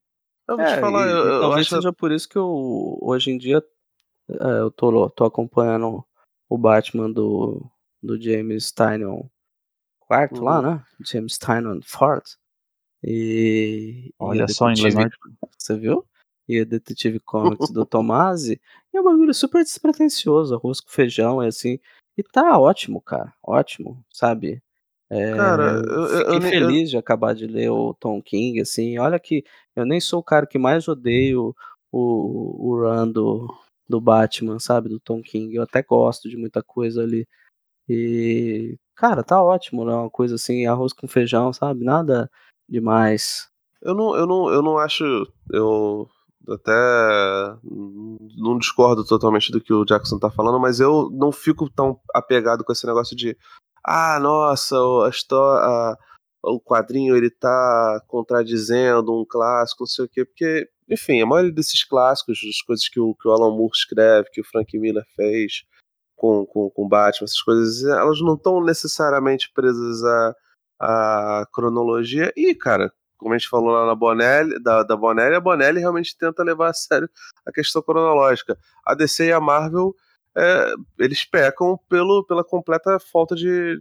Eu 0.49 0.57
vou 0.57 0.65
te 0.65 0.73
É, 0.73 0.81
falar, 0.81 1.09
e- 1.09 1.11
eu, 1.11 1.17
eu 1.17 1.41
talvez 1.41 1.67
acho. 1.67 1.77
seja 1.77 1.93
por 1.93 2.13
isso 2.13 2.29
que 2.29 2.37
eu, 2.39 2.99
hoje 3.03 3.31
em 3.33 3.39
dia 3.39 3.59
é, 3.59 3.63
eu 4.29 4.71
tô, 4.71 5.09
tô 5.11 5.25
acompanhando 5.25 6.05
o 6.49 6.59
Batman 6.59 7.11
do, 7.11 7.65
do 8.03 8.21
James 8.21 8.71
Tynion 8.73 9.23
quarto 10.01 10.43
lá, 10.43 10.59
Uhum. 10.61 10.63
né? 10.75 10.85
James 11.01 11.39
Tynion 11.39 11.81
Fourth. 11.83 12.37
E, 13.03 14.07
e 14.09 14.15
Olha 14.19 14.45
o 14.45 14.49
só, 14.49 14.69
em 14.71 14.73
inglês 14.73 14.95
Detetive- 14.95 15.37
Você 15.59 15.77
viu? 15.79 16.05
E 16.49 16.61
o 16.61 16.67
Detetive 16.67 17.21
Comics 17.21 17.71
do 17.71 17.85
Tomasi. 17.87 18.61
E 18.93 18.97
é 18.97 19.01
um 19.01 19.05
bagulho 19.05 19.33
super 19.35 19.63
despretensioso, 19.63 20.55
arroz 20.55 20.81
com 20.81 20.91
feijão, 20.91 21.43
é 21.43 21.49
assim. 21.49 21.79
E 22.17 22.23
tá 22.23 22.59
ótimo, 22.59 23.01
cara. 23.01 23.33
Ótimo, 23.43 24.03
sabe? 24.13 24.63
É, 25.11 25.33
Cara, 25.35 25.83
eu- 25.87 26.07
fiquei 26.19 26.35
eu 26.37 26.41
nem- 26.41 26.55
eu- 26.55 26.69
feliz 26.69 26.91
de 26.91 26.97
acabar 26.97 27.35
de 27.35 27.47
ler 27.47 27.71
o 27.71 27.95
Tom 27.95 28.21
King, 28.23 28.61
assim. 28.61 28.99
Olha 28.99 29.19
que 29.19 29.45
eu 29.77 29.85
nem 29.85 30.01
sou 30.01 30.21
o 30.21 30.25
cara 30.25 30.47
que 30.47 30.59
mais 30.59 30.87
odeio 30.89 31.55
o, 31.93 32.73
o 32.73 32.81
run 32.81 33.11
do, 33.11 33.55
do 33.89 34.01
Batman, 34.01 34.59
sabe? 34.59 34.89
Do 34.89 35.01
Tom 35.01 35.23
King. 35.23 35.55
Eu 35.55 35.63
até 35.63 35.83
gosto 35.83 36.29
de 36.29 36.37
muita 36.37 36.63
coisa 36.63 37.03
ali. 37.03 37.27
E, 37.89 38.79
cara, 38.95 39.23
tá 39.23 39.43
ótimo, 39.43 39.85
né? 39.85 39.95
Uma 39.95 40.11
coisa 40.11 40.37
assim, 40.37 40.67
arroz 40.67 40.93
com 40.93 41.07
feijão, 41.07 41.53
sabe? 41.53 41.85
Nada 41.85 42.31
demais. 42.69 43.49
Eu 43.83 43.95
não, 43.95 44.17
eu 44.17 44.27
não, 44.27 44.49
eu 44.51 44.63
não 44.63 44.79
acho. 44.79 45.05
Eu 45.51 46.09
até 46.49 46.73
não 48.37 48.59
discordo 48.59 49.05
totalmente 49.05 49.51
do 49.51 49.61
que 49.61 49.73
o 49.73 49.85
Jackson 49.85 50.19
tá 50.19 50.31
falando, 50.31 50.61
mas 50.61 50.81
eu 50.81 51.11
não 51.11 51.33
fico 51.33 51.71
tão 51.71 51.99
apegado 52.15 52.65
com 52.65 52.73
esse 52.73 52.87
negócio 52.87 53.17
de 53.17 53.37
ah, 53.85 54.19
nossa, 54.19 54.77
a 55.07 55.09
história, 55.11 55.99
o 56.43 56.61
quadrinho 56.61 57.17
ele 57.17 57.31
tá 57.31 58.01
contradizendo 58.09 59.13
um 59.13 59.27
clássico, 59.29 59.83
não 59.83 59.87
sei 59.87 60.05
o 60.07 60.09
quê, 60.09 60.25
porque, 60.25 60.69
enfim, 60.89 61.23
a 61.23 61.27
maioria 61.27 61.53
desses 61.53 61.85
clássicos, 61.85 62.39
as 62.49 62.63
coisas 62.63 62.89
que 62.89 63.01
o, 63.01 63.15
que 63.15 63.29
o 63.29 63.33
Alan 63.33 63.57
Moore 63.57 63.73
escreve, 63.75 64.31
que 64.31 64.41
o 64.41 64.45
Frank 64.45 64.79
Miller 64.79 65.05
fez 65.17 65.65
com, 66.17 66.47
com, 66.47 66.71
com 66.71 66.89
Batman, 66.89 67.25
essas 67.25 67.43
coisas, 67.43 67.85
elas 67.85 68.21
não 68.21 68.35
estão 68.35 68.63
necessariamente 68.63 69.51
presas 69.53 70.03
à, 70.05 70.35
à 70.81 71.47
cronologia. 71.53 72.33
E, 72.37 72.55
cara, 72.55 72.93
como 73.17 73.35
a 73.35 73.39
gente 73.39 73.49
falou 73.49 73.71
lá 73.71 73.87
na 73.87 73.95
Bonelli, 73.95 74.63
da, 74.63 74.83
da 74.83 74.97
Bonelli, 74.97 75.35
a 75.35 75.41
Bonelli 75.41 75.81
realmente 75.81 76.17
tenta 76.17 76.43
levar 76.43 76.71
a 76.71 76.75
sério 76.75 77.09
a 77.47 77.51
questão 77.51 77.83
cronológica. 77.83 78.59
A 78.85 78.95
DC 78.95 79.27
e 79.27 79.33
a 79.33 79.41
Marvel, 79.41 79.95
é, 80.37 80.75
eles 80.99 81.25
pecam 81.25 81.79
pelo, 81.89 82.25
pela 82.27 82.45
completa 82.45 82.99
falta 82.99 83.35
de. 83.35 83.79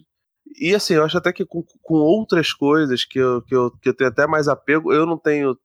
E 0.60 0.76
assim, 0.76 0.96
eu 0.96 1.04
acho 1.04 1.18
até 1.18 1.34
que 1.34 1.46
com, 1.46 1.64
com 1.82 1.96
outras 1.96 2.54
coisas 2.54 3.04
que 3.06 3.20
eu, 3.20 3.42
que, 3.42 3.56
eu, 3.56 3.72
que 3.72 3.90
eu 3.90 3.94
tenho 3.94 4.10
até 4.10 4.28
mais 4.28 4.48
apego, 4.48 4.94
eu 4.94 5.06
não 5.06 5.18
tenho. 5.18 5.58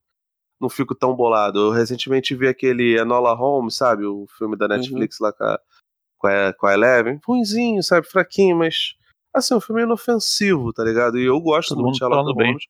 Não 0.60 0.68
fico 0.68 0.94
tão 0.94 1.14
bolado. 1.14 1.58
Eu 1.58 1.70
recentemente 1.70 2.34
vi 2.34 2.48
aquele 2.48 2.98
Enola 2.98 3.34
Holmes, 3.34 3.76
sabe? 3.76 4.04
O 4.04 4.26
filme 4.36 4.56
da 4.56 4.66
Netflix 4.68 5.18
lá 5.20 5.32
com 5.32 5.44
a, 5.44 5.58
com 6.18 6.26
a, 6.26 6.52
com 6.52 6.66
a 6.66 6.74
Eleven. 6.74 7.20
Ruimzinho, 7.26 7.82
sabe? 7.82 8.06
Fraquinho, 8.08 8.56
mas. 8.56 8.94
Assim, 9.32 9.54
um 9.54 9.60
filme 9.60 9.82
inofensivo, 9.82 10.72
tá 10.72 10.82
ligado? 10.82 11.18
E 11.18 11.24
eu 11.24 11.38
gosto 11.40 11.76
Todo 11.76 11.92
de 11.92 11.98
Sherlock. 11.98 12.32
Holmes. 12.32 12.64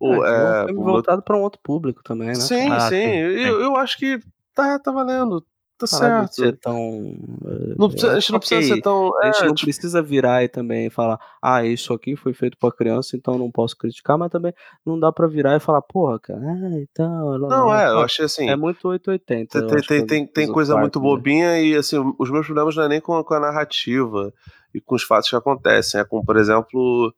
O, 0.00 0.24
É, 0.24 0.60
é, 0.60 0.62
um 0.62 0.66
filme 0.66 0.84
voltado 0.84 1.22
pra 1.22 1.36
um 1.36 1.42
outro 1.42 1.60
público 1.62 2.02
também, 2.02 2.28
né? 2.28 2.34
Sim, 2.34 2.70
Ah, 2.70 2.88
sim. 2.88 2.96
sim, 2.96 3.16
Eu, 3.16 3.60
eu 3.60 3.76
acho 3.76 3.98
que 3.98 4.20
tá, 4.54 4.78
tá 4.78 4.90
valendo. 4.90 5.44
Tá 5.78 5.86
Parar 5.88 6.26
certo. 6.28 6.34
ser 6.34 6.56
tão. 6.58 7.16
eh, 7.46 7.74
Não 7.78 7.88
precisa- 7.88 8.12
a 8.12 8.18
gente 8.18 8.30
não 8.32 8.36
ok, 8.38 8.48
precisa 8.48 8.74
ser 8.74 8.80
tão. 8.82 9.18
A 9.18 9.26
gente 9.26 9.42
é, 9.42 9.46
não 9.46 9.54
tipo, 9.54 9.66
precisa 9.66 10.02
virar 10.02 10.42
e 10.42 10.48
também 10.48 10.90
falar, 10.90 11.20
ah, 11.40 11.64
isso 11.64 11.92
aqui 11.94 12.16
foi 12.16 12.34
feito 12.34 12.58
pra 12.58 12.72
criança, 12.72 13.16
então 13.16 13.38
não 13.38 13.48
posso 13.50 13.76
criticar, 13.76 14.18
mas 14.18 14.30
também 14.30 14.52
não 14.84 14.98
dá 14.98 15.12
pra 15.12 15.28
virar 15.28 15.56
e 15.56 15.60
falar, 15.60 15.80
porra, 15.82 16.18
cara, 16.18 16.40
ah, 16.40 16.80
então. 16.80 17.32
ela 17.34 17.48
não, 17.48 17.72
é, 17.74 17.88
eu 17.92 18.00
achei 18.00 18.24
assim. 18.24 18.48
É 18.50 18.56
muito 18.56 18.88
880. 18.88 19.52
Tem, 19.52 19.60
eu 19.62 19.68
tem, 19.68 19.80
tem, 19.82 20.06
tem, 20.06 20.26
tem 20.26 20.52
coisa 20.52 20.76
muito 20.76 20.98
quartos, 21.00 21.02
né? 21.02 21.16
bobinha 21.16 21.60
e 21.60 21.76
assim, 21.76 21.96
os 22.18 22.28
meus 22.30 22.44
problemas 22.46 22.74
não 22.74 22.82
é 22.82 22.88
nem 22.88 23.00
com, 23.00 23.14
a- 23.16 23.22
com 23.24 23.34
a 23.34 23.40
narrativa 23.40 24.32
e 24.74 24.80
com 24.80 24.96
os 24.96 25.04
fatos 25.04 25.30
que 25.30 25.36
acontecem. 25.36 26.00
É 26.00 26.04
com, 26.04 26.24
por 26.24 26.36
exemplo, 26.36 27.14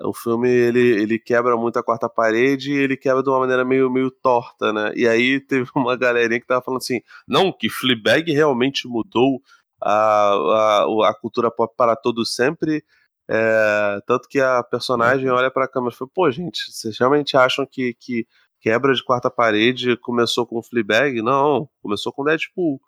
o 0.00 0.12
filme 0.14 0.48
ele, 0.48 0.80
ele 1.02 1.18
quebra 1.18 1.56
muito 1.56 1.78
a 1.78 1.82
quarta 1.82 2.08
parede 2.08 2.72
e 2.72 2.76
ele 2.76 2.96
quebra 2.96 3.22
de 3.22 3.28
uma 3.28 3.40
maneira 3.40 3.64
meio, 3.64 3.90
meio 3.90 4.10
torta, 4.10 4.72
né? 4.72 4.92
E 4.96 5.06
aí 5.06 5.40
teve 5.40 5.70
uma 5.74 5.96
galerinha 5.96 6.40
que 6.40 6.46
tava 6.46 6.62
falando 6.62 6.78
assim: 6.80 7.00
não, 7.28 7.52
que 7.52 7.68
Fleabag 7.68 8.30
realmente 8.32 8.88
mudou 8.88 9.40
a, 9.82 10.32
a, 10.32 11.10
a 11.10 11.14
cultura 11.14 11.50
pop 11.50 11.74
para 11.76 11.94
todo 11.96 12.24
sempre. 12.24 12.82
É, 13.30 14.00
tanto 14.06 14.28
que 14.28 14.38
a 14.40 14.62
personagem 14.62 15.30
olha 15.30 15.50
pra 15.50 15.66
câmera 15.68 15.94
e 15.94 15.96
fala, 15.96 16.10
pô, 16.14 16.30
gente, 16.30 16.70
vocês 16.70 16.98
realmente 16.98 17.36
acham 17.36 17.64
que, 17.64 17.94
que 17.94 18.26
quebra 18.60 18.92
de 18.94 19.02
quarta 19.02 19.30
parede 19.30 19.96
começou 19.96 20.46
com 20.46 20.62
Fleabag? 20.62 21.22
Não, 21.22 21.68
começou 21.82 22.12
com 22.12 22.22
Deadpool. 22.24 22.80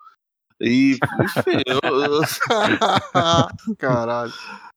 E, 0.60 0.98
enfim, 1.22 1.62
eu, 1.66 1.80
eu- 2.02 2.20
Caralho. 3.78 4.32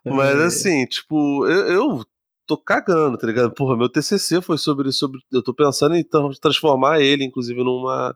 mas 0.05 0.39
É. 0.39 0.45
assim, 0.45 0.85
tipo, 0.85 1.45
eu, 1.47 1.67
eu 1.67 2.05
tô 2.49 2.57
cagando, 2.57 3.15
tá 3.17 3.27
ligado? 3.27 3.53
Porra, 3.53 3.77
meu 3.77 3.87
TCC 3.87 4.41
foi 4.41 4.57
sobre, 4.57 4.91
sobre. 4.91 5.19
Eu 5.31 5.43
tô 5.43 5.53
pensando 5.53 5.95
em 5.95 6.03
tra- 6.03 6.27
transformar 6.41 6.99
ele, 6.99 7.23
inclusive, 7.23 7.63
numa 7.63 8.15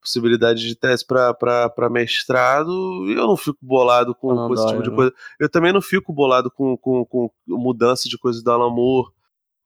possibilidade 0.00 0.60
de 0.62 0.76
tese 0.76 1.04
pra 1.04 1.90
mestrado. 1.90 2.70
E 3.08 3.12
eu 3.14 3.26
não 3.26 3.36
fico 3.36 3.58
bolado 3.60 4.14
com, 4.14 4.28
com 4.46 4.54
esse 4.54 4.62
tipo 4.66 4.76
Doyle, 4.76 4.84
de 4.84 4.90
né? 4.90 4.96
coisa. 4.96 5.14
Eu 5.40 5.48
também 5.50 5.72
não 5.72 5.82
fico 5.82 6.12
bolado 6.12 6.48
com, 6.50 6.76
com, 6.76 7.04
com 7.04 7.30
mudança 7.48 8.08
de 8.08 8.16
coisas 8.16 8.42
do 8.42 8.50
Alan 8.50 8.70
Moore. 8.70 9.10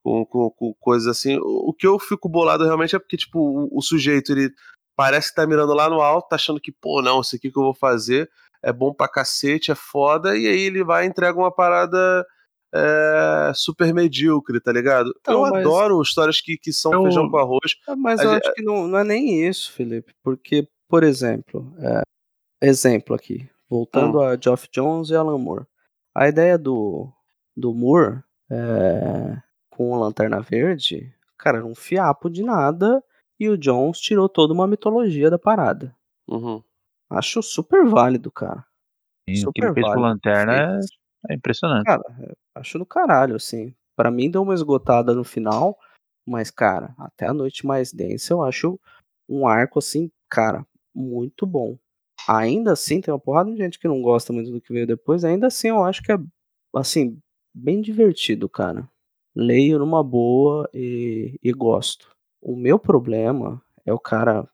Com, 0.02 0.24
com, 0.24 0.50
com 0.50 0.74
coisas 0.80 1.06
assim. 1.06 1.36
O, 1.36 1.68
o 1.68 1.74
que 1.74 1.86
eu 1.86 1.98
fico 1.98 2.26
bolado 2.26 2.64
realmente 2.64 2.96
é 2.96 2.98
porque, 2.98 3.18
tipo, 3.18 3.38
o, 3.38 3.78
o 3.78 3.82
sujeito, 3.82 4.32
ele 4.32 4.50
parece 4.96 5.28
que 5.28 5.34
tá 5.34 5.46
mirando 5.46 5.74
lá 5.74 5.90
no 5.90 6.00
alto, 6.00 6.28
tá 6.28 6.36
achando 6.36 6.58
que, 6.58 6.72
pô, 6.72 7.02
não, 7.02 7.20
isso 7.20 7.36
aqui 7.36 7.50
que 7.50 7.58
eu 7.58 7.64
vou 7.64 7.74
fazer 7.74 8.30
é 8.62 8.72
bom 8.72 8.94
pra 8.94 9.08
cacete, 9.08 9.70
é 9.70 9.74
foda, 9.74 10.36
e 10.36 10.46
aí 10.46 10.60
ele 10.60 10.82
vai 10.84 11.04
e 11.04 11.08
entrega 11.08 11.38
uma 11.38 11.50
parada 11.50 12.26
é, 12.74 13.52
super 13.54 13.92
medíocre, 13.94 14.60
tá 14.60 14.72
ligado? 14.72 15.12
Então, 15.20 15.44
eu 15.46 15.50
mas- 15.52 15.66
adoro 15.66 16.00
histórias 16.02 16.40
que, 16.40 16.56
que 16.56 16.72
são 16.72 16.92
Eu- 16.92 17.02
feijão 17.04 17.28
com 17.30 17.36
arroz. 17.38 17.74
É, 17.88 17.94
Mas 17.96 18.20
eu 18.20 18.32
gente- 18.34 18.46
acho 18.46 18.54
que 18.54 18.62
não, 18.62 18.86
não 18.86 18.98
é 18.98 19.04
nem 19.04 19.46
isso, 19.46 19.72
Felipe. 19.72 20.12
Porque, 20.22 20.68
por 20.88 21.02
exemplo, 21.02 21.72
é, 21.78 22.02
exemplo 22.62 23.14
aqui, 23.14 23.48
voltando 23.68 24.18
Hum. 24.18 24.22
a 24.22 24.36
Geoff 24.40 24.68
Jones 24.72 25.10
e 25.10 25.16
Alan 25.16 25.38
Moore. 25.38 25.66
A 26.14 26.28
ideia 26.28 26.56
do, 26.58 27.08
do 27.56 27.72
Moore 27.74 28.22
é, 28.50 29.36
com 29.70 29.92
o 29.92 29.98
Lanterna 30.00 30.40
Verde, 30.40 31.12
cara, 31.38 31.58
era 31.58 31.66
um 31.66 31.74
fiapo 31.74 32.28
de 32.28 32.42
nada 32.42 33.02
e 33.38 33.48
o 33.48 33.56
Jones 33.56 33.98
tirou 34.00 34.28
toda 34.28 34.52
uma 34.52 34.66
mitologia 34.66 35.30
da 35.30 35.38
parada. 35.38 35.94
Uhum. 36.28 36.62
Acho 37.08 37.42
super 37.42 37.84
válido, 37.86 38.30
cara. 38.30 38.64
E 39.26 39.32
o 39.32 39.52
que 39.52 39.62
Super 39.62 39.64
ele 39.66 39.74
fez 39.74 39.86
com 39.86 39.92
válido. 39.92 40.08
Lanterna 40.08 40.80
é, 41.28 41.34
impressionante. 41.34 41.84
Cara, 41.84 42.02
acho 42.54 42.78
do 42.78 42.86
caralho, 42.86 43.36
assim. 43.36 43.74
Pra 43.96 44.10
mim 44.10 44.30
deu 44.30 44.42
uma 44.42 44.54
esgotada 44.54 45.14
no 45.14 45.24
final, 45.24 45.78
mas, 46.26 46.50
cara, 46.50 46.94
até 46.98 47.26
a 47.26 47.34
noite 47.34 47.66
mais 47.66 47.92
densa 47.92 48.32
eu 48.32 48.42
acho 48.42 48.78
um 49.28 49.46
arco, 49.46 49.78
assim, 49.78 50.10
cara, 50.28 50.66
muito 50.94 51.46
bom. 51.46 51.76
Ainda 52.28 52.72
assim, 52.72 53.00
tem 53.00 53.12
uma 53.12 53.20
porrada 53.20 53.50
de 53.50 53.56
gente 53.56 53.78
que 53.78 53.88
não 53.88 54.02
gosta 54.02 54.32
muito 54.32 54.50
do 54.50 54.60
que 54.60 54.72
veio 54.72 54.86
depois, 54.86 55.24
ainda 55.24 55.46
assim 55.48 55.68
eu 55.68 55.82
acho 55.84 56.02
que 56.02 56.12
é, 56.12 56.18
assim, 56.74 57.18
bem 57.54 57.80
divertido, 57.80 58.48
cara. 58.48 58.88
Leio 59.34 59.78
numa 59.78 60.02
boa 60.02 60.68
e, 60.74 61.38
e 61.42 61.52
gosto. 61.52 62.10
O 62.42 62.56
meu 62.56 62.78
problema 62.78 63.62
é 63.86 63.92
o 63.92 63.98
cara, 63.98 64.48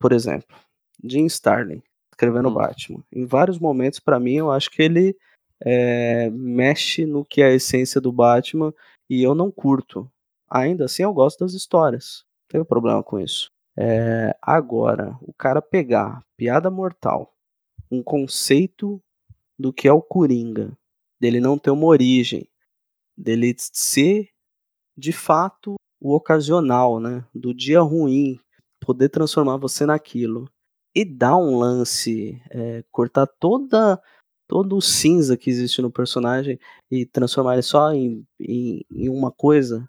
por 0.00 0.12
exemplo, 0.12 0.56
Jim 1.04 1.26
Starlin, 1.26 1.82
escrevendo 2.12 2.48
Hum. 2.48 2.54
Batman. 2.54 3.04
Em 3.12 3.26
vários 3.26 3.58
momentos, 3.58 4.00
pra 4.00 4.20
mim, 4.20 4.34
eu 4.34 4.50
acho 4.50 4.70
que 4.70 4.82
ele 4.82 5.16
é, 5.64 6.30
mexe 6.30 7.04
no 7.06 7.24
que 7.24 7.42
é 7.42 7.46
a 7.46 7.54
essência 7.54 8.00
do 8.00 8.12
Batman 8.12 8.72
e 9.08 9.22
eu 9.22 9.34
não 9.34 9.50
curto. 9.50 10.10
Ainda 10.50 10.86
assim, 10.86 11.02
eu 11.02 11.12
gosto 11.12 11.40
das 11.40 11.52
histórias. 11.52 12.24
Não 12.42 12.48
tenho 12.48 12.64
problema 12.64 13.02
com 13.02 13.18
isso. 13.18 13.50
É, 13.76 14.36
agora, 14.42 15.16
o 15.22 15.32
cara 15.32 15.62
pegar 15.62 16.24
piada 16.36 16.70
mortal, 16.70 17.32
um 17.90 18.02
conceito 18.02 19.00
do 19.58 19.72
que 19.72 19.86
é 19.86 19.92
o 19.92 20.02
Coringa, 20.02 20.76
dele 21.20 21.40
não 21.40 21.58
ter 21.58 21.70
uma 21.70 21.86
origem, 21.86 22.48
dele 23.16 23.54
ser 23.58 24.28
de 24.96 25.12
fato 25.12 25.76
o 26.00 26.14
ocasional, 26.14 26.98
né? 26.98 27.24
Do 27.34 27.54
dia 27.54 27.80
ruim, 27.80 28.40
poder 28.80 29.10
transformar 29.10 29.58
você 29.58 29.84
naquilo 29.84 30.50
e 30.94 31.04
dar 31.04 31.36
um 31.36 31.58
lance, 31.58 32.42
é, 32.50 32.82
cortar 32.90 33.26
toda 33.26 34.00
todo 34.50 34.76
o 34.76 34.82
cinza 34.82 35.36
que 35.36 35.48
existe 35.48 35.80
no 35.80 35.92
personagem 35.92 36.58
e 36.90 37.06
transformar 37.06 37.52
ele 37.52 37.62
só 37.62 37.92
em, 37.92 38.26
em, 38.40 38.84
em 38.90 39.08
uma 39.08 39.30
coisa. 39.30 39.88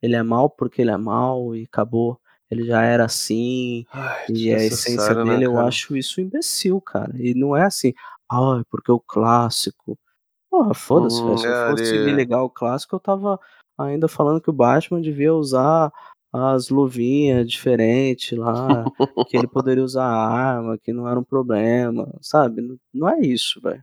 Ele 0.00 0.14
é 0.14 0.22
mal 0.22 0.48
porque 0.48 0.80
ele 0.80 0.92
é 0.92 0.96
mal 0.96 1.56
e 1.56 1.64
acabou. 1.64 2.16
Ele 2.48 2.64
já 2.64 2.82
era 2.82 3.04
assim, 3.04 3.84
Ai, 3.92 4.26
e 4.28 4.54
a 4.54 4.62
essência 4.62 5.12
né, 5.12 5.24
dele, 5.24 5.46
eu 5.46 5.54
cara? 5.54 5.66
acho 5.66 5.96
isso 5.96 6.20
imbecil, 6.20 6.80
cara. 6.80 7.12
E 7.18 7.34
não 7.34 7.56
é 7.56 7.64
assim, 7.64 7.92
ah, 8.30 8.62
porque 8.70 8.92
o 8.92 9.00
clássico. 9.00 9.98
Porra, 10.48 10.72
foda-se, 10.72 11.20
Hum. 11.20 11.36
Se 11.36 11.44
eu 11.48 11.52
é, 11.52 11.70
fosse 11.70 11.98
me 11.98 12.12
ligar 12.12 12.44
o 12.44 12.48
clássico, 12.48 12.94
eu 12.94 13.00
tava 13.00 13.40
ainda 13.76 14.06
falando 14.06 14.40
que 14.40 14.50
o 14.50 14.52
Batman 14.52 15.00
devia 15.00 15.34
usar 15.34 15.92
as 16.32 16.68
luvinhas 16.68 17.50
diferentes 17.50 18.38
lá, 18.38 18.84
que 19.28 19.36
ele 19.36 19.48
poderia 19.50 19.82
usar 19.82 20.06
arma, 20.06 20.78
que 20.78 20.92
não 20.92 21.08
era 21.08 21.18
um 21.18 21.24
problema, 21.24 22.08
sabe? 22.20 22.62
Não, 22.62 22.76
não 22.94 23.08
é 23.08 23.18
isso, 23.18 23.60
velho. 23.60 23.82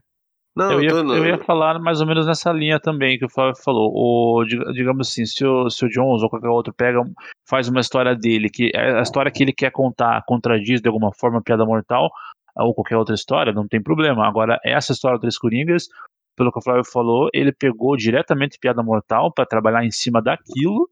Não, 0.56 0.72
Eu 0.72 0.82
ia, 0.82 0.90
tô- 0.90 1.14
eu 1.14 1.26
ia 1.26 1.38
falar 1.38 1.78
mais 1.80 2.00
ou 2.00 2.06
menos 2.06 2.26
nessa 2.26 2.52
linha 2.52 2.78
também 2.78 3.18
que 3.18 3.24
o 3.24 3.28
Flávio 3.28 3.56
falou. 3.60 3.90
O, 3.92 4.44
dig- 4.44 4.72
digamos 4.72 5.08
assim, 5.08 5.26
se 5.26 5.44
o, 5.44 5.68
se 5.68 5.84
o 5.84 5.88
Jones 5.88 6.22
ou 6.22 6.30
qualquer 6.30 6.48
outro 6.48 6.72
pega, 6.72 7.00
faz 7.48 7.68
uma 7.68 7.80
história 7.80 8.14
dele, 8.14 8.48
que 8.48 8.70
é 8.74 8.98
a 8.98 9.02
história 9.02 9.32
que 9.32 9.42
ele 9.42 9.52
quer 9.52 9.72
contar 9.72 10.22
contradiz 10.26 10.80
de 10.80 10.88
alguma 10.88 11.12
forma 11.12 11.38
a 11.38 11.42
piada 11.42 11.64
mortal, 11.66 12.08
ou 12.56 12.72
qualquer 12.72 12.96
outra 12.96 13.14
história, 13.16 13.52
não 13.52 13.66
tem 13.66 13.82
problema. 13.82 14.26
Agora, 14.28 14.60
essa 14.64 14.92
história 14.92 15.18
do 15.18 15.22
Três 15.22 15.36
Coringas, 15.36 15.88
pelo 16.36 16.52
que 16.52 16.58
o 16.60 16.62
Flávio 16.62 16.84
falou, 16.84 17.28
ele 17.34 17.50
pegou 17.52 17.96
diretamente 17.96 18.58
piada 18.60 18.80
mortal 18.82 19.32
para 19.32 19.44
trabalhar 19.46 19.84
em 19.84 19.90
cima 19.90 20.22
daquilo 20.22 20.88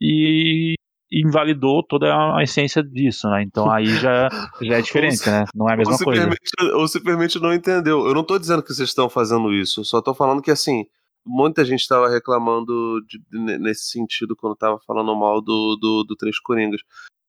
e 0.00 0.74
invalidou 1.12 1.82
toda 1.82 2.06
a 2.36 2.42
essência 2.42 2.82
disso, 2.82 3.28
né? 3.28 3.42
Então 3.42 3.70
aí 3.70 3.86
já, 3.86 4.28
já 4.62 4.78
é 4.78 4.82
diferente, 4.82 5.28
né? 5.28 5.44
Não 5.54 5.68
é 5.68 5.72
a 5.72 5.74
ou, 5.74 5.78
mesma 5.78 5.98
coisa. 5.98 6.22
simplesmente, 6.22 6.74
ou 6.74 6.88
simplesmente 6.88 7.38
não 7.40 7.52
entendeu. 7.52 8.06
Eu 8.06 8.14
não 8.14 8.24
tô 8.24 8.38
dizendo 8.38 8.62
que 8.62 8.72
vocês 8.72 8.88
estão 8.88 9.08
fazendo 9.08 9.52
isso, 9.52 9.80
eu 9.80 9.84
só 9.84 10.00
tô 10.02 10.14
falando 10.14 10.42
que 10.42 10.50
assim, 10.50 10.84
muita 11.24 11.64
gente 11.64 11.86
tava 11.86 12.08
reclamando 12.08 13.00
de- 13.06 13.20
ne- 13.32 13.58
nesse 13.58 13.90
sentido 13.90 14.34
quando 14.36 14.56
tava 14.56 14.78
falando 14.86 15.14
mal 15.14 15.40
do, 15.40 15.76
do, 15.80 16.04
do 16.04 16.16
Três 16.16 16.38
Coringas. 16.40 16.80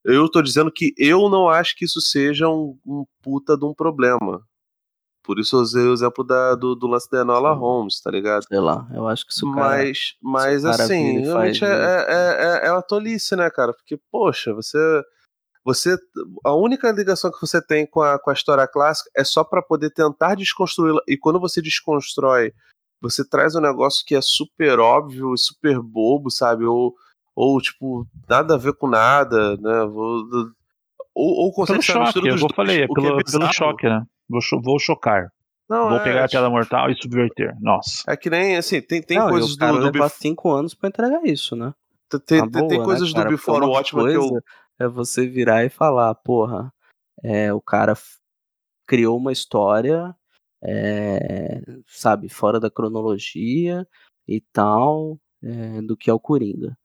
Eu 0.03 0.29
tô 0.29 0.41
dizendo 0.41 0.71
que 0.71 0.93
eu 0.97 1.27
não 1.29 1.49
acho 1.49 1.75
que 1.75 1.85
isso 1.85 1.99
seja 1.99 2.47
um, 2.47 2.77
um 2.85 3.05
puta 3.23 3.57
de 3.57 3.65
um 3.65 3.73
problema. 3.73 4.41
Por 5.25 5.39
isso 5.39 5.55
eu 5.55 5.61
usei 5.61 5.83
o 5.83 5.93
exemplo 5.93 6.23
da, 6.23 6.53
do, 6.55 6.75
do 6.75 6.85
lance 6.87 7.09
da 7.09 7.21
Enola 7.21 7.53
Sim. 7.53 7.59
Holmes, 7.59 7.99
tá 8.01 8.11
ligado? 8.11 8.43
Sei 8.47 8.59
lá, 8.59 8.87
eu 8.93 9.07
acho 9.07 9.25
que 9.25 9.33
se 9.33 9.43
o 9.43 9.51
cara. 9.51 9.77
Mas, 9.83 10.13
mas 10.21 10.63
cara 10.63 10.83
assim, 10.83 11.19
realmente 11.19 11.59
faz 11.59 11.61
é, 11.61 11.73
isso. 11.73 12.11
é, 12.11 12.61
é, 12.65 12.67
é 12.67 12.71
uma 12.71 12.81
tolice, 12.81 13.35
né, 13.35 13.49
cara? 13.49 13.73
Porque, 13.73 13.99
poxa, 14.11 14.53
você. 14.53 14.77
Você. 15.63 15.97
A 16.45 16.53
única 16.53 16.91
ligação 16.91 17.31
que 17.31 17.41
você 17.41 17.59
tem 17.59 17.87
com 17.87 18.01
a, 18.01 18.19
com 18.19 18.29
a 18.29 18.33
história 18.33 18.67
clássica 18.67 19.09
é 19.17 19.23
só 19.23 19.43
pra 19.43 19.63
poder 19.63 19.89
tentar 19.89 20.35
desconstruí-la. 20.35 21.01
E 21.07 21.17
quando 21.17 21.39
você 21.39 21.59
desconstrói, 21.59 22.53
você 23.01 23.27
traz 23.27 23.55
um 23.55 23.61
negócio 23.61 24.05
que 24.05 24.15
é 24.15 24.21
super 24.21 24.79
óbvio 24.79 25.33
e 25.33 25.37
super 25.39 25.81
bobo, 25.81 26.29
sabe? 26.29 26.65
Ou, 26.65 26.93
ou 27.35 27.59
tipo, 27.59 28.05
nada 28.29 28.53
a 28.53 28.57
ver 28.57 28.73
com 28.73 28.87
nada, 28.87 29.57
né? 29.57 29.85
Vou- 29.85 30.23
Ou, 31.15 31.45
ou 31.45 31.51
consegue 31.53 31.79
Pelo 31.79 31.83
ser 31.83 31.91
a 31.91 31.95
choque, 31.95 32.05
mistura 32.05 32.27
eu 32.29 32.37
dois, 32.37 32.55
falei, 32.55 32.81
é 32.81 32.85
o 32.85 32.87
que 32.89 32.93
pelo, 32.93 33.07
pelo 33.07 33.23
bizarro. 33.23 33.53
choque, 33.53 33.89
né? 33.89 34.05
Vou, 34.29 34.41
cho- 34.41 34.61
vou 34.61 34.79
chocar. 34.79 35.31
Não, 35.69 35.89
vou 35.89 35.97
é, 35.97 36.03
pegar 36.03 36.25
a 36.25 36.27
tipo, 36.27 36.49
mortal 36.49 36.89
e 36.91 36.95
subverter. 36.95 37.55
Nossa. 37.59 38.03
É 38.07 38.15
que 38.15 38.29
nem, 38.29 38.55
assim, 38.55 38.81
tem, 38.81 39.01
tem 39.01 39.17
não, 39.17 39.29
coisas 39.29 39.53
o 39.53 39.57
cara 39.57 39.73
do, 39.73 39.79
do 39.79 39.85
levar 39.85 40.05
Bef- 40.05 40.17
cinco 40.17 40.51
anos 40.51 40.73
pra 40.73 40.89
entregar 40.89 41.25
isso, 41.25 41.55
né? 41.55 41.73
tem, 42.09 42.19
tem, 42.19 42.49
tem 42.51 42.67
boa, 42.77 42.83
coisas 42.85 43.09
né, 43.09 43.15
cara? 43.15 43.29
do 43.29 43.31
Before 43.31 43.65
Watchmen 43.65 44.05
que 44.07 44.17
eu. 44.17 44.29
É 44.77 44.87
você 44.87 45.27
virar 45.27 45.63
e 45.63 45.69
falar, 45.69 46.13
porra, 46.15 46.71
é, 47.23 47.51
o 47.53 47.61
cara 47.61 47.93
criou 48.85 49.17
uma 49.17 49.31
história, 49.31 50.13
é, 50.63 51.61
sabe, 51.87 52.29
fora 52.29 52.59
da 52.59 52.69
cronologia 52.69 53.87
e 54.27 54.41
tal, 54.41 55.17
é, 55.43 55.81
do 55.81 55.95
que 55.95 56.09
é 56.09 56.13
o 56.13 56.19
Coringa. 56.19 56.77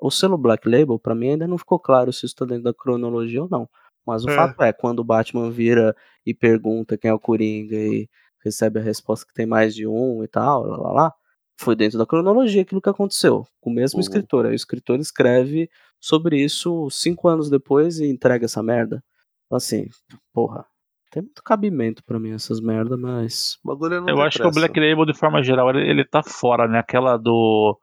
O 0.00 0.10
selo 0.10 0.36
Black 0.36 0.68
Label, 0.68 0.98
pra 0.98 1.14
mim, 1.14 1.30
ainda 1.30 1.46
não 1.46 1.58
ficou 1.58 1.78
claro 1.78 2.12
se 2.12 2.26
isso 2.26 2.34
tá 2.34 2.44
dentro 2.44 2.64
da 2.64 2.74
cronologia 2.74 3.42
ou 3.42 3.48
não. 3.48 3.68
Mas 4.08 4.24
o 4.24 4.30
É. 4.30 4.34
fato 4.34 4.62
é, 4.62 4.72
quando 4.72 5.00
o 5.00 5.04
Batman 5.04 5.50
vira 5.50 5.94
e 6.24 6.32
pergunta 6.32 6.96
quem 6.96 7.10
é 7.10 7.14
o 7.14 7.18
Coringa 7.20 7.76
e 7.76 8.08
recebe 8.42 8.78
a 8.80 8.82
resposta 8.82 9.26
que 9.26 9.34
tem 9.34 9.44
mais 9.44 9.74
de 9.74 9.86
um 9.86 10.24
e 10.24 10.28
tal, 10.28 10.62
lá, 10.64 10.76
lá, 10.78 10.92
lá, 10.92 11.14
foi 11.60 11.76
dentro 11.76 11.98
da 11.98 12.06
cronologia 12.06 12.62
aquilo 12.62 12.80
que 12.80 12.88
aconteceu, 12.88 13.46
com 13.60 13.68
o 13.68 13.74
mesmo 13.74 13.98
Uhum. 13.98 14.00
escritor. 14.00 14.46
Aí 14.46 14.52
o 14.52 14.54
escritor 14.54 14.98
escreve 14.98 15.68
sobre 16.00 16.42
isso 16.42 16.88
cinco 16.90 17.28
anos 17.28 17.50
depois 17.50 18.00
e 18.00 18.06
entrega 18.08 18.46
essa 18.46 18.62
merda. 18.62 19.04
Assim, 19.52 19.88
porra, 20.32 20.64
tem 21.10 21.22
muito 21.22 21.42
cabimento 21.42 22.02
pra 22.04 22.18
mim 22.18 22.30
essas 22.32 22.60
merdas, 22.60 22.98
mas. 22.98 23.58
O 23.64 23.68
bagulho 23.68 24.00
não 24.00 24.08
Eu 24.08 24.22
acho 24.22 24.38
que 24.38 24.46
o 24.46 24.50
pressa. 24.50 24.60
Black 24.68 24.80
Label, 24.80 25.04
de 25.04 25.18
forma 25.18 25.42
geral, 25.42 25.68
ele, 25.70 25.88
ele 25.90 26.04
tá 26.04 26.22
fora, 26.22 26.66
né? 26.68 26.78
Aquela 26.78 27.16
do, 27.18 27.78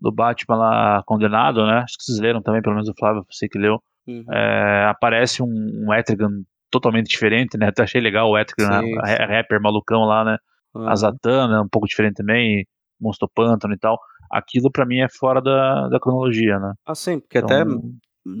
do 0.00 0.12
Batman 0.12 0.56
lá 0.56 1.02
condenado, 1.04 1.64
né? 1.66 1.78
Acho 1.78 1.96
que 1.96 2.04
vocês 2.04 2.20
leram 2.20 2.42
também, 2.42 2.60
pelo 2.62 2.74
menos 2.76 2.88
o 2.88 2.94
Flávio, 2.98 3.20
eu 3.20 3.26
sei 3.30 3.48
que 3.48 3.58
leu. 3.58 3.82
Uhum. 4.08 4.24
É, 4.32 4.84
aparece 4.86 5.42
um, 5.42 5.46
um 5.86 5.92
Etrigan 5.92 6.42
totalmente 6.70 7.08
diferente, 7.08 7.58
né? 7.58 7.66
Até 7.72 7.82
achei 7.82 8.00
legal 8.00 8.30
o 8.30 8.38
Etrigan, 8.38 8.80
Sim, 8.80 8.98
a- 8.98 9.06
sim. 9.06 9.12
a- 9.12 9.26
rapper 9.26 9.60
malucão 9.60 10.00
lá, 10.04 10.24
né? 10.24 10.38
Ah, 10.74 10.92
A 10.92 10.96
Zatanna, 10.96 11.62
um 11.62 11.68
pouco 11.68 11.86
diferente 11.86 12.14
também. 12.16 12.66
Monstro 13.00 13.28
Pântano 13.32 13.74
e 13.74 13.78
tal, 13.78 13.96
aquilo 14.28 14.72
pra 14.72 14.84
mim 14.84 14.98
é 14.98 15.08
fora 15.08 15.40
da, 15.40 15.88
da 15.88 16.00
cronologia, 16.00 16.58
né? 16.58 16.74
Assim, 16.84 17.20
porque 17.20 17.38
Então, 17.38 17.48
até 17.48 17.64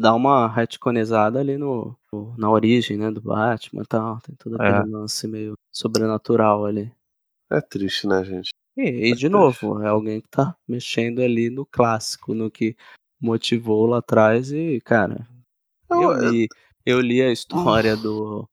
dá 0.00 0.14
uma 0.14 0.48
retconizada 0.48 1.38
ali 1.38 1.56
no, 1.56 1.96
na 2.36 2.50
origem, 2.50 2.96
né, 2.96 3.08
do 3.08 3.20
Batman 3.20 3.82
e 3.82 3.86
tal. 3.86 4.18
Tem 4.20 4.34
todo 4.34 4.60
É. 4.60 4.68
aquele 4.78 4.90
lance 4.90 5.28
meio 5.28 5.52
sobrenatural 5.72 6.64
ali. 6.66 6.90
É 7.52 7.60
triste, 7.60 8.06
né, 8.08 8.24
gente? 8.24 8.50
E, 8.76 9.10
e 9.10 9.14
de 9.14 9.28
Mas 9.28 9.32
novo, 9.32 9.80
é 9.82 9.88
alguém 9.88 10.20
que 10.20 10.28
tá 10.28 10.56
mexendo 10.66 11.20
ali 11.22 11.48
no 11.50 11.64
clássico, 11.64 12.34
no 12.34 12.50
que 12.50 12.76
motivou 13.20 13.86
lá 13.86 13.98
atrás 13.98 14.50
e, 14.50 14.80
cara, 14.84 15.24
eu 15.90 16.12
Eu- 16.12 16.30
li, 16.30 16.48
eu 16.86 17.00
li 17.00 17.22
a 17.22 17.30
história 17.32 17.96
do. 17.96 18.48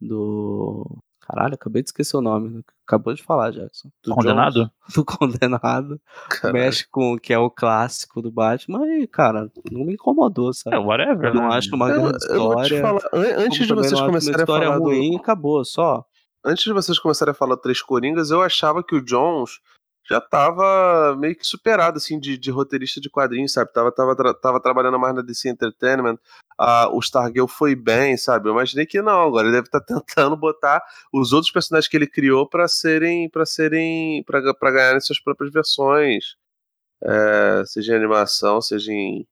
do. 0.00 0.98
Caralho, 1.20 1.54
acabei 1.54 1.82
de 1.82 1.90
esquecer 1.90 2.16
o 2.16 2.22
nome. 2.22 2.62
Acabou 2.86 3.12
de 3.12 3.22
falar, 3.22 3.50
Jackson. 3.52 3.90
do 4.02 4.14
Condenado? 4.14 4.54
Jones, 4.54 4.70
Do 4.96 5.04
condenado. 5.04 6.00
caralho. 6.30 6.52
Mexe 6.54 6.88
com 6.90 7.12
o 7.12 7.20
que 7.20 7.34
é 7.34 7.38
o 7.38 7.50
clássico 7.50 8.22
do 8.22 8.30
Batman 8.32 8.86
e, 8.96 9.06
cara, 9.06 9.52
não 9.70 9.84
me 9.84 9.92
incomodou, 9.92 10.54
sabe? 10.54 10.76
É, 10.76 10.78
whatever, 10.78 11.28
Eu 11.28 11.34
não 11.34 11.48
né? 11.50 11.56
acho 11.56 11.74
uma 11.76 11.90
Eu, 11.90 12.00
grande 12.02 12.24
eu 12.30 12.38
vou 12.40 12.56
te 12.62 12.62
história. 12.74 12.80
falar, 12.80 13.00
an- 13.12 13.44
antes 13.44 13.66
de 13.66 13.74
vocês 13.74 14.00
começarem 14.00 14.36
a 14.38 14.40
história 14.40 14.66
falar 14.68 14.78
do, 14.78 14.84
ruim, 14.84 15.16
acabou, 15.16 15.62
só. 15.66 16.02
antes 16.42 16.64
de 16.64 16.72
vocês 16.72 16.98
começarem 16.98 17.32
a 17.32 17.34
falar 17.34 17.58
Três 17.58 17.82
Coringas, 17.82 18.30
eu 18.30 18.40
achava 18.40 18.82
que 18.82 18.94
o 18.96 19.04
Jones 19.04 19.60
já 20.08 20.20
tava 20.20 21.14
meio 21.18 21.36
que 21.36 21.44
superado, 21.46 21.98
assim, 21.98 22.18
de, 22.18 22.38
de 22.38 22.50
roteirista 22.50 23.00
de 23.00 23.10
quadrinhos, 23.10 23.52
sabe? 23.52 23.72
Tava, 23.72 23.92
tava, 23.92 24.16
tra- 24.16 24.34
tava 24.34 24.60
trabalhando 24.60 24.98
mais 24.98 25.14
na 25.14 25.22
DC 25.22 25.48
Entertainment, 25.50 26.18
ah, 26.58 26.88
o 26.92 26.98
Stargirl 27.00 27.46
foi 27.46 27.74
bem, 27.76 28.16
sabe? 28.16 28.48
Eu 28.48 28.52
imaginei 28.52 28.86
que 28.86 29.02
não, 29.02 29.20
agora 29.28 29.46
ele 29.46 29.56
deve 29.56 29.66
estar 29.68 29.80
tentando 29.84 30.36
botar 30.36 30.82
os 31.12 31.32
outros 31.32 31.52
personagens 31.52 31.88
que 31.88 31.96
ele 31.96 32.06
criou 32.06 32.48
pra 32.48 32.66
serem, 32.68 33.28
para 33.30 33.44
serem, 33.46 34.24
pra 34.24 34.70
ganharem 34.70 35.00
suas 35.00 35.20
próprias 35.20 35.52
versões, 35.52 36.36
é, 37.02 37.64
seja 37.66 37.92
em 37.94 37.96
animação, 37.96 38.60
seja 38.60 38.92
em, 38.92 39.26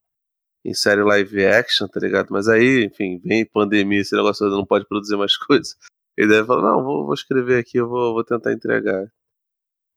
em 0.65 0.75
série 0.75 1.03
live 1.03 1.47
action, 1.47 1.89
tá 1.89 2.01
ligado? 2.01 2.29
Mas 2.31 2.49
aí, 2.49 2.85
enfim, 2.87 3.21
vem 3.25 3.47
pandemia, 3.47 4.01
esse 4.01 4.17
negócio 4.17 4.47
não 4.49 4.67
pode 4.67 4.87
produzir 4.87 5.17
mais 5.17 5.37
coisas. 5.39 5.77
Ele 6.17 6.29
deve 6.29 6.47
falar, 6.47 6.63
não, 6.73 6.83
vou, 6.85 7.05
vou 7.07 7.15
escrever 7.15 7.59
aqui, 7.61 7.79
eu 7.79 7.89
vou, 7.89 8.15
vou 8.15 8.25
tentar 8.25 8.53
entregar. 8.53 9.07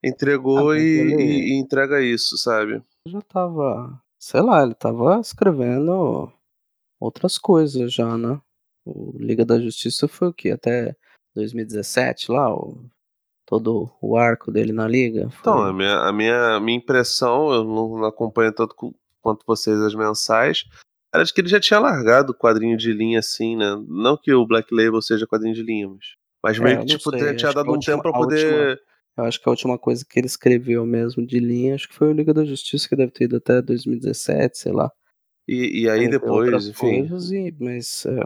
Entregou 0.03 0.71
Ah, 0.71 0.79
e, 0.79 1.13
e- 1.51 1.59
entrega 1.59 2.01
isso, 2.01 2.37
sabe? 2.37 2.81
já 3.07 3.21
tava, 3.21 4.01
sei 4.19 4.41
lá, 4.41 4.63
ele 4.63 4.73
tava 4.75 5.19
escrevendo 5.19 6.31
outras 6.99 7.37
coisas 7.37 7.91
já, 7.93 8.17
né? 8.17 8.39
O 8.85 9.11
Liga 9.17 9.43
da 9.45 9.59
Justiça 9.59 10.07
foi 10.07 10.29
o 10.29 10.33
que? 10.33 10.51
Até 10.51 10.95
2017 11.35 12.31
lá, 12.31 12.53
o, 12.53 12.85
todo 13.45 13.91
o 14.01 14.15
arco 14.17 14.51
dele 14.51 14.71
na 14.71 14.87
Liga? 14.87 15.29
Foi- 15.29 15.39
Então, 15.39 15.63
a 15.63 15.73
minha, 15.73 15.95
a 15.97 16.13
minha, 16.13 16.59
minha 16.59 16.77
impressão, 16.77 17.51
eu 17.51 17.63
não, 17.63 18.03
acompanho 18.05 18.53
tanto 18.53 18.75
quanto 19.21 19.43
vocês 19.45 19.79
as 19.81 19.95
mensais, 19.95 20.65
era 21.13 21.23
de 21.23 21.33
que 21.33 21.41
ele 21.41 21.49
já 21.49 21.59
tinha 21.59 21.79
largado 21.79 22.31
o 22.31 22.35
quadrinho 22.35 22.77
de 22.77 22.93
linha 22.93 23.19
assim, 23.19 23.55
né? 23.55 23.75
Não 23.87 24.15
que 24.15 24.31
o 24.33 24.45
Black 24.45 24.73
Label 24.73 25.01
seja 25.01 25.27
quadrinho 25.27 25.55
de 25.55 25.63
linha, 25.63 25.87
mas, 25.87 26.05
mas 26.43 26.57
É, 26.57 26.61
meio 26.61 26.79
que 26.79 26.85
tipo, 26.85 27.09
sei, 27.09 27.35
tinha, 27.35 27.51
dado 27.51 27.71
um 27.73 27.79
tempo 27.79 28.01
pra 28.03 28.13
poder. 28.13 28.79
Eu 29.19 29.25
acho 29.25 29.41
que 29.41 29.47
a 29.47 29.51
última 29.51 29.77
coisa 29.77 30.05
que 30.07 30.19
ele 30.19 30.27
escreveu 30.27 30.85
mesmo 30.85 31.25
de 31.25 31.39
linha, 31.39 31.75
acho 31.75 31.87
que 31.87 31.95
foi 31.95 32.09
o 32.09 32.13
Liga 32.13 32.33
da 32.33 32.45
Justiça, 32.45 32.87
que 32.87 32.95
deve 32.95 33.11
ter 33.11 33.25
ido 33.25 33.37
até 33.37 33.61
2017, 33.61 34.57
sei 34.57 34.71
lá. 34.71 34.91
E, 35.47 35.81
e 35.83 35.89
aí 35.89 36.07
depois, 36.07 36.67
enfim, 36.67 37.07
coisas, 37.07 37.31
e- 37.31 37.55
mas 37.59 38.05
é, 38.05 38.23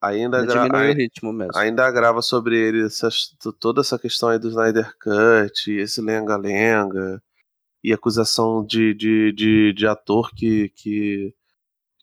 ainda, 0.00 0.44
gra- 0.44 0.62
diminuiu 0.64 0.82
ai- 0.84 0.92
o 0.92 0.96
ritmo 0.96 1.32
mesmo. 1.32 1.52
ainda 1.56 1.90
grava 1.90 2.20
sobre 2.22 2.58
ele 2.58 2.84
essas- 2.84 3.36
toda 3.60 3.80
essa 3.80 3.98
questão 3.98 4.28
aí 4.28 4.38
do 4.38 4.48
Snyder 4.48 4.92
Cut, 4.98 5.70
esse 5.70 6.00
lenga-lenga, 6.00 7.22
e 7.84 7.92
acusação 7.92 8.64
de, 8.66 8.92
de, 8.94 9.32
de, 9.32 9.72
de 9.72 9.86
ator 9.86 10.32
que, 10.34 10.70
que 10.70 11.32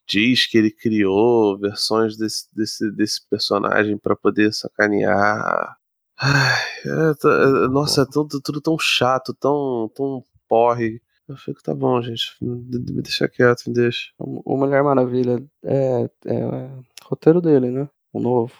diz 0.08 0.46
que 0.46 0.56
ele 0.56 0.70
criou 0.70 1.58
versões 1.58 2.16
desse, 2.16 2.48
desse, 2.54 2.90
desse 2.90 3.28
personagem 3.28 3.98
pra 3.98 4.16
poder 4.16 4.52
sacanear. 4.54 5.76
Ai, 6.18 6.60
é, 6.86 7.64
é, 7.64 7.68
nossa, 7.68 8.02
é 8.02 8.06
tudo, 8.06 8.40
tudo 8.40 8.60
tão 8.60 8.78
chato, 8.78 9.34
tão, 9.34 9.90
tão 9.94 10.22
porre. 10.48 11.00
Eu 11.26 11.36
fico, 11.36 11.62
tá 11.62 11.74
bom, 11.74 12.00
gente, 12.02 12.36
me 12.40 13.02
deixa 13.02 13.26
quieto, 13.28 13.62
me 13.66 13.74
deixa. 13.74 14.10
O 14.18 14.56
Mulher 14.56 14.82
Maravilha 14.84 15.42
é, 15.64 16.04
é 16.26 16.70
roteiro 17.04 17.40
dele, 17.40 17.70
né? 17.70 17.88
O 18.12 18.20
novo. 18.20 18.52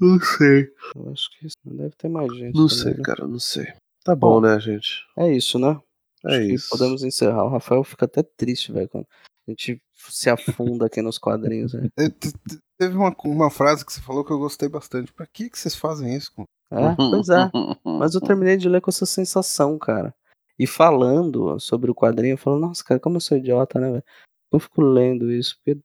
Não 0.00 0.18
sei. 0.20 0.68
Eu 0.94 1.10
acho 1.12 1.30
que 1.38 1.46
isso 1.46 1.56
deve 1.64 1.94
ter 1.96 2.08
mais 2.08 2.34
gente. 2.34 2.56
Não 2.56 2.66
também, 2.66 2.82
sei, 2.82 2.94
né? 2.94 3.02
cara, 3.04 3.26
não 3.26 3.38
sei. 3.38 3.66
Tá 4.04 4.14
bom, 4.14 4.34
Bom, 4.34 4.40
né, 4.40 4.58
gente? 4.58 5.04
É 5.16 5.30
isso, 5.30 5.58
né? 5.58 5.78
É 6.24 6.36
Acho 6.38 6.42
isso. 6.42 6.68
podemos 6.70 7.02
encerrar. 7.02 7.44
O 7.44 7.48
Rafael 7.50 7.84
fica 7.84 8.06
até 8.06 8.22
triste, 8.22 8.72
velho, 8.72 8.88
quando 8.88 9.06
a 9.46 9.50
gente 9.50 9.80
se 10.08 10.30
afunda 10.30 10.86
aqui 10.86 11.02
nos 11.02 11.18
quadrinhos, 11.18 11.74
né? 11.74 11.88
Te- 12.18 12.32
Teve 12.78 12.94
uma, 12.96 13.14
uma 13.24 13.50
frase 13.50 13.84
que 13.86 13.92
você 13.92 14.00
falou 14.02 14.24
que 14.24 14.30
eu 14.30 14.38
gostei 14.38 14.68
bastante. 14.68 15.12
Pra 15.12 15.26
que, 15.26 15.48
que 15.48 15.58
vocês 15.58 15.74
fazem 15.74 16.14
isso? 16.14 16.30
É, 16.70 16.94
pois 16.96 17.28
é. 17.28 17.50
Mas 17.84 18.14
eu 18.14 18.20
terminei 18.22 18.56
de 18.56 18.68
ler 18.68 18.80
com 18.80 18.90
essa 18.90 19.06
sensação, 19.06 19.78
cara. 19.78 20.14
E 20.58 20.66
falando 20.66 21.58
sobre 21.60 21.90
o 21.90 21.94
quadrinho, 21.94 22.34
eu 22.34 22.38
falo, 22.38 22.58
nossa, 22.58 22.82
cara, 22.82 22.98
como 23.00 23.16
eu 23.16 23.20
sou 23.20 23.36
idiota, 23.36 23.78
né, 23.78 23.90
velho? 23.90 24.04
Eu 24.52 24.58
fico 24.58 24.80
lendo 24.82 25.30
isso, 25.30 25.56
porque. 25.58 25.80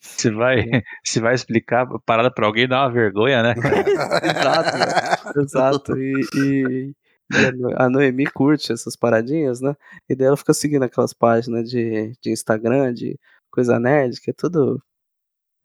Se 0.00 0.30
vai, 0.30 0.56
se 1.04 1.20
vai 1.20 1.34
explicar 1.34 1.82
a 1.86 1.98
parada 2.00 2.30
pra 2.32 2.46
alguém, 2.46 2.66
dá 2.66 2.80
uma 2.82 2.92
vergonha, 2.92 3.42
né? 3.42 3.54
Exato, 4.24 4.78
velho. 4.78 5.42
Exato. 5.44 5.98
E, 5.98 6.20
e- 6.34 6.94
e 7.30 7.74
a 7.76 7.90
Noemi 7.90 8.24
curte 8.26 8.72
essas 8.72 8.96
paradinhas, 8.96 9.60
né? 9.60 9.76
E 10.08 10.16
daí 10.16 10.28
ela 10.28 10.36
fica 10.36 10.54
seguindo 10.54 10.82
aquelas 10.84 11.12
páginas 11.12 11.68
de, 11.68 12.12
de 12.22 12.30
Instagram, 12.32 12.94
de 12.94 13.18
coisa 13.50 13.78
nerd, 13.78 14.18
que 14.20 14.30
é 14.30 14.34
tudo. 14.34 14.82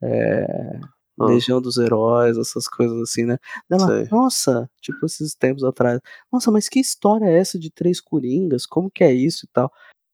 É, 0.02 0.78
Ah. 1.18 1.26
Legião 1.26 1.60
dos 1.60 1.76
Heróis, 1.76 2.36
essas 2.36 2.66
coisas 2.66 3.00
assim, 3.00 3.24
né? 3.24 3.38
Ela, 3.70 3.86
Sei. 3.86 4.08
nossa, 4.10 4.68
tipo 4.80 5.06
esses 5.06 5.34
tempos 5.34 5.62
atrás. 5.64 6.00
Nossa, 6.32 6.50
mas 6.50 6.68
que 6.68 6.80
história 6.80 7.26
é 7.26 7.38
essa 7.38 7.58
de 7.58 7.70
três 7.70 8.00
coringas? 8.00 8.66
Como 8.66 8.90
que 8.90 9.04
é 9.04 9.12
isso 9.12 9.46
e 9.46 9.48
tal? 9.52 9.70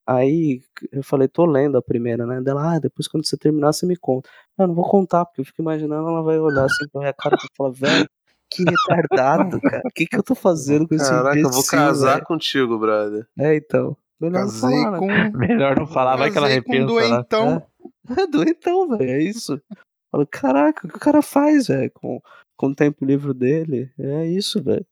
Aí 0.06 0.60
eu 0.90 1.02
falei, 1.02 1.28
tô 1.28 1.46
lendo 1.46 1.78
a 1.78 1.82
primeira, 1.82 2.26
né? 2.26 2.40
Dela, 2.40 2.74
ah, 2.74 2.78
depois 2.78 3.06
quando 3.06 3.24
você 3.24 3.36
terminar, 3.36 3.72
você 3.72 3.86
me 3.86 3.96
conta. 3.96 4.28
Eu 4.58 4.66
não 4.66 4.74
vou 4.74 4.88
contar, 4.88 5.24
porque 5.24 5.40
eu 5.40 5.44
fico 5.44 5.62
imaginando, 5.62 6.08
ela 6.08 6.22
vai 6.22 6.38
olhar 6.38 6.64
assim 6.64 6.88
pra 6.90 7.00
minha 7.00 7.12
cara 7.12 7.36
e 7.36 7.56
falar, 7.56 7.70
velho, 7.70 8.08
que 8.50 8.64
retardado, 8.64 9.60
cara. 9.60 9.82
O 9.84 9.90
que 9.90 10.06
que 10.06 10.16
eu 10.16 10.22
tô 10.22 10.34
fazendo 10.34 10.88
com 10.88 10.94
esse 10.96 11.08
Caraca, 11.08 11.38
eu 11.38 11.50
vou 11.50 11.64
casar 11.64 12.14
velho?" 12.14 12.26
contigo, 12.26 12.78
brother. 12.78 13.26
É, 13.38 13.54
então. 13.54 13.96
Melhor 14.20 14.40
não 14.40 14.50
Casei 14.50 14.82
falar, 14.82 14.90
né? 14.90 14.98
com. 14.98 15.06
Melhor 15.38 15.76
não 15.78 15.86
falar, 15.86 16.16
vai 16.16 16.30
que 16.30 16.36
ela 16.38 16.48
casei 16.48 16.62
com 16.62 16.72
repensa. 16.72 16.94
né? 16.94 17.08
doentão. 17.08 17.62
É 18.18 18.26
doentão, 18.26 18.88
velho. 18.88 19.10
É 19.10 19.22
isso. 19.22 19.60
Falo, 20.12 20.26
caraca, 20.26 20.86
o 20.86 20.90
que 20.90 20.96
o 20.96 21.00
cara 21.00 21.22
faz, 21.22 21.68
velho, 21.68 21.90
com, 21.92 22.20
com 22.56 22.66
o 22.68 22.74
tempo 22.74 23.04
livre 23.04 23.32
dele? 23.34 23.92
É 23.98 24.26
isso, 24.26 24.62
velho. 24.62 24.86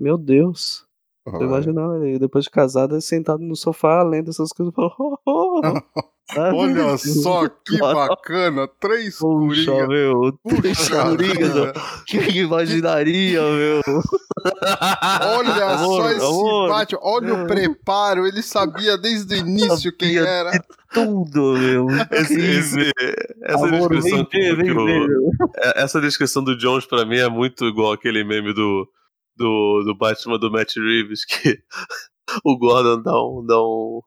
Meu 0.00 0.18
Deus. 0.18 0.85
Tô 1.30 1.42
imaginando 1.44 2.04
ele, 2.04 2.18
depois 2.18 2.44
de 2.44 2.50
casado, 2.50 2.94
ele 2.94 3.00
sentado 3.02 3.42
no 3.42 3.56
sofá, 3.56 4.02
lendo 4.02 4.30
essas 4.30 4.52
coisas, 4.52 4.72
falando, 4.74 4.94
oh, 4.98 5.18
oh, 5.26 5.60
oh. 5.96 6.02
Olha 6.38 6.96
só 6.98 7.48
que 7.48 7.78
bacana. 7.78 8.68
Três 8.80 9.16
Puxa, 9.18 9.86
meu. 9.86 10.36
Três 10.60 10.78
Puxa 10.78 11.16
vida. 11.16 11.72
Quem 12.06 12.38
imaginaria, 12.38 13.40
meu? 13.42 13.80
Olha 15.38 15.64
Amor, 15.74 16.02
só 16.02 16.10
esse 16.10 16.24
amor. 16.26 16.68
Batman. 16.68 16.98
Olha 17.02 17.34
o 17.34 17.46
preparo. 17.46 18.26
Ele 18.26 18.42
sabia 18.42 18.96
desde 18.98 19.34
o 19.34 19.38
início 19.38 19.92
quem 19.96 20.14
Sabia 20.14 20.28
era. 20.28 20.50
Tudo, 20.92 21.54
meu. 21.58 21.86
Esse, 22.12 22.40
esse- 22.40 22.92
essa 23.42 23.66
Amor, 23.66 23.90
descrição 23.90 24.26
vem 24.32 24.54
vem 24.56 24.70
o- 24.72 24.84
meu. 24.84 25.30
é- 25.58 25.82
essa 25.82 26.00
descrição 26.00 26.42
do 26.42 26.56
Jones 26.56 26.86
pra 26.86 27.04
mim 27.04 27.18
é 27.18 27.28
muito 27.28 27.64
igual 27.66 27.92
aquele 27.92 28.24
meme 28.24 28.52
do, 28.54 28.88
do, 29.36 29.82
do 29.84 29.96
Batman 29.96 30.38
do 30.38 30.50
Matt 30.50 30.76
Reeves 30.76 31.24
que 31.24 31.62
o 32.44 32.58
Gordon 32.58 33.02
dá 33.02 33.12
um, 33.12 33.44
dá 33.46 33.60
um 33.60 34.00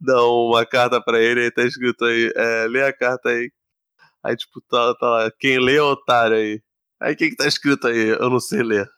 dá 0.00 0.22
uma 0.22 0.66
carta 0.66 1.00
pra 1.02 1.20
ele 1.20 1.46
e 1.46 1.50
tá 1.50 1.62
escrito 1.64 2.04
aí 2.04 2.32
é, 2.36 2.66
lê 2.68 2.82
a 2.82 2.92
carta 2.92 3.30
aí 3.30 3.50
aí 4.24 4.36
tipo 4.36 4.60
tá, 4.68 4.94
tá 4.94 5.08
lá 5.08 5.30
quem 5.38 5.58
lê 5.58 5.76
é 5.76 5.82
o 5.82 5.92
otário 5.92 6.36
aí 6.36 6.62
aí 7.00 7.14
o 7.14 7.16
que 7.16 7.30
que 7.30 7.36
tá 7.36 7.46
escrito 7.46 7.86
aí 7.86 8.08
eu 8.08 8.30
não 8.30 8.40
sei 8.40 8.62
ler 8.62 8.88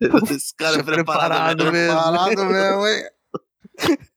esse 0.30 0.54
cara 0.56 0.78
é 0.78 0.82
preparado, 0.82 1.64
Preparado 1.64 1.72
mesmo. 1.72 1.72
mesmo. 1.72 1.94
Parado 1.94 2.44
mesmo, 2.46 2.86
hein? 2.86 3.04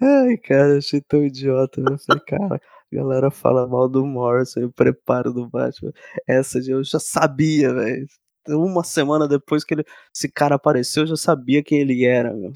Ai, 0.00 0.36
cara, 0.38 0.68
eu 0.72 0.78
achei 0.78 1.00
tão 1.02 1.24
idiota. 1.24 1.80
Eu 1.80 1.98
falei, 1.98 2.22
cara, 2.26 2.56
a 2.56 2.96
galera 2.96 3.30
fala 3.30 3.66
mal 3.66 3.88
do 3.88 4.06
Morrison 4.06 4.60
e 4.60 4.64
o 4.64 4.72
preparo 4.72 5.32
do 5.32 5.48
Batman. 5.48 5.92
Essa 6.26 6.60
de 6.60 6.70
eu 6.70 6.82
já 6.82 6.98
sabia, 6.98 7.74
velho. 7.74 8.06
Uma 8.48 8.84
semana 8.84 9.26
depois 9.28 9.64
que 9.64 9.74
ele, 9.74 9.84
esse 10.14 10.28
cara 10.30 10.54
apareceu, 10.56 11.02
eu 11.04 11.06
já 11.08 11.16
sabia 11.16 11.62
quem 11.62 11.80
ele 11.80 12.04
era, 12.04 12.32
meu. 12.32 12.52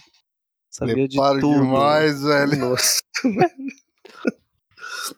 Sabia 0.70 1.08
Preparo 1.08 1.34
de 1.36 1.40
tudo. 1.40 1.60
demais, 1.62 2.22
velho. 2.22 2.56
Nossa, 2.58 3.00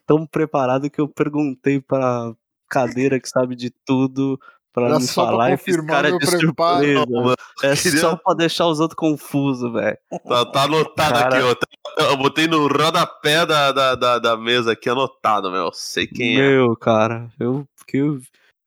Tão 0.06 0.26
preparado 0.26 0.90
que 0.90 1.00
eu 1.00 1.08
perguntei 1.08 1.80
pra 1.80 2.32
cadeira 2.68 3.20
que 3.20 3.28
sabe 3.28 3.54
de 3.54 3.70
tudo 3.84 4.38
pra 4.72 4.86
Era 4.86 4.98
me 4.98 5.06
só 5.06 5.22
pra 5.22 5.30
falar 5.32 5.50
e 5.52 5.56
fiz 5.58 5.76
confirmar 5.76 5.96
cara 5.96 6.08
meu 6.10 6.18
de 6.18 6.26
preparo. 6.26 6.78
surpresa. 6.78 7.06
Não, 7.08 7.22
mano, 7.24 7.36
É 7.62 7.76
queria- 7.76 8.00
só 8.00 8.16
pra 8.16 8.34
deixar 8.34 8.66
os 8.66 8.80
outros 8.80 8.96
confusos, 8.96 9.70
velho. 9.72 9.98
Tá, 10.26 10.46
tá 10.46 10.62
anotado 10.62 11.12
Cara. 11.18 11.36
aqui, 11.36 11.44
ó. 11.46 11.54
Tá- 11.54 11.66
Eu 12.04 12.16
botei 12.16 12.46
no 12.46 12.66
rodapé 12.68 13.44
da, 13.44 13.70
da, 13.70 13.94
da, 13.94 14.18
da 14.18 14.36
mesa 14.36 14.72
aqui, 14.72 14.88
anotado, 14.88 15.50
meu. 15.50 15.70
Sei 15.74 16.06
quem 16.06 16.36
é. 16.40 16.48
Meu, 16.48 16.74
cara, 16.74 17.28
eu, 17.38 17.66
que 17.86 17.98
eu 17.98 18.18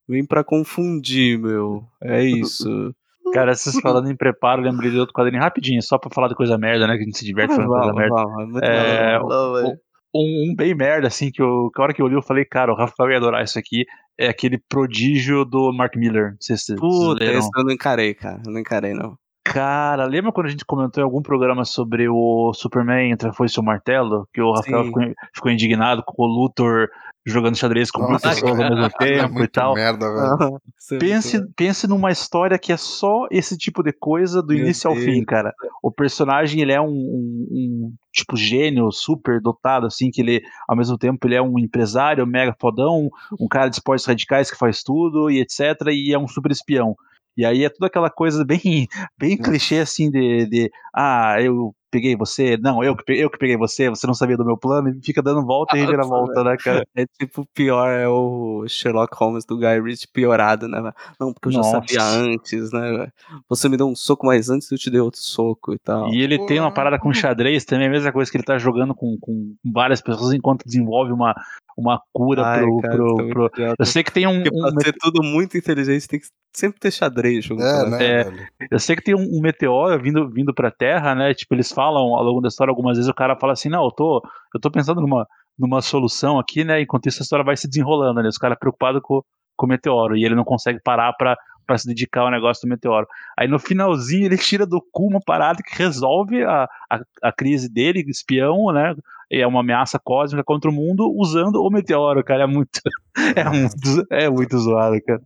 vim 0.08 0.26
pra 0.26 0.44
confundir, 0.44 1.40
meu. 1.40 1.84
É 2.02 2.24
isso. 2.24 2.94
Cara, 3.34 3.54
vocês 3.54 3.80
falando 3.82 4.10
em 4.10 4.16
preparo, 4.16 4.62
lembrei 4.62 4.92
de 4.92 5.00
outro 5.00 5.14
quadrinho 5.14 5.42
rapidinho, 5.42 5.82
só 5.82 5.98
pra 5.98 6.12
falar 6.14 6.28
de 6.28 6.36
coisa 6.36 6.58
merda, 6.58 6.88
né? 6.88 6.96
Que 6.96 7.02
a 7.02 7.06
gente 7.06 7.18
se 7.18 7.26
diverte 7.26 7.56
falando 7.56 7.70
de 7.70 7.94
coisa 7.94 8.10
Vamos, 8.10 8.54
merda. 8.54 8.62
vamos, 8.62 8.62
é 8.62 9.16
É. 9.16 9.20
Não. 9.20 9.76
Um, 10.18 10.52
um 10.52 10.56
bem 10.56 10.74
merda, 10.74 11.08
assim, 11.08 11.30
que, 11.30 11.42
eu, 11.42 11.70
que 11.74 11.82
a 11.82 11.84
hora 11.84 11.94
que 11.94 12.02
eu 12.02 12.08
li, 12.08 12.14
eu 12.16 12.22
falei, 12.22 12.46
cara, 12.46 12.72
o 12.72 12.76
Rafael 12.76 13.12
ia 13.12 13.18
adorar 13.18 13.44
isso 13.44 13.60
aqui. 13.60 13.84
É 14.18 14.30
aquele 14.30 14.58
prodígio 14.70 15.44
do 15.44 15.74
Mark 15.74 15.96
Miller. 15.98 16.32
Não 16.32 16.38
sei 16.40 16.56
se 16.56 16.68
vocês 16.68 16.80
Puta, 16.80 17.26
esse 17.26 17.50
eu 17.58 17.64
não 17.66 17.74
encarei, 17.74 18.14
cara. 18.14 18.42
Eu 18.46 18.54
não 18.54 18.60
encarei, 18.62 18.94
não. 18.94 19.18
Cara, 19.56 20.04
lembra 20.06 20.34
quando 20.34 20.48
a 20.48 20.50
gente 20.50 20.66
comentou 20.66 21.02
em 21.02 21.06
algum 21.06 21.22
programa 21.22 21.64
sobre 21.64 22.10
o 22.10 22.52
Superman 22.54 23.12
entre 23.14 23.30
a 23.30 23.34
foice 23.34 23.58
e 23.58 23.62
o 23.62 23.64
martelo? 23.64 24.28
Que 24.34 24.42
o 24.42 24.52
Rafael 24.54 24.84
ficou, 24.84 25.02
ficou 25.34 25.50
indignado 25.52 26.04
com 26.06 26.24
o 26.24 26.28
Luthor 26.28 26.90
jogando 27.26 27.56
xadrez 27.56 27.90
com 27.90 28.02
Nossa, 28.02 28.30
pessoas 28.32 28.52
ao 28.52 28.58
mesmo 28.70 28.86
É 29.02 29.06
tempo 29.18 29.30
e 29.30 29.34
muito 29.34 29.52
tal. 29.52 29.74
merda, 29.74 30.14
velho. 30.14 30.60
Você- 30.78 30.98
Pense, 30.98 31.54
pense 31.56 31.88
numa 31.88 32.12
história 32.12 32.60
que 32.60 32.74
é 32.74 32.78
só 32.78 33.28
esse 33.32 33.58
tipo 33.58 33.82
de 33.82 33.94
coisa 33.94 34.42
do 34.42 34.50
Meu 34.54 34.58
início 34.58 34.90
ao 34.90 34.94
Deus. 34.96 35.06
fim, 35.06 35.24
cara. 35.24 35.54
O 35.82 35.90
personagem, 35.90 36.62
ele 36.62 36.74
é 36.74 36.82
um, 36.82 36.88
um- 36.90 37.48
um, 37.52 37.94
tipo 38.12 38.36
gênio, 38.36 38.92
super 38.92 39.40
dotado, 39.40 39.88
assim, 39.88 40.12
que 40.12 40.22
ele, 40.22 40.42
ao 40.68 40.76
mesmo 40.76 40.98
tempo, 40.98 41.26
ele 41.26 41.36
é 41.36 41.42
um 41.42 41.58
empresário 41.58 42.28
mega 42.28 42.54
fodão, 42.60 43.10
um 43.40 43.48
cara 43.48 43.70
de 43.70 43.78
esportes 43.78 44.06
radicais 44.06 44.52
que 44.52 44.58
faz 44.58 44.84
tudo 44.84 45.32
e 45.32 45.40
etc, 45.40 45.80
e 45.94 46.14
é 46.14 46.20
um 46.20 46.28
super 46.28 46.52
espião. 46.52 46.94
E 47.38 47.46
aí 47.46 47.64
é 47.64 47.70
toda 47.70 47.88
aquela 47.88 48.10
coisa 48.10 48.46
bem, 48.46 48.88
bem 49.18 49.38
clichê, 49.38 49.80
assim, 49.80 50.10
de, 50.10 50.46
de 50.48 50.72
ah, 50.96 51.36
eu 51.42 51.76
peguei 51.96 52.14
você, 52.18 52.58
não, 52.58 52.84
eu 52.84 52.94
que, 52.94 53.06
pe- 53.06 53.18
eu 53.18 53.30
que 53.30 53.38
peguei 53.38 53.56
você, 53.56 53.90
você 53.90 54.06
não 54.06 54.14
sabia 54.14 54.36
do 54.36 54.44
meu 54.44 54.58
plano, 54.58 54.90
e 54.90 55.02
fica 55.02 55.22
dando 55.22 55.46
volta 55.46 55.78
e 55.78 55.80
reviravolta, 55.80 56.44
né, 56.44 56.58
cara? 56.62 56.86
É 56.94 57.06
tipo, 57.18 57.48
pior 57.56 57.88
é 57.90 58.06
o 58.06 58.66
Sherlock 58.68 59.16
Holmes 59.18 59.46
do 59.46 59.58
Guy 59.58 59.80
Ritchie 59.82 60.08
piorado, 60.12 60.68
né? 60.68 60.92
Não, 61.18 61.32
porque 61.34 61.48
eu 61.48 61.52
já 61.54 61.60
Nossa. 61.60 61.72
sabia 61.72 62.04
antes, 62.04 62.72
né? 62.74 63.08
Você 63.48 63.70
me 63.70 63.78
deu 63.78 63.88
um 63.88 63.96
soco, 63.96 64.26
mas 64.26 64.50
antes 64.50 64.70
eu 64.70 64.78
te 64.78 64.90
dei 64.92 65.00
outro 65.00 65.22
soco 65.22 65.74
e 65.74 65.80
tal. 65.80 66.14
E 66.14 66.22
ele 66.22 66.38
tem 66.46 66.60
uma 66.60 66.74
parada 66.74 67.00
com 67.00 67.14
xadrez 67.14 67.64
também, 67.64 67.88
a 67.88 67.92
mesma 67.92 68.12
coisa 68.12 68.30
que 68.30 68.36
ele 68.36 68.44
tá 68.44 68.58
jogando 68.58 68.94
com, 68.94 69.18
com 69.22 69.56
várias 69.64 70.02
pessoas 70.02 70.34
enquanto 70.34 70.66
desenvolve 70.66 71.14
uma, 71.14 71.34
uma 71.78 72.02
cura 72.12 72.44
Ai, 72.46 72.60
pro. 72.62 72.80
cara, 72.82 72.96
pro- 72.98 73.22
é 73.22 73.30
pro-. 73.30 73.52
Eu 73.80 73.86
sei 73.86 74.04
que 74.04 74.12
tem 74.12 74.28
um. 74.28 74.44
Porque 74.44 74.52
pra 74.60 74.70
um 74.70 74.80
ser 74.82 74.94
tudo 75.00 75.24
muito 75.24 75.58
inteligente, 75.58 76.08
tem 76.08 76.20
que 76.20 76.26
sempre 76.54 76.80
ter 76.80 76.90
xadrez 76.92 77.44
junto. 77.44 77.62
É, 77.62 77.90
né? 77.90 77.98
né, 77.98 78.22
É. 78.62 78.68
Eu 78.72 78.80
sei 78.80 78.96
que 78.96 79.04
tem 79.04 79.14
um, 79.14 79.28
um 79.38 79.42
meteoro 79.42 80.02
vindo, 80.02 80.30
vindo 80.30 80.54
pra 80.54 80.72
Terra, 80.72 81.14
né? 81.14 81.34
Tipo, 81.34 81.54
eles 81.54 81.70
falam 81.72 81.85
ao 81.94 82.24
longo 82.24 82.42
da 82.42 82.48
história, 82.48 82.72
algumas 82.72 82.98
vezes 82.98 83.10
o 83.10 83.14
cara 83.14 83.36
fala 83.38 83.54
assim, 83.54 83.70
não, 83.70 83.84
eu 83.84 83.92
tô, 83.92 84.22
eu 84.54 84.60
tô 84.60 84.72
pensando 84.72 85.02
numa, 85.02 85.28
numa 85.58 85.82
solução 85.82 86.40
aqui, 86.40 86.64
né? 86.64 86.82
Enquanto 86.82 87.08
isso 87.08 87.22
a 87.22 87.24
história 87.24 87.46
vai 87.46 87.56
se 87.58 87.68
desenrolando, 87.68 88.22
né? 88.22 88.30
Os 88.30 88.38
caras 88.38 88.58
preocupados 88.60 89.02
com, 89.04 89.22
com 89.58 89.66
o 89.66 89.70
meteoro. 89.70 90.16
E 90.18 90.24
ele 90.26 90.36
não 90.36 90.44
consegue 90.44 90.80
parar 90.84 91.14
pra, 91.14 91.38
pra 91.68 91.78
se 91.78 91.88
dedicar 91.88 92.22
ao 92.22 92.32
negócio 92.32 92.66
do 92.68 92.70
meteoro. 92.70 93.06
Aí 93.38 93.48
no 93.48 93.60
finalzinho 93.60 94.26
ele 94.26 94.38
tira 94.38 94.66
do 94.66 94.82
cu 94.92 95.08
uma 95.08 95.20
parada 95.26 95.62
que 95.64 95.76
resolve 95.78 96.44
a, 96.44 96.68
a, 96.92 97.00
a 97.24 97.32
crise 97.32 97.70
dele, 97.72 98.04
espião, 98.08 98.72
né? 98.74 98.96
É 99.32 99.46
uma 99.48 99.62
ameaça 99.62 100.00
cósmica 100.02 100.44
contra 100.44 100.70
o 100.70 100.74
mundo 100.74 101.12
usando 101.18 101.56
o 101.56 101.70
meteoro, 101.72 102.24
cara. 102.24 102.44
É 102.44 102.48
muito. 102.48 102.80
É 103.36 103.44
muito, 103.50 104.08
é 104.12 104.30
muito 104.30 104.58
zoado, 104.60 105.02
cara. 105.02 105.22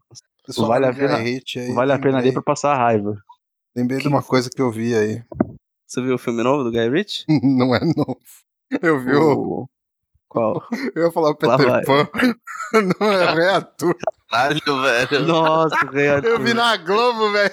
Pessoal, 0.46 0.68
Vale 0.70 0.86
a 0.86 0.94
pena- 0.94 1.18
aí, 1.18 1.42
Vale 1.74 1.92
a 1.92 1.98
pena 1.98 2.10
ler 2.12 2.16
lembrei- 2.18 2.34
pra 2.34 2.42
passar 2.44 2.74
a 2.74 2.78
raiva. 2.78 3.16
Lembrei 3.76 4.00
de 4.00 4.08
uma 4.08 4.22
coisa 4.24 4.50
que 4.50 4.62
eu 4.62 4.72
vi 4.72 4.96
aí. 4.96 5.22
Você 5.90 6.02
viu 6.02 6.16
o 6.16 6.20
filme 6.20 6.44
novo 6.44 6.64
do 6.64 6.72
Guy 6.72 6.88
Ritchie? 6.90 7.26
Não 7.44 7.74
é 7.76 7.80
novo. 7.80 8.20
Eu 8.82 9.00
vi 9.00 9.16
o. 9.16 9.32
O- 9.64 9.70
Qual? 10.28 10.64
Eu 10.96 11.06
ia 11.08 11.12
falar 11.12 11.32
o 11.32 11.36
Peter. 11.36 11.86
Pan. 11.86 12.08
Não 13.00 13.12
é 13.12 13.34
Rei 13.34 13.48
Arthur. 13.50 13.96
Caralho, 14.30 14.82
velho. 14.84 15.26
Nossa, 15.26 15.86
o 15.86 15.90
Rei 15.92 16.08
Arthur. 16.10 16.28
Eu 16.30 16.40
vi 16.44 16.54
na 16.54 16.78
Globo, 16.78 17.32
velho. 17.32 17.52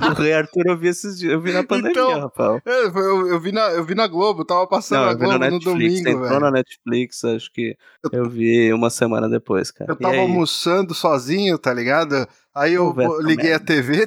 O 0.00 0.12
Rei 0.14 0.32
Arthur 0.32 0.62
eu 0.66 0.78
vi 0.78 0.88
esses 0.88 1.18
dias. 1.18 1.32
Eu 1.34 1.40
vi 1.42 1.52
na 1.52 1.62
pandemia, 1.64 1.90
Então, 1.92 2.20
Rafael. 2.20 2.62
É, 2.64 2.84
Eu, 2.86 3.26
eu 3.28 3.40
vi 3.40 3.52
na, 3.52 3.68
eu 3.72 3.84
vi 3.84 3.94
na 3.94 4.06
Globo, 4.06 4.42
tava 4.44 4.66
passando 4.66 5.00
Não, 5.00 5.06
na 5.06 5.12
eu 5.12 5.18
vi 5.18 5.22
no 5.24 5.28
Globo 5.28 5.44
no 5.44 5.50
Netflix. 5.50 5.64
domingo, 6.02 6.08
Entrou 6.08 6.28
velho. 6.28 6.40
na 6.40 6.50
Netflix, 6.50 7.24
acho 7.24 7.52
que 7.52 7.76
eu 8.12 8.28
vi 8.30 8.72
uma 8.72 8.88
semana 8.90 9.28
depois, 9.28 9.70
cara. 9.70 9.90
Eu 9.90 9.96
E 9.96 9.98
tava 9.98 10.14
aí? 10.14 10.20
almoçando 10.20 10.94
sozinho, 10.94 11.58
tá 11.58 11.72
ligado? 11.74 12.26
Aí 12.54 12.72
eu 12.74 12.92
pô, 12.94 13.20
liguei 13.20 13.52
a. 13.52 13.60
TV. 13.60 14.06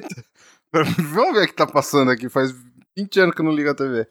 Vamos 0.72 1.34
ver 1.34 1.44
o 1.44 1.46
que 1.46 1.52
tá 1.54 1.66
passando 1.66 2.10
aqui. 2.10 2.28
Faz 2.28 2.52
20 2.96 3.20
anos 3.20 3.34
que 3.34 3.40
eu 3.40 3.44
não 3.44 3.52
ligo 3.54 3.70
a 3.70 3.74
TV. 3.74 4.06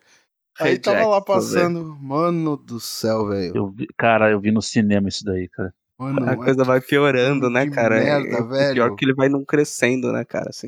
Aí 0.59 0.77
tava 0.77 1.05
lá 1.07 1.21
passando. 1.21 1.95
Mano 1.99 2.57
do 2.57 2.79
céu, 2.79 3.27
velho. 3.27 3.73
Cara, 3.97 4.31
eu 4.31 4.39
vi 4.39 4.51
no 4.51 4.61
cinema 4.61 5.07
isso 5.09 5.23
daí, 5.23 5.47
cara. 5.49 5.73
Mano, 5.99 6.29
A 6.29 6.35
coisa 6.35 6.63
vai 6.63 6.81
piorando, 6.81 7.49
né, 7.49 7.69
cara? 7.69 7.99
merda, 7.99 8.27
É- 8.27 8.39
é 8.39 8.43
velho. 8.43 8.73
Pior 8.73 8.95
que 8.95 9.05
ele 9.05 9.13
vai 9.13 9.29
não 9.29 9.45
crescendo, 9.45 10.11
né, 10.11 10.25
cara? 10.25 10.49
Assim. 10.49 10.67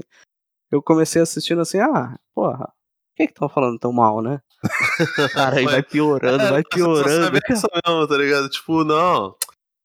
Eu 0.72 0.82
comecei 0.82 1.22
assistindo 1.22 1.62
assim, 1.62 1.80
ah, 1.80 2.18
porra, 2.34 2.58
por 2.68 3.16
que 3.18 3.28
que 3.28 3.34
tão 3.34 3.50
falando 3.50 3.78
tão 3.78 3.92
mal, 3.92 4.22
né? 4.22 4.40
Cara, 5.34 5.58
aí 5.58 5.66
vai 5.66 5.84
piorando, 5.84 6.44
É, 6.44 6.50
vai 6.52 6.64
piorando. 6.64 7.26
sabe 7.26 7.40
essa 7.48 7.68
mesmo, 7.86 8.08
tá 8.08 8.18
ligado? 8.18 8.50
Tipo, 8.50 8.84
não. 8.84 9.28
O 9.30 9.36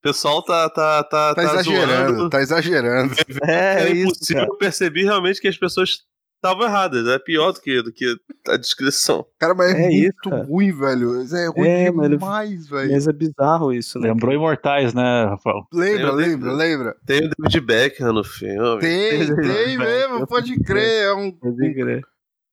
pessoal 0.03 0.43
tá, 0.43 0.71
tá, 0.71 1.03
tá, 1.03 1.35
Tá 1.35 1.43
exagerando, 1.43 2.15
zoando. 2.15 2.31
tá 2.31 2.41
exagerando. 2.41 3.15
É, 3.51 3.81
Era 3.81 3.91
isso, 3.91 4.03
impossível 4.07 4.43
cara. 4.43 4.53
eu 4.55 4.57
perceber 4.59 5.03
realmente 5.03 5.41
que 5.41 5.49
as 5.49 5.59
pessoas 5.59 6.05
estavam 6.39 6.67
erradas. 6.67 7.07
É 7.09 7.19
pior 7.19 7.53
do 7.53 7.61
que, 7.61 7.83
do 7.83 7.93
que 7.93 8.17
a 8.49 8.57
descrição. 8.57 9.27
Cara, 9.39 9.55
mas 9.55 9.75
é, 9.75 9.83
É 9.83 9.89
isso, 9.93 10.03
muito 10.03 10.31
cara. 10.31 10.45
ruim, 10.45 10.73
velho. 10.73 11.23
Isso 11.23 11.37
É 11.37 11.47
ruim 11.49 11.69
É, 11.69 11.91
demais, 12.09 12.69
velho. 12.69 12.93
Mas 12.93 13.07
é 13.07 13.13
bizarro 13.13 13.73
isso, 13.73 13.99
né? 13.99 14.09
Lembrou 14.09 14.33
Imortais, 14.33 14.95
né, 14.95 15.25
Rafael? 15.27 15.67
Lembra, 15.73 16.13
lembra, 16.13 16.53
lembra? 16.53 16.97
Tem 17.05 17.27
o 17.27 17.31
David 17.39 17.61
Beckham 17.61 18.13
no 18.13 18.25
filme. 18.25 18.81
Tem, 18.81 19.27
Tem, 19.27 19.37
tem 19.37 19.79
mesmo, 19.79 20.27
pode 20.27 20.59
crer. 20.63 21.05
É 21.09 21.13
um, 21.15 21.31
Pode 21.33 21.75
crer. 21.75 22.03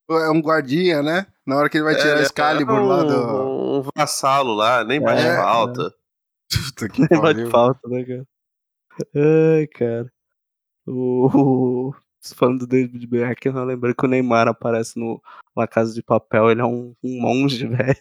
é 0.09 0.29
um 0.29 0.41
guardinha, 0.41 1.01
né? 1.01 1.25
Na 1.45 1.55
hora 1.57 1.69
que 1.69 1.77
ele 1.77 1.83
vai 1.85 1.95
tirar 1.95 2.17
É, 2.19 2.21
Excalibur 2.23 2.75
é 2.77 2.81
um, 2.81 2.85
lá 2.87 3.03
do. 3.03 3.79
Um 3.79 3.89
vassalo 3.95 4.53
lá, 4.55 4.83
nem 4.83 4.99
bate 4.99 5.21
É, 5.21 5.35
falta. 5.35 5.93
Puta 6.51 6.89
que 6.89 6.99
Nem 7.09 7.09
bate 7.21 7.21
pariu. 7.35 7.49
falta, 7.51 7.79
né, 7.87 8.03
cara? 8.03 8.25
Ai, 9.57 9.67
cara. 9.67 10.11
O... 10.87 11.91
Falando 12.33 12.59
do 12.59 12.67
David 12.67 13.05
Beckham, 13.07 13.55
eu 13.57 13.65
lembrei 13.65 13.93
que 13.93 14.05
o 14.05 14.09
Neymar 14.09 14.47
aparece 14.47 14.99
no 14.99 15.21
La 15.55 15.67
Casa 15.67 15.93
de 15.93 16.01
Papel, 16.01 16.49
ele 16.51 16.61
é 16.61 16.65
um, 16.65 16.93
um 17.03 17.21
monge, 17.21 17.67
velho. 17.67 17.95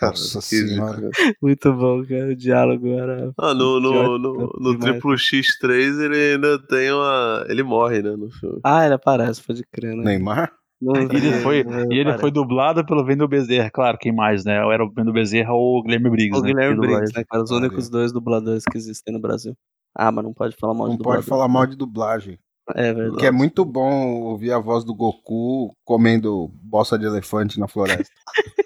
Nossa 0.00 0.40
senhora. 0.40 1.10
Muito 1.42 1.72
bom, 1.74 2.02
cara. 2.06 2.28
O 2.32 2.34
diálogo 2.36 2.88
era. 2.88 3.32
Ah, 3.36 3.52
no, 3.52 3.78
no, 3.78 4.18
no, 4.18 4.52
no 4.58 4.78
triplo 4.78 5.12
X3 5.14 6.00
ele 6.00 6.32
ainda 6.34 6.58
tem 6.66 6.90
uma. 6.90 7.44
Ele 7.48 7.62
morre, 7.62 8.00
né? 8.02 8.16
No 8.16 8.30
filme. 8.30 8.60
Ah, 8.64 8.86
ele 8.86 8.94
aparece, 8.94 9.42
pode 9.42 9.62
crer, 9.70 9.94
né? 9.94 10.04
Neymar? 10.04 10.50
Não 10.80 10.96
E 10.96 11.04
ele 11.16 11.32
foi, 11.34 11.64
não 11.64 11.92
e 11.92 11.98
ele 11.98 12.16
foi 12.18 12.30
dublado 12.30 12.84
pelo 12.84 13.04
Wendel 13.04 13.28
Bezerra, 13.28 13.70
claro, 13.70 13.96
quem 13.98 14.12
mais, 14.12 14.44
né? 14.44 14.54
Era 14.54 14.84
o 14.84 14.92
Wendel 14.96 15.12
Bezerra 15.14 15.52
ou 15.52 15.78
o 15.78 15.82
Guilherme 15.82 16.10
Briggs, 16.10 16.38
O 16.38 16.42
né? 16.42 16.48
Guilherme 16.52 16.80
Briggs, 16.80 17.12
né, 17.16 17.24
cara? 17.28 17.42
Os 17.44 17.50
únicos 17.50 17.88
dois 17.88 18.10
dubladores 18.12 18.64
que 18.70 18.76
existem 18.76 19.12
no 19.14 19.20
Brasil. 19.20 19.54
Ah, 19.94 20.10
mas 20.10 20.24
não 20.24 20.32
pode 20.34 20.56
falar 20.56 20.74
mal 20.74 20.88
Não 20.88 20.96
de 20.96 21.02
pode 21.02 21.20
dublador. 21.20 21.28
falar 21.28 21.48
mal 21.48 21.66
de 21.66 21.76
dublagem. 21.76 22.38
É 22.70 22.94
verdade. 22.94 23.10
Porque 23.10 23.26
é 23.26 23.30
muito 23.30 23.64
bom 23.64 24.22
ouvir 24.22 24.52
a 24.52 24.58
voz 24.58 24.84
do 24.84 24.94
Goku 24.94 25.76
comendo 25.84 26.50
bosta 26.62 26.98
de 26.98 27.04
elefante 27.04 27.60
na 27.60 27.68
floresta. 27.68 28.12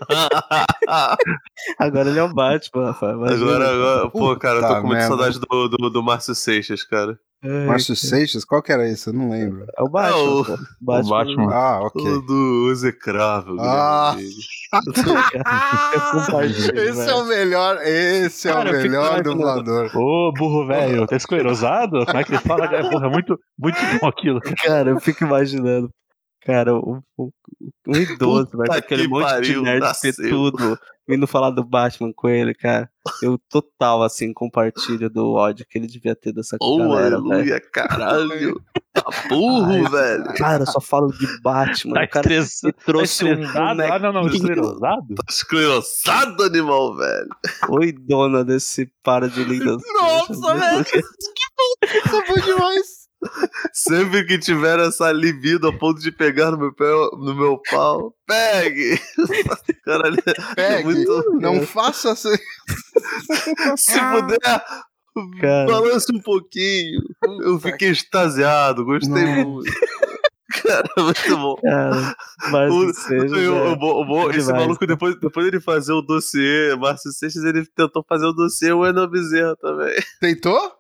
Agora 1.79 2.09
ele 2.09 2.19
é 2.19 2.23
o 2.23 2.33
Batman, 2.33 2.87
Rafael. 2.87 3.25
Agora, 3.25 3.75
agora, 3.75 4.11
pô, 4.11 4.37
cara, 4.37 4.61
eu 4.61 4.69
tô 4.69 4.81
com 4.81 4.87
muita 4.87 5.07
saudade 5.09 5.41
do, 5.41 5.69
do, 5.69 5.91
do 5.91 6.03
Márcio 6.03 6.35
Seixas, 6.35 6.85
cara. 6.85 7.19
Ai, 7.43 7.67
Márcio. 7.67 7.95
Seixas, 7.95 8.45
qual 8.45 8.63
que 8.63 8.73
era 8.73 8.89
esse? 8.89 9.09
Eu 9.09 9.13
não 9.13 9.31
lembro. 9.31 9.65
É 9.77 9.83
o 9.83 9.89
Batman. 9.89 10.19
É 10.19 10.23
o-. 10.23 10.59
Batman. 10.81 11.11
Batman. 11.11 11.55
Ah, 11.55 11.81
ok. 11.83 12.03
O 12.03 12.21
do 12.23 12.71
execrável. 12.73 13.57
Ah. 13.61 14.17
Eu 15.95 16.01
compartilho, 16.13 16.79
esse 16.79 17.09
é 17.09 17.15
o 17.15 17.25
melhor, 17.25 17.79
esse 17.83 18.49
é 18.49 18.53
Cara, 18.53 18.71
o 18.71 18.75
eu 18.75 18.81
fico 18.83 18.93
melhor 18.93 19.23
dublador. 19.23 19.91
Ô, 19.97 20.31
burro 20.33 20.67
velho, 20.67 21.07
tá 21.07 21.17
esclerosado? 21.17 22.05
Como 22.05 22.19
é 22.19 22.25
que 22.25 22.33
ele 22.33 22.39
fala? 22.41 22.69
cara? 22.69 22.91
Porra, 22.91 23.07
é 23.07 23.11
muito, 23.11 23.39
muito 23.59 23.79
bom 23.99 24.07
aquilo. 24.09 24.41
Cara, 24.63 24.91
eu 24.91 25.01
fico 25.01 25.25
imaginando. 25.25 25.89
Cara, 26.43 26.75
o, 26.75 27.03
o, 27.17 27.31
um 27.87 27.97
idoso, 27.97 28.51
Puta 28.51 28.57
vai 28.59 28.79
aquele 28.79 29.03
que 29.05 29.09
monte 29.09 29.23
pariu, 29.25 29.61
de 29.61 29.63
nerd 29.63 29.81
nasceu. 29.81 30.13
tudo 30.29 30.79
vindo 31.09 31.27
falar 31.27 31.51
do 31.51 31.65
Batman 31.65 32.13
com 32.15 32.29
ele, 32.29 32.55
cara. 32.55 32.91
Eu 33.23 33.39
total, 33.49 34.03
assim, 34.03 34.33
compartilho 34.35 35.09
do 35.09 35.33
ódio 35.33 35.65
que 35.69 35.79
ele 35.79 35.87
devia 35.87 36.15
ter 36.15 36.33
dessa 36.33 36.59
Oh, 36.61 36.77
galera, 36.79 37.17
velho. 37.21 37.33
aleluia, 37.33 37.61
caralho. 37.73 38.63
Tá 38.93 39.05
burro, 39.29 39.73
Ai, 39.73 39.89
velho. 39.91 40.25
Cara, 40.35 40.63
eu 40.65 40.67
só 40.67 40.81
falo 40.81 41.11
de 41.13 41.27
Batman. 41.41 41.95
Tá 41.95 42.05
o 42.05 42.09
cara 42.09 42.29
me 42.29 42.37
Tá 42.37 42.73
trouxe 42.85 43.25
um 43.25 43.33
estressado? 43.33 43.83
Ah, 43.83 43.99
não, 43.99 44.13
não, 44.13 44.27
esclerosado? 44.27 45.15
Tá 45.15 45.23
esclerosado, 45.29 46.43
animal, 46.43 46.97
velho. 46.97 47.29
Oi, 47.71 47.93
dona 47.93 48.45
desse 48.45 48.93
para 49.03 49.29
de 49.29 49.43
lindas. 49.45 49.81
Nossa, 50.01 50.55
velho. 50.55 50.83
Isso 50.83 52.17
é 52.17 52.27
bom 52.27 52.35
demais. 52.45 52.98
Sempre 53.73 54.25
que 54.25 54.39
tiver 54.39 54.79
essa 54.79 55.11
libido 55.13 55.69
a 55.69 55.73
ponto 55.77 56.01
de 56.01 56.13
pegar 56.13 56.51
no 56.53 56.59
meu, 56.59 56.73
pé, 56.73 56.85
no 57.19 57.35
meu 57.35 57.61
pau, 57.71 58.15
pegue! 58.27 59.01
Caralho, 59.85 60.17
é 60.27 60.55
Pegue, 60.55 60.85
muito- 60.85 61.33
não 61.41 61.63
faça 61.67 62.13
assim. 62.13 62.37
Se 63.77 63.99
puder, 64.01 64.39
Cara. 65.41 65.67
balance 65.67 66.07
um 66.15 66.21
pouquinho. 66.21 67.01
Eu 67.43 67.59
fiquei 67.59 67.91
extasiado, 67.91 68.85
gostei 68.85 69.25
Nossa. 69.25 69.45
muito. 69.45 69.73
Cara, 70.63 70.89
muito 70.97 71.37
bom. 71.37 71.57
Cara, 71.57 72.17
mas 72.51 72.73
O- 72.73 72.87
que 72.87 72.93
seja, 72.95 73.53
o- 73.53 73.75
o 73.77 74.31
é 74.31 74.37
esse 74.37 74.47
demais, 74.47 74.67
maluco, 74.67 74.87
depois, 74.87 75.19
depois 75.21 75.47
ele 75.47 75.61
fazer 75.61 75.93
o 75.93 76.03
dossiê, 76.03 76.75
Márcio 76.77 77.11
Seixas, 77.13 77.45
ele 77.45 77.67
tentou 77.77 78.05
fazer 78.09 78.27
o 78.27 78.33
dossiê 78.33 78.73
o 78.73 78.87
Eno 78.87 79.09
Bezerra 79.09 79.55
também. 79.57 79.95
Tentou? 80.21 80.73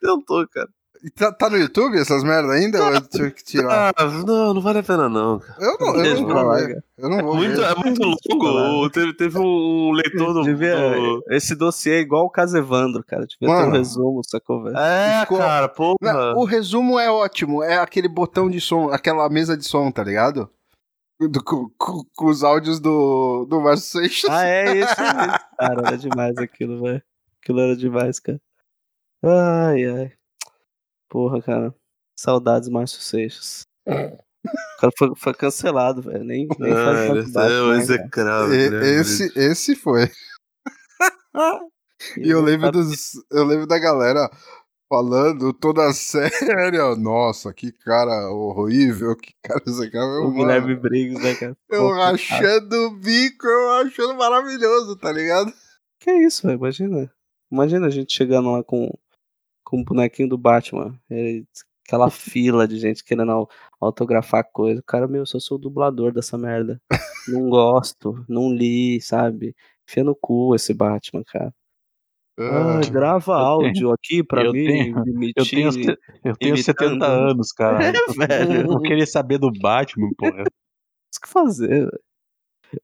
Tentou, 0.00 0.46
cara. 0.48 0.68
Tá, 1.16 1.32
tá 1.32 1.50
no 1.50 1.56
YouTube 1.56 1.98
essas 1.98 2.22
merda 2.22 2.52
ainda? 2.52 2.80
Ou 2.80 2.94
eu 2.94 3.00
tive 3.00 3.30
que 3.32 3.42
tirar? 3.42 3.92
Ah, 3.98 4.04
não, 4.24 4.54
não 4.54 4.60
vale 4.62 4.78
a 4.78 4.82
pena 4.84 5.08
não. 5.08 5.40
cara. 5.40 5.56
Eu 5.60 5.76
não, 5.78 5.96
eu 6.04 6.20
não 6.20 6.28
vou 6.28 6.54
ver. 6.54 6.84
Eu 6.96 7.08
não 7.08 7.18
vou 7.22 7.34
Muito, 7.36 7.56
ver. 7.56 7.64
é 7.64 7.74
muito 7.74 8.02
longo. 8.34 8.90
Teve, 8.90 9.12
teve 9.14 9.38
um 9.38 9.90
leitor 9.90 10.32
do. 10.32 10.42
Devia- 10.44 10.76
do- 10.76 11.24
Esse 11.28 11.56
dossiê 11.56 11.94
é 11.96 12.00
igual 12.00 12.24
o 12.26 12.30
caso 12.30 12.56
Evandro, 12.56 13.02
cara. 13.04 13.26
Devia 13.26 13.36
ter 13.40 13.46
um 13.48 13.66
Mano. 13.66 13.72
resumo, 13.76 14.20
sacou, 14.24 14.62
velho? 14.62 14.76
É, 14.78 15.22
Ficou- 15.22 15.38
cara, 15.38 15.68
porra. 15.68 15.96
Não, 16.00 16.36
o 16.38 16.44
resumo 16.44 16.98
é 17.00 17.10
ótimo. 17.10 17.62
É 17.64 17.78
aquele 17.78 18.08
botão 18.08 18.48
de 18.48 18.60
som, 18.60 18.88
aquela 18.90 19.28
mesa 19.28 19.56
de 19.56 19.64
som, 19.66 19.90
tá 19.90 20.04
ligado? 20.04 20.48
Do- 21.20 21.42
com, 21.42 21.68
com- 21.76 22.04
com 22.16 22.26
os 22.26 22.44
áudios 22.44 22.78
do, 22.78 23.44
do 23.50 23.60
Márcio 23.60 24.00
Seixas. 24.00 24.30
Ah, 24.30 24.46
é 24.46 24.76
esse 24.76 25.00
mesmo. 25.00 25.38
Cara, 25.58 25.82
era 25.88 25.98
demais 25.98 26.36
aquilo, 26.38 26.80
velho. 26.82 27.02
Aquilo 27.42 27.60
era 27.60 27.76
demais, 27.76 28.20
cara. 28.20 28.40
Ai, 29.24 29.84
ai. 29.84 30.12
Porra, 31.12 31.42
cara. 31.42 31.74
Saudades 32.18 32.70
Márcio 32.70 33.02
Seixas. 33.02 33.66
O 33.86 34.80
cara 34.80 34.92
foi, 34.96 35.12
foi 35.14 35.34
cancelado, 35.34 36.00
velho. 36.00 36.24
Nem, 36.24 36.48
nem 36.58 36.72
faz 36.72 37.10
Ah, 37.10 37.18
esse 37.18 37.32
Batman, 37.32 37.54
é 37.54 37.60
o 37.60 37.68
né, 37.68 37.76
execrável. 37.76 38.82
Esse, 38.82 39.38
esse 39.38 39.76
foi. 39.76 40.10
E 42.18 42.30
eu 42.30 42.42
lembro 42.42 42.72
dos. 42.72 43.12
Eu 43.30 43.44
lembro 43.44 43.64
da 43.64 43.78
galera 43.78 44.28
falando 44.88 45.52
toda 45.52 45.92
séria. 45.94 46.96
Nossa, 46.96 47.54
que 47.54 47.70
cara 47.70 48.28
horrível, 48.28 49.14
que 49.14 49.32
cara 49.40 49.62
execrável. 49.64 50.22
O 50.22 50.24
mano. 50.24 50.34
Guilherme 50.34 50.74
Briggs, 50.74 51.22
né, 51.22 51.34
cara? 51.36 51.56
Eu 51.70 51.82
Pô, 51.82 51.92
rachando 51.92 52.76
o 52.86 52.90
bico, 52.90 53.46
eu 53.46 53.70
achando 53.74 54.14
maravilhoso, 54.16 54.96
tá 54.96 55.12
ligado? 55.12 55.52
Que 56.00 56.10
isso, 56.10 56.44
velho? 56.44 56.58
Imagina. 56.58 57.12
Imagina 57.52 57.86
a 57.86 57.90
gente 57.90 58.12
chegando 58.12 58.50
lá 58.50 58.64
com, 58.64 58.90
com 59.72 59.80
o 59.80 59.84
bonequinho 59.84 60.28
do 60.28 60.36
Batman. 60.36 60.94
e 61.10 61.44
aquela 61.86 62.10
fila 62.12 62.68
de 62.68 62.76
gente 62.78 63.02
querendo 63.02 63.32
au- 63.32 63.48
autografar 63.80 64.44
coisa. 64.52 64.80
O 64.80 64.84
cara, 64.84 65.08
meu, 65.08 65.22
eu 65.22 65.26
só 65.26 65.40
sou 65.40 65.56
o 65.56 65.60
dublador 65.60 66.12
dessa 66.12 66.36
merda. 66.36 66.78
Não 67.26 67.48
gosto, 67.48 68.22
não 68.28 68.52
li, 68.52 69.00
sabe? 69.00 69.54
Enfia 69.88 70.04
no 70.04 70.14
cu 70.14 70.54
esse 70.54 70.74
Batman, 70.74 71.22
cara. 71.24 71.54
Ah, 72.38 72.80
grava 72.90 73.34
áudio 73.36 73.92
aqui 73.92 74.22
pra 74.22 74.42
mim, 74.52 74.64
tenho- 74.64 75.04
me 75.06 75.32
Eu 75.36 75.44
tenho, 75.44 75.68
eu 76.24 76.36
tenho 76.36 76.54
imitando. 76.54 76.62
70 76.64 77.06
anos, 77.06 77.52
cara. 77.52 77.78
É, 78.20 78.26
velho. 78.44 78.60
Eu 78.62 78.66
vou 78.66 78.80
querer 78.82 79.06
saber 79.06 79.38
do 79.38 79.50
Batman, 79.52 80.10
porra. 80.18 80.44
Isso 81.12 81.20
que 81.22 81.28
fazer, 81.28 81.68
velho. 81.86 82.00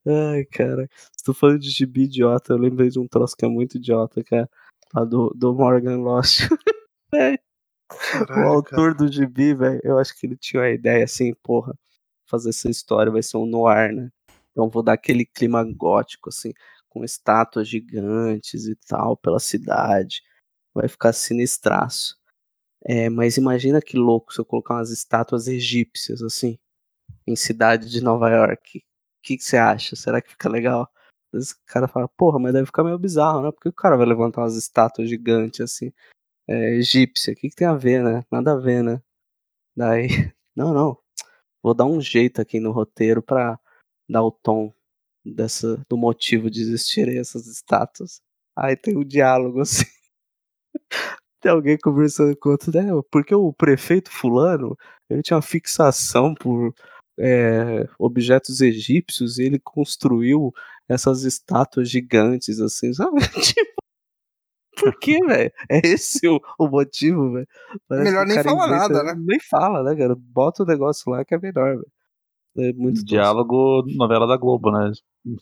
Ai, 0.07 0.45
cara. 0.47 0.89
Tu 1.25 1.33
falando 1.35 1.59
de 1.61 1.71
gibi 1.71 2.05
idiota, 2.05 2.53
eu 2.55 2.59
lembrei 2.59 2.89
de 2.91 2.99
um 2.99 3.07
troço 3.09 3.35
que 3.37 3.45
é 3.45 3.49
muito 3.49 3.77
idiota, 3.77 4.23
cara. 4.25 4.49
Lá 4.95 5.05
do, 5.05 5.31
do 5.37 5.55
Morgan 5.55 5.99
Lost. 5.99 6.49
Véi, 7.13 7.39
o 8.31 8.49
autor 8.49 8.95
do 8.95 9.11
gibi, 9.11 9.55
velho, 9.55 9.81
eu 9.83 9.99
acho 9.99 10.19
que 10.19 10.27
ele 10.27 10.37
tinha 10.37 10.63
a 10.63 10.71
ideia 10.71 11.05
assim, 11.05 11.35
porra, 11.43 11.75
fazer 12.27 12.51
essa 12.51 12.71
história 12.71 13.11
vai 13.11 13.23
ser 13.23 13.39
um 13.39 13.47
noir, 13.47 13.95
né? 13.95 14.11
Então 14.53 14.69
vou 14.69 14.83
dar 14.83 14.95
aquele 14.95 15.25
clima 15.25 15.65
gótico, 15.65 16.29
assim, 16.29 16.53
com 16.89 17.05
estátuas 17.05 17.69
gigantes 17.69 18.67
e 18.67 18.75
tal 18.75 19.17
pela 19.17 19.39
cidade. 19.41 20.23
Vai 20.75 20.89
ficar 20.89 21.13
sinistraço. 21.13 22.19
É, 22.85 23.09
mas 23.11 23.37
imagina 23.37 23.83
que 23.83 23.97
louco 23.97 24.33
se 24.33 24.41
eu 24.41 24.45
colocar 24.45 24.75
umas 24.75 24.91
estátuas 24.91 25.49
egípcias, 25.49 26.23
assim, 26.23 26.59
em 27.27 27.37
cidade 27.37 27.91
de 27.91 28.03
Nova 28.03 28.31
York. 28.31 28.79
O 28.79 28.83
que 29.23 29.37
que 29.37 29.45
você 29.45 29.57
acha? 29.57 29.97
Será 29.97 30.21
que 30.23 30.31
fica 30.31 30.49
legal? 30.49 30.91
Às 31.33 31.41
vezes 31.41 31.53
o 31.53 31.59
cara 31.67 31.89
fala, 31.89 32.09
porra, 32.09 32.39
mas 32.39 32.53
deve 32.53 32.67
ficar 32.67 32.85
meio 32.85 32.99
bizarro, 32.99 33.43
né? 33.43 33.53
Porque 33.53 33.69
o 33.69 33.73
cara 33.73 33.97
vai 33.97 34.07
levantar 34.07 34.43
umas 34.43 34.57
estátuas 34.57 35.09
gigantes, 35.09 35.61
assim, 35.61 35.93
é, 36.49 36.75
egípcia. 36.77 37.33
O 37.33 37.37
que, 37.37 37.51
que 37.51 37.57
tem 37.57 37.67
a 37.67 37.75
ver, 37.75 38.03
né? 38.03 38.25
Nada 38.31 38.53
a 38.53 38.57
ver, 38.57 38.83
né? 38.83 39.01
Daí, 39.77 40.09
não, 40.57 40.73
não. 40.75 40.99
Vou 41.63 41.75
dar 41.75 41.87
um 41.87 42.01
jeito 42.01 42.41
aqui 42.41 42.61
no 42.61 42.73
roteiro 42.73 43.23
pra 43.23 43.59
dar 44.09 44.23
o 44.23 44.31
tom 44.31 44.73
dessa, 45.25 45.85
do 45.89 45.97
motivo 45.97 46.51
de 46.51 46.63
existirem 46.63 47.19
essas 47.19 47.47
estátuas. 47.47 48.21
Aí 48.57 48.77
tem 48.77 48.97
um 48.97 49.05
diálogo 49.05 49.61
assim. 49.63 49.85
Tem 51.41 51.53
alguém 51.53 51.79
conversando 51.79 52.37
com 52.37 52.51
outro, 52.51 52.73
né? 52.73 52.91
Porque 53.13 53.35
o 53.35 53.53
prefeito 53.53 54.11
fulano, 54.11 54.77
ele 55.09 55.23
tinha 55.23 55.37
uma 55.37 55.43
fixação 55.43 56.35
por 56.35 56.75
é, 57.19 57.89
objetos 57.99 58.61
egípcios 58.61 59.39
e 59.39 59.45
ele 59.45 59.59
construiu 59.59 60.53
essas 60.89 61.23
estátuas 61.25 61.89
gigantes, 61.91 62.61
assim, 62.61 62.93
sabe? 62.95 63.21
Tipo, 63.41 63.78
por 64.81 64.99
que, 64.99 65.19
velho? 65.25 65.53
É 65.71 65.81
esse 65.85 66.27
o, 66.29 66.41
o 66.59 66.69
motivo, 66.69 67.33
velho? 67.33 67.47
Melhor 67.91 68.27
nem 68.27 68.43
falar 68.43 68.67
inventa- 68.69 68.89
nada, 68.89 69.03
né? 69.05 69.15
Nem 69.19 69.41
fala, 69.41 69.83
né, 69.83 69.97
cara? 69.97 70.15
Bota 70.17 70.63
o 70.63 70.67
negócio 70.67 71.11
lá 71.11 71.25
que 71.25 71.35
é 71.35 71.39
melhor, 71.39 71.77
velho. 71.77 71.87
É 72.59 72.73
muito. 72.73 73.05
Diálogo, 73.05 73.85
novela 73.97 74.27
da 74.27 74.37
Globo, 74.37 74.71
né? 74.71 74.91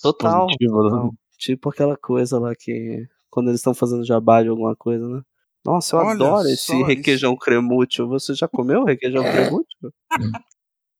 Total, 0.02 0.46
Positivo, 0.46 0.82
né? 0.84 0.90
total. 0.90 1.14
Tipo 1.38 1.68
aquela 1.70 1.96
coisa 1.96 2.38
lá 2.38 2.54
que. 2.54 3.06
Quando 3.30 3.48
eles 3.48 3.60
estão 3.60 3.74
fazendo 3.74 4.04
jabá 4.04 4.42
de 4.42 4.48
alguma 4.48 4.74
coisa, 4.74 5.06
né? 5.06 5.22
Nossa, 5.64 5.96
eu 5.96 6.00
Olha 6.00 6.10
adoro 6.12 6.48
esse 6.48 6.82
requeijão 6.84 7.36
cremútil. 7.36 8.08
Você 8.08 8.34
já 8.34 8.46
comeu 8.48 8.84
requeijão 8.84 9.22
cremútil? 9.22 9.92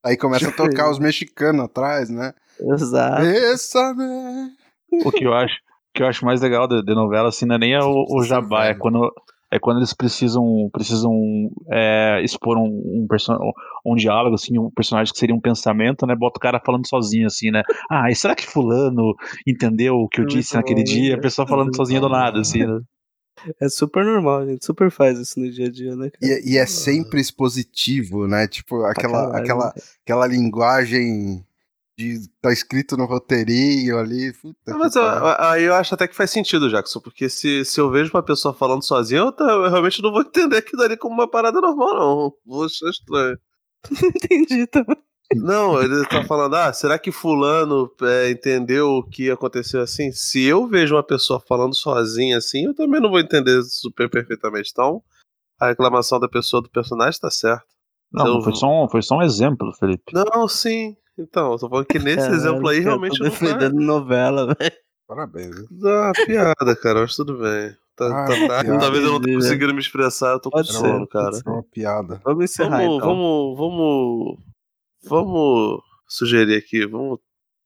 Aí 0.05 0.17
começa 0.17 0.49
a 0.49 0.53
tocar 0.53 0.91
os 0.91 0.99
mexicanos 0.99 1.65
atrás, 1.65 2.11
né? 2.11 2.35
Exato. 2.61 3.23
Essa, 3.23 3.95
né? 3.95 4.51
O 5.05 5.11
que 5.13 5.25
eu 5.25 5.33
acho, 5.33 5.57
que 5.97 6.03
eu 6.03 6.07
acho 6.07 6.25
mais 6.27 6.43
legal 6.43 6.69
de, 6.69 6.83
de 6.83 6.95
novela, 6.95 7.31
assim, 7.31 7.47
não 7.47 7.55
é 7.55 7.59
nem 7.59 7.73
é 7.73 7.83
o, 7.83 8.05
o 8.11 8.23
jabá, 8.23 8.67
é 8.67 8.75
quando, 8.75 9.11
é 9.51 9.59
quando 9.59 9.79
eles 9.79 9.95
precisam, 9.95 10.69
precisam 10.71 11.11
é, 11.73 12.21
expor 12.23 12.59
um, 12.59 12.65
um, 12.65 13.07
um 13.85 13.97
diálogo, 13.97 14.35
assim, 14.35 14.59
um 14.59 14.71
personagem 14.71 15.11
que 15.11 15.19
seria 15.19 15.35
um 15.35 15.41
pensamento, 15.41 16.07
né? 16.07 16.15
Bota 16.15 16.39
o 16.39 16.41
cara 16.41 16.61
falando 16.65 16.87
sozinho, 16.87 17.27
assim, 17.27 17.51
né? 17.51 17.63
Ah, 17.91 18.11
e 18.11 18.15
será 18.15 18.37
que 18.37 18.47
fulano 18.47 19.15
entendeu 19.47 19.95
o 19.97 20.09
que 20.09 20.21
eu 20.21 20.25
É 20.25 20.29
disse 20.29 20.55
muito 20.55 20.69
naquele 20.69 20.85
bom, 20.85 20.93
dia? 20.93 21.13
né? 21.13 21.19
A 21.19 21.23
pessoa 21.23 21.49
falando 21.49 21.75
sozinha 21.75 22.01
do 22.01 22.11
nada, 22.11 22.41
assim, 22.41 22.65
né? 22.65 22.79
É 23.61 23.69
super 23.69 24.03
normal, 24.03 24.39
a 24.41 24.47
gente 24.47 24.65
super 24.65 24.91
faz 24.91 25.19
isso 25.19 25.39
no 25.39 25.51
dia 25.51 25.67
a 25.67 25.71
dia, 25.71 25.95
né? 25.95 26.11
E, 26.23 26.55
e 26.55 26.59
é 26.59 26.65
sempre 26.65 27.21
expositivo, 27.21 28.27
né? 28.27 28.49
Tipo, 28.49 28.83
aquela, 28.85 29.37
aquela, 29.37 29.67
né? 29.67 29.73
aquela 30.03 30.27
linguagem 30.27 31.45
de 31.99 32.29
tá 32.43 32.53
escrito 32.53 32.97
no 32.97 33.07
roteirinho 33.07 33.99
ali. 33.99 34.33
Não, 34.67 34.79
Mas 34.79 34.95
aí 34.97 35.65
eu 35.65 35.75
acho 35.75 35.95
até 35.95 36.07
que 36.07 36.15
faz 36.15 36.31
sentido, 36.31 36.69
Jackson, 36.69 37.01
porque 37.01 37.29
se, 37.29 37.65
se 37.65 37.81
eu 37.81 37.91
vejo 37.91 38.11
uma 38.13 38.23
pessoa 38.23 38.53
falando 38.53 38.83
sozinha, 38.85 39.21
eu, 39.21 39.33
tá- 39.33 39.45
eu 39.45 39.71
realmente 39.71 40.03
não 40.03 40.13
vou 40.13 40.21
entender 40.21 40.59
aquilo 40.59 40.83
ali 40.83 40.97
como 40.97 41.15
uma 41.15 41.29
parada 41.29 41.61
normal, 41.61 41.95
não. 41.95 42.33
Vou 42.45 42.65
achar 42.67 42.91
estranho. 42.91 43.39
Entendi 44.15 44.67
também. 44.67 44.97
Não, 45.35 45.83
ele 45.83 46.07
tá 46.07 46.23
falando, 46.23 46.55
ah, 46.55 46.73
será 46.73 46.99
que 47.01 47.11
fulano 47.11 47.91
é, 48.03 48.31
entendeu 48.31 48.91
o 48.91 49.03
que 49.03 49.29
aconteceu 49.29 49.81
assim? 49.81 50.13
Se 50.13 50.45
eu 50.45 50.69
vejo 50.69 50.95
uma 50.95 51.03
pessoa 51.03 51.41
falando 51.41 51.75
sozinha 51.75 52.37
assim, 52.39 52.67
eu 52.67 52.75
também 52.75 53.01
não 53.01 53.11
vou 53.11 53.19
entender 53.19 53.61
super 53.65 54.09
perfeitamente. 54.09 54.71
Então, 54.71 55.03
a 55.59 55.67
reclamação 55.69 56.21
da 56.21 56.29
pessoa 56.29 56.63
do 56.63 56.71
personagem 56.71 57.19
tá 57.19 57.29
certa. 57.31 57.65
Não, 58.13 58.37
Eu- 58.37 58.43
foi 58.43 58.55
só, 58.55 58.69
um, 58.85 58.89
foi 58.89 59.03
só 59.03 59.17
um 59.17 59.23
exemplo, 59.23 59.73
Felipe. 59.73 60.13
Não, 60.15 60.47
sim. 60.47 60.97
Então, 61.19 61.53
eu 61.53 61.59
tô 61.59 61.69
falando 61.69 61.87
que 61.87 61.99
nesse 61.99 62.17
Caralho, 62.19 62.35
exemplo 62.35 62.69
aí 62.69 62.79
cara, 62.79 62.89
realmente 62.91 63.19
tô 63.19 63.25
não 63.25 63.31
tá. 63.31 63.39
defendendo 63.39 63.81
novela, 63.81 64.47
velho. 64.59 64.77
Parabéns. 65.09 65.55
viu? 65.57 65.67
Dá 65.71 66.03
uma 66.07 66.13
piada, 66.27 66.77
cara, 66.77 67.01
mas 67.03 67.17
tudo 67.17 67.39
bem. 67.39 67.75
Tá- 67.97 68.07
Ah, 68.09 68.27
tá- 68.27 68.49
tá- 68.49 68.63
piada. 68.65 68.79
talvez 68.79 69.05
eu 69.05 69.13
não 69.13 69.21
tenha 69.23 69.37
né? 69.39 69.43
conseguindo 69.43 69.73
me 69.73 69.81
expressar, 69.81 70.33
eu 70.33 70.41
tô 70.41 70.51
com 70.51 70.59
Pode 70.59 70.69
Era 70.69 70.79
ser, 70.79 70.85
sono, 70.85 70.99
uma, 70.99 71.07
cara. 71.07 71.41
pode 71.43 71.67
piada. 71.71 72.21
Vamos 72.25 72.45
encerrar 72.45 72.79
Vamos, 72.79 72.97
então. 72.97 73.09
vamos, 73.09 73.57
vamos, 73.59 74.39
vamos 75.05 75.81
sugerir 76.09 76.57
aqui, 76.59 76.87
vamos 76.87 77.19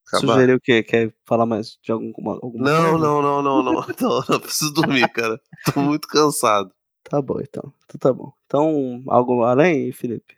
acabar. 0.07 0.35
Sugerir 0.35 0.55
o 0.55 0.61
quê? 0.61 0.83
Quer 0.83 1.13
falar 1.27 1.47
mais 1.47 1.77
de 1.83 1.91
alguma, 1.91 2.35
alguma 2.35 2.65
Não, 2.71 2.91
coisa? 2.91 2.99
não, 2.99 3.23
não, 3.23 3.43
não, 3.43 3.63
não, 3.63 3.75
não, 4.01 4.25
não, 4.29 4.41
preciso 4.41 4.73
dormir, 4.73 5.09
cara. 5.13 5.41
Tô 5.75 5.81
muito 5.81 6.07
cansado. 6.07 6.71
Tá 7.03 7.21
bom, 7.21 7.41
então. 7.41 7.73
Então 7.87 7.99
tá 7.99 8.13
bom. 8.13 8.33
Então, 8.47 9.03
algo 9.09 9.43
além, 9.43 9.91
Felipe? 9.91 10.37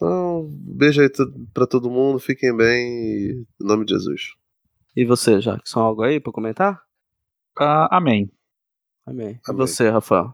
Então, 0.00 0.46
beijo 0.52 1.00
aí 1.02 1.08
pra 1.52 1.66
todo 1.66 1.90
mundo, 1.90 2.20
fiquem 2.20 2.56
bem 2.56 3.32
em 3.32 3.46
nome 3.58 3.84
de 3.84 3.94
Jesus. 3.94 4.34
E 4.94 5.04
você, 5.04 5.40
Jackson, 5.40 5.80
algo 5.80 6.02
aí 6.02 6.20
pra 6.20 6.32
comentar? 6.32 6.80
Ah, 7.58 7.96
amém. 7.96 8.30
Amém. 9.04 9.30
E 9.32 9.40
Amém. 9.50 9.56
você, 9.66 9.88
Rafael? 9.90 10.32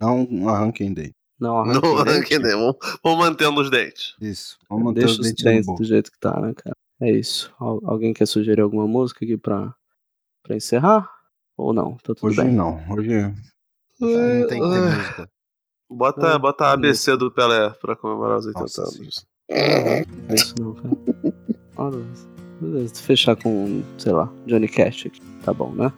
Não, 0.00 0.48
arranquem 0.48 0.92
daí. 0.92 1.12
Não, 1.38 1.58
arranque 1.62 1.80
Não, 1.86 1.96
dente. 1.98 2.08
arranque 2.10 2.38
nem. 2.40 2.52
Vamos, 2.52 2.76
vamos 3.04 3.18
mantendo 3.20 3.60
os 3.60 3.70
dentes. 3.70 4.16
Isso. 4.20 4.58
Vamos 4.68 4.86
manter 4.86 5.00
Deixa 5.06 5.20
os 5.20 5.26
os 5.28 5.34
dentes 5.34 5.66
do 5.76 5.84
jeito 5.84 6.10
que 6.10 6.18
tá, 6.18 6.40
né, 6.40 6.52
cara? 6.54 6.74
É 7.00 7.12
isso. 7.12 7.54
Al- 7.60 7.80
alguém 7.84 8.12
quer 8.12 8.26
sugerir 8.26 8.60
alguma 8.60 8.88
música 8.88 9.24
aqui 9.24 9.36
pra, 9.36 9.72
pra 10.42 10.56
encerrar? 10.56 11.08
Ou 11.56 11.72
não? 11.72 11.92
Tá 11.98 12.12
tudo 12.14 12.26
Hoje 12.26 12.42
bem. 12.42 12.52
não. 12.52 12.74
Hoje 12.90 13.20
não 14.00 14.46
tem 14.48 14.60
que 14.60 14.68
ter 14.68 14.96
música. 14.96 15.30
Bota, 15.90 16.34
Ah, 16.34 16.38
bota 16.38 16.64
a 16.66 16.72
ABC 16.72 17.16
do 17.16 17.30
Pelé 17.30 17.70
pra 17.80 17.96
comemorar 17.96 18.38
os 18.38 18.46
80 18.46 18.60
Nossa 18.60 18.82
anos. 18.82 19.26
É 19.48 20.04
isso 20.32 20.54
não, 20.60 20.74
cara. 20.74 20.96
Olha, 21.76 22.04
beleza, 22.60 22.94
fechar 22.96 23.34
com, 23.36 23.82
sei 23.98 24.12
lá, 24.12 24.28
Johnny 24.46 24.68
Cash 24.68 25.06
aqui. 25.06 25.20
Tá 25.44 25.52
bom, 25.52 25.72
né? 25.72 25.92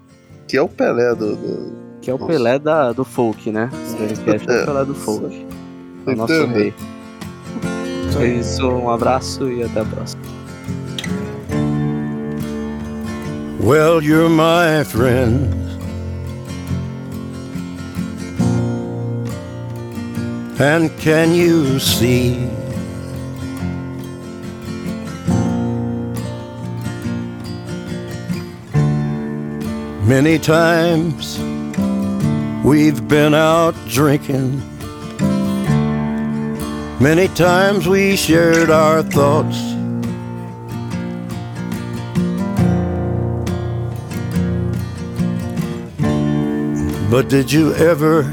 Que 0.48 0.56
é 0.56 0.62
o 0.62 0.68
Pelé 0.68 1.14
do. 1.14 1.36
do... 1.36 1.72
Que 2.00 2.10
é 2.10 2.14
o 2.14 2.18
Nossa. 2.18 2.32
Pelé 2.32 2.58
da, 2.58 2.92
do 2.92 3.04
folk, 3.04 3.50
né? 3.52 3.68
Johnny 3.98 4.16
Cash 4.24 4.48
é 4.48 4.62
o 4.62 4.66
Pelé 4.66 4.84
do 4.86 4.94
folk. 4.94 5.46
É 6.06 6.10
o 6.10 6.16
nosso 6.16 6.32
Entendo. 6.32 6.54
rei. 6.54 6.74
É 8.20 8.26
isso, 8.26 8.66
um 8.68 8.88
abraço 8.90 9.50
e 9.50 9.62
até 9.62 9.80
a 9.80 9.84
próxima. 9.84 10.22
Well, 13.62 14.02
you're 14.02 14.28
my 14.28 14.84
friend. 14.84 15.48
And 20.62 20.96
can 21.00 21.34
you 21.34 21.80
see? 21.80 22.36
Many 30.06 30.38
times 30.38 31.36
we've 32.64 33.08
been 33.08 33.34
out 33.34 33.74
drinking. 33.88 34.62
Many 37.00 37.26
times 37.34 37.88
we 37.88 38.14
shared 38.14 38.70
our 38.70 39.02
thoughts. 39.02 39.58
But 47.10 47.28
did 47.28 47.50
you 47.50 47.74
ever, 47.74 48.32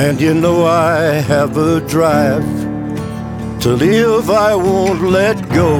And 0.00 0.20
you 0.20 0.32
know 0.32 0.64
I 0.64 1.14
have 1.26 1.56
a 1.56 1.80
drive 1.80 2.46
to 3.62 3.70
live, 3.70 4.30
I 4.30 4.54
won't 4.54 5.02
let 5.02 5.36
go. 5.48 5.76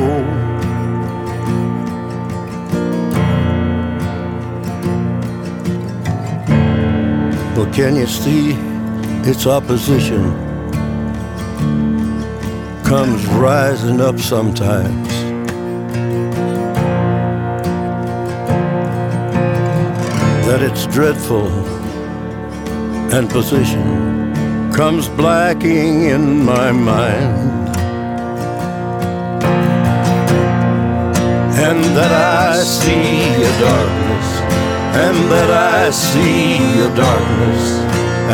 But 7.54 7.72
can 7.72 7.94
you 7.94 8.08
see 8.08 8.54
its 9.30 9.46
opposition 9.46 10.32
comes 12.82 13.24
rising 13.26 14.00
up 14.00 14.18
sometimes? 14.18 15.08
That 20.48 20.60
it's 20.60 20.86
dreadful 20.88 21.77
and 23.10 23.30
position 23.30 23.82
comes 24.72 25.08
blacking 25.08 26.04
in 26.04 26.44
my 26.44 26.70
mind. 26.70 27.68
And 31.66 31.82
that 31.96 32.12
I 32.12 32.62
see 32.62 33.42
a 33.50 33.52
darkness, 33.60 34.28
and 35.04 35.16
that 35.32 35.50
I 35.50 35.90
see 35.90 36.56
a 36.86 36.90
darkness, 36.94 37.62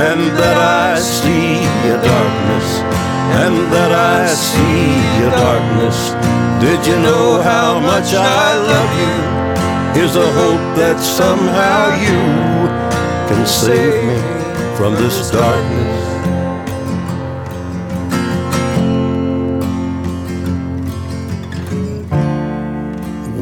and 0.08 0.20
that 0.38 0.58
I 0.58 0.98
see 0.98 1.62
a 1.88 1.98
darkness, 2.12 2.68
and 3.42 3.54
that 3.72 3.92
I 3.92 4.26
see 4.26 5.24
a 5.24 5.30
darkness. 5.30 5.98
Did 6.60 6.86
you 6.86 6.98
know 7.00 7.40
how 7.42 7.78
much 7.78 8.12
I 8.12 8.46
love 8.72 8.92
you? 9.02 10.00
Here's 10.00 10.16
a 10.16 10.30
hope 10.40 10.76
that 10.76 10.98
somehow 10.98 11.94
you 12.06 12.20
can 13.28 13.46
save 13.46 14.02
me 14.04 14.33
from 14.76 14.94
this 14.94 15.30
darkness. 15.30 16.14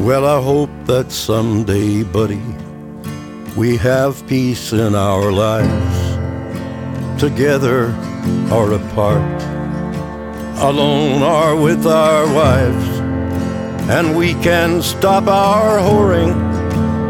Well, 0.05 0.25
I 0.27 0.41
hope 0.41 0.69
that 0.85 1.11
someday, 1.11 2.03
buddy, 2.03 2.41
we 3.57 3.77
have 3.77 4.27
peace 4.27 4.73
in 4.73 4.93
our 4.93 5.31
lives, 5.31 5.99
together 7.19 7.95
or 8.51 8.73
apart, 8.73 9.41
alone 10.59 11.23
or 11.23 11.55
with 11.55 11.87
our 11.87 12.25
wives, 12.33 12.99
and 13.89 14.15
we 14.15 14.33
can 14.35 14.81
stop 14.81 15.27
our 15.27 15.79
whoring 15.79 16.35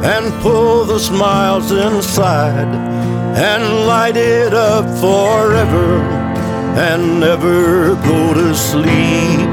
and 0.06 0.32
pull 0.41 0.86
the 0.86 1.00
smiles 1.00 1.72
inside 1.72 2.93
and 3.35 3.88
light 3.88 4.15
it 4.15 4.53
up 4.53 4.85
forever 4.99 6.01
and 6.77 7.19
never 7.19 7.95
go 7.95 8.34
to 8.34 8.53
sleep. 8.53 9.49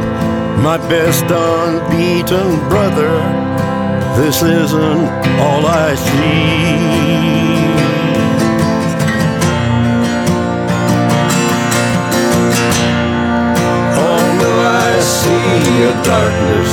My 0.63 0.77
best 0.89 1.25
unbeaten 1.25 2.59
brother, 2.69 3.13
this 4.21 4.43
isn't 4.43 5.09
all 5.41 5.65
I 5.67 5.95
see. 5.95 6.91
Oh 13.97 14.41
see 15.01 15.83
a 15.83 15.93
darkness. 16.05 16.73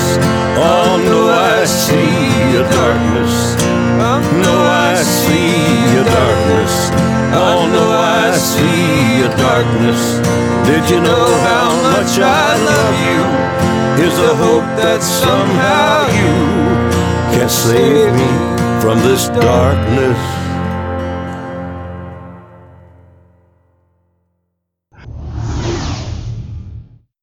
Oh 0.59 0.99
no, 1.05 1.29
I 1.29 1.63
see 1.65 2.57
a 2.57 2.63
darkness. 2.69 3.57
No, 4.43 4.53
I 4.63 4.95
see 5.03 5.46
a 5.95 6.03
darkness. 6.03 6.73
Oh 7.33 7.67
no, 7.71 7.85
I 7.91 8.31
see 8.35 9.21
a 9.23 9.29
darkness. 9.37 10.01
Did 10.67 10.83
you 10.89 10.99
know 11.01 11.27
how 11.49 11.67
much 11.89 12.19
I 12.19 12.49
love 12.71 12.97
you? 13.09 13.21
Here's 13.99 14.19
a 14.19 14.35
hope 14.35 14.67
that 14.81 15.01
somehow 15.01 16.07
you 16.21 16.35
can 17.35 17.49
save 17.49 18.13
me 18.13 18.31
from 18.81 18.99
this 18.99 19.27
darkness. 19.29 20.46